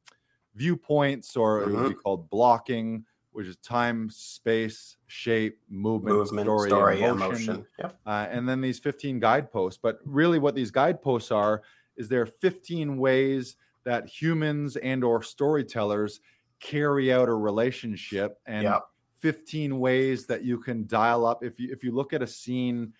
viewpoints, 0.54 1.36
or 1.36 1.62
it 1.62 1.70
would 1.72 1.88
be 1.88 1.94
called 1.96 2.30
blocking, 2.30 3.04
which 3.36 3.46
is 3.46 3.58
time, 3.58 4.08
space, 4.08 4.96
shape, 5.08 5.58
movement, 5.68 6.16
Movement, 6.16 6.46
story, 6.46 6.70
story, 6.70 7.02
emotion. 7.02 7.26
emotion. 7.50 7.66
Yep. 7.78 7.98
Uh, 8.06 8.26
and 8.30 8.48
then 8.48 8.62
these 8.62 8.78
15 8.78 9.20
guideposts. 9.20 9.78
But 9.80 9.98
really, 10.06 10.38
what 10.38 10.54
these 10.54 10.70
guideposts 10.70 11.30
are 11.30 11.62
is 11.98 12.08
there 12.08 12.22
are 12.22 12.26
15 12.26 12.96
ways 12.96 13.56
that 13.84 14.06
humans 14.08 14.76
and 14.76 15.04
or 15.04 15.22
storytellers 15.22 16.20
carry 16.60 17.12
out 17.12 17.28
a 17.28 17.34
relationship, 17.34 18.38
and 18.46 18.62
Yep. 18.62 18.82
15 19.18 19.78
ways 19.78 20.24
that 20.26 20.42
you 20.42 20.58
can 20.58 20.86
dial 20.86 21.26
up. 21.26 21.44
If 21.44 21.60
you 21.60 21.70
if 21.70 21.84
you 21.84 21.92
look 21.92 22.14
at 22.14 22.22
a 22.22 22.26
scene 22.26 22.94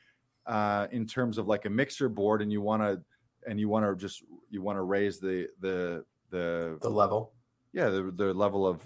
uh, 0.45 0.87
in 0.91 1.07
terms 1.07 1.39
of 1.39 1.47
like 1.49 1.64
a 1.64 1.70
mixer 1.70 2.11
board, 2.11 2.43
and 2.43 2.53
you 2.53 2.61
want 2.61 2.82
to 2.82 3.01
and 3.49 3.59
you 3.59 3.70
want 3.70 3.87
to 3.87 3.97
just 3.97 4.22
you 4.51 4.61
want 4.61 4.76
to 4.76 4.82
raise 4.82 5.18
the 5.18 5.49
the 5.61 6.05
the 6.28 6.78
The 6.82 6.91
level. 6.91 7.32
yeah 7.72 7.89
the, 7.89 8.11
the 8.14 8.34
level 8.34 8.66
of 8.66 8.82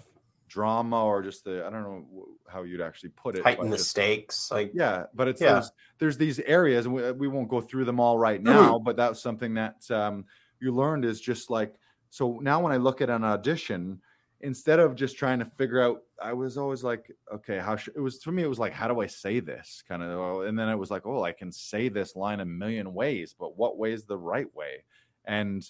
drama 0.51 1.03
or 1.05 1.21
just 1.23 1.43
the 1.45 1.65
I 1.65 1.69
don't 1.69 1.83
know 1.83 2.27
how 2.47 2.63
you'd 2.63 2.81
actually 2.81 3.09
put 3.09 3.35
it. 3.35 3.43
Heighten 3.43 3.69
the 3.69 3.77
just- 3.77 3.89
stakes. 3.89 4.51
Like 4.51 4.71
yeah, 4.73 5.05
but 5.13 5.27
it's 5.27 5.41
Yeah. 5.41 5.53
there's, 5.53 5.71
there's 5.99 6.17
these 6.17 6.39
areas, 6.39 6.85
and 6.85 6.93
we, 6.95 7.11
we 7.13 7.27
won't 7.27 7.49
go 7.49 7.61
through 7.61 7.85
them 7.85 7.99
all 7.99 8.17
right 8.17 8.41
Mm-hmm. 8.43 8.53
now. 8.53 8.79
But 8.79 8.97
that's 8.97 9.21
something 9.21 9.53
that 9.55 9.89
um, 9.89 10.25
you 10.59 10.73
learned 10.75 11.05
is 11.05 11.21
just 11.21 11.49
like 11.49 11.73
so. 12.09 12.39
Now 12.41 12.61
when 12.61 12.71
I 12.73 12.77
look 12.77 13.01
at 13.01 13.09
an 13.09 13.23
audition, 13.23 14.01
instead 14.41 14.79
of 14.79 14.95
just 14.95 15.17
trying 15.17 15.39
to 15.39 15.45
figure 15.45 15.81
out, 15.81 16.01
I 16.21 16.33
was 16.33 16.57
always 16.57 16.83
like, 16.83 17.11
okay, 17.33 17.59
how 17.59 17.75
should 17.75 17.95
it 17.95 17.99
was 18.01 18.21
for 18.23 18.31
me? 18.31 18.43
It 18.43 18.49
was 18.49 18.59
like, 18.59 18.73
how 18.73 18.87
do 18.87 18.99
I 18.99 19.07
say 19.07 19.39
this 19.39 19.83
kind 19.87 20.01
of, 20.03 20.43
and 20.47 20.57
then 20.57 20.67
it 20.67 20.75
was 20.75 20.89
like, 20.91 21.05
oh, 21.05 21.23
I 21.23 21.31
can 21.31 21.51
say 21.51 21.89
this 21.89 22.15
line 22.15 22.39
a 22.39 22.45
million 22.45 22.93
ways, 22.93 23.35
but 23.39 23.55
what 23.57 23.77
way 23.77 23.93
is 23.93 24.05
the 24.05 24.17
right 24.17 24.53
way? 24.55 24.83
And 25.25 25.63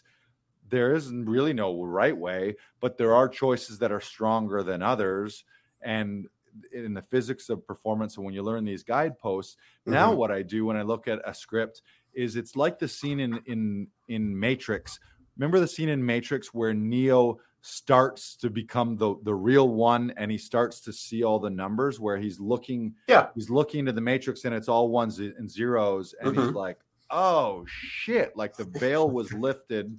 there 0.69 0.93
isn't 0.93 1.25
really 1.29 1.53
no 1.53 1.83
right 1.83 2.15
way, 2.15 2.55
but 2.79 2.97
there 2.97 3.13
are 3.13 3.27
choices 3.27 3.79
that 3.79 3.91
are 3.91 4.01
stronger 4.01 4.63
than 4.63 4.81
others. 4.81 5.43
And 5.81 6.27
in 6.73 6.93
the 6.93 7.01
physics 7.01 7.49
of 7.49 7.65
performance, 7.65 8.17
and 8.17 8.25
when 8.25 8.33
you 8.33 8.43
learn 8.43 8.65
these 8.65 8.83
guideposts, 8.83 9.57
now 9.85 10.11
Mhm. 10.13 10.17
what 10.17 10.31
I 10.31 10.41
do 10.41 10.65
when 10.65 10.77
I 10.77 10.81
look 10.81 11.07
at 11.07 11.21
a 11.25 11.33
script 11.33 11.81
is 12.13 12.35
it's 12.35 12.55
like 12.55 12.77
the 12.79 12.87
scene 12.87 13.19
in 13.19 13.37
in 13.45 13.87
in 14.07 14.37
Matrix. 14.37 14.99
Remember 15.37 15.59
the 15.61 15.67
scene 15.67 15.87
in 15.89 16.05
Matrix 16.05 16.53
where 16.53 16.73
Neo 16.73 17.39
starts 17.61 18.35
to 18.37 18.49
become 18.49 18.97
the 18.97 19.15
the 19.23 19.33
real 19.35 19.69
one 19.69 20.11
and 20.17 20.29
he 20.31 20.37
starts 20.37 20.81
to 20.81 20.91
see 20.91 21.23
all 21.23 21.39
the 21.39 21.49
numbers 21.49 21.99
where 21.99 22.17
he's 22.17 22.39
looking 22.39 22.95
Yeah. 23.07 23.29
he's 23.35 23.49
looking 23.51 23.81
into 23.81 23.91
the 23.93 24.01
matrix 24.01 24.43
and 24.45 24.53
it's 24.55 24.67
all 24.67 24.89
ones 24.89 25.19
and 25.19 25.49
zeros 25.49 26.13
and 26.19 26.35
he's 26.35 26.47
Mhm. 26.47 26.55
like 26.55 26.79
oh 27.11 27.63
shit 27.67 28.35
like 28.35 28.57
the 28.57 28.63
veil 28.65 29.09
was 29.11 29.31
lifted 29.31 29.95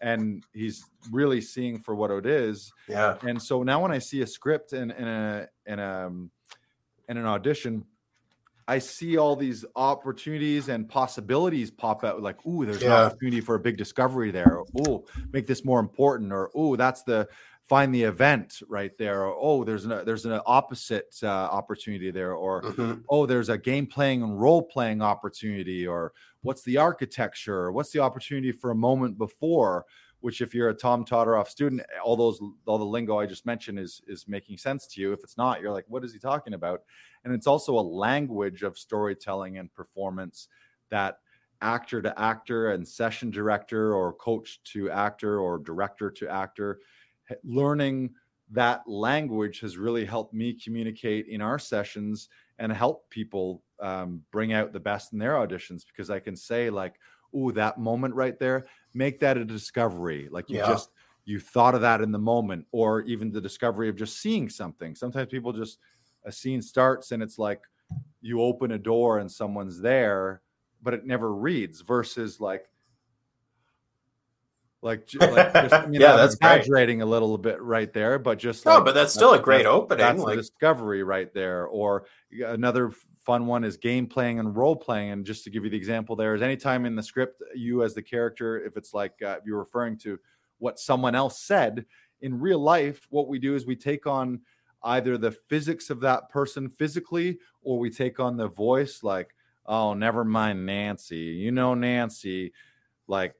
and 0.00 0.44
he's 0.52 0.84
really 1.10 1.40
seeing 1.40 1.78
for 1.78 1.94
what 1.94 2.10
it 2.10 2.26
is 2.26 2.72
yeah. 2.88 3.16
and 3.22 3.40
so 3.40 3.62
now 3.62 3.82
when 3.82 3.92
I 3.92 3.98
see 3.98 4.22
a 4.22 4.26
script 4.26 4.72
in, 4.72 4.90
in 4.90 5.08
a 5.08 5.48
in 5.66 5.78
a 5.78 6.06
um, 6.06 6.30
in 7.10 7.16
an 7.16 7.26
audition, 7.26 7.84
I 8.68 8.78
see 8.78 9.16
all 9.18 9.34
these 9.34 9.64
opportunities 9.74 10.68
and 10.68 10.88
possibilities 10.88 11.72
pop 11.72 12.04
out. 12.04 12.22
Like, 12.22 12.46
ooh, 12.46 12.64
there's 12.64 12.80
Yeah. 12.80 13.00
an 13.00 13.06
opportunity 13.06 13.40
for 13.40 13.56
a 13.56 13.58
big 13.58 13.76
discovery 13.76 14.30
there. 14.30 14.62
Ooh, 14.86 15.04
make 15.32 15.48
this 15.48 15.64
more 15.64 15.80
important. 15.80 16.32
Or 16.32 16.50
ooh, 16.56 16.76
that's 16.76 17.02
the 17.02 17.28
find 17.70 17.94
the 17.94 18.02
event 18.02 18.60
right 18.68 18.98
there. 18.98 19.24
Or 19.24 19.36
oh, 19.40 19.62
there's 19.62 19.84
an 19.84 20.04
there's 20.04 20.26
an 20.26 20.40
opposite 20.44 21.14
uh, 21.22 21.28
opportunity 21.28 22.10
there. 22.10 22.34
Or 22.34 22.62
Mhm. 22.62 23.04
oh, 23.08 23.26
there's 23.26 23.48
a 23.48 23.56
game 23.56 23.86
playing 23.86 24.24
and 24.24 24.40
role 24.40 24.60
playing 24.64 25.00
opportunity, 25.02 25.86
or 25.86 26.12
what's 26.42 26.62
the 26.64 26.78
architecture, 26.78 27.58
or 27.66 27.72
what's 27.72 27.92
the 27.92 28.00
opportunity 28.00 28.50
for 28.50 28.72
a 28.72 28.74
moment 28.74 29.16
before, 29.18 29.86
which 30.18 30.40
if 30.40 30.52
you're 30.52 30.70
a 30.70 30.74
Tom 30.74 31.04
Todoroff 31.04 31.46
student, 31.46 31.82
all 32.04 32.16
those 32.16 32.40
all 32.66 32.76
the 32.78 32.84
lingo 32.84 33.20
I 33.20 33.26
just 33.26 33.46
mentioned 33.46 33.78
is 33.78 34.02
is 34.08 34.26
making 34.26 34.56
sense 34.58 34.88
to 34.88 35.00
you. 35.00 35.12
If 35.12 35.20
it's 35.22 35.36
not, 35.36 35.60
you're 35.60 35.72
like, 35.72 35.86
what 35.86 36.04
is 36.04 36.12
he 36.12 36.18
talking 36.18 36.54
about? 36.54 36.82
And 37.22 37.32
it's 37.32 37.46
also 37.46 37.78
a 37.78 37.86
language 38.06 38.64
of 38.64 38.76
storytelling 38.76 39.58
and 39.58 39.72
performance 39.72 40.48
that 40.90 41.20
actor 41.62 42.02
to 42.02 42.12
actor 42.18 42.70
and 42.72 42.88
session 42.88 43.30
director 43.30 43.94
or 43.94 44.12
coach 44.14 44.60
to 44.72 44.90
actor 44.90 45.38
or 45.38 45.58
director 45.58 46.10
to 46.10 46.28
actor 46.28 46.80
learning 47.44 48.14
that 48.50 48.88
language 48.88 49.60
has 49.60 49.76
really 49.78 50.04
helped 50.04 50.34
me 50.34 50.52
communicate 50.54 51.26
in 51.28 51.40
our 51.40 51.58
sessions 51.58 52.28
and 52.58 52.72
help 52.72 53.08
people 53.10 53.62
um, 53.78 54.24
bring 54.32 54.52
out 54.52 54.72
the 54.72 54.80
best 54.80 55.12
in 55.12 55.18
their 55.18 55.34
auditions 55.34 55.86
because 55.86 56.10
I 56.10 56.20
can 56.20 56.36
say 56.36 56.68
like, 56.70 56.98
"Ooh, 57.34 57.52
that 57.52 57.78
moment 57.78 58.14
right 58.14 58.38
there, 58.38 58.66
make 58.92 59.20
that 59.20 59.38
a 59.38 59.44
discovery." 59.44 60.28
Like 60.30 60.50
you 60.50 60.58
Yeah. 60.58 60.66
just 60.66 60.90
you 61.24 61.38
thought 61.38 61.74
of 61.74 61.80
that 61.82 62.00
in 62.00 62.12
the 62.12 62.18
moment, 62.18 62.66
or 62.72 63.02
even 63.02 63.30
the 63.30 63.40
discovery 63.40 63.88
of 63.88 63.96
just 63.96 64.18
seeing 64.18 64.48
something. 64.48 64.94
Sometimes 64.94 65.28
people 65.30 65.52
just 65.52 65.78
a 66.24 66.32
scene 66.32 66.60
starts 66.60 67.12
and 67.12 67.22
it's 67.22 67.38
like 67.38 67.62
you 68.20 68.42
open 68.42 68.72
a 68.72 68.78
door 68.78 69.18
and 69.18 69.30
someone's 69.30 69.80
there, 69.80 70.42
but 70.82 70.94
it 70.94 71.06
never 71.06 71.34
reads. 71.34 71.80
Versus 71.82 72.40
like. 72.40 72.70
Like, 74.82 75.00
like 75.02 75.06
just, 75.06 75.22
I 75.74 75.86
mean, 75.86 76.00
Yeah, 76.00 76.16
that's 76.16 76.34
great. 76.36 76.56
exaggerating 76.58 77.02
a 77.02 77.06
little 77.06 77.36
bit 77.38 77.60
right 77.60 77.92
there, 77.92 78.18
but 78.18 78.38
just 78.38 78.64
No, 78.64 78.76
like, 78.76 78.84
but 78.86 78.94
that's 78.94 79.12
still 79.12 79.34
a 79.34 79.38
great 79.38 79.58
that's- 79.64 79.74
opening. 79.74 79.98
That's 79.98 80.20
like 80.22 80.36
discovery 80.38 81.02
right 81.02 81.32
there. 81.34 81.66
Or 81.66 82.06
another 82.44 82.90
fun 83.24 83.46
one 83.46 83.64
is 83.64 83.76
game 83.76 84.06
playing 84.06 84.38
and 84.38 84.56
role 84.56 84.76
playing. 84.76 85.10
And 85.10 85.26
just 85.26 85.44
to 85.44 85.50
give 85.50 85.64
you 85.64 85.70
the 85.70 85.76
example, 85.76 86.16
there 86.16 86.34
is 86.34 86.42
anytime 86.42 86.86
in 86.86 86.96
the 86.96 87.02
script, 87.02 87.42
you 87.54 87.82
as 87.82 87.94
the 87.94 88.02
character, 88.02 88.58
if 88.64 88.76
it's 88.76 88.94
like 88.94 89.12
uh, 89.22 89.36
if 89.38 89.44
you're 89.44 89.58
referring 89.58 89.98
to 89.98 90.18
what 90.58 90.78
someone 90.78 91.14
else 91.14 91.40
said 91.40 91.84
in 92.22 92.38
real 92.38 92.58
life 92.58 93.06
what 93.08 93.28
we 93.28 93.38
do 93.38 93.54
is 93.54 93.64
we 93.64 93.74
take 93.74 94.06
on 94.06 94.40
either 94.84 95.16
the 95.16 95.30
physics 95.30 95.88
of 95.88 96.00
that 96.00 96.28
person 96.28 96.68
physically 96.68 97.38
or 97.62 97.78
we 97.78 97.88
take 97.88 98.20
on 98.20 98.36
the 98.36 98.46
voice 98.46 99.02
like 99.02 99.34
oh 99.64 99.94
never 99.94 100.22
mind 100.22 100.66
nancy 100.66 101.16
you 101.16 101.50
know 101.50 101.72
nancy 101.72 102.52
like 103.08 103.34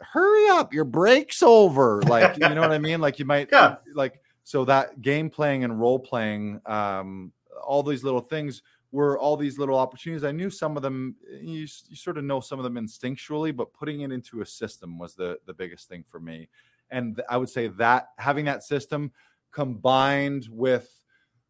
hurry 0.00 0.48
up 0.48 0.72
your 0.72 0.84
break's 0.84 1.42
over. 1.42 2.02
Like 2.08 2.36
you 2.36 2.48
know 2.54 2.62
what 2.62 2.72
i 2.72 2.78
mean? 2.78 3.00
Like 3.00 3.18
you 3.18 3.24
might 3.24 3.48
Yeah. 3.52 3.76
like 3.94 4.20
so 4.44 4.64
that 4.64 5.02
game 5.02 5.28
playing 5.30 5.64
and 5.64 5.80
role 5.80 5.98
playing 5.98 6.60
um 6.66 7.32
all 7.66 7.82
these 7.82 8.04
little 8.04 8.20
things 8.20 8.62
were 8.92 9.18
all 9.18 9.36
these 9.36 9.58
little 9.58 9.76
opportunities. 9.76 10.24
I 10.24 10.30
knew 10.32 10.48
some 10.50 10.76
of 10.76 10.82
them 10.82 11.16
you, 11.28 11.66
you 11.88 11.96
sort 11.96 12.16
of 12.18 12.24
know 12.24 12.40
some 12.40 12.58
of 12.58 12.64
them 12.64 12.74
instinctually 12.74 13.54
but 13.54 13.72
putting 13.72 14.02
it 14.02 14.12
into 14.12 14.40
a 14.40 14.46
system 14.46 14.98
was 14.98 15.14
the 15.14 15.38
the 15.46 15.54
biggest 15.54 15.88
thing 15.88 16.04
for 16.06 16.20
me. 16.20 16.48
And 16.90 17.20
i 17.28 17.36
would 17.36 17.48
say 17.50 17.68
that 17.68 18.10
having 18.18 18.44
that 18.46 18.62
system 18.62 19.10
combined 19.50 20.46
with 20.50 20.88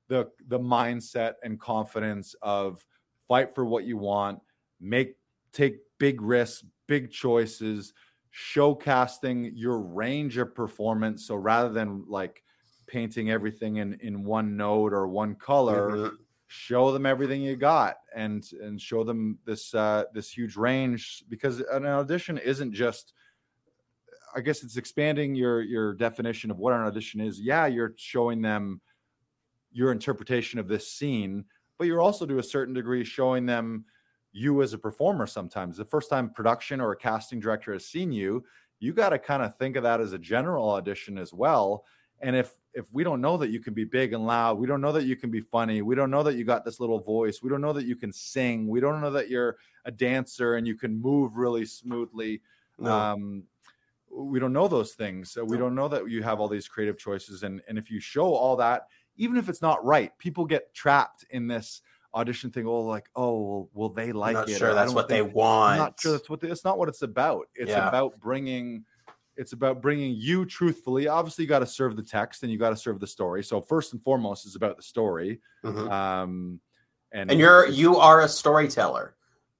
the 0.08 0.30
the 0.48 0.58
mindset 0.58 1.34
and 1.42 1.60
confidence 1.60 2.34
of 2.42 2.84
fight 3.28 3.54
for 3.54 3.64
what 3.64 3.84
you 3.84 3.96
want 3.96 4.40
make 4.80 5.16
take 5.52 5.78
big 5.98 6.20
risks 6.22 6.64
big 6.86 7.10
choices 7.10 7.92
showcasting 8.36 9.52
your 9.54 9.78
range 9.80 10.36
of 10.36 10.54
performance. 10.54 11.26
So 11.26 11.36
rather 11.36 11.70
than 11.70 12.04
like 12.08 12.42
painting 12.86 13.30
everything 13.30 13.76
in 13.76 13.94
in 14.00 14.24
one 14.24 14.56
note 14.56 14.92
or 14.92 15.08
one 15.08 15.34
color 15.34 15.96
Mhm. 15.96 16.18
show 16.48 16.92
them 16.92 17.06
everything 17.06 17.42
you 17.42 17.56
got 17.56 17.96
and 18.14 18.48
and 18.60 18.80
show 18.80 19.02
them 19.02 19.38
this 19.44 19.74
uh 19.74 20.04
this 20.12 20.30
huge 20.30 20.56
range. 20.56 21.24
Because 21.28 21.60
an 21.60 21.86
audition 21.86 22.38
isn't 22.38 22.72
just 22.72 23.14
i 24.34 24.40
guess 24.40 24.62
it's 24.62 24.76
expanding 24.76 25.34
your 25.34 25.62
your 25.62 25.94
definition 25.94 26.50
of 26.50 26.58
what 26.58 26.72
an 26.74 26.80
audition 26.82 27.20
is. 27.20 27.40
Yeah 27.40 27.66
you're 27.66 27.94
showing 27.96 28.42
them 28.42 28.80
your 29.72 29.92
interpretation 29.92 30.58
of 30.60 30.68
this 30.68 30.90
scene 30.92 31.44
but 31.78 31.86
you're 31.86 32.00
also 32.00 32.26
to 32.26 32.38
a 32.38 32.42
certain 32.42 32.74
degree 32.74 33.04
showing 33.04 33.46
them 33.46 33.84
you 34.36 34.62
as 34.62 34.74
a 34.74 34.78
performer 34.78 35.26
sometimes 35.26 35.76
the 35.78 35.84
first 35.84 36.10
time 36.10 36.28
production 36.28 36.78
or 36.80 36.92
a 36.92 36.96
casting 36.96 37.40
director 37.40 37.72
has 37.72 37.86
seen 37.86 38.12
you 38.12 38.44
you 38.80 38.92
got 38.92 39.08
to 39.08 39.18
kind 39.18 39.42
of 39.42 39.56
think 39.56 39.76
of 39.76 39.82
that 39.82 39.98
as 40.00 40.12
a 40.12 40.18
general 40.18 40.68
audition 40.68 41.16
as 41.16 41.32
well 41.32 41.84
and 42.20 42.36
if 42.36 42.58
if 42.74 42.92
we 42.92 43.02
don't 43.02 43.22
know 43.22 43.38
that 43.38 43.48
you 43.48 43.60
can 43.60 43.72
be 43.72 43.84
big 43.84 44.12
and 44.12 44.26
loud 44.26 44.58
we 44.58 44.66
don't 44.66 44.82
know 44.82 44.92
that 44.92 45.04
you 45.04 45.16
can 45.16 45.30
be 45.30 45.40
funny 45.40 45.80
we 45.80 45.94
don't 45.94 46.10
know 46.10 46.22
that 46.22 46.34
you 46.34 46.44
got 46.44 46.66
this 46.66 46.78
little 46.80 47.00
voice 47.00 47.42
we 47.42 47.48
don't 47.48 47.62
know 47.62 47.72
that 47.72 47.86
you 47.86 47.96
can 47.96 48.12
sing 48.12 48.68
we 48.68 48.78
don't 48.78 49.00
know 49.00 49.10
that 49.10 49.30
you're 49.30 49.56
a 49.86 49.90
dancer 49.90 50.56
and 50.56 50.66
you 50.66 50.74
can 50.76 51.00
move 51.00 51.36
really 51.36 51.64
smoothly 51.64 52.42
No. 52.78 52.92
um 52.92 53.44
we 54.10 54.38
don't 54.38 54.52
know 54.52 54.68
those 54.68 54.92
things 54.92 55.30
so 55.30 55.44
we 55.44 55.56
No. 55.56 55.64
don't 55.64 55.74
know 55.74 55.88
that 55.88 56.10
you 56.10 56.22
have 56.22 56.40
all 56.40 56.48
these 56.48 56.68
creative 56.68 56.98
choices 56.98 57.42
and 57.42 57.62
and 57.68 57.78
if 57.78 57.90
you 57.90 58.00
show 58.00 58.34
all 58.34 58.56
that 58.56 58.88
even 59.16 59.38
if 59.38 59.48
it's 59.48 59.62
not 59.62 59.82
right 59.82 60.16
people 60.18 60.44
get 60.44 60.74
trapped 60.74 61.24
in 61.30 61.46
this 61.46 61.80
audition 62.16 62.50
thing 62.50 62.66
oh 62.66 62.80
like 62.80 63.08
oh 63.14 63.38
well, 63.40 63.70
will 63.74 63.88
they 63.90 64.08
I'm 64.10 64.16
like 64.16 64.34
not 64.34 64.48
it 64.48 64.58
sure 64.58 64.68
Or, 64.68 64.72
"I 64.72 64.74
that's 64.74 64.92
what 64.92 65.08
they 65.08 65.20
think- 65.20 65.34
want. 65.34 65.72
I'm 65.72 65.78
not 65.78 66.00
sure 66.00 66.12
that's 66.12 66.28
what 66.30 66.40
they, 66.40 66.48
that's 66.48 66.64
not 66.64 66.78
what 66.78 66.88
it's 66.88 67.02
about. 67.02 67.46
It's 67.54 67.70
Yeah. 67.70 67.86
about 67.88 68.18
bringing 68.18 68.84
it's 69.36 69.52
about 69.52 69.82
bringing 69.82 70.14
you 70.16 70.46
truthfully. 70.46 71.08
Obviously, 71.08 71.44
you 71.44 71.48
got 71.48 71.58
to 71.58 71.66
serve 71.66 71.94
the 71.94 72.02
text 72.02 72.42
and 72.42 72.50
you 72.50 72.58
got 72.58 72.70
to 72.70 72.76
serve 72.76 73.00
the 73.00 73.06
story. 73.06 73.44
So 73.44 73.60
first 73.60 73.92
and 73.92 74.02
foremost 74.02 74.46
is 74.46 74.56
about 74.56 74.78
the 74.78 74.82
story. 74.82 75.42
Mhm. 75.62 75.90
Um, 75.90 76.60
and 77.12 77.30
and 77.30 77.38
you're 77.38 77.66
you 77.68 77.96
are 77.98 78.22
a 78.22 78.28
storyteller. 78.28 79.14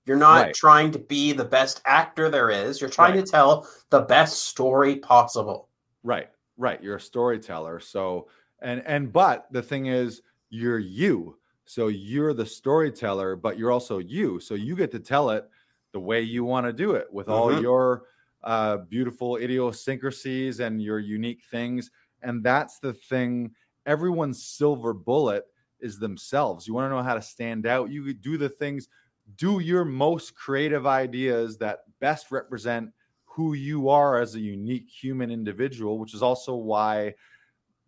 You're 0.06 0.16
not 0.16 0.40
Right. 0.46 0.54
trying 0.54 0.92
to 0.92 0.98
be 0.98 1.32
the 1.32 1.44
best 1.44 1.82
actor 1.84 2.30
there 2.30 2.48
is. 2.48 2.80
You're 2.80 2.88
trying 2.88 3.16
Right. 3.16 3.26
to 3.26 3.30
tell 3.30 3.68
the 3.90 4.00
best 4.00 4.44
story 4.44 4.96
possible. 4.96 5.68
right, 6.02 6.30
right. 6.56 6.82
You're 6.82 6.96
a 6.96 7.00
storyteller. 7.00 7.78
So 7.80 8.28
and 8.60 8.82
and 8.86 9.12
but 9.12 9.46
the 9.52 9.60
thing 9.62 9.86
is, 9.86 10.22
you're 10.48 10.78
you. 10.78 11.36
So 11.66 11.88
you're 11.88 12.32
the 12.34 12.46
storyteller, 12.46 13.36
but 13.36 13.58
you're 13.58 13.72
also 13.72 13.98
you. 13.98 14.40
So 14.40 14.54
you 14.54 14.76
get 14.76 14.90
to 14.92 15.00
tell 15.00 15.30
it 15.30 15.48
the 15.92 16.00
way 16.00 16.20
you 16.22 16.44
want 16.44 16.66
to 16.66 16.72
do 16.72 16.92
it 16.92 17.12
with 17.12 17.28
all 17.28 17.52
Mhm. 17.52 17.60
your 17.60 18.06
uh, 18.44 18.78
beautiful 18.78 19.36
idiosyncrasies 19.36 20.60
and 20.60 20.80
your 20.80 20.98
unique 21.00 21.42
things. 21.44 21.90
And 22.22 22.44
that's 22.44 22.78
the 22.78 22.92
thing. 22.94 23.54
Everyone's 23.84 24.44
silver 24.44 24.92
bullet 24.94 25.44
is 25.80 25.98
themselves. 25.98 26.66
You 26.66 26.74
want 26.74 26.86
to 26.90 26.96
know 26.96 27.02
how 27.02 27.14
to 27.14 27.22
stand 27.22 27.66
out. 27.66 27.90
You 27.90 28.12
do 28.14 28.38
the 28.38 28.48
things, 28.48 28.88
do 29.34 29.58
your 29.58 29.84
most 29.84 30.34
creative 30.36 30.86
ideas 30.86 31.58
that 31.58 31.80
best 32.00 32.30
represent 32.30 32.92
who 33.24 33.52
you 33.54 33.88
are 33.88 34.20
as 34.20 34.34
a 34.34 34.40
unique 34.40 34.88
human 34.88 35.30
individual, 35.30 35.98
which 35.98 36.14
is 36.14 36.22
also 36.22 36.54
why 36.54 37.14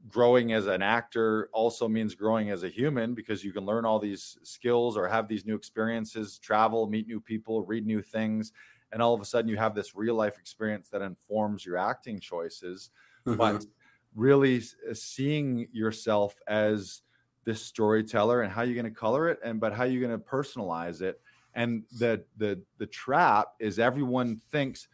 growing 0.06 0.52
as 0.52 0.66
an 0.66 0.80
actor 0.80 1.48
also 1.52 1.88
means 1.88 2.14
growing 2.14 2.50
as 2.50 2.62
a 2.62 2.68
human 2.68 3.14
because 3.14 3.44
you 3.44 3.52
can 3.52 3.64
learn 3.64 3.84
all 3.84 3.98
these 3.98 4.38
skills 4.42 4.96
or 4.96 5.08
have 5.08 5.28
these 5.28 5.44
new 5.44 5.56
experiences, 5.56 6.38
travel, 6.38 6.86
meet 6.88 7.06
new 7.06 7.20
people, 7.20 7.64
read 7.64 7.84
new 7.84 8.00
things, 8.00 8.52
and 8.92 9.02
all 9.02 9.12
of 9.12 9.20
a 9.20 9.24
sudden 9.24 9.48
you 9.50 9.56
have 9.56 9.74
this 9.74 9.94
real 9.96 10.14
life 10.14 10.38
experience 10.38 10.88
that 10.90 11.02
informs 11.02 11.66
your 11.66 11.76
acting 11.76 12.20
choices. 12.20 12.90
Mhm. 13.26 13.58
But 13.58 13.66
really 14.14 14.62
uh, 14.88 14.94
seeing 14.94 15.68
yourself 15.72 16.40
as 16.46 17.02
this 17.44 17.62
storyteller 17.64 18.42
and 18.42 18.52
how 18.52 18.62
you're 18.62 18.74
going 18.80 18.92
to 18.92 18.98
color 18.98 19.28
it 19.28 19.38
and 19.42 19.60
but 19.60 19.72
how 19.72 19.84
you're 19.84 20.06
going 20.06 20.18
to 20.18 20.24
personalize 20.24 21.00
it 21.00 21.20
and 21.54 21.84
the 21.90 22.24
the 22.36 22.62
the 22.76 22.86
trap 22.86 23.54
is 23.58 23.78
everyone 23.78 24.36
thinks 24.36 24.88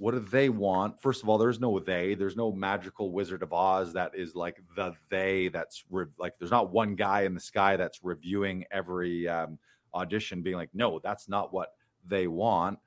what 0.00 0.12
do 0.12 0.20
they 0.20 0.48
want? 0.48 0.98
First 0.98 1.22
of 1.22 1.28
all 1.28 1.36
there's 1.36 1.60
no 1.60 1.78
they 1.78 2.14
there's 2.14 2.34
no 2.34 2.50
magical 2.52 3.12
wizard 3.12 3.42
of 3.42 3.52
oz 3.52 3.92
that 3.92 4.12
is 4.14 4.34
like 4.34 4.56
the 4.74 4.94
they 5.10 5.48
that's 5.48 5.84
re- 5.90 6.06
like 6.18 6.38
there's 6.38 6.50
not 6.50 6.72
one 6.72 6.94
guy 6.94 7.22
in 7.22 7.34
the 7.34 7.40
sky 7.40 7.76
that's 7.76 8.02
reviewing 8.02 8.64
every 8.70 9.28
um, 9.28 9.58
audition 9.92 10.40
being 10.40 10.56
like 10.56 10.70
no 10.72 11.00
that's 11.04 11.28
not 11.28 11.52
what 11.52 11.74
they 12.06 12.26
want. 12.26 12.78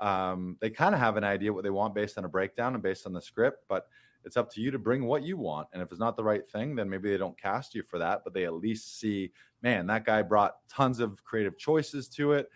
Um, 0.00 0.56
they 0.62 0.70
kind 0.70 0.94
of 0.94 1.00
have 1.02 1.18
an 1.18 1.24
idea 1.24 1.52
what 1.52 1.62
they 1.62 1.70
want 1.70 1.94
based 1.94 2.16
on 2.16 2.24
a 2.24 2.28
breakdown 2.28 2.72
and 2.72 2.82
based 2.82 3.06
on 3.06 3.12
the 3.12 3.20
script 3.20 3.64
but 3.68 3.86
it's 4.24 4.38
up 4.38 4.50
to 4.52 4.62
you 4.62 4.70
to 4.70 4.78
bring 4.78 5.04
what 5.04 5.22
you 5.22 5.36
want 5.36 5.68
and 5.74 5.82
if 5.82 5.90
it's 5.90 6.00
not 6.00 6.16
the 6.16 6.24
right 6.24 6.48
thing 6.48 6.74
then 6.74 6.88
maybe 6.88 7.10
they 7.10 7.18
don't 7.18 7.38
cast 7.38 7.74
you 7.74 7.82
for 7.82 7.98
that 7.98 8.22
but 8.24 8.32
they 8.32 8.46
at 8.46 8.54
least 8.54 8.98
see 8.98 9.30
man 9.62 9.86
that 9.86 10.06
guy 10.06 10.22
brought 10.22 10.56
tons 10.68 11.00
of 11.00 11.22
creative 11.22 11.58
choices 11.58 12.08
to 12.08 12.32
it 12.32 12.48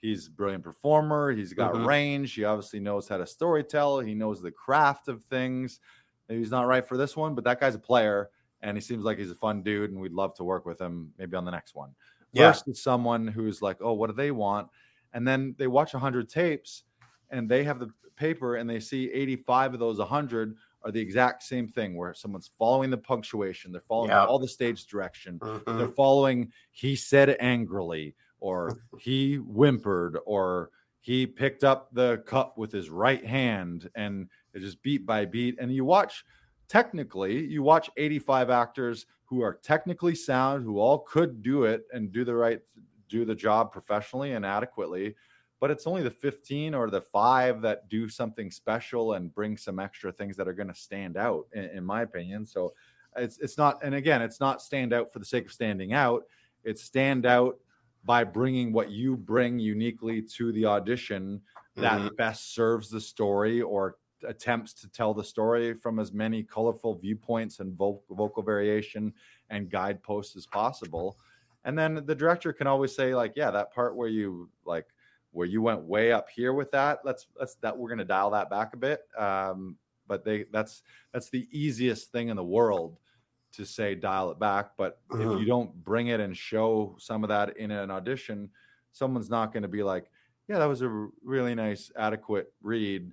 he's 0.00 0.28
a 0.28 0.30
brilliant 0.30 0.62
performer 0.64 1.32
he's 1.32 1.52
got 1.52 1.74
Mhm. 1.74 1.86
range 1.86 2.34
he 2.34 2.44
obviously 2.44 2.80
knows 2.80 3.08
how 3.08 3.16
to 3.16 3.24
storytell 3.24 4.04
he 4.06 4.14
knows 4.14 4.40
the 4.42 4.50
craft 4.52 5.08
of 5.08 5.24
things 5.24 5.80
maybe 6.28 6.40
he's 6.40 6.50
not 6.50 6.66
right 6.66 6.86
for 6.86 6.96
this 6.96 7.16
one 7.16 7.34
but 7.34 7.44
that 7.44 7.60
guy's 7.60 7.74
a 7.74 7.78
player 7.80 8.30
and 8.62 8.76
he 8.76 8.80
seems 8.80 9.04
like 9.04 9.18
he's 9.18 9.30
a 9.30 9.34
fun 9.36 9.62
dude 9.62 9.90
and 9.90 10.00
we'd 10.00 10.12
love 10.12 10.34
to 10.34 10.44
work 10.44 10.66
with 10.66 10.80
him 10.80 11.12
maybe 11.18 11.36
on 11.36 11.44
the 11.44 11.50
next 11.50 11.74
one 11.74 11.94
Yeah. 12.32 12.48
versus 12.52 12.82
someone 12.82 13.26
who's 13.26 13.60
like 13.62 13.78
oh 13.80 13.92
what 13.94 14.08
do 14.08 14.12
they 14.16 14.30
want 14.30 14.68
and 15.12 15.26
then 15.26 15.54
they 15.58 15.66
watch 15.66 15.94
100 15.94 16.28
tapes 16.28 16.84
and 17.30 17.48
they 17.48 17.64
have 17.64 17.78
the 17.80 17.90
paper 18.16 18.56
and 18.56 18.68
they 18.68 18.80
see 18.80 19.10
85 19.12 19.74
of 19.74 19.80
those 19.80 19.98
100 19.98 20.56
are 20.82 20.90
the 20.92 21.00
exact 21.00 21.42
same 21.42 21.66
thing 21.68 21.96
where 21.96 22.14
someone's 22.14 22.50
following 22.58 22.90
the 22.90 22.98
punctuation 22.98 23.72
they're 23.72 23.80
following 23.80 24.10
Yeah. 24.10 24.24
all 24.26 24.38
the 24.38 24.48
stage 24.48 24.86
direction 24.86 25.38
Mhm. 25.40 25.78
they're 25.78 25.88
following 25.88 26.52
he 26.70 26.94
said 26.96 27.36
angrily 27.40 28.14
or 28.40 28.78
he 28.98 29.36
whimpered 29.36 30.18
or 30.26 30.70
he 31.00 31.26
picked 31.26 31.64
up 31.64 31.88
the 31.92 32.18
cup 32.26 32.58
with 32.58 32.72
his 32.72 32.90
right 32.90 33.24
hand 33.24 33.88
and 33.94 34.28
it 34.52 34.60
just 34.60 34.82
beat 34.82 35.06
by 35.06 35.24
beat. 35.24 35.56
And 35.58 35.72
you 35.72 35.84
watch 35.84 36.24
technically 36.68 37.46
you 37.46 37.62
watch 37.62 37.88
85 37.96 38.50
actors 38.50 39.06
who 39.24 39.42
are 39.42 39.58
technically 39.62 40.14
sound 40.14 40.64
who 40.64 40.78
all 40.78 40.98
could 40.98 41.42
do 41.42 41.64
it 41.64 41.84
and 41.92 42.12
do 42.12 42.24
the 42.24 42.34
right 42.34 42.60
do 43.08 43.24
the 43.24 43.34
job 43.34 43.72
professionally 43.72 44.32
and 44.32 44.44
adequately 44.44 45.14
but 45.60 45.70
it's 45.70 45.86
only 45.86 46.02
the 46.02 46.10
15 46.10 46.74
or 46.74 46.90
the 46.90 47.00
five 47.00 47.60
that 47.62 47.88
do 47.88 48.08
something 48.08 48.50
special 48.50 49.14
and 49.14 49.34
bring 49.34 49.56
some 49.56 49.78
extra 49.78 50.12
things 50.12 50.36
that 50.36 50.46
are 50.46 50.52
going 50.52 50.68
to 50.68 50.74
stand 50.74 51.16
out 51.16 51.46
in, 51.52 51.64
in 51.64 51.84
my 51.84 52.02
opinion. 52.02 52.46
So 52.46 52.74
it's 53.16 53.38
it's 53.38 53.58
not 53.58 53.82
and 53.82 53.94
again 53.94 54.22
it's 54.22 54.38
not 54.38 54.62
stand 54.62 54.92
out 54.92 55.12
for 55.12 55.18
the 55.18 55.24
sake 55.24 55.46
of 55.46 55.52
standing 55.52 55.92
out. 55.92 56.24
It's 56.64 56.82
stand 56.82 57.26
out 57.26 57.58
by 58.04 58.24
bringing 58.24 58.72
what 58.72 58.90
you 58.90 59.16
bring 59.16 59.58
uniquely 59.58 60.22
to 60.22 60.52
the 60.52 60.64
audition 60.64 61.42
that 61.76 61.98
Mhm. 62.00 62.16
best 62.16 62.54
serves 62.54 62.90
the 62.90 63.00
story 63.00 63.60
or 63.62 63.98
attempts 64.24 64.72
to 64.74 64.88
tell 64.88 65.14
the 65.14 65.22
story 65.22 65.74
from 65.74 65.98
as 66.00 66.12
many 66.12 66.42
colorful 66.42 66.94
viewpoints 66.94 67.60
and 67.60 67.74
vo- 67.74 68.02
vocal 68.10 68.42
variation 68.42 69.14
and 69.50 69.70
guideposts 69.70 70.34
as 70.36 70.44
possible 70.46 71.16
and 71.64 71.78
then 71.78 72.04
the 72.06 72.14
director 72.14 72.52
can 72.52 72.66
always 72.66 72.92
say 72.94 73.14
like 73.14 73.32
yeah 73.36 73.50
that 73.50 73.72
part 73.72 73.94
where 73.94 74.08
you 74.08 74.50
like 74.64 74.88
where 75.30 75.46
you 75.46 75.62
went 75.62 75.80
way 75.82 76.10
up 76.10 76.28
here 76.28 76.52
with 76.52 76.70
that 76.72 76.98
let's 77.04 77.28
let's 77.38 77.54
that 77.56 77.76
we're 77.76 77.88
going 77.88 77.98
to 77.98 78.04
dial 78.04 78.30
that 78.30 78.50
back 78.50 78.74
a 78.74 78.76
bit 78.76 79.02
um 79.16 79.78
but 80.08 80.24
they 80.24 80.44
that's 80.50 80.82
that's 81.12 81.30
the 81.30 81.46
easiest 81.52 82.10
thing 82.10 82.28
in 82.28 82.36
the 82.36 82.42
world 82.44 82.98
to 83.52 83.64
say 83.64 83.94
dial 83.94 84.30
it 84.30 84.38
back 84.38 84.70
but 84.76 85.00
if 85.12 85.18
Mhm. 85.20 85.40
you 85.40 85.46
don't 85.46 85.72
bring 85.84 86.08
it 86.08 86.20
and 86.20 86.36
show 86.36 86.94
some 86.98 87.24
of 87.24 87.28
that 87.28 87.56
in 87.56 87.70
an 87.70 87.90
audition 87.90 88.50
someone's 88.92 89.30
not 89.30 89.52
going 89.52 89.62
to 89.62 89.68
be 89.68 89.82
like 89.82 90.10
yeah 90.48 90.58
that 90.58 90.66
was 90.66 90.82
a 90.82 91.08
really 91.24 91.54
nice 91.54 91.90
adequate 91.96 92.52
read 92.62 93.10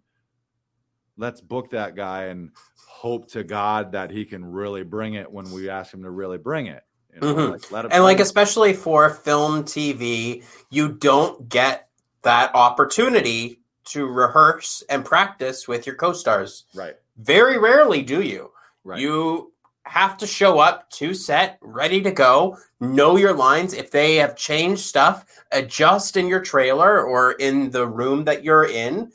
let's 1.18 1.40
book 1.41 1.70
that 1.70 1.95
guy 1.95 2.26
and 2.26 2.52
hope 2.86 3.30
to 3.32 3.44
God 3.44 3.94
that 3.94 4.12
he 4.12 4.26
can 4.26 4.44
really 4.44 4.84
bring 4.84 5.14
it 5.14 5.32
when 5.32 5.49
we 5.52 5.70
ask 5.70 5.94
him 5.94 6.03
to 6.03 6.10
really 6.10 6.38
bring 6.38 6.68
it. 6.68 6.84
You 7.14 7.22
know, 7.22 7.34
Mhm. 7.36 7.72
like, 7.72 7.91
and 7.94 8.03
like 8.03 8.20
it. 8.20 8.24
especially 8.24 8.74
for 8.74 9.10
film 9.10 9.64
TV, 9.64 10.44
you 10.70 10.90
don't 10.90 11.48
get 11.48 11.88
that 12.24 12.53
opportunity 12.53 13.62
to 13.86 14.06
rehearse 14.07 14.84
and 14.90 15.06
practice 15.06 15.68
with 15.70 15.86
your 15.88 15.95
co-stars. 15.95 16.66
right, 16.74 16.98
Very 17.16 17.57
rarely 17.57 18.02
do 18.02 18.22
you. 18.22 18.52
right, 18.84 18.99
You 18.99 19.53
have 19.86 20.18
to 20.18 20.28
show 20.28 20.60
up 20.60 20.90
to 20.91 21.14
set 21.14 21.57
ready 21.62 22.02
to 22.02 22.12
go, 22.12 22.57
know 22.80 23.18
your 23.18 23.34
lines. 23.34 23.74
If 23.74 23.91
they 23.91 24.16
have 24.16 24.36
changed 24.36 24.82
stuff, 24.82 25.26
adjust 25.52 26.18
in 26.18 26.28
your 26.28 26.41
trailer 26.41 27.03
or 27.03 27.34
in 27.34 27.70
the 27.72 27.88
room 27.88 28.26
that 28.26 28.44
you're 28.44 28.68
in 28.68 29.12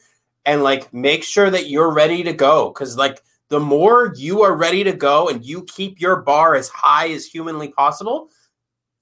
and 0.47 0.63
like 0.63 0.93
make 0.95 1.23
sure 1.23 1.51
that 1.51 1.69
you're 1.69 1.93
ready 1.93 2.23
to 2.23 2.33
go 2.33 2.71
cuz 2.73 2.97
like 2.97 3.23
the 3.51 3.61
more 3.61 4.15
you 4.17 4.43
are 4.43 4.57
ready 4.57 4.85
to 4.85 4.93
go 4.93 5.29
and 5.29 5.45
you 5.45 5.65
keep 5.65 6.01
your 6.01 6.23
bar 6.23 6.55
as 6.55 6.69
high 6.69 7.09
as 7.09 7.27
humanly 7.27 7.69
possible, 7.69 8.31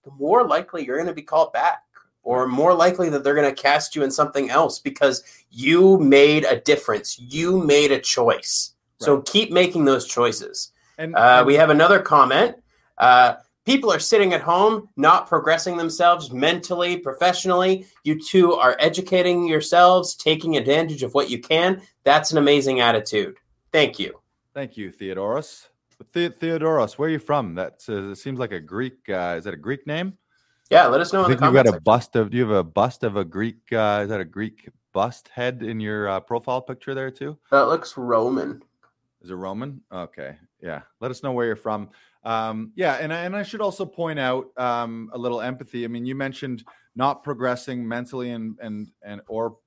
the 0.05 0.11
more 0.13 0.47
likely 0.47 0.85
you're 0.85 0.97
going 0.97 1.07
to 1.07 1.13
be 1.15 1.23
called 1.23 1.53
back 1.53 1.83
or 2.23 2.49
more 2.49 2.75
likely 2.75 3.11
that 3.11 3.23
they're 3.23 3.35
going 3.35 3.55
to 3.55 3.63
cast 3.63 3.95
you 3.95 4.03
in 4.03 4.11
something 4.11 4.49
else 4.49 4.79
because 4.79 5.23
you 5.51 5.99
made 5.99 6.45
a 6.45 6.61
difference. 6.61 7.19
You 7.19 7.63
made 7.63 7.93
a 7.93 8.01
choice. 8.01 8.75
So 9.01 9.21
keep 9.23 9.53
making 9.53 9.85
those 9.85 10.07
choices. 10.07 10.73
And, 10.99 11.15
Uh, 11.15 11.19
and- 11.39 11.47
we 11.47 11.55
have 11.55 11.71
another 11.71 12.01
comment. 12.01 12.57
Uh, 12.99 13.35
people 13.65 13.93
are 13.93 13.99
sitting 14.01 14.33
at 14.35 14.41
home, 14.41 14.89
not 14.97 15.27
progressing 15.29 15.77
themselves 15.77 16.31
mentally, 16.33 16.97
professionally. 16.99 17.87
You 18.05 18.21
two 18.21 18.55
are 18.55 18.77
educating 18.81 19.47
yourselves, 19.47 20.15
taking 20.15 20.57
advantage 20.57 21.03
of 21.03 21.15
what 21.15 21.31
you 21.31 21.41
can. 21.41 21.81
That's 22.05 22.33
an 22.33 22.39
amazing 22.39 22.81
attitude. 22.81 23.37
Thank 23.73 23.99
you. 23.99 24.21
Thank 24.55 24.77
you, 24.77 24.91
Theodorus. 24.91 25.69
The- 26.13 26.31
Theodoros, 26.31 26.95
where 26.99 27.09
are 27.09 27.13
you 27.13 27.19
from? 27.19 27.55
That 27.55 27.89
uh, 27.89 28.15
seems 28.15 28.39
like 28.39 28.53
a 28.53 28.61
Greek. 28.61 28.99
Uh, 29.09 29.35
is 29.39 29.45
that 29.45 29.55
a 29.55 29.59
Greek 29.59 29.87
name? 29.87 30.17
Yeah, 30.71 30.87
let 30.87 31.01
us 31.01 31.13
know 31.13 31.23
I 31.23 31.25
in 31.25 31.31
the 31.31 31.37
think 31.39 31.49
you 31.51 31.55
got 31.55 31.67
a 31.67 31.69
section. 31.71 31.83
bust 31.83 32.17
of. 32.17 32.31
Do 32.31 32.37
you 32.37 32.47
have 32.47 32.57
a 32.57 32.63
bust 32.65 33.03
of 33.03 33.17
a 33.17 33.25
Greek? 33.25 33.73
Uh, 33.73 34.01
is 34.03 34.09
that 34.11 34.21
a 34.21 34.25
Greek 34.25 34.69
bust 34.93 35.29
head 35.29 35.63
in 35.63 35.81
your 35.81 36.09
uh, 36.09 36.21
profile 36.21 36.61
picture 36.61 36.95
there 36.95 37.11
too? 37.11 37.39
That 37.51 37.69
looks 37.69 37.97
Roman. 37.97 38.63
Is 39.23 39.31
it 39.31 39.35
Roman? 39.35 39.81
Okay, 39.91 40.37
yeah. 40.61 40.83
Let 41.01 41.11
us 41.11 41.23
know 41.23 41.33
where 41.33 41.47
you're 41.47 41.57
from. 41.57 41.91
Um, 42.25 42.73
yeah, 42.75 42.95
and 42.95 43.13
I, 43.13 43.21
and 43.25 43.37
I 43.37 43.43
should 43.43 43.61
also 43.61 43.87
point 43.87 44.19
out 44.19 44.47
um, 44.59 45.11
a 45.13 45.19
little 45.19 45.41
empathy. 45.41 45.85
I 45.85 45.89
mean, 45.89 46.05
you 46.05 46.15
mentioned 46.15 46.65
not 46.95 47.23
progressing 47.23 47.87
mentally 47.87 48.31
and 48.31 48.59
and 48.61 48.91
and 49.03 49.21
or 49.29 49.59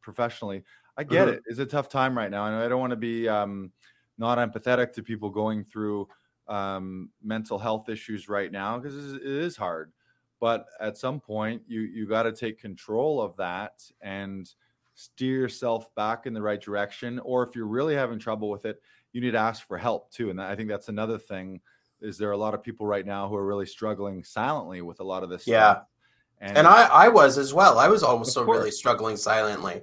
professionally. 0.00 0.64
I 0.96 1.04
get 1.04 1.28
Mhm. 1.28 1.32
it. 1.34 1.42
It's 1.46 1.58
a 1.58 1.66
tough 1.66 1.88
time 1.88 2.16
right 2.16 2.30
now, 2.30 2.46
and 2.46 2.56
I 2.56 2.68
don't 2.68 2.80
want 2.80 2.90
to 2.92 2.96
be 2.96 3.28
um, 3.28 3.72
not 4.18 4.38
empathetic 4.38 4.92
to 4.94 5.02
people 5.02 5.30
going 5.30 5.64
through 5.64 6.08
um, 6.48 7.10
mental 7.22 7.58
health 7.58 7.88
issues 7.88 8.28
right 8.28 8.50
now 8.52 8.78
because 8.78 9.14
it 9.14 9.22
is 9.22 9.56
hard. 9.56 9.92
But 10.40 10.66
at 10.80 10.98
some 10.98 11.20
point, 11.20 11.62
you 11.66 11.80
you 11.82 12.06
got 12.06 12.24
to 12.24 12.32
take 12.32 12.58
control 12.58 13.20
of 13.20 13.36
that 13.36 13.90
and 14.02 14.52
steer 14.94 15.38
yourself 15.38 15.92
back 15.94 16.26
in 16.26 16.34
the 16.34 16.42
right 16.42 16.60
direction. 16.60 17.18
Or 17.20 17.42
if 17.42 17.56
you're 17.56 17.66
really 17.66 17.94
having 17.94 18.18
trouble 18.18 18.50
with 18.50 18.64
it, 18.66 18.80
you 19.14 19.20
need 19.20 19.30
to 19.30 19.38
ask 19.38 19.66
for 19.66 19.78
help 19.78 20.10
too. 20.10 20.28
And 20.28 20.42
I 20.42 20.54
think 20.56 20.68
that's 20.68 20.88
another 20.88 21.16
thing. 21.16 21.60
Is 22.02 22.18
there 22.18 22.32
a 22.32 22.36
lot 22.36 22.52
of 22.52 22.62
people 22.62 22.86
right 22.86 23.06
now 23.06 23.28
who 23.28 23.36
are 23.36 23.46
really 23.46 23.64
struggling 23.64 24.24
silently 24.24 24.82
with 24.82 25.00
a 25.00 25.04
lot 25.04 25.22
of 25.22 25.30
this? 25.30 25.46
Yeah. 25.46 25.72
stuff? 25.72 25.84
And 26.40 26.66
I, 26.66 26.84
I 26.84 27.08
was 27.08 27.38
as 27.38 27.54
well. 27.54 27.78
I 27.78 27.88
was 27.88 28.02
also 28.02 28.44
really 28.44 28.72
struggling 28.72 29.16
silently. 29.16 29.80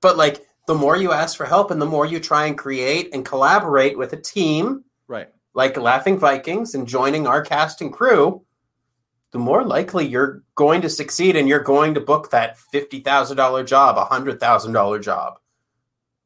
But 0.00 0.16
like 0.16 0.46
the 0.68 0.74
more 0.74 0.96
you 0.96 1.10
ask 1.10 1.36
for 1.36 1.46
help 1.46 1.70
and 1.70 1.80
the 1.80 1.86
more 1.86 2.06
you 2.06 2.20
try 2.20 2.46
and 2.46 2.56
create 2.56 3.12
and 3.12 3.24
collaborate 3.24 3.98
with 3.98 4.12
a 4.12 4.20
team 4.20 4.84
right, 5.08 5.28
like 5.54 5.76
Laughing 5.76 6.18
Vikings 6.18 6.74
and 6.74 6.86
joining 6.86 7.26
our 7.26 7.42
cast 7.42 7.80
and 7.80 7.92
crew, 7.92 8.44
the 9.32 9.38
more 9.38 9.64
likely 9.64 10.06
you're 10.06 10.44
going 10.54 10.82
to 10.82 10.90
succeed 10.90 11.34
and 11.34 11.48
you're 11.48 11.60
going 11.60 11.94
to 11.94 12.00
book 12.00 12.30
that 12.30 12.58
$50,000 12.72 13.66
job, 13.66 13.96
a 13.96 14.04
$100,000 14.14 15.02
job. 15.02 15.38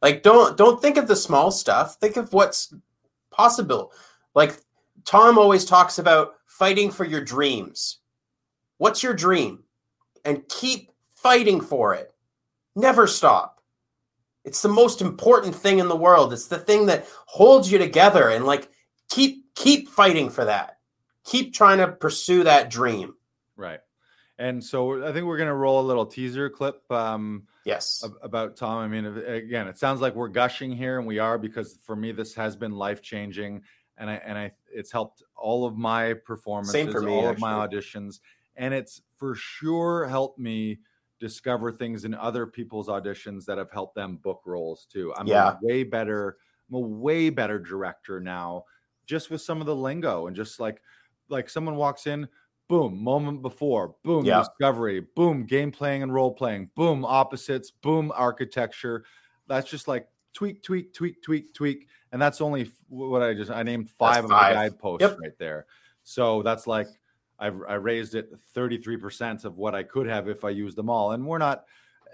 Like 0.02 0.22
don't 0.22 0.56
don't 0.56 0.80
think 0.80 0.96
of 0.96 1.08
the 1.08 1.16
small 1.16 1.50
stuff. 1.50 1.96
Think 1.96 2.16
of 2.16 2.32
what's 2.32 2.74
possible. 3.30 3.92
Like 4.34 4.58
Tom 5.04 5.38
always 5.38 5.64
talks 5.64 5.98
about 5.98 6.34
fighting 6.46 6.90
for 6.90 7.04
your 7.04 7.22
dreams. 7.22 7.98
What's 8.78 9.02
your 9.02 9.14
dream? 9.14 9.64
And 10.24 10.48
keep 10.48 10.90
fighting 11.14 11.60
for 11.60 11.94
it. 11.94 12.12
Never 12.76 13.06
stop. 13.06 13.62
It's 14.44 14.62
the 14.62 14.68
most 14.68 15.02
important 15.02 15.54
thing 15.54 15.78
in 15.78 15.88
the 15.88 15.96
world. 15.96 16.32
It's 16.32 16.48
the 16.48 16.58
thing 16.58 16.86
that 16.86 17.06
holds 17.26 17.70
you 17.70 17.78
together 17.78 18.28
and 18.28 18.46
like 18.46 18.70
keep 19.10 19.54
keep 19.54 19.88
fighting 19.88 20.30
for 20.30 20.46
that. 20.46 20.78
Keep 21.24 21.52
trying 21.52 21.78
to 21.78 21.88
pursue 21.88 22.44
that 22.44 22.70
dream. 22.70 23.14
right. 23.56 23.80
And 24.40 24.64
so 24.64 25.06
I 25.06 25.12
think 25.12 25.26
we're 25.26 25.38
gonna 25.38 25.54
roll 25.54 25.80
a 25.80 25.86
little 25.86 26.06
teaser 26.06 26.50
clip. 26.50 26.90
Um, 26.90 27.46
Yes. 27.64 28.04
ab- 28.04 28.16
about 28.22 28.56
Tom. 28.56 28.78
I 28.78 28.88
mean, 28.88 29.04
again, 29.06 29.68
it 29.68 29.78
sounds 29.78 30.00
like 30.00 30.14
we're 30.14 30.28
gushing 30.28 30.72
here, 30.72 30.98
and 30.98 31.06
we 31.06 31.18
are 31.18 31.38
because 31.38 31.76
for 31.84 31.96
me, 31.96 32.12
this 32.12 32.34
has 32.34 32.56
been 32.56 32.72
life 32.72 33.02
changing, 33.02 33.64
and 33.98 34.10
I 34.10 34.14
and 34.16 34.38
I 34.38 34.52
it's 34.72 34.92
helped 34.92 35.22
all 35.36 35.66
of 35.66 35.76
my 35.76 36.14
performances, 36.14 37.02
me, 37.02 37.10
all 37.10 37.30
of 37.30 37.38
my 37.38 37.52
auditions, 37.52 38.20
and 38.56 38.74
it's 38.74 39.02
for 39.16 39.34
sure 39.34 40.06
helped 40.08 40.38
me 40.38 40.80
discover 41.18 41.70
things 41.70 42.04
in 42.06 42.14
other 42.14 42.46
people's 42.46 42.88
auditions 42.88 43.44
that 43.44 43.58
have 43.58 43.70
helped 43.70 43.94
them 43.94 44.16
book 44.16 44.42
roles 44.46 44.86
too. 44.86 45.12
I'm 45.16 45.30
Yeah. 45.30 45.54
a 45.58 45.58
way 45.60 45.84
better, 45.84 46.38
I'm 46.70 46.76
a 46.76 46.80
way 46.80 47.28
better 47.30 47.58
director 47.58 48.20
now, 48.20 48.64
just 49.06 49.30
with 49.30 49.42
some 49.42 49.60
of 49.60 49.66
the 49.66 49.76
lingo 49.76 50.26
and 50.26 50.34
just 50.36 50.60
like 50.60 50.82
like 51.28 51.48
someone 51.50 51.76
walks 51.76 52.06
in 52.06 52.28
boom 52.70 53.02
moment 53.02 53.42
before 53.42 53.96
boom 54.04 54.24
Yeah. 54.24 54.38
discovery 54.38 55.00
boom 55.16 55.44
game 55.44 55.72
playing 55.72 56.04
and 56.04 56.14
role 56.14 56.32
playing 56.32 56.70
boom 56.76 57.04
opposites 57.04 57.70
boom 57.72 58.12
architecture. 58.14 59.04
That's 59.48 59.68
just 59.68 59.88
like 59.88 60.06
tweak 60.32 60.62
tweak 60.62 60.94
tweak 60.94 61.20
tweak 61.20 61.52
tweak 61.52 61.88
and 62.12 62.22
that's 62.22 62.40
only 62.40 62.70
what 62.88 63.20
i 63.20 63.34
just 63.34 63.50
i 63.50 63.64
named 63.64 63.90
five 63.90 64.22
of 64.22 64.30
the 64.30 64.36
guideposts 64.36 65.02
Yep. 65.02 65.18
right 65.20 65.36
there. 65.38 65.66
So 66.04 66.42
that's 66.42 66.68
like 66.68 66.86
I've, 67.40 67.60
i 67.68 67.74
raised 67.74 68.14
it 68.14 68.30
33% 68.54 69.44
of 69.44 69.56
what 69.56 69.74
i 69.74 69.82
could 69.82 70.06
have 70.06 70.28
if 70.28 70.44
i 70.44 70.50
used 70.50 70.76
them 70.76 70.88
all. 70.88 71.10
And 71.12 71.26
we're 71.26 71.38
not 71.38 71.64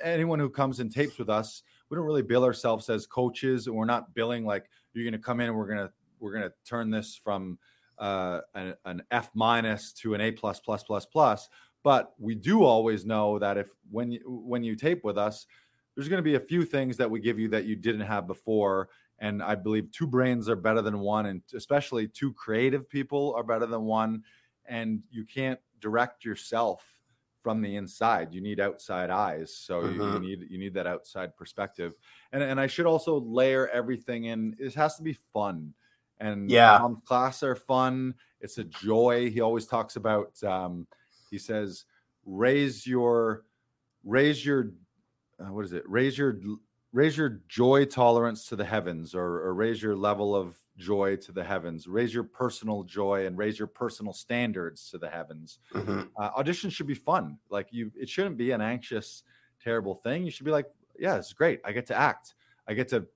anyone 0.03 0.39
who 0.39 0.49
comes 0.49 0.81
and 0.81 0.91
tapes 0.91 1.19
with 1.19 1.29
us 1.29 1.63
we 1.91 1.97
don't 1.97 2.05
really 2.07 2.23
bill 2.23 2.43
ourselves 2.45 2.89
as 2.91 3.07
coaches. 3.07 3.67
And 3.69 3.77
we're 3.77 3.85
not 3.85 4.13
billing 4.15 4.45
like 4.45 4.69
you're 4.93 5.05
going 5.05 5.13
to 5.13 5.19
come 5.25 5.39
in 5.41 5.49
and 5.51 5.57
we're 5.57 5.69
going 5.69 5.87
to 5.87 5.93
we're 6.19 6.33
going 6.33 6.43
to 6.43 6.53
turn 6.65 6.91
this 6.91 7.15
from 7.15 7.59
uh, 7.99 8.41
an, 8.55 8.75
an 8.85 9.03
F 9.11 9.31
minus 9.35 9.93
to 9.95 10.15
an 10.15 10.21
A 10.21 10.33
plus 10.33 10.61
plus 10.61 10.83
plus 10.83 11.07
plus. 11.07 11.49
But 11.83 12.15
we 12.19 12.35
do 12.35 12.65
always 12.65 13.05
know 13.07 13.39
that 13.39 13.57
if 13.57 13.71
when 13.91 14.11
you 14.13 14.21
when 14.27 14.65
you 14.65 14.75
tape 14.75 15.05
with 15.05 15.17
us, 15.19 15.47
there's 15.95 16.09
going 16.09 16.19
to 16.19 16.23
be 16.25 16.35
a 16.35 16.41
few 16.41 16.65
things 16.65 16.97
that 16.97 17.11
we 17.11 17.21
give 17.21 17.39
you 17.39 17.49
that 17.49 17.65
you 17.65 17.77
didn't 17.77 18.03
have 18.03 18.27
before. 18.27 18.89
And 19.19 19.43
I 19.43 19.55
believe 19.55 19.91
two 19.93 20.07
brains 20.07 20.49
are 20.49 20.57
better 20.57 20.83
than 20.83 20.99
one, 20.99 21.27
and 21.27 21.43
especially 21.55 22.07
two 22.09 22.33
creative 22.35 22.89
people 22.89 23.35
are 23.35 23.45
better 23.45 23.67
than 23.67 23.83
one. 23.83 24.25
And 24.67 25.03
you 25.11 25.25
can't 25.25 25.61
direct 25.81 26.25
yourself 26.25 27.01
from 27.43 27.63
the 27.63 27.77
inside. 27.77 28.35
You 28.35 28.41
need 28.41 28.59
outside 28.59 29.09
eyes. 29.09 29.57
So 29.57 29.87
you, 29.87 30.03
you 30.03 30.19
Mhm. 30.19 30.21
need 30.21 30.47
you 30.51 30.59
need 30.59 30.75
that 30.75 30.87
outside 30.89 31.37
perspective. 31.37 31.95
And 32.33 32.43
and 32.43 32.61
I 32.61 32.67
should 32.67 32.87
also 32.87 33.21
layer 33.21 33.69
everything 33.69 34.25
in. 34.25 34.57
It 34.59 34.75
has 34.75 34.97
to 34.97 35.03
be 35.03 35.13
fun. 35.13 35.75
And 36.21 36.51
Yeah. 36.51 36.79
Tom's 36.79 37.03
class 37.05 37.43
are 37.43 37.55
fun. 37.55 38.15
It's 38.41 38.59
a 38.59 38.65
joy. 38.65 39.31
He 39.31 39.41
always 39.41 39.67
talks 39.67 39.97
about. 39.97 40.43
Um, 40.43 40.87
he 41.31 41.39
says, 41.39 41.85
"Raise 42.25 42.87
your, 42.87 43.45
raise 44.05 44.45
your, 44.45 44.73
uh, 45.41 45.53
what 45.53 45.65
is 45.65 45.73
it? 45.73 45.89
Raise 45.89 46.17
your, 46.17 46.39
raise 46.93 47.17
your 47.17 47.41
joy 47.49 47.85
tolerance 47.85 48.47
to 48.49 48.57
the 48.57 48.65
heavens, 48.65 49.15
or, 49.15 49.41
or 49.43 49.55
raise 49.55 49.83
your 49.83 49.97
level 49.97 50.35
of 50.35 50.57
joy 50.79 51.17
to 51.17 51.33
the 51.33 51.43
heavens. 51.43 51.87
Raise 51.87 52.13
your 52.15 52.25
personal 52.25 52.83
joy 52.85 53.27
and 53.27 53.37
raise 53.37 53.59
your 53.59 53.69
personal 53.69 54.13
standards 54.13 54.91
to 54.91 54.99
the 54.99 55.09
heavens. 55.09 55.59
Mhm. 55.73 56.11
Uh, 56.17 56.31
auditions 56.33 56.73
should 56.73 56.87
be 56.87 56.95
fun. 56.95 57.39
Like 57.51 57.73
you, 57.73 57.91
it 57.99 58.09
shouldn't 58.09 58.37
be 58.37 58.51
an 58.53 58.61
anxious, 58.61 59.23
terrible 59.59 59.95
thing. 59.95 60.25
You 60.25 60.31
should 60.31 60.45
be 60.45 60.53
like, 60.53 60.67
yeah, 60.99 61.17
it's 61.17 61.33
great. 61.33 61.61
I 61.65 61.73
get 61.73 61.87
to 61.87 61.95
act. 61.95 62.35
I 62.69 62.75
get 62.75 62.89
to 62.89 63.07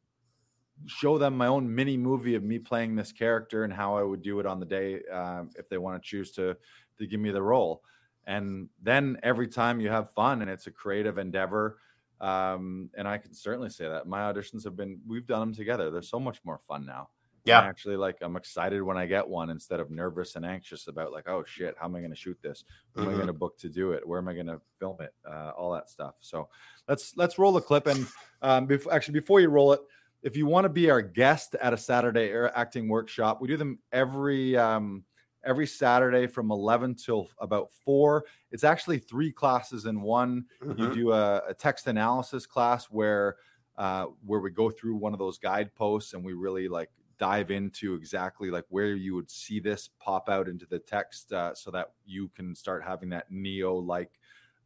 show 0.86 1.18
them 1.18 1.36
my 1.36 1.46
own 1.46 1.72
mini 1.74 1.96
movie 1.96 2.34
of 2.34 2.42
me 2.42 2.58
playing 2.58 2.96
this 2.96 3.12
character 3.12 3.64
and 3.64 3.72
how 3.72 3.96
I 3.96 4.02
would 4.02 4.22
do 4.22 4.40
it 4.40 4.46
on 4.46 4.60
the 4.60 4.66
day 4.66 5.02
um, 5.12 5.50
if 5.56 5.68
they 5.68 5.78
want 5.78 6.02
to 6.02 6.08
choose 6.08 6.32
to 6.32 6.56
to 6.98 7.06
give 7.06 7.20
me 7.20 7.30
the 7.30 7.42
role. 7.42 7.82
And 8.26 8.68
then 8.82 9.18
every 9.22 9.48
time 9.48 9.80
you 9.80 9.88
have 9.88 10.12
fun 10.12 10.42
and 10.42 10.50
it's 10.50 10.66
a 10.66 10.70
creative 10.70 11.18
endeavor. 11.18 11.78
Um, 12.20 12.90
and 12.96 13.08
I 13.08 13.16
can 13.16 13.32
certainly 13.32 13.70
say 13.70 13.88
that 13.88 14.06
my 14.06 14.20
auditions 14.30 14.64
have 14.64 14.76
been 14.76 15.00
we've 15.06 15.26
done 15.26 15.40
them 15.40 15.54
together. 15.54 15.90
They're 15.90 16.02
so 16.02 16.20
much 16.20 16.38
more 16.44 16.58
fun 16.58 16.84
now. 16.84 17.08
Yeah. 17.44 17.60
I'm 17.60 17.68
actually 17.70 17.96
like 17.96 18.18
I'm 18.20 18.36
excited 18.36 18.82
when 18.82 18.98
I 18.98 19.06
get 19.06 19.26
one 19.26 19.48
instead 19.48 19.80
of 19.80 19.90
nervous 19.90 20.36
and 20.36 20.44
anxious 20.44 20.86
about 20.88 21.12
like, 21.12 21.26
oh 21.26 21.42
shit, 21.46 21.74
how 21.78 21.86
am 21.86 21.96
I 21.96 22.00
going 22.00 22.10
to 22.10 22.16
shoot 22.16 22.36
this? 22.42 22.64
Who 22.94 23.00
am 23.02 23.08
I 23.08 23.12
Mhm. 23.12 23.16
going 23.16 23.26
to 23.28 23.32
book 23.32 23.56
to 23.58 23.70
do 23.70 23.92
it? 23.92 24.06
Where 24.06 24.18
am 24.18 24.28
I 24.28 24.34
going 24.34 24.46
to 24.46 24.60
film 24.78 24.98
it? 25.00 25.14
Uh, 25.26 25.52
all 25.56 25.72
that 25.72 25.88
stuff. 25.88 26.16
So 26.20 26.50
let's 26.86 27.16
let's 27.16 27.38
roll 27.38 27.52
the 27.52 27.62
clip. 27.62 27.86
And 27.86 28.06
um, 28.42 28.66
before, 28.66 28.92
actually, 28.92 29.14
before 29.14 29.40
you 29.40 29.48
roll 29.48 29.72
it, 29.72 29.80
if 30.22 30.36
you 30.36 30.46
want 30.46 30.64
to 30.64 30.68
be 30.68 30.90
our 30.90 31.02
guest 31.02 31.54
at 31.60 31.72
a 31.72 31.78
Saturday 31.78 32.32
acting 32.54 32.88
workshop, 32.88 33.40
we 33.40 33.48
do 33.48 33.56
them 33.56 33.78
every 33.92 34.56
um, 34.56 35.04
every 35.44 35.66
Saturday 35.66 36.26
from 36.26 36.50
11 36.50 36.94
till 36.96 37.28
about 37.38 37.70
four. 37.84 38.24
It's 38.50 38.64
actually 38.64 38.98
three 38.98 39.32
classes 39.32 39.86
in 39.86 40.02
one. 40.02 40.44
Mm-hmm. 40.62 40.82
You 40.82 40.94
do 40.94 41.12
a, 41.12 41.42
a, 41.48 41.54
text 41.54 41.86
analysis 41.86 42.44
class 42.44 42.86
where 42.86 43.36
uh, 43.78 44.06
where 44.24 44.40
we 44.40 44.50
go 44.50 44.70
through 44.70 44.96
one 44.96 45.14
of 45.14 45.18
those 45.18 45.38
guideposts 45.38 46.12
and 46.12 46.22
we 46.24 46.34
really 46.34 46.68
like 46.68 46.90
dive 47.18 47.50
into 47.50 47.94
exactly 47.94 48.50
like 48.50 48.64
where 48.68 48.94
you 48.94 49.14
would 49.14 49.30
see 49.30 49.60
this 49.60 49.88
pop 49.98 50.28
out 50.28 50.48
into 50.48 50.66
the 50.66 50.78
text 50.78 51.32
uh, 51.32 51.54
so 51.54 51.70
that 51.70 51.92
you 52.04 52.28
can 52.34 52.54
start 52.54 52.82
having 52.82 53.08
that 53.10 53.30
neo 53.30 53.74
like 53.74 54.18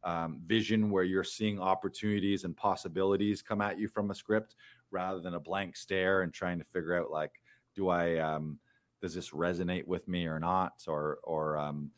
um, 0.03 0.39
vision 0.45 0.89
where 0.89 1.03
you're 1.03 1.23
seeing 1.23 1.59
opportunities 1.59 2.43
and 2.43 2.55
possibilities 2.55 3.41
come 3.41 3.59
at 3.59 3.79
you 3.79 3.87
from 3.87 4.11
a 4.11 4.15
script 4.15 4.55
rather 4.95 5.19
than 5.19 5.33
a 5.33 5.39
blank 5.39 5.75
stare 5.75 6.21
and 6.21 6.33
trying 6.33 6.57
to 6.57 6.65
figure 6.65 6.97
out 6.97 7.11
like 7.11 7.31
do 7.75 7.89
i 7.89 8.17
um, 8.17 8.57
does 9.01 9.13
this 9.13 9.29
resonate 9.29 9.85
with 9.85 10.07
me 10.07 10.25
or 10.25 10.39
not? 10.39 10.73
Or 10.87 11.19
or 11.23 11.57
um, 11.57 11.91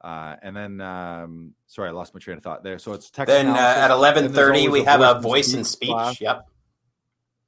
uh, 0.00 0.36
and 0.42 0.56
then 0.56 0.80
um, 0.80 1.54
sorry 1.66 1.88
i 1.88 1.92
lost 1.92 2.14
my 2.14 2.20
train 2.20 2.36
of 2.36 2.42
thought 2.42 2.62
there. 2.62 2.78
So 2.78 2.92
it's 2.92 3.10
text 3.10 3.32
then 3.32 3.48
uh, 3.48 3.56
at 3.56 3.90
11.30 3.90 4.70
we 4.70 4.84
have 4.84 5.00
a 5.00 5.20
voice 5.20 5.54
and 5.54 5.66
speech, 5.66 6.20
yep. 6.20 6.46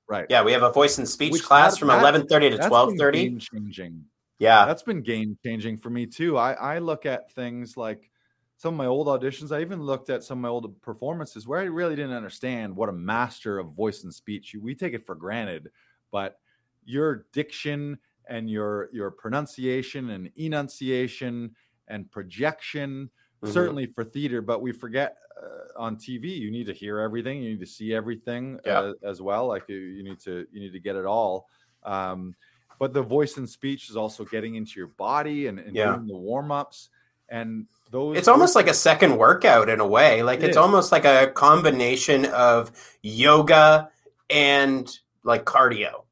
Right. 0.09 0.27
Yeah 0.28 0.43
we 0.43 0.52
have 0.52 0.62
a 0.62 0.73
voice 0.73 0.98
and 0.98 1.09
speech 1.09 1.32
Which 1.32 1.44
class 1.44 1.74
that, 1.74 1.81
from 1.81 1.90
11.30 1.90 2.28
to 2.28 2.69
12.30 2.69 3.40
changing 3.40 4.05
yeah. 4.40 4.66
That's 4.66 4.85
been 4.85 5.02
game 5.02 5.36
changing 5.44 5.78
for 5.78 5.90
me 5.90 6.06
too. 6.06 6.39
I 6.39 6.52
i 6.52 6.78
look 6.78 7.06
at 7.06 7.31
things 7.32 7.77
like 7.77 8.10
some 8.59 8.74
of 8.74 8.78
my 8.78 8.86
old 8.86 9.06
auditions, 9.06 9.56
I 9.56 9.60
even 9.60 9.80
looked 9.80 10.10
at 10.10 10.24
some 10.24 10.39
of 10.39 10.43
my 10.43 10.48
old 10.48 10.82
performances 10.82 11.47
where 11.47 11.60
I 11.60 11.64
really 11.64 11.94
didn't 11.94 12.16
understand 12.16 12.74
what 12.74 12.89
a 12.89 12.93
master 12.93 13.59
of 13.59 13.72
voice 13.72 14.02
and 14.02 14.12
speech. 14.12 14.55
We 14.60 14.74
take 14.74 14.94
it 14.94 15.06
for 15.06 15.14
granted, 15.14 15.70
but 16.10 16.40
your 16.85 17.26
diction 17.32 17.98
and 18.28 18.51
your 18.51 18.89
your 18.93 19.10
pronunciation 19.12 20.10
and 20.10 20.30
enunciation 20.36 21.55
and 21.86 22.10
projection 22.10 23.10
mm-hmm. 23.43 23.52
certainly 23.52 23.86
for 23.86 24.05
theater 24.05 24.43
but 24.43 24.60
we 24.60 24.70
forget 24.70 25.16
uh, 25.43 25.80
on 25.80 25.97
tv 25.97 26.24
you 26.24 26.51
need 26.51 26.66
to 26.66 26.72
hear 26.72 26.98
everything 26.98 27.43
you 27.43 27.51
need 27.51 27.60
to 27.60 27.66
see 27.66 27.94
everything 27.94 28.59
yeah. 28.66 28.80
uh, 28.80 28.93
as 29.02 29.22
well 29.22 29.47
like 29.47 29.64
you, 29.68 29.76
you, 29.76 30.02
need 30.02 30.18
to 30.20 30.47
you 30.52 30.60
need 30.60 30.72
to 30.72 30.80
get 30.80 30.94
it 30.94 31.06
all 31.06 31.48
um, 31.85 32.35
but 32.78 32.93
the 32.93 33.02
voice 33.02 33.39
and 33.39 33.48
speech 33.48 33.89
is 33.89 33.97
also 33.97 34.24
getting 34.24 34.56
into 34.56 34.78
your 34.78 34.89
body 34.89 35.47
and, 35.47 35.59
and 35.59 35.74
yeah. 35.74 35.94
doing 35.94 36.06
the 36.06 36.16
warm-ups 36.16 36.90
and 37.28 37.66
those 37.90 38.16
it's 38.16 38.28
almost 38.28 38.55
like 38.55 38.69
a 38.69 38.74
second 38.74 39.16
workout 39.16 39.69
in 39.69 39.81
a 39.81 39.86
way 39.86 40.23
like 40.23 40.40
it 40.40 40.47
it's 40.47 40.51
is. 40.52 40.56
almost 40.56 40.93
like 40.93 41.05
a 41.05 41.31
combination 41.35 42.27
of 42.27 42.70
yoga 43.02 43.90
and 44.31 44.98
like 45.24 45.44
cardio 45.44 46.05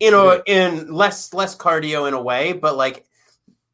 you 0.00 0.10
know 0.10 0.42
in 0.46 0.92
less 0.92 1.32
less 1.32 1.56
cardio 1.56 2.06
in 2.08 2.14
a 2.14 2.20
way 2.20 2.52
but 2.52 2.76
like 2.76 3.04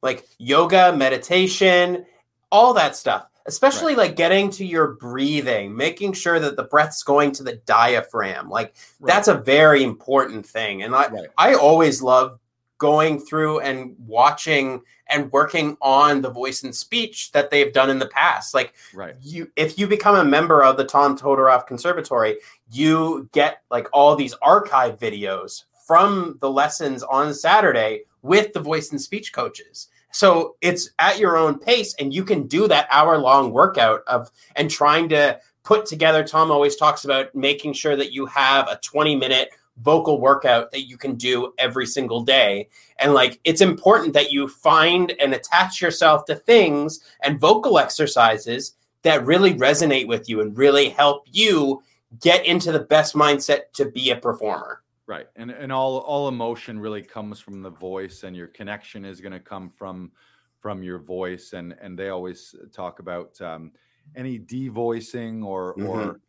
like 0.03 0.27
yoga 0.39 0.95
meditation 0.97 2.05
all 2.51 2.75
that 2.75 2.97
stuff 2.97 3.27
especially 3.47 3.95
right. 3.95 4.09
like 4.09 4.17
getting 4.17 4.51
to 4.51 4.65
your 4.65 4.89
breathing 4.95 5.77
making 5.77 6.13
sure 6.13 6.39
that 6.39 6.57
the 6.57 6.63
breath's 6.63 7.03
going 7.03 7.33
to 7.33 7.43
the 7.43 7.57
diaphragm 7.67 8.49
like 8.49 8.75
right. 9.01 9.13
that's 9.13 9.29
a 9.29 9.35
very 9.35 9.83
important 9.83 10.47
thing 10.47 10.83
and 10.83 10.95
i 10.95 11.09
right. 11.09 11.29
i 11.37 11.55
always 11.55 12.03
love 12.03 12.39
going 12.83 13.21
through 13.21 13.61
and 13.61 13.95
watching 14.09 14.83
and 15.09 15.31
working 15.31 15.77
on 15.81 16.21
the 16.21 16.29
voice 16.29 16.65
and 16.65 16.75
speech 16.75 17.31
that 17.31 17.49
they've 17.49 17.73
done 17.73 17.89
in 17.89 18.01
the 18.01 18.09
past. 18.09 18.55
Like 18.55 18.75
right. 18.93 19.15
you 19.23 19.53
if 19.55 19.79
you 19.79 19.87
become 19.87 20.17
a 20.17 20.25
member 20.25 20.65
of 20.65 20.77
the 20.77 20.85
Tom 20.85 21.17
Todoroff 21.17 21.69
Conservatory, 21.69 22.39
you 22.73 23.29
get 23.31 23.63
like 23.71 23.87
all 23.93 24.17
these 24.17 24.35
archive 24.43 24.99
videos 24.99 25.63
from 25.87 26.39
the 26.41 26.51
lessons 26.51 27.05
on 27.05 27.33
Saturday 27.33 28.03
with 28.23 28.53
the 28.53 28.59
voice 28.59 28.91
and 28.91 29.01
speech 29.01 29.33
coaches. 29.33 29.87
So 30.11 30.57
it's 30.61 30.91
at 30.99 31.21
your 31.21 31.37
own 31.37 31.61
pace 31.61 31.95
and 32.01 32.13
you 32.13 32.25
can 32.25 32.49
do 32.49 32.67
that 32.67 32.89
hour 32.91 33.17
long 33.17 33.53
workout 33.53 34.01
of 34.09 34.29
and 34.57 34.69
trying 34.69 35.09
to 35.11 35.39
put 35.63 35.87
together 35.87 36.25
Tom 36.25 36.51
always 36.51 36.75
talks 36.75 37.05
about 37.05 37.33
making 37.33 37.75
sure 37.75 37.95
that 37.95 38.13
you 38.13 38.27
have 38.27 38.67
a 38.67 38.81
20 38.83 39.15
minute 39.15 39.51
vocal 39.79 40.21
workout 40.21 40.71
that 40.71 40.83
you 40.83 40.97
can 40.97 41.15
do 41.15 41.53
every 41.59 41.87
single 41.87 42.23
day. 42.23 42.69
And 42.99 43.15
like 43.15 43.41
it's 43.45 43.61
important 43.61 44.13
that 44.15 44.31
you 44.31 44.49
find 44.49 45.13
and 45.21 45.35
attach 45.35 45.81
yourself 45.81 46.25
to 46.27 46.37
things 46.37 47.01
and 47.23 47.41
vocal 47.41 47.79
exercises 47.79 48.75
that 49.03 49.27
really 49.27 49.55
resonate 49.55 50.07
with 50.07 50.29
you 50.29 50.41
and 50.41 50.57
really 50.57 50.91
help 50.91 51.27
you 51.31 51.83
get 52.21 52.45
into 52.47 52.71
the 52.71 52.81
best 52.81 53.15
mindset 53.15 53.73
to 53.75 53.91
be 53.91 54.11
a 54.11 54.17
performer. 54.17 54.83
Right. 55.07 55.27
And 55.37 55.51
and 55.51 55.73
all 55.73 55.99
all 55.99 56.29
emotion 56.29 56.79
really 56.79 57.03
comes 57.03 57.41
from 57.41 57.63
the 57.63 57.71
voice 57.71 58.23
and 58.23 58.37
your 58.37 58.49
connection 58.49 59.05
is 59.05 59.21
going 59.21 59.33
to 59.33 59.41
come 59.41 59.71
from 59.71 60.13
from 60.61 60.83
your 60.83 60.99
voice 60.99 61.55
and 61.55 61.75
and 61.81 61.99
they 61.99 62.11
always 62.11 62.55
talk 62.73 63.01
about 63.01 63.41
um 63.41 63.73
any 64.15 64.39
devoicing 64.39 65.45
or 65.45 65.75
mm-hmm. 65.75 65.87
or 65.87 66.21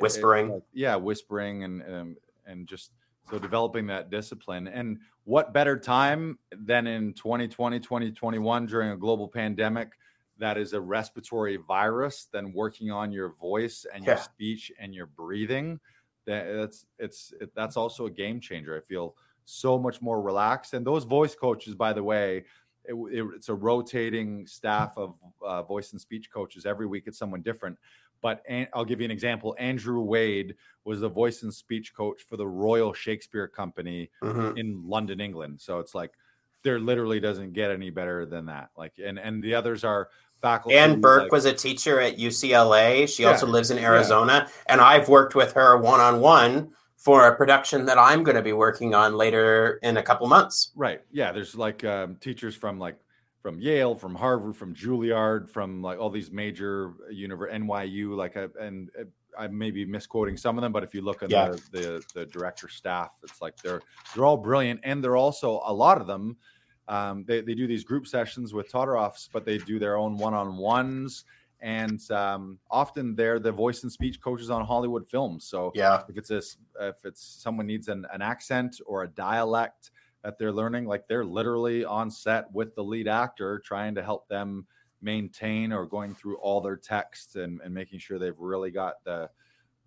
whispering. 0.00 0.50
It, 0.50 0.62
yeah, 0.72 0.96
whispering 0.96 1.64
and 1.64 1.82
um, 1.82 2.16
and 2.48 2.66
just 2.66 2.90
so 3.30 3.38
developing 3.38 3.86
that 3.88 4.10
discipline. 4.10 4.66
And 4.68 4.98
what 5.24 5.52
better 5.52 5.78
time 5.78 6.38
than 6.50 6.86
in 6.86 7.12
2020 7.12 7.80
2021 7.80 8.66
during 8.66 8.90
a 8.90 8.96
global 8.96 9.28
pandemic 9.28 9.92
that 10.38 10.56
is 10.56 10.72
a 10.72 10.80
respiratory 10.80 11.56
virus 11.56 12.28
than 12.32 12.52
working 12.52 12.90
on 12.90 13.12
your 13.12 13.34
voice 13.34 13.86
and 13.92 14.04
your 14.04 14.16
speech 14.16 14.72
and 14.80 14.94
your 14.94 15.06
breathing? 15.06 15.78
That's 16.26 16.86
it's 16.98 17.32
it, 17.40 17.50
that's 17.54 17.76
also 17.76 18.06
a 18.06 18.10
game 18.10 18.40
changer. 18.40 18.76
I 18.76 18.80
feel 18.80 19.14
so 19.44 19.78
much 19.78 20.02
more 20.02 20.20
relaxed. 20.20 20.74
And 20.74 20.86
those 20.86 21.04
voice 21.04 21.34
coaches 21.34 21.74
by 21.74 21.92
the 21.92 22.02
way 22.02 22.44
it, 22.84 22.94
it, 22.94 23.26
it's 23.34 23.48
a 23.48 23.54
rotating 23.54 24.46
staff 24.46 24.96
of 24.96 25.18
uh, 25.42 25.62
voice 25.62 25.92
and 25.92 26.00
speech 26.00 26.30
coaches 26.30 26.66
every 26.66 26.86
week. 26.86 27.04
It's 27.06 27.18
someone 27.18 27.42
different 27.42 27.78
but 28.20 28.42
I'll 28.72 28.84
give 28.84 29.00
you 29.00 29.04
an 29.04 29.10
example. 29.10 29.54
Andrew 29.58 30.00
Wade 30.00 30.54
was 30.84 31.00
the 31.00 31.08
voice 31.08 31.42
and 31.42 31.52
speech 31.52 31.94
coach 31.94 32.22
for 32.22 32.36
the 32.36 32.46
Royal 32.46 32.92
Shakespeare 32.92 33.48
Company 33.48 34.10
mm-hmm. 34.22 34.56
in 34.56 34.88
London, 34.88 35.20
England. 35.20 35.60
So 35.60 35.78
it's 35.78 35.94
like 35.94 36.12
there 36.62 36.78
literally 36.78 37.20
doesn't 37.20 37.52
get 37.52 37.70
any 37.70 37.90
better 37.90 38.26
than 38.26 38.46
that. 38.46 38.70
Like, 38.76 38.94
and 39.04 39.18
and 39.18 39.42
the 39.42 39.54
others 39.54 39.84
are 39.84 40.08
faculty. 40.40 40.76
Anne 40.76 41.00
Burke 41.00 41.24
like, 41.24 41.32
was 41.32 41.44
a 41.44 41.52
teacher 41.52 42.00
at 42.00 42.18
UCLA. 42.18 43.08
She 43.08 43.22
yeah, 43.22 43.30
also 43.30 43.46
lives 43.46 43.70
in 43.70 43.78
Arizona, 43.78 44.46
yeah. 44.46 44.52
and 44.66 44.80
I've 44.80 45.08
worked 45.08 45.34
with 45.34 45.52
her 45.52 45.76
one 45.76 46.00
on 46.00 46.20
one 46.20 46.72
for 46.98 47.28
a 47.28 47.36
production 47.36 47.86
that 47.86 47.96
I'm 47.96 48.24
going 48.24 48.36
to 48.36 48.42
be 48.42 48.52
working 48.52 48.92
on 48.94 49.14
later 49.14 49.78
in 49.82 49.96
a 49.96 50.02
couple 50.02 50.26
months. 50.26 50.72
Right. 50.74 51.00
Yeah. 51.12 51.30
There's 51.30 51.54
like 51.54 51.84
um, 51.84 52.16
teachers 52.16 52.56
from 52.56 52.80
like 52.80 52.98
from 53.48 53.60
Yale, 53.62 53.94
from 53.94 54.14
Harvard, 54.14 54.54
from 54.56 54.74
Juilliard, 54.74 55.48
from 55.48 55.80
like 55.80 55.98
all 55.98 56.10
these 56.10 56.30
major 56.30 56.92
univer 57.10 57.50
NYU, 57.50 58.14
like 58.14 58.36
I, 58.36 58.48
and 58.60 58.90
uh, 58.98 59.04
I 59.38 59.46
may 59.48 59.70
be 59.70 59.86
misquoting 59.86 60.36
some 60.36 60.58
of 60.58 60.62
them, 60.62 60.70
but 60.70 60.84
if 60.84 60.92
you 60.92 61.00
look 61.00 61.22
at 61.22 61.30
yeah. 61.30 61.48
the, 61.48 61.62
the, 61.72 62.04
the 62.14 62.26
director 62.26 62.68
staff, 62.68 63.12
it's 63.22 63.40
like 63.40 63.56
they're 63.62 63.80
they're 64.14 64.26
all 64.26 64.36
brilliant, 64.36 64.80
and 64.82 65.02
they're 65.02 65.16
also 65.16 65.62
a 65.64 65.72
lot 65.72 65.98
of 65.98 66.06
them. 66.06 66.36
Um, 66.88 67.24
they 67.26 67.40
they 67.40 67.54
do 67.54 67.66
these 67.66 67.84
group 67.84 68.06
sessions 68.06 68.52
with 68.52 68.70
Todoroffs, 68.70 69.30
but 69.32 69.46
they 69.46 69.56
do 69.56 69.78
their 69.78 69.96
own 69.96 70.18
one 70.18 70.34
on 70.34 70.58
ones, 70.58 71.24
and 71.60 71.98
um, 72.10 72.58
often 72.70 73.14
they're 73.14 73.38
the 73.38 73.52
voice 73.52 73.82
and 73.82 73.90
speech 73.90 74.20
coaches 74.20 74.50
on 74.50 74.62
Hollywood 74.66 75.08
films. 75.08 75.46
So 75.46 75.72
yeah, 75.74 76.02
if 76.06 76.18
it's 76.18 76.30
a, 76.30 76.42
if 76.86 77.02
it's 77.04 77.22
someone 77.22 77.66
needs 77.66 77.88
an, 77.88 78.04
an 78.12 78.20
accent 78.20 78.78
or 78.84 79.04
a 79.04 79.08
dialect 79.08 79.90
that 80.22 80.38
they're 80.38 80.52
learning. 80.52 80.86
Like 80.86 81.06
they're 81.08 81.24
literally 81.24 81.84
on 81.84 82.10
set 82.10 82.52
with 82.52 82.74
the 82.74 82.84
lead 82.84 83.08
actor 83.08 83.60
trying 83.64 83.94
to 83.94 84.02
help 84.02 84.28
them 84.28 84.66
maintain 85.00 85.72
or 85.72 85.86
going 85.86 86.14
through 86.14 86.36
all 86.38 86.60
their 86.60 86.76
texts 86.76 87.36
and, 87.36 87.60
and 87.62 87.72
making 87.72 87.98
sure 88.00 88.18
they've 88.18 88.38
really 88.38 88.70
got 88.70 89.02
the 89.04 89.30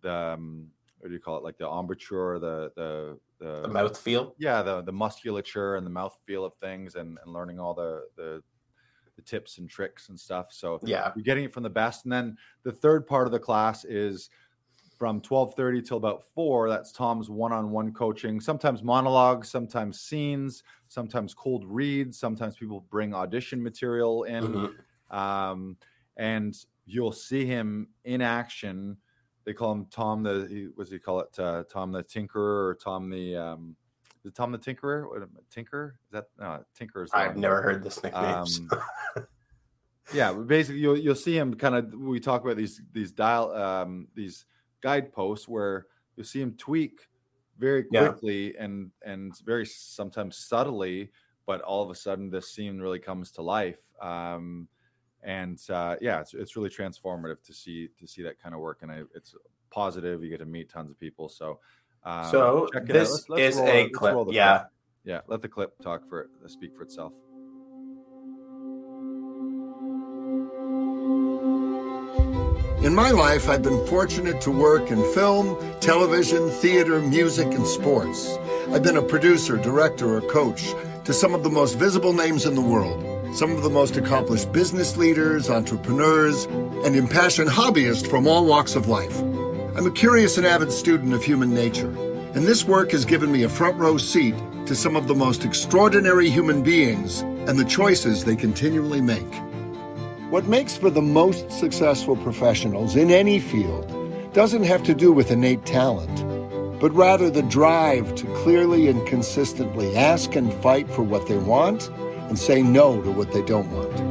the 0.02 0.14
um, 0.14 0.68
what 1.00 1.10
do 1.10 1.14
you 1.14 1.20
call 1.20 1.38
it? 1.38 1.44
Like 1.44 1.58
the 1.58 1.68
embouchure 1.68 2.40
the 2.40 2.72
the 2.76 3.20
the, 3.40 3.62
the 3.64 3.68
mouth 3.68 3.98
feel? 3.98 4.36
Yeah 4.38 4.62
the 4.62 4.82
the 4.82 4.92
musculature 4.92 5.76
and 5.76 5.86
the 5.86 5.92
mouth 5.92 6.18
feel 6.26 6.46
of 6.46 6.54
things 6.56 6.96
and, 6.96 7.18
and 7.24 7.34
learning 7.34 7.60
all 7.60 7.74
the 7.74 8.04
the 8.16 8.42
the 9.16 9.22
tips 9.22 9.58
and 9.58 9.70
tricks 9.70 10.10
and 10.10 10.20
stuff. 10.20 10.48
So 10.52 10.80
yeah. 10.84 11.12
you're 11.16 11.24
getting 11.24 11.46
it 11.46 11.54
from 11.54 11.64
the 11.64 11.70
best. 11.70 12.06
And 12.06 12.12
then 12.12 12.38
the 12.64 12.72
third 12.72 13.06
part 13.06 13.28
of 13.28 13.32
the 13.32 13.40
class 13.40 13.84
is 13.86 14.30
from 15.02 15.20
12:30 15.20 15.84
till 15.84 15.98
about 15.98 16.24
4 16.36 16.70
that's 16.70 16.92
Tom's 16.92 17.28
one-on-one 17.28 17.92
coaching 17.92 18.40
sometimes 18.40 18.84
monologues 18.84 19.50
sometimes 19.50 20.00
scenes 20.00 20.62
sometimes 20.90 21.34
cold 21.34 21.66
reads 21.66 22.20
sometimes 22.20 22.56
people 22.56 22.86
bring 22.92 23.12
audition 23.12 23.64
material 23.64 24.26
in. 24.26 24.44
Mm-hmm. 24.44 25.18
um, 25.18 25.76
and 26.18 26.56
you'll 26.86 27.12
see 27.12 27.48
him 27.48 27.88
in 28.04 28.22
action. 28.22 28.96
They 29.44 29.54
call 29.54 29.72
him 29.72 29.88
Tom 29.90 30.22
the 30.22 30.46
he, 30.48 30.66
what 30.76 30.84
does 30.84 30.92
he 30.92 31.00
call 31.00 31.22
it? 31.22 31.40
Uh, 31.40 31.64
Tom 31.68 31.92
the 31.92 32.04
Tinkerer 32.04 32.70
or 32.70 32.78
Tom 32.80 33.10
the 33.10 33.36
um, 33.36 33.76
is 34.24 34.34
Tom 34.34 34.52
the 34.52 34.60
Tinkerer? 34.60 35.10
What, 35.10 35.28
Tinker? 35.50 35.96
Is 36.06 36.12
that 36.12 36.26
no 36.38 36.64
Tinker 36.76 37.06
is 37.06 37.10
I've 37.12 37.38
never 37.38 37.64
heard 37.64 37.84
this 37.84 38.04
nickname 38.04 38.24
um, 38.24 38.70
yeah 40.14 40.32
basically 40.32 40.80
you'll 40.80 40.98
you'll 40.98 41.16
see 41.16 41.36
him 41.36 41.56
kind 41.56 41.74
of 41.74 41.92
we 41.92 42.20
talk 42.20 42.44
about 42.44 42.56
these 42.56 42.80
these 42.92 43.12
dial 43.12 43.52
um, 43.54 44.08
these 44.14 44.46
guideposts 44.82 45.48
where 45.48 45.88
you 46.16 46.24
see 46.24 46.42
him 46.42 46.56
tweak 46.58 47.08
very 47.58 47.86
Yeah. 47.92 48.08
quickly 48.10 48.56
and 48.58 48.92
and 49.06 49.34
very 49.46 49.66
sometimes 49.66 50.38
subtly, 50.38 51.12
but 51.46 51.62
all 51.62 51.84
of 51.84 51.90
a 51.90 51.96
sudden 51.96 52.30
this 52.30 52.52
scene 52.54 52.80
really 52.80 53.00
comes 53.00 53.32
to 53.34 53.42
life. 53.42 53.80
Um, 54.02 54.68
and 55.24 55.60
uh, 55.70 55.96
yeah, 56.02 56.20
it's 56.20 56.34
it's 56.34 56.56
really 56.56 56.70
transformative 56.70 57.42
to 57.44 57.54
see 57.54 57.90
to 58.00 58.08
see 58.08 58.24
that 58.24 58.40
kind 58.42 58.56
of 58.56 58.62
work, 58.62 58.80
and 58.82 58.92
I, 58.92 59.04
it's 59.16 59.36
positive. 59.70 60.24
You 60.24 60.30
get 60.30 60.40
to 60.40 60.46
meet 60.46 60.70
tons 60.70 60.92
of 60.92 61.00
people, 61.00 61.30
so. 61.30 61.60
Um, 62.04 62.32
So 62.32 62.68
check 62.74 62.84
it 62.84 62.90
out. 62.90 62.94
this 62.94 63.12
is 63.38 63.58
roll 63.58 63.68
a 63.70 63.84
let's 63.84 63.96
clip, 63.98 64.14
roll 64.16 64.26
the 64.26 64.34
yeah. 64.34 64.64
yeah. 65.04 65.22
Let 65.28 65.44
the 65.44 65.48
clip 65.48 65.78
talk 65.84 66.10
for 66.10 66.22
it, 66.22 66.30
speak 66.50 66.76
for 66.76 66.82
itself. 66.82 67.14
In 72.84 72.96
my 72.96 73.12
life, 73.12 73.48
I've 73.48 73.62
been 73.62 73.86
fortunate 73.86 74.42
to 74.42 74.50
work 74.50 74.90
in 74.90 74.98
film, 75.14 75.56
television, 75.82 76.50
theater, 76.50 77.00
music, 77.00 77.46
and 77.54 77.68
sports. 77.68 78.36
I've 78.72 78.82
been 78.82 78.98
a 78.98 79.04
producer, 79.04 79.56
director, 79.58 80.16
or 80.16 80.22
coach 80.22 80.74
to 81.04 81.14
some 81.14 81.36
of 81.36 81.44
the 81.44 81.50
most 81.52 81.78
visible 81.78 82.12
names 82.12 82.48
in 82.48 82.56
the 82.56 82.62
world, 82.62 83.06
some 83.36 83.52
of 83.52 83.62
the 83.62 83.70
most 83.70 83.98
accomplished 83.98 84.52
business 84.52 84.98
leaders, 84.98 85.48
entrepreneurs, 85.48 86.46
and 86.84 86.96
impassioned 86.96 87.52
hobbyists 87.52 88.10
from 88.10 88.26
all 88.26 88.48
walks 88.48 88.76
of 88.76 88.88
life. 88.88 89.16
I'm 89.76 89.86
a 89.86 89.92
curious 89.92 90.40
and 90.40 90.48
avid 90.48 90.72
student 90.72 91.14
of 91.14 91.24
human 91.24 91.54
nature, 91.54 91.92
and 92.34 92.48
this 92.48 92.66
work 92.66 92.94
has 92.94 93.06
given 93.06 93.32
me 93.32 93.44
a 93.44 93.50
front 93.50 93.78
row 93.78 94.00
seat 94.00 94.34
to 94.66 94.74
some 94.74 94.96
of 94.96 95.08
the 95.08 95.14
most 95.14 95.46
extraordinary 95.46 96.32
human 96.32 96.64
beings 96.64 97.22
and 97.22 97.60
the 97.60 97.66
choices 97.66 98.26
they 98.26 98.36
continually 98.36 99.02
make. 99.02 99.51
What 100.32 100.48
makes 100.48 100.78
for 100.78 100.90
the 100.90 101.02
most 101.02 101.52
successful 101.52 102.16
professionals 102.16 102.96
in 102.96 103.12
any 103.12 103.38
field 103.38 103.86
doesn't 104.32 104.64
have 104.64 104.82
to 104.84 104.96
do 104.96 105.12
with 105.12 105.30
innate 105.30 105.66
talent, 105.66 106.80
but 106.80 106.94
rather 106.94 107.30
the 107.30 107.42
drive 107.42 108.16
to 108.16 108.26
clearly 108.36 108.88
and 108.88 109.06
consistently 109.06 109.94
ask 109.94 110.38
and 110.38 110.54
fight 110.64 110.90
for 110.90 111.04
what 111.04 111.28
they 111.28 111.38
want 111.38 111.90
and 112.30 112.40
say 112.40 112.62
no 112.62 113.02
to 113.02 113.12
what 113.12 113.34
they 113.34 113.42
don't 113.42 113.70
want. 113.72 114.11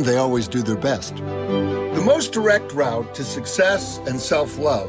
And 0.00 0.08
they 0.08 0.16
always 0.16 0.48
do 0.48 0.62
their 0.62 0.78
best. 0.78 1.14
The 1.16 2.02
most 2.02 2.32
direct 2.32 2.72
route 2.72 3.14
to 3.16 3.22
success 3.22 3.98
and 4.06 4.18
self 4.18 4.56
love 4.56 4.88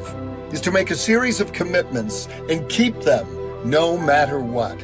is 0.53 0.61
to 0.61 0.71
make 0.71 0.89
a 0.89 0.95
series 0.95 1.41
of 1.41 1.51
commitments 1.51 2.29
and 2.47 2.69
keep 2.69 2.97
them 3.01 3.27
no 3.69 3.97
matter 3.97 4.39
what. 4.39 4.79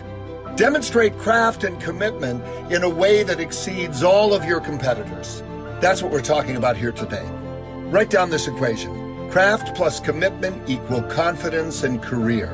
Demonstrate 0.57 1.17
craft 1.17 1.63
and 1.63 1.79
commitment 1.79 2.43
in 2.69 2.83
a 2.83 2.89
way 2.89 3.23
that 3.23 3.39
exceeds 3.39 4.03
all 4.03 4.33
of 4.33 4.43
your 4.43 4.59
competitors. 4.59 5.41
That's 5.79 6.03
what 6.03 6.11
we're 6.11 6.19
talking 6.19 6.57
about 6.57 6.75
here 6.75 6.91
today. 6.91 7.25
Write 7.85 8.09
down 8.09 8.29
this 8.29 8.49
equation 8.49 9.29
craft 9.31 9.77
plus 9.77 10.01
commitment 10.01 10.69
equal 10.69 11.03
confidence 11.03 11.83
and 11.83 12.03
career. 12.03 12.49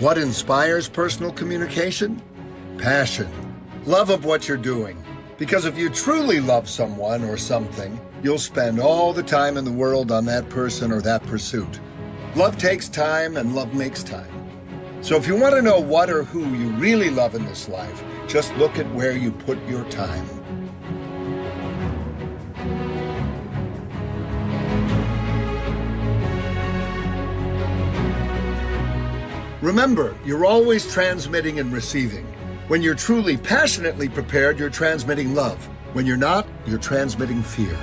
What 0.00 0.18
inspires 0.18 0.90
personal 0.90 1.32
communication? 1.32 2.20
Passion, 2.76 3.47
love 3.88 4.10
of 4.10 4.26
what 4.26 4.46
you're 4.46 4.58
doing. 4.58 5.02
Because 5.38 5.64
if 5.64 5.78
you 5.78 5.88
truly 5.88 6.40
love 6.40 6.68
someone 6.68 7.24
or 7.24 7.38
something, 7.38 7.98
you'll 8.22 8.38
spend 8.38 8.78
all 8.78 9.14
the 9.14 9.22
time 9.22 9.56
in 9.56 9.64
the 9.64 9.72
world 9.72 10.12
on 10.12 10.26
that 10.26 10.46
person 10.50 10.92
or 10.92 11.00
that 11.00 11.22
pursuit. 11.22 11.80
Love 12.36 12.58
takes 12.58 12.90
time 12.90 13.38
and 13.38 13.54
love 13.54 13.72
makes 13.72 14.02
time. 14.02 14.30
So 15.00 15.16
if 15.16 15.26
you 15.26 15.36
want 15.36 15.54
to 15.54 15.62
know 15.62 15.80
what 15.80 16.10
or 16.10 16.22
who 16.22 16.54
you 16.54 16.68
really 16.72 17.08
love 17.08 17.34
in 17.34 17.46
this 17.46 17.66
life, 17.66 18.04
just 18.26 18.54
look 18.56 18.78
at 18.78 18.92
where 18.94 19.16
you 19.16 19.32
put 19.32 19.58
your 19.66 19.84
time. 19.84 20.28
Remember, 29.62 30.14
you're 30.26 30.44
always 30.44 30.92
transmitting 30.92 31.58
and 31.58 31.72
receiving. 31.72 32.26
When 32.68 32.82
you're 32.82 32.94
truly 32.94 33.38
passionately 33.38 34.10
prepared, 34.10 34.58
you're 34.58 34.68
transmitting 34.68 35.34
love. 35.34 35.56
When 35.94 36.04
you're 36.04 36.18
not, 36.18 36.46
you're 36.66 36.78
transmitting 36.78 37.42
fear. 37.42 37.74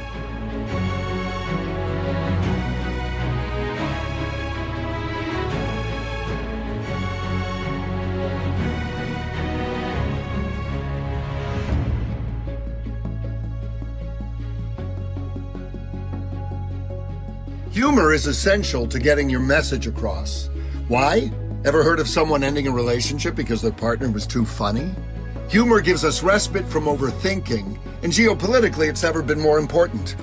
Humor 17.71 18.13
is 18.13 18.27
essential 18.27 18.85
to 18.85 18.99
getting 18.99 19.31
your 19.31 19.39
message 19.39 19.87
across. 19.87 20.51
Why? 20.87 21.31
Ever 21.65 21.83
heard 21.83 21.99
of 21.99 22.07
someone 22.07 22.43
ending 22.43 22.67
a 22.67 22.71
relationship 22.71 23.33
because 23.33 23.59
their 23.59 23.71
partner 23.71 24.07
was 24.11 24.27
too 24.27 24.45
funny? 24.45 24.93
Humor 25.49 25.81
gives 25.81 26.05
us 26.05 26.21
respite 26.21 26.67
from 26.67 26.83
overthinking, 26.83 27.79
and 28.03 28.13
geopolitically, 28.13 28.87
it's 28.87 29.01
never 29.01 29.23
been 29.23 29.39
more 29.39 29.57
important. 29.57 30.15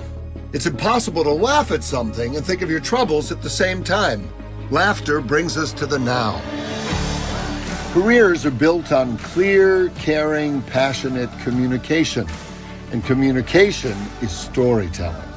It's 0.53 0.67
impossible 0.67 1.21
to 1.25 1.31
laugh 1.31 1.71
at 1.71 1.83
something 1.83 2.37
and 2.37 2.45
think 2.45 2.61
of 2.61 2.69
your 2.69 2.79
troubles 2.79 3.29
at 3.29 3.41
the 3.41 3.49
same 3.49 3.83
time. 3.83 4.29
Laughter 4.71 5.19
brings 5.19 5.57
us 5.57 5.73
to 5.73 5.85
the 5.85 5.99
now. 5.99 6.41
Careers 7.91 8.45
are 8.45 8.51
built 8.51 8.93
on 8.93 9.17
clear, 9.17 9.89
caring, 9.99 10.61
passionate 10.61 11.29
communication, 11.39 12.25
and 12.93 13.03
communication 13.03 13.97
is 14.21 14.31
storytelling. 14.31 15.32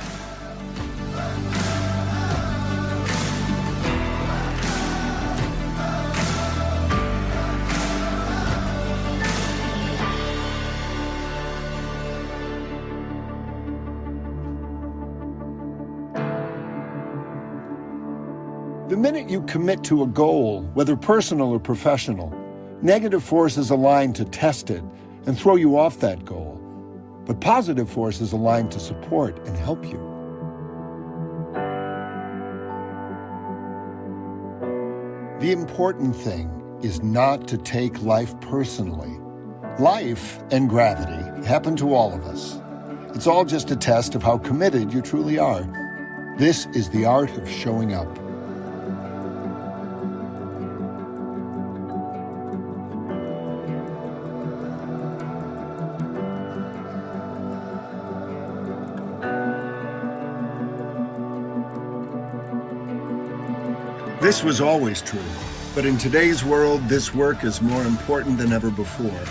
You 19.37 19.43
commit 19.43 19.85
to 19.85 20.03
a 20.03 20.07
goal, 20.07 20.63
whether 20.73 20.97
personal 20.97 21.49
or 21.49 21.61
professional, 21.61 22.31
negative 22.81 23.23
forces 23.23 23.69
align 23.69 24.15
to 24.15 24.25
test 24.25 24.71
it 24.71 24.83
and 25.27 25.39
throw 25.39 25.57
you 25.57 25.77
off 25.77 26.01
that 26.01 26.25
goal. 26.25 26.59
But 27.27 27.43
positive 27.43 27.91
forces 27.91 28.33
align 28.33 28.71
to 28.71 28.81
support 28.81 29.37
and 29.47 29.55
help 29.59 29.85
you. 29.85 29.99
The 35.41 35.53
important 35.53 36.17
thing 36.17 36.51
is 36.83 37.03
not 37.03 37.47
to 37.49 37.59
take 37.59 38.01
life 38.01 38.41
personally. 38.41 39.19
Life 39.79 40.39
and 40.51 40.67
gravity 40.67 41.47
happen 41.47 41.77
to 41.77 41.93
all 41.93 42.15
of 42.15 42.25
us. 42.25 42.59
It's 43.15 43.27
all 43.27 43.45
just 43.45 43.71
a 43.71 43.77
test 43.77 44.15
of 44.15 44.23
how 44.23 44.39
committed 44.39 44.95
you 44.95 45.03
truly 45.03 45.39
are. 45.39 45.65
This 46.39 46.65
is 46.73 46.89
the 46.89 47.05
art 47.05 47.37
of 47.37 47.47
showing 47.47 47.93
up. 47.93 48.26
This 64.37 64.45
was 64.45 64.61
always 64.61 65.01
true, 65.01 65.19
but 65.75 65.87
in 65.87 65.97
today's 65.97 66.45
world, 66.45 66.87
this 66.91 67.15
work 67.15 67.43
is 67.43 67.63
more 67.63 67.85
important 67.85 68.37
than 68.37 68.53
ever 68.53 68.69
before 68.71 69.25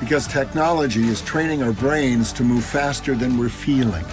because 0.00 0.26
technology 0.26 1.06
is 1.06 1.22
training 1.22 1.62
our 1.62 1.70
brains 1.70 2.32
to 2.32 2.42
move 2.42 2.64
faster 2.64 3.14
than 3.14 3.38
we're 3.38 3.50
feeling. 3.50 4.04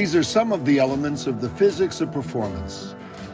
These 0.00 0.16
are 0.16 0.22
some 0.22 0.50
of 0.50 0.64
the 0.64 0.78
elements 0.78 1.26
of 1.26 1.42
the 1.42 1.48
physics 1.50 2.00
of 2.00 2.10
performance. 2.10 2.92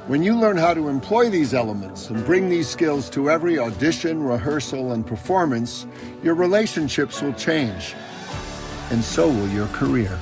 When 0.08 0.24
you 0.24 0.36
learn 0.36 0.56
how 0.56 0.74
to 0.74 0.88
employ 0.88 1.30
these 1.30 1.54
elements 1.54 2.10
and 2.10 2.26
bring 2.26 2.48
these 2.48 2.66
skills 2.66 3.08
to 3.10 3.30
every 3.30 3.56
audition, 3.56 4.20
rehearsal, 4.20 4.90
and 4.90 5.06
performance, 5.06 5.86
your 6.24 6.34
relationships 6.34 7.22
will 7.22 7.34
change. 7.34 7.94
And 8.90 9.04
so 9.04 9.28
will 9.28 9.48
your 9.50 9.68
career. 9.68 10.18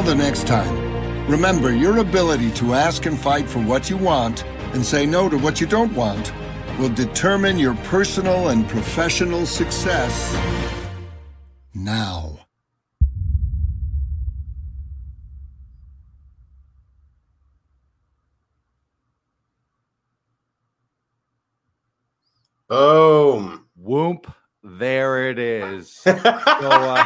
Until 0.00 0.16
the 0.16 0.24
next 0.24 0.46
time, 0.46 1.28
remember 1.28 1.74
your 1.74 1.98
ability 1.98 2.50
to 2.52 2.72
ask 2.72 3.04
and 3.04 3.18
fight 3.18 3.46
for 3.46 3.58
what 3.58 3.90
you 3.90 3.98
want 3.98 4.46
and 4.72 4.82
say 4.82 5.04
no 5.04 5.28
to 5.28 5.36
what 5.36 5.60
you 5.60 5.66
don't 5.66 5.92
want 5.92 6.32
will 6.78 6.88
determine 6.88 7.58
your 7.58 7.74
personal 7.84 8.48
and 8.48 8.66
professional 8.66 9.44
success 9.44 10.34
now. 11.74 12.38
Boom. 22.70 23.66
Whoop. 23.76 24.32
There 24.62 25.28
it 25.28 25.38
is. 25.38 25.92
so, 25.92 26.12
uh, 26.14 27.04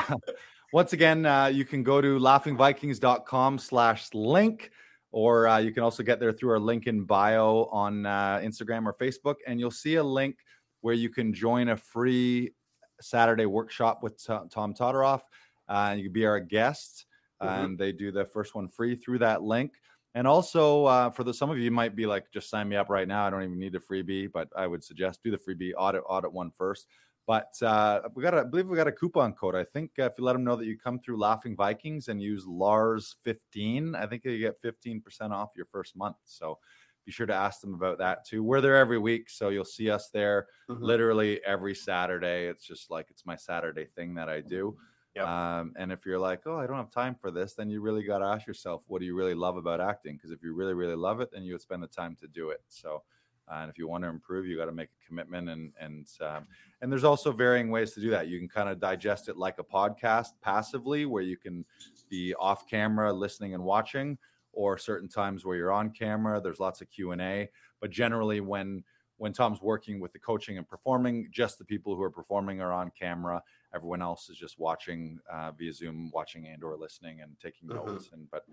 once 0.85 0.93
again, 0.93 1.24
uh, 1.24 1.47
you 1.47 1.65
can 1.65 1.82
go 1.82 2.02
to 2.02 2.19
laughingvikings.com 2.19 3.59
slash 3.59 4.12
link, 4.12 4.70
or 5.12 5.48
uh, 5.48 5.56
you 5.56 5.73
can 5.73 5.82
also 5.82 6.02
get 6.02 6.20
there 6.20 6.31
through 6.31 6.51
our 6.51 6.59
link 6.59 6.86
in 6.86 7.05
bio 7.05 7.70
on 7.73 8.05
uh, 8.05 8.39
Instagram 8.44 8.85
or 8.85 8.93
Facebook, 8.93 9.36
and 9.47 9.59
you'll 9.59 9.70
see 9.70 9.94
a 9.94 10.05
link 10.05 10.36
where 10.82 10.93
you 10.93 11.09
can 11.09 11.32
join 11.32 11.70
a 11.70 11.77
free 11.78 12.52
Saturday 13.01 13.47
workshop 13.47 14.02
with 14.02 14.23
Tom 14.27 14.74
Todoroff. 14.74 15.23
Uh, 15.70 15.94
you 15.97 16.02
can 16.02 16.12
be 16.12 16.27
our 16.27 16.39
guest, 16.39 17.06
mm-hmm. 17.43 17.65
and 17.65 17.78
they 17.78 17.90
do 17.90 18.12
the 18.12 18.27
first 18.27 18.55
one 18.55 18.69
free 18.69 18.94
through 18.94 19.20
that 19.20 19.43
link. 19.43 19.73
And 20.15 20.27
also, 20.27 20.85
uh, 20.85 21.09
for 21.09 21.24
the 21.24 21.32
some 21.32 21.48
of 21.48 21.59
you 21.59 21.70
might 21.70 21.97
be 21.97 22.05
like, 22.05 22.31
just 22.31 22.51
sign 22.51 22.69
me 22.69 22.77
up 22.77 22.90
right 22.90 23.09
now. 23.09 23.27
I 23.27 23.31
don't 23.31 23.43
even 23.43 23.59
need 23.59 23.73
the 23.73 23.78
freebie, 23.78 24.31
but 24.31 24.51
I 24.55 24.66
would 24.66 24.85
suggest 24.85 25.23
do 25.23 25.31
the 25.31 25.39
freebie 25.39 25.73
audit 25.78 26.02
audit 26.06 26.31
one 26.31 26.51
first. 26.51 26.89
But 27.26 27.55
uh, 27.62 28.02
we 28.14 28.22
got, 28.22 28.34
a, 28.34 28.40
I 28.40 28.44
believe 28.44 28.68
we 28.68 28.76
got 28.76 28.86
a 28.86 28.92
coupon 28.92 29.32
code. 29.32 29.55
I 29.55 29.64
think 29.64 29.92
uh, 29.98 30.05
if 30.05 30.12
you 30.18 30.24
let 30.24 30.34
them 30.34 30.44
know 30.44 30.56
that 30.56 30.66
you 30.66 30.78
come 30.78 30.98
through 30.98 31.18
Laughing 31.18 31.56
Vikings 31.56 32.09
and 32.09 32.20
use 32.20 32.46
Lars 32.46 33.16
fifteen, 33.22 33.94
I 33.94 34.06
think 34.06 34.24
you 34.24 34.38
get 34.38 34.60
fifteen 34.60 35.01
percent 35.01 35.32
off 35.32 35.51
your 35.56 35.66
first 35.66 35.96
month. 35.96 36.16
So 36.24 36.59
be 37.06 37.12
sure 37.12 37.26
to 37.26 37.34
ask 37.34 37.60
them 37.60 37.74
about 37.74 37.98
that 37.98 38.26
too. 38.26 38.42
We're 38.42 38.60
there 38.60 38.76
every 38.76 38.98
week, 38.98 39.30
so 39.30 39.48
you'll 39.48 39.64
see 39.64 39.90
us 39.90 40.10
there 40.10 40.48
mm-hmm. 40.68 40.82
literally 40.82 41.42
every 41.44 41.74
Saturday. 41.74 42.46
It's 42.46 42.66
just 42.66 42.90
like 42.90 43.06
it's 43.10 43.24
my 43.24 43.36
Saturday 43.36 43.86
thing 43.94 44.14
that 44.14 44.28
I 44.28 44.40
do. 44.40 44.76
Yep. 45.14 45.26
Um, 45.26 45.74
and 45.76 45.92
if 45.92 46.05
you're 46.05 46.18
like, 46.18 46.40
oh, 46.44 46.59
I 46.59 46.66
don't 46.66 46.76
have 46.76 46.90
time 46.90 47.14
for 47.14 47.30
this, 47.30 47.55
then 47.55 47.70
you 47.70 47.80
really 47.80 48.02
got 48.02 48.18
to 48.18 48.24
ask 48.24 48.46
yourself, 48.46 48.82
what 48.88 48.98
do 48.98 49.06
you 49.06 49.14
really 49.14 49.34
love 49.34 49.56
about 49.56 49.80
acting? 49.80 50.16
Because 50.16 50.32
if 50.32 50.42
you 50.42 50.55
really, 50.55 50.74
really 50.74 50.96
love 50.96 51.20
it, 51.20 51.30
then 51.32 51.44
you 51.44 51.52
would 51.52 51.60
spend 51.60 51.82
the 51.82 51.86
time 51.86 52.16
to 52.20 52.26
do 52.26 52.51
it. 52.51 52.62
So, 52.68 53.02
uh, 53.50 53.56
and 53.56 53.70
if 53.70 53.78
you 53.78 53.86
want 53.88 54.04
to 54.04 54.08
improve, 54.08 54.46
you 54.46 54.56
got 54.56 54.66
to 54.66 54.72
make 54.72 54.88
a 54.88 55.06
commitment. 55.06 55.48
And 55.48 55.72
and 55.80 56.06
um, 56.20 56.46
and 56.80 56.90
there's 56.90 57.04
also 57.04 57.32
varying 57.32 57.70
ways 57.70 57.92
to 57.92 58.00
do 58.00 58.10
that. 58.10 58.28
You 58.28 58.38
can 58.38 58.48
kind 58.48 58.68
of 58.68 58.80
digest 58.80 59.28
it 59.28 59.36
like 59.36 59.58
a 59.58 59.64
podcast 59.64 60.30
passively, 60.40 61.06
where 61.06 61.22
you 61.22 61.36
can 61.36 61.64
be 62.08 62.34
off 62.34 62.68
camera, 62.68 63.12
listening 63.12 63.54
and 63.54 63.62
watching, 63.62 64.18
or 64.52 64.78
certain 64.78 65.08
times 65.08 65.44
where 65.44 65.56
you're 65.56 65.72
on 65.72 65.90
camera. 65.90 66.40
There's 66.40 66.60
lots 66.60 66.80
of 66.80 66.90
Q 66.90 67.12
and 67.12 67.20
A, 67.20 67.50
but 67.80 67.90
generally 67.90 68.40
when 68.40 68.84
when 69.16 69.32
Tom's 69.32 69.62
working 69.62 70.00
with 70.00 70.12
the 70.12 70.18
coaching 70.18 70.58
and 70.58 70.68
performing, 70.68 71.28
just 71.30 71.58
the 71.58 71.64
people 71.64 71.94
who 71.94 72.02
are 72.02 72.10
performing 72.10 72.60
are 72.60 72.72
on 72.72 72.90
camera. 72.98 73.42
Everyone 73.74 74.02
else 74.02 74.28
is 74.28 74.36
just 74.36 74.58
watching 74.58 75.18
uh, 75.32 75.50
via 75.52 75.72
Zoom, 75.72 76.10
watching 76.12 76.46
and 76.46 76.62
or 76.62 76.76
listening 76.76 77.20
and 77.20 77.36
taking 77.40 77.68
mm-hmm. 77.68 77.86
notes. 77.86 78.10
And 78.12 78.28
but 78.30 78.44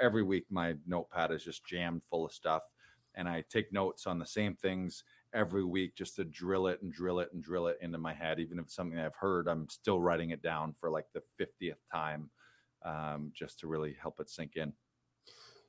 every 0.00 0.22
week 0.22 0.44
my 0.50 0.74
notepad 0.86 1.32
is 1.32 1.44
just 1.44 1.66
jammed 1.66 2.02
full 2.04 2.24
of 2.24 2.32
stuff, 2.32 2.62
and 3.16 3.28
I 3.28 3.44
take 3.48 3.72
notes 3.72 4.06
on 4.06 4.18
the 4.18 4.26
same 4.26 4.54
things 4.54 5.04
every 5.34 5.64
week 5.64 5.94
just 5.96 6.16
to 6.16 6.24
drill 6.24 6.66
it 6.68 6.80
and 6.82 6.92
drill 6.92 7.20
it 7.20 7.30
and 7.32 7.42
drill 7.42 7.66
it 7.66 7.78
into 7.80 7.98
my 7.98 8.14
head. 8.14 8.40
Even 8.40 8.58
if 8.58 8.66
it's 8.66 8.74
something 8.74 8.98
I've 8.98 9.16
heard, 9.16 9.48
I'm 9.48 9.68
still 9.68 10.00
writing 10.00 10.30
it 10.30 10.42
down 10.42 10.74
for 10.78 10.90
like 10.90 11.06
the 11.12 11.22
fiftieth 11.36 11.78
time, 11.92 12.30
um, 12.84 13.32
just 13.34 13.60
to 13.60 13.66
really 13.66 13.96
help 14.00 14.20
it 14.20 14.30
sink 14.30 14.56
in. 14.56 14.72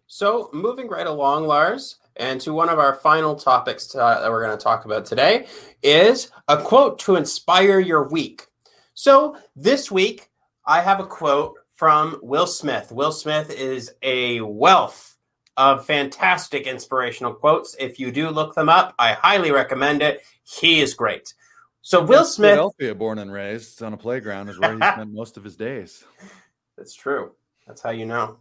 So, 0.10 0.50
moving 0.54 0.88
right 0.88 1.06
along, 1.06 1.48
Lars, 1.48 1.98
and 2.16 2.40
to 2.42 2.54
one 2.54 2.70
of 2.70 2.80
our 2.80 2.96
final 2.96 3.36
topics 3.36 3.88
to, 3.88 4.02
uh, 4.02 4.22
that 4.22 4.32
we're 4.32 4.46
going 4.46 4.58
to 4.58 4.64
talk 4.64 4.86
about 4.86 5.06
today 5.06 5.48
is 5.84 6.32
a 6.48 6.56
quote 6.56 6.98
to 7.00 7.18
inspire 7.18 7.82
your 7.82 8.08
week. 8.08 8.48
So, 8.94 9.36
this 9.54 9.92
week, 9.92 10.30
I 10.66 10.82
have 10.82 11.02
a 11.02 11.06
quote 11.06 11.56
from 11.74 12.20
Will 12.24 12.48
Smith. 12.48 12.94
Will 12.94 13.12
Smith 13.12 13.52
is 13.52 13.92
a 14.02 14.40
wealth 14.40 15.17
of 15.58 15.86
fantastic 15.86 16.68
inspirational 16.68 17.34
quotes. 17.34 17.76
If 17.80 18.00
you 18.00 18.12
do 18.12 18.30
look 18.30 18.56
them 18.56 18.70
up, 18.70 18.96
I 18.98 19.14
highly 19.14 19.52
recommend 19.52 20.02
it. 20.02 20.22
He 20.44 20.80
is 20.80 20.94
great. 20.94 21.34
So, 21.82 22.04
Will 22.04 22.26
Smith. 22.26 22.52
Philadelphia, 22.52 22.96
born 22.96 23.20
and 23.20 23.32
raised 23.32 23.82
on 23.82 23.94
a 23.94 23.98
playground, 23.98 24.50
is 24.50 24.60
where 24.60 24.74
he 24.74 24.78
spent 24.78 25.12
most 25.12 25.38
of 25.38 25.44
his 25.44 25.56
days. 25.56 26.04
That's 26.78 26.94
true. 26.94 27.32
That's 27.66 27.82
how 27.82 27.90
you 27.90 28.06
know. 28.06 28.38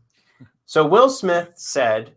So 0.66 0.84
Will 0.84 1.08
Smith 1.08 1.54
said, 1.56 2.12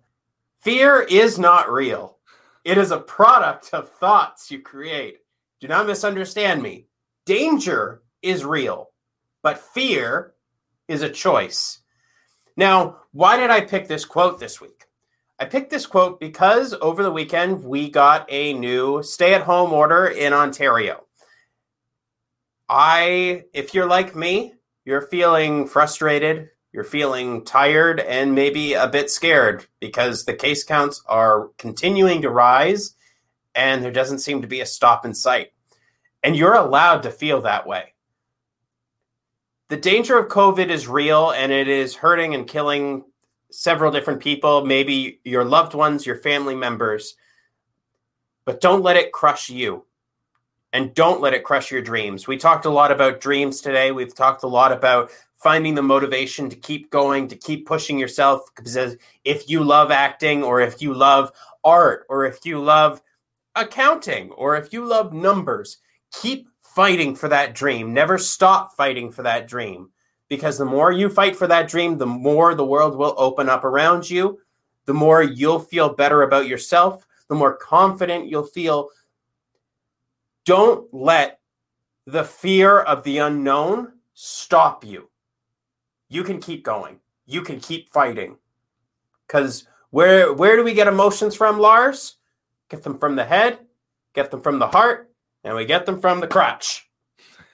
Fear 0.59 1.03
is 1.03 1.39
not 1.39 1.71
real. 1.71 2.17
It 2.65 2.77
is 2.77 2.91
a 2.91 2.99
product 2.99 3.69
of 3.73 3.89
thoughts 3.89 4.51
you 4.51 4.59
create. 4.59 5.19
Do 5.61 5.67
not 5.67 5.88
misunderstand 5.88 6.61
me. 6.61 6.88
Danger 7.26 8.01
is 8.21 8.43
real, 8.43 8.89
but 9.41 9.59
fear 9.59 10.34
is 10.88 11.01
a 11.01 11.09
choice. 11.09 11.80
Now, 12.57 12.97
why 13.11 13.38
did 13.38 13.49
I 13.49 13.61
pick 13.61 13.88
this 13.88 14.03
quote 14.03 14.39
this 14.39 14.59
week? 14.59 14.85
I 15.41 15.45
picked 15.45 15.69
this 15.69 15.85
quote 15.85 16.19
because 16.19 16.75
over 16.81 17.01
the 17.01 17.11
weekend 17.11 17.63
we 17.63 17.89
got 17.89 18.25
a 18.27 18.51
new 18.51 19.01
stay 19.01 19.33
at 19.33 19.43
home 19.43 19.71
order 19.71 20.05
in 20.05 20.33
Ontario. 20.33 21.05
I, 22.67 23.45
if 23.53 23.73
you're 23.73 23.87
like 23.87 24.17
me, 24.17 24.55
you're 24.83 25.07
feeling 25.07 25.65
frustrated, 25.65 26.49
you're 26.73 26.83
feeling 26.83 27.45
tired 27.45 28.01
and 28.01 28.35
maybe 28.35 28.73
a 28.73 28.89
bit 28.89 29.09
scared 29.09 29.65
because 29.79 30.25
the 30.25 30.33
case 30.33 30.65
counts 30.65 31.01
are 31.07 31.51
continuing 31.57 32.21
to 32.23 32.29
rise 32.29 32.95
and 33.55 33.81
there 33.81 33.91
doesn't 33.91 34.19
seem 34.19 34.41
to 34.41 34.47
be 34.47 34.59
a 34.59 34.65
stop 34.65 35.05
in 35.05 35.13
sight. 35.13 35.53
And 36.21 36.35
you're 36.35 36.53
allowed 36.53 37.03
to 37.03 37.11
feel 37.11 37.41
that 37.41 37.65
way. 37.65 37.93
The 39.69 39.77
danger 39.77 40.17
of 40.17 40.27
COVID 40.27 40.69
is 40.69 40.87
real 40.87 41.31
and 41.31 41.53
it 41.53 41.69
is 41.69 41.95
hurting 41.95 42.35
and 42.35 42.45
killing 42.45 43.05
several 43.51 43.91
different 43.91 44.21
people, 44.21 44.65
maybe 44.65 45.19
your 45.23 45.43
loved 45.43 45.73
ones, 45.73 46.05
your 46.05 46.17
family 46.17 46.55
members. 46.55 47.15
But 48.45 48.61
don't 48.61 48.84
let 48.84 48.97
it 48.97 49.11
crush 49.11 49.49
you 49.49 49.85
and 50.73 50.93
don't 50.93 51.21
let 51.21 51.34
it 51.34 51.43
crush 51.43 51.71
your 51.71 51.81
dreams. 51.81 52.27
We 52.27 52.38
talked 52.38 52.65
a 52.65 52.69
lot 52.69 52.91
about 52.91 53.21
dreams 53.21 53.61
today. 53.61 53.91
We've 53.91 54.13
talked 54.13 54.43
a 54.43 54.47
lot 54.47 54.71
about 54.71 55.11
finding 55.35 55.73
the 55.73 55.81
motivation 55.81 56.49
to 56.49 56.55
keep 56.55 56.91
going, 56.91 57.27
to 57.30 57.35
keep 57.35 57.65
pushing 57.65 57.97
yourself. 57.97 58.41
Because 58.55 58.97
if 59.23 59.49
you 59.49 59.63
love 59.63 59.91
acting, 59.91 60.43
or 60.43 60.61
if 60.61 60.81
you 60.81 60.93
love 60.93 61.31
art, 61.63 62.05
or 62.09 62.26
if 62.26 62.45
you 62.45 62.61
love 62.61 63.01
accounting, 63.55 64.31
or 64.31 64.55
if 64.57 64.73
you 64.73 64.85
love 64.85 65.13
numbers, 65.13 65.77
keep 66.11 66.49
fighting 66.59 67.15
for 67.15 67.30
that 67.30 67.55
dream. 67.55 67.93
Never 67.93 68.17
stop 68.17 68.76
fighting 68.76 69.11
for 69.11 69.23
that 69.23 69.47
dream. 69.47 69.89
Because 70.30 70.57
the 70.57 70.65
more 70.65 70.91
you 70.91 71.10
fight 71.10 71.35
for 71.35 71.47
that 71.47 71.68
dream, 71.68 71.97
the 71.97 72.06
more 72.06 72.56
the 72.56 72.65
world 72.65 72.95
will 72.95 73.15
open 73.18 73.49
up 73.49 73.64
around 73.64 74.10
you, 74.10 74.39
the 74.85 74.93
more 74.93 75.22
you'll 75.22 75.60
feel 75.60 75.93
better 75.93 76.22
about 76.22 76.47
yourself, 76.47 77.06
the 77.27 77.35
more 77.35 77.56
confident 77.56 78.27
you'll 78.27 78.43
feel. 78.45 78.89
Don't 80.45 80.91
let 80.93 81.39
the 82.06 82.23
fear 82.23 82.80
of 82.80 83.03
the 83.03 83.18
unknown 83.18 83.93
stop 84.14 84.85
you 84.85 85.10
you 86.10 86.23
can 86.23 86.39
keep 86.39 86.64
going. 86.64 86.99
You 87.26 87.43
can 87.43 87.60
keep 87.60 87.89
fighting. 87.93 88.38
Because 89.26 89.68
where 89.91 90.34
where 90.34 90.56
do 90.56 90.64
we 90.64 90.73
get 90.73 90.88
emotions 90.88 91.35
from, 91.35 91.60
Lars? 91.60 92.15
Get 92.69 92.84
them 92.84 92.97
from 92.97 93.15
the 93.15 93.23
head, 93.23 93.60
get 94.14 94.31
them 94.31 94.41
from 94.41 94.60
the 94.60 94.68
heart, 94.68 95.11
and 95.43 95.56
we 95.56 95.65
get 95.65 95.85
them 95.85 96.01
from 96.01 96.19
the 96.19 96.27
crotch. 96.27 96.88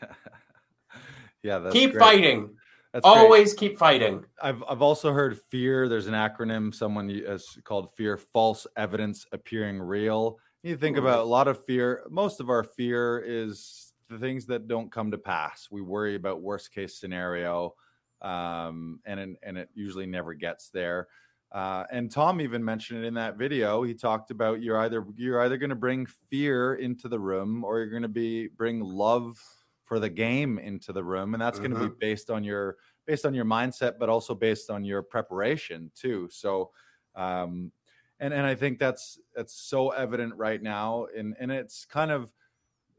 yeah, 1.43 1.69
keep 1.71 1.91
great. 1.91 2.01
fighting. 2.01 2.55
That's 2.95 3.03
great. 3.03 3.17
Always 3.17 3.53
keep 3.53 3.77
fighting. 3.77 4.23
I've 4.41 4.63
I've 4.69 4.81
also 4.81 5.11
heard 5.11 5.37
fear. 5.51 5.89
There's 5.89 6.07
an 6.07 6.13
acronym 6.13 6.73
someone 6.73 7.09
has 7.27 7.45
called 7.65 7.91
fear. 7.93 8.15
False 8.15 8.65
evidence 8.77 9.25
appearing 9.33 9.81
real. 9.81 10.39
You 10.63 10.77
think 10.77 10.95
about 10.95 11.19
a 11.19 11.23
lot 11.23 11.49
of 11.49 11.61
fear. 11.65 12.03
Most 12.09 12.39
of 12.39 12.49
our 12.49 12.63
fear 12.63 13.19
is 13.19 13.91
the 14.09 14.17
things 14.17 14.45
that 14.45 14.69
don't 14.69 14.89
come 14.93 15.11
to 15.11 15.17
pass. 15.17 15.67
We 15.69 15.81
worry 15.81 16.15
about 16.15 16.41
worst 16.41 16.73
case 16.73 16.97
scenario, 16.97 17.75
um, 18.21 19.01
and 19.05 19.35
and 19.43 19.57
it 19.57 19.67
usually 19.73 20.05
never 20.05 20.33
gets 20.33 20.69
there. 20.69 21.09
Uh, 21.51 21.83
and 21.91 22.09
Tom 22.09 22.39
even 22.39 22.63
mentioned 22.63 23.03
it 23.03 23.07
in 23.07 23.15
that 23.15 23.35
video. 23.35 23.83
He 23.83 23.93
talked 23.93 24.31
about 24.31 24.61
you're 24.61 24.79
either 24.79 25.05
you're 25.17 25.41
either 25.41 25.57
going 25.57 25.69
to 25.69 25.75
bring 25.75 26.05
fear 26.29 26.75
into 26.75 27.09
the 27.09 27.19
room 27.19 27.65
or 27.65 27.79
you're 27.79 27.89
going 27.89 28.03
to 28.03 28.07
be 28.07 28.47
bring 28.47 28.79
love 28.79 29.37
for 29.85 29.99
the 29.99 30.09
game 30.09 30.57
into 30.59 30.91
the 30.91 31.03
room 31.03 31.33
and 31.33 31.41
that's 31.41 31.59
mm-hmm. 31.59 31.73
going 31.73 31.83
to 31.83 31.89
be 31.89 31.95
based 31.99 32.29
on 32.29 32.43
your 32.43 32.77
based 33.05 33.25
on 33.25 33.33
your 33.33 33.45
mindset 33.45 33.93
but 33.99 34.09
also 34.09 34.35
based 34.35 34.69
on 34.69 34.83
your 34.83 35.01
preparation 35.01 35.89
too 35.95 36.27
so 36.31 36.71
um 37.15 37.71
and 38.19 38.33
and 38.33 38.45
i 38.45 38.53
think 38.53 38.79
that's 38.79 39.19
that's 39.35 39.53
so 39.53 39.91
evident 39.91 40.33
right 40.35 40.61
now 40.61 41.05
and 41.15 41.35
and 41.39 41.51
it's 41.51 41.85
kind 41.85 42.11
of 42.11 42.33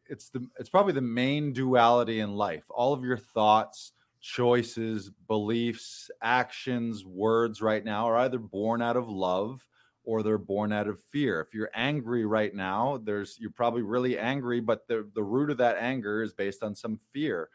it's 0.08 0.28
the 0.30 0.46
it's 0.58 0.68
probably 0.68 0.92
the 0.92 1.00
main 1.00 1.52
duality 1.52 2.20
in 2.20 2.34
life 2.34 2.64
all 2.70 2.92
of 2.92 3.02
your 3.02 3.18
thoughts 3.18 3.92
choices 4.20 5.10
beliefs 5.26 6.10
actions 6.22 7.04
words 7.04 7.60
right 7.60 7.84
now 7.84 8.06
are 8.06 8.16
either 8.18 8.38
born 8.38 8.80
out 8.80 8.96
of 8.96 9.08
love 9.08 9.66
or 10.07 10.23
they're 10.23 10.39
born 10.39 10.73
out 10.73 10.87
of 10.87 11.01
fear. 11.01 11.41
If 11.41 11.53
you're 11.53 11.70
angry 11.74 12.24
right 12.24 12.55
now, 12.55 12.99
there's 13.03 13.37
you're 13.41 13.51
probably 13.51 13.83
really 13.83 14.16
angry, 14.16 14.61
but 14.61 14.87
the, 14.87 15.07
the 15.15 15.23
root 15.23 15.51
of 15.51 15.59
that 15.59 15.77
anger 15.78 16.23
is 16.23 16.33
based 16.33 16.62
on 16.62 16.74
some 16.74 16.99
fear 17.12 17.51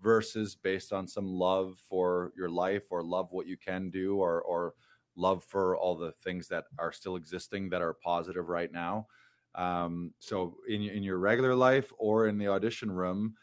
versus 0.00 0.54
based 0.54 0.92
on 0.92 1.08
some 1.08 1.26
love 1.26 1.78
for 1.88 2.32
your 2.36 2.48
life 2.48 2.84
or 2.90 3.02
love 3.02 3.32
what 3.32 3.46
you 3.46 3.56
can 3.56 3.90
do 3.90 4.16
or 4.16 4.40
or 4.42 4.74
love 5.16 5.42
for 5.44 5.76
all 5.76 5.96
the 5.96 6.12
things 6.12 6.46
that 6.48 6.64
are 6.78 6.92
still 6.92 7.16
existing 7.16 7.70
that 7.70 7.82
are 7.82 7.94
positive 7.94 8.48
right 8.48 8.70
now. 8.72 9.08
Um, 9.56 10.12
so 10.20 10.58
in 10.68 10.82
in 10.82 11.02
your 11.02 11.18
regular 11.18 11.56
life 11.56 11.92
or 11.98 12.28
in 12.28 12.38
the 12.38 12.48
audition 12.48 12.90
room, 12.90 13.34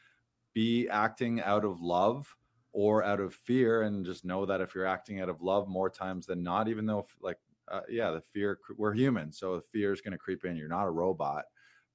be 0.53 0.87
acting 0.87 1.41
out 1.41 1.65
of 1.65 1.81
love 1.81 2.33
or 2.71 3.03
out 3.03 3.19
of 3.19 3.35
fear 3.35 3.81
and 3.81 4.05
just 4.05 4.23
know 4.23 4.45
that 4.45 4.61
if 4.61 4.73
you're 4.73 4.85
acting 4.85 5.19
out 5.19 5.29
of 5.29 5.41
love 5.41 5.67
more 5.67 5.89
times 5.89 6.25
than 6.25 6.41
not 6.41 6.69
even 6.69 6.85
though 6.85 7.05
like 7.21 7.37
uh, 7.71 7.81
yeah, 7.89 8.11
the 8.11 8.21
fear. 8.21 8.59
We're 8.77 8.93
human, 8.93 9.31
so 9.31 9.55
the 9.55 9.61
fear 9.61 9.93
is 9.93 10.01
going 10.01 10.11
to 10.11 10.17
creep 10.17 10.45
in. 10.45 10.55
You're 10.55 10.67
not 10.67 10.87
a 10.87 10.91
robot, 10.91 11.45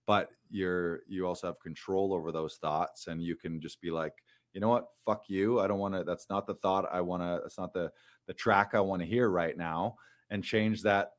but 0.06 0.30
you're 0.50 1.00
you 1.08 1.26
also 1.26 1.46
have 1.46 1.60
control 1.60 2.12
over 2.12 2.32
those 2.32 2.56
thoughts, 2.56 3.06
and 3.06 3.22
you 3.22 3.36
can 3.36 3.60
just 3.60 3.80
be 3.80 3.90
like, 3.90 4.14
you 4.52 4.60
know 4.60 4.68
what, 4.68 4.86
fuck 5.04 5.24
you. 5.28 5.60
I 5.60 5.66
don't 5.66 5.78
want 5.78 5.94
to. 5.94 6.04
That's 6.04 6.28
not 6.30 6.46
the 6.46 6.54
thought 6.54 6.88
I 6.92 7.00
want 7.00 7.22
to. 7.22 7.40
That's 7.42 7.58
not 7.58 7.72
the 7.72 7.90
the 8.26 8.34
track 8.34 8.70
I 8.74 8.80
want 8.80 9.02
to 9.02 9.08
hear 9.08 9.30
right 9.30 9.56
now, 9.56 9.96
and 10.30 10.42
change 10.42 10.82
that 10.82 11.12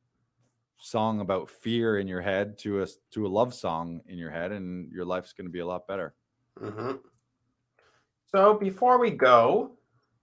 song 0.81 1.19
about 1.19 1.49
fear 1.49 1.99
in 1.99 2.07
your 2.07 2.21
head 2.21 2.57
to 2.59 2.81
a 2.81 2.87
to 3.11 3.27
a 3.27 3.29
love 3.29 3.53
song 3.53 4.01
in 4.07 4.17
your 4.17 4.31
head, 4.31 4.51
and 4.51 4.91
your 4.91 5.05
life's 5.05 5.33
going 5.33 5.47
to 5.47 5.51
be 5.51 5.59
a 5.59 5.67
lot 5.67 5.87
better. 5.87 6.15
Mm-hmm. 6.59 6.97
So 8.25 8.53
before 8.55 8.99
we 8.99 9.11
go, 9.11 9.71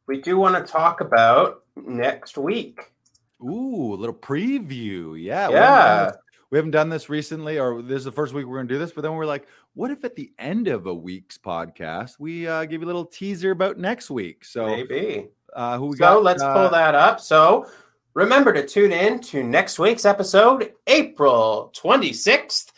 we 0.07 0.21
do 0.21 0.37
want 0.39 0.55
to 0.55 0.73
talk 0.73 1.01
about 1.01 1.65
next 1.77 2.39
week. 2.39 2.93
Ooh, 3.43 3.95
a 3.95 3.97
little 3.97 4.15
preview. 4.15 5.21
Yeah. 5.21 5.49
Yeah. 5.51 6.13
We 6.51 6.59
haven't, 6.59 6.71
done 6.71 6.89
this 6.89 7.09
recently, 7.09 7.59
or 7.59 7.83
this 7.83 7.99
is 7.99 8.05
the 8.05 8.13
first 8.13 8.33
week 8.33 8.47
we're 8.47 8.57
going 8.57 8.69
to 8.69 8.75
do 8.75 8.79
this. 8.79 8.93
But 8.93 9.03
then 9.03 9.15
we're 9.15 9.27
like, 9.27 9.49
what 9.75 9.91
if 9.91 10.05
at 10.05 10.15
the 10.15 10.33
end 10.39 10.69
of 10.69 10.87
a 10.87 10.95
week's 10.95 11.37
podcast, 11.37 12.19
we 12.19 12.47
uh, 12.47 12.65
give 12.65 12.81
you 12.81 12.87
a 12.87 12.89
little 12.89 13.05
teaser 13.05 13.51
about 13.51 13.79
next 13.79 14.11
week? 14.11 14.45
So 14.45 14.67
maybe. 14.67 15.27
Uh, 15.55 15.77
who 15.77 15.87
we 15.87 15.97
so 15.97 16.15
got? 16.15 16.23
let's 16.23 16.43
uh, 16.43 16.55
pull 16.55 16.71
that 16.71 16.95
up. 16.95 17.21
So 17.21 17.67
remember 18.15 18.53
to 18.53 18.67
tune 18.67 18.93
in 18.93 19.21
to 19.23 19.43
next 19.43 19.79
week's 19.79 20.05
episode, 20.05 20.73
April 20.87 21.73
26th, 21.77 22.71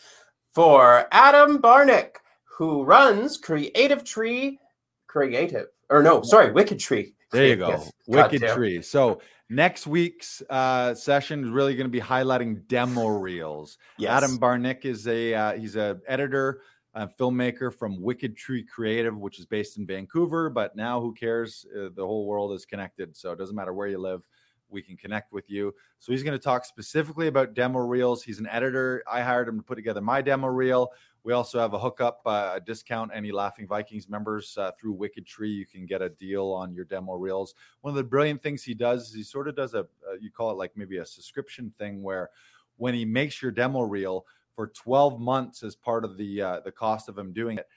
for 0.53 1.07
Adam 1.11 1.59
Barnick, 1.59 2.15
who 2.43 2.83
runs 2.83 3.37
Creative 3.37 4.03
Tree 4.03 4.59
Creative. 5.07 5.67
Or 5.89 6.03
no, 6.03 6.21
sorry, 6.21 6.51
Wicked 6.51 6.79
Tree. 6.79 7.13
There 7.31 7.47
you 7.47 7.55
go. 7.57 7.83
Wicked 8.07 8.41
Tree. 8.41 8.81
So 8.81 9.21
Next 9.51 9.87
week's 9.87 10.43
uh, 10.47 10.93
session 10.93 11.43
is 11.43 11.49
really 11.49 11.75
going 11.75 11.87
to 11.87 11.91
be 11.91 11.99
highlighting 11.99 12.67
demo 12.67 13.07
reels. 13.07 13.79
Yes. 13.97 14.11
Adam 14.11 14.37
Barnick 14.37 14.85
is 14.85 15.07
a 15.07 15.33
uh, 15.33 15.53
he's 15.53 15.75
a 15.75 15.99
editor, 16.07 16.61
a 16.93 17.07
filmmaker 17.07 17.73
from 17.73 17.99
Wicked 17.99 18.37
Tree 18.37 18.63
Creative, 18.63 19.17
which 19.17 19.39
is 19.39 19.47
based 19.47 19.79
in 19.79 19.87
Vancouver. 19.87 20.51
But 20.51 20.75
now, 20.75 21.01
who 21.01 21.15
cares? 21.15 21.65
Uh, 21.75 21.89
the 21.95 22.05
whole 22.05 22.27
world 22.27 22.53
is 22.53 22.63
connected, 22.65 23.17
so 23.17 23.31
it 23.31 23.39
doesn't 23.39 23.55
matter 23.55 23.73
where 23.73 23.87
you 23.87 23.97
live. 23.97 24.23
We 24.69 24.83
can 24.83 24.95
connect 24.95 25.33
with 25.33 25.49
you. 25.49 25.73
So 25.97 26.11
he's 26.11 26.21
going 26.21 26.37
to 26.37 26.43
talk 26.43 26.63
specifically 26.63 27.25
about 27.25 27.55
demo 27.55 27.79
reels. 27.79 28.21
He's 28.21 28.37
an 28.37 28.47
editor. 28.51 29.03
I 29.11 29.21
hired 29.21 29.47
him 29.47 29.57
to 29.57 29.63
put 29.63 29.75
together 29.75 29.99
my 29.99 30.21
demo 30.21 30.47
reel. 30.47 30.89
We 31.23 31.33
also 31.33 31.59
have 31.59 31.73
a 31.73 31.79
hookup, 31.79 32.21
uh, 32.25 32.53
a 32.55 32.59
discount. 32.59 33.11
Any 33.13 33.31
Laughing 33.31 33.67
Vikings 33.67 34.07
members 34.07 34.57
uh, 34.57 34.71
through 34.79 34.93
Wicked 34.93 35.25
Tree, 35.25 35.51
you 35.51 35.65
can 35.65 35.85
get 35.85 36.01
a 36.01 36.09
deal 36.09 36.47
on 36.47 36.73
your 36.73 36.85
demo 36.85 37.13
reels. 37.13 37.55
One 37.81 37.91
of 37.91 37.95
the 37.95 38.03
brilliant 38.03 38.41
things 38.41 38.63
he 38.63 38.73
does 38.73 39.09
is 39.09 39.13
he 39.13 39.23
sort 39.23 39.47
of 39.47 39.55
does 39.55 39.73
a, 39.73 39.81
uh, 39.81 40.15
you 40.19 40.31
call 40.31 40.51
it 40.51 40.55
like 40.55 40.71
maybe 40.75 40.97
a 40.97 41.05
subscription 41.05 41.71
thing 41.77 42.01
where 42.01 42.29
when 42.77 42.93
he 42.93 43.05
makes 43.05 43.41
your 43.41 43.51
demo 43.51 43.81
reel 43.81 44.25
for 44.55 44.67
12 44.67 45.19
months 45.19 45.63
as 45.63 45.75
part 45.75 46.03
of 46.03 46.17
the 46.17 46.41
uh, 46.41 46.59
the 46.61 46.71
cost 46.71 47.09
of 47.09 47.17
him 47.17 47.31
doing 47.33 47.57
it, 47.57 47.67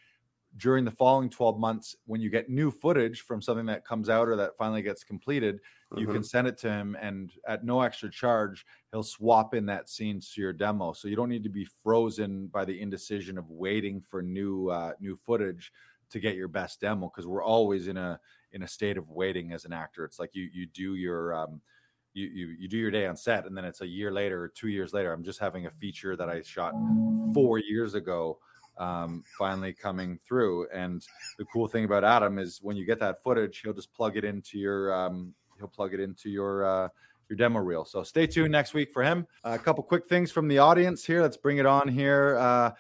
during 0.59 0.85
the 0.85 0.91
following 0.91 1.31
12 1.31 1.59
months 1.59 1.97
when 2.07 2.21
you 2.21 2.29
get 2.29 2.51
new 2.51 2.71
footage 2.71 3.23
from 3.23 3.41
something 3.41 3.67
that 3.67 3.87
comes 3.87 4.09
out 4.09 4.29
or 4.29 4.37
that 4.37 4.57
finally 4.57 4.83
gets 4.83 5.03
completed 5.03 5.57
mm-hmm. 5.57 5.99
you 5.99 6.07
can 6.07 6.17
mm-hmm. 6.17 6.23
send 6.25 6.47
it 6.47 6.59
to 6.59 6.71
him 6.71 6.97
and 7.01 7.33
at 7.47 7.65
no 7.65 7.81
extra 7.81 8.11
charge 8.11 8.67
he'll 8.91 9.03
swap 9.03 9.55
in 9.55 9.65
that 9.65 9.89
scene 9.89 10.21
to 10.21 10.41
your 10.41 10.53
demo 10.53 10.93
so 10.93 11.09
you 11.09 11.17
don't 11.17 11.29
need 11.29 11.43
to 11.43 11.49
be 11.49 11.67
frozen 11.83 12.47
by 12.49 12.65
the 12.65 12.81
indecision 12.81 13.39
of 13.39 13.49
waiting 13.51 14.01
for 14.01 14.23
new 14.23 14.69
uh, 14.69 14.93
new 15.01 15.17
footage 15.17 15.73
to 16.11 16.21
get 16.21 16.37
your 16.37 16.49
best 16.49 16.81
demo 16.81 17.09
because 17.09 17.27
we're 17.27 17.45
always 17.45 17.89
in 17.89 17.97
a 17.97 18.21
in 18.53 18.63
a 18.63 18.69
state 18.69 18.99
of 18.99 19.09
waiting 19.09 19.53
as 19.53 19.65
an 19.65 19.73
actor 19.73 20.05
it's 20.05 20.19
like 20.19 20.35
you 20.35 20.49
you 20.53 20.67
do 20.67 20.95
your 20.95 21.35
um, 21.35 21.61
you, 22.13 22.27
you 22.27 22.47
you 22.59 22.69
do 22.69 22.77
your 22.77 22.91
day 22.91 23.07
on 23.07 23.17
set 23.17 23.47
and 23.47 23.57
then 23.57 23.65
it's 23.65 23.81
a 23.81 23.87
year 23.87 24.13
later 24.13 24.43
or 24.43 24.49
two 24.49 24.69
years 24.69 24.93
later 24.93 25.15
i'm 25.15 25.25
just 25.25 25.39
having 25.39 25.65
a 25.65 25.71
feature 25.71 26.15
that 26.15 26.29
i 26.29 26.43
shot 26.43 26.75
four 27.33 27.59
years 27.59 27.95
ago 27.95 28.39
um, 28.83 29.23
finally 29.39 29.73
coming 29.73 30.19
through. 30.27 30.69
And 30.71 31.07
the 31.39 31.45
cool 31.45 31.69
thing 31.69 31.85
about 31.85 32.05
Adam 32.05 32.39
is 32.39 32.59
when 32.63 32.77
you 32.77 32.85
get 32.85 32.99
that 33.01 33.23
footage, 33.23 33.61
he'll 33.63 33.73
just 33.73 33.93
plug 33.95 34.17
it 34.17 34.25
into 34.25 34.59
your 34.59 34.93
um, 34.93 35.35
he'll 35.59 35.69
plug 35.69 35.95
it 35.95 36.01
into 36.01 36.29
your 36.29 36.65
uh, 36.65 36.89
your 37.29 37.37
demo 37.37 37.61
reel. 37.61 37.85
So 37.85 38.03
stay 38.03 38.27
tuned 38.27 38.51
next 38.51 38.75
week 38.75 38.91
for 38.91 39.03
him. 39.03 39.27
Uh, 39.45 39.57
a 39.59 39.59
couple 39.59 39.85
quick 39.85 40.07
things 40.07 40.33
from 40.33 40.49
the 40.49 40.59
audience 40.59 41.05
here. 41.05 41.23
Let's 41.23 41.37
bring 41.37 41.59
it 41.59 41.67
on 41.67 41.87
here. 41.89 42.37
Uh, 42.39 42.71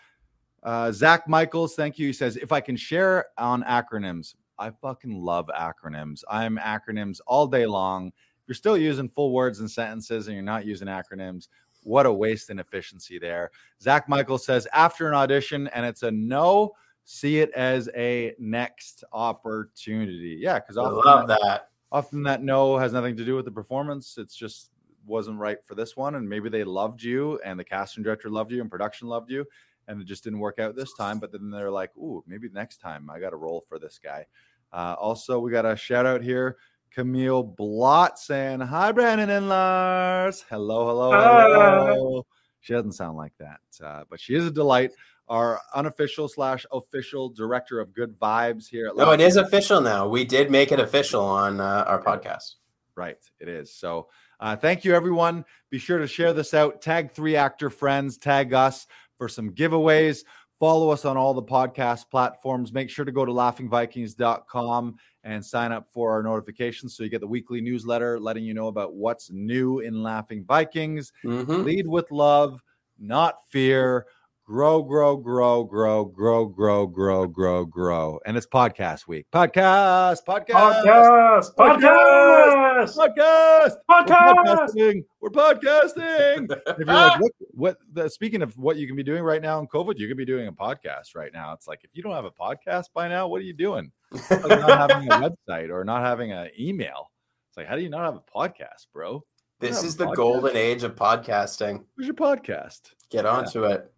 uh, 0.64 0.92
Zach 0.92 1.28
Michaels, 1.28 1.74
thank 1.74 1.98
you. 1.98 2.08
He 2.08 2.12
says, 2.12 2.36
if 2.36 2.52
I 2.52 2.60
can 2.60 2.76
share 2.76 3.26
on 3.38 3.62
acronyms, 3.64 4.34
I 4.58 4.70
fucking 4.70 5.20
love 5.20 5.48
acronyms. 5.56 6.22
I'm 6.30 6.56
acronyms 6.58 7.20
all 7.26 7.46
day 7.46 7.66
long. 7.66 8.12
You're 8.46 8.54
still 8.54 8.76
using 8.76 9.08
full 9.08 9.32
words 9.32 9.60
and 9.60 9.70
sentences 9.70 10.26
and 10.26 10.34
you're 10.34 10.44
not 10.44 10.66
using 10.66 10.88
acronyms, 10.88 11.48
what 11.82 12.06
a 12.06 12.12
waste 12.12 12.50
and 12.50 12.60
efficiency 12.60 13.18
there. 13.18 13.50
Zach 13.80 14.08
Michael 14.08 14.38
says 14.38 14.66
after 14.72 15.08
an 15.08 15.14
audition 15.14 15.68
and 15.68 15.84
it's 15.84 16.02
a 16.02 16.10
no, 16.10 16.72
see 17.04 17.40
it 17.40 17.50
as 17.52 17.88
a 17.94 18.34
next 18.38 19.04
opportunity. 19.12 20.38
Yeah, 20.40 20.58
because 20.58 20.78
I 20.78 20.82
love 20.82 21.28
that, 21.28 21.40
that. 21.42 21.68
Often 21.90 22.22
that 22.24 22.42
no 22.42 22.78
has 22.78 22.92
nothing 22.92 23.16
to 23.16 23.24
do 23.24 23.36
with 23.36 23.44
the 23.44 23.50
performance. 23.50 24.16
It's 24.18 24.34
just 24.34 24.70
wasn't 25.06 25.38
right 25.38 25.62
for 25.64 25.74
this 25.74 25.96
one, 25.96 26.14
and 26.14 26.28
maybe 26.28 26.48
they 26.48 26.64
loved 26.64 27.02
you, 27.02 27.40
and 27.44 27.58
the 27.58 27.64
casting 27.64 28.02
director 28.02 28.30
loved 28.30 28.52
you, 28.52 28.60
and 28.60 28.70
production 28.70 29.08
loved 29.08 29.30
you, 29.30 29.44
and 29.88 30.00
it 30.00 30.04
just 30.04 30.24
didn't 30.24 30.38
work 30.38 30.58
out 30.58 30.76
this 30.76 30.94
time. 30.94 31.18
But 31.18 31.32
then 31.32 31.50
they're 31.50 31.70
like, 31.70 31.94
"Ooh, 31.96 32.22
maybe 32.26 32.48
next 32.48 32.78
time 32.78 33.10
I 33.10 33.18
got 33.18 33.32
a 33.32 33.36
role 33.36 33.64
for 33.68 33.78
this 33.78 33.98
guy." 34.02 34.26
Uh, 34.72 34.94
also, 34.98 35.38
we 35.38 35.50
got 35.50 35.66
a 35.66 35.76
shout 35.76 36.06
out 36.06 36.22
here 36.22 36.56
Camille 36.94 37.42
Blot 37.42 38.18
saying, 38.18 38.60
Hi, 38.60 38.92
Brandon 38.92 39.30
and 39.30 39.48
Lars. 39.48 40.44
Hello, 40.48 40.86
hello, 40.86 41.10
hello. 41.12 42.26
She 42.60 42.72
doesn't 42.72 42.92
sound 42.92 43.16
like 43.16 43.32
that, 43.38 43.60
uh, 43.82 44.04
but 44.08 44.20
she 44.20 44.34
is 44.34 44.46
a 44.46 44.50
delight. 44.50 44.92
Our 45.28 45.60
unofficial 45.74 46.28
slash 46.28 46.66
official 46.70 47.30
director 47.30 47.80
of 47.80 47.94
good 47.94 48.18
vibes 48.18 48.68
here 48.68 48.88
at 48.88 48.96
No, 48.96 49.10
it 49.12 49.20
is 49.20 49.36
official 49.36 49.80
now. 49.80 50.06
We 50.06 50.24
did 50.24 50.50
make 50.50 50.72
it 50.72 50.80
official 50.80 51.22
on 51.22 51.60
uh, 51.60 51.84
our 51.86 52.02
podcast. 52.02 52.56
Right, 52.94 53.16
it 53.40 53.48
is. 53.48 53.74
So 53.74 54.08
uh, 54.38 54.56
thank 54.56 54.84
you, 54.84 54.94
everyone. 54.94 55.44
Be 55.70 55.78
sure 55.78 55.98
to 55.98 56.06
share 56.06 56.34
this 56.34 56.52
out. 56.52 56.82
Tag 56.82 57.12
three 57.12 57.36
actor 57.36 57.70
friends, 57.70 58.18
tag 58.18 58.52
us 58.52 58.86
for 59.16 59.28
some 59.28 59.50
giveaways. 59.50 60.24
Follow 60.60 60.90
us 60.90 61.04
on 61.04 61.16
all 61.16 61.34
the 61.34 61.42
podcast 61.42 62.10
platforms. 62.10 62.72
Make 62.72 62.90
sure 62.90 63.04
to 63.04 63.10
go 63.10 63.24
to 63.24 63.32
laughingvikings.com 63.32 64.96
and 65.24 65.44
sign 65.44 65.72
up 65.72 65.86
for 65.88 66.10
our 66.12 66.22
notifications 66.22 66.96
so 66.96 67.02
you 67.02 67.08
get 67.08 67.20
the 67.20 67.26
weekly 67.26 67.60
newsletter 67.60 68.18
letting 68.18 68.44
you 68.44 68.54
know 68.54 68.68
about 68.68 68.94
what's 68.94 69.30
new 69.30 69.80
in 69.80 70.02
Laughing 70.02 70.44
Vikings. 70.44 71.12
Mm-hmm. 71.24 71.62
Lead 71.62 71.86
with 71.86 72.10
love, 72.10 72.62
not 72.98 73.36
fear. 73.48 74.06
Grow, 74.44 74.82
grow, 74.82 75.16
grow, 75.16 75.62
grow, 75.64 76.04
grow, 76.04 76.46
grow, 76.46 76.86
grow, 76.86 77.26
grow, 77.26 77.64
grow. 77.64 78.18
And 78.26 78.36
it's 78.36 78.46
podcast 78.46 79.06
week. 79.06 79.26
Podcast, 79.32 80.24
podcast, 80.26 81.54
Podcast, 81.54 81.54
podcast, 81.56 82.96
podcast, 82.96 83.76
podcast. 83.88 84.04
We're 84.10 84.44
podcasting. 84.44 85.04
We're 85.20 85.30
podcasting. 85.30 86.50
if 86.66 86.78
you're 86.78 86.86
like, 86.86 87.12
ah! 87.12 87.18
what, 87.20 87.32
what 87.52 87.76
the, 87.92 88.08
speaking 88.08 88.42
of 88.42 88.56
what 88.58 88.76
you 88.76 88.86
can 88.86 88.96
be 88.96 89.04
doing 89.04 89.22
right 89.22 89.40
now 89.40 89.60
in 89.60 89.68
COVID, 89.68 89.98
you 89.98 90.08
can 90.08 90.16
be 90.16 90.24
doing 90.24 90.48
a 90.48 90.52
podcast 90.52 91.14
right 91.14 91.32
now. 91.32 91.52
It's 91.52 91.68
like 91.68 91.84
if 91.84 91.90
you 91.94 92.02
don't 92.02 92.12
have 92.12 92.24
a 92.24 92.30
podcast 92.30 92.86
by 92.94 93.08
now, 93.08 93.28
what 93.28 93.40
are 93.40 93.44
you 93.44 93.54
doing? 93.54 93.92
Like 94.28 94.48
not 94.48 94.90
having 94.90 95.08
a 95.08 95.30
website 95.48 95.70
or 95.70 95.84
not 95.84 96.02
having 96.02 96.32
an 96.32 96.50
email. 96.58 97.10
It's 97.50 97.58
like, 97.58 97.68
how 97.68 97.76
do 97.76 97.82
you 97.82 97.90
not 97.90 98.04
have 98.04 98.16
a 98.16 98.38
podcast, 98.38 98.86
bro? 98.92 99.24
This 99.60 99.84
is 99.84 99.96
the 99.96 100.06
podcast. 100.06 100.14
golden 100.16 100.56
age 100.56 100.82
of 100.82 100.96
podcasting. 100.96 101.84
Where's 101.94 102.08
your 102.08 102.14
podcast? 102.14 102.80
Get 103.10 103.24
onto 103.24 103.64
it. 103.64 103.92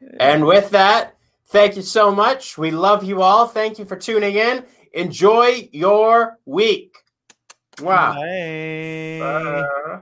Yeah. 0.00 0.08
And 0.20 0.46
with 0.46 0.70
that, 0.70 1.16
thank 1.46 1.76
you 1.76 1.82
so 1.82 2.10
much. 2.10 2.58
We 2.58 2.70
love 2.70 3.04
you 3.04 3.22
all. 3.22 3.46
Thank 3.46 3.78
you 3.78 3.84
for 3.84 3.96
tuning 3.96 4.34
in. 4.36 4.64
Enjoy 4.92 5.68
your 5.72 6.38
week. 6.46 6.96
Wow. 7.80 8.14
Bye. 8.14 9.20
Uh, 9.20 10.00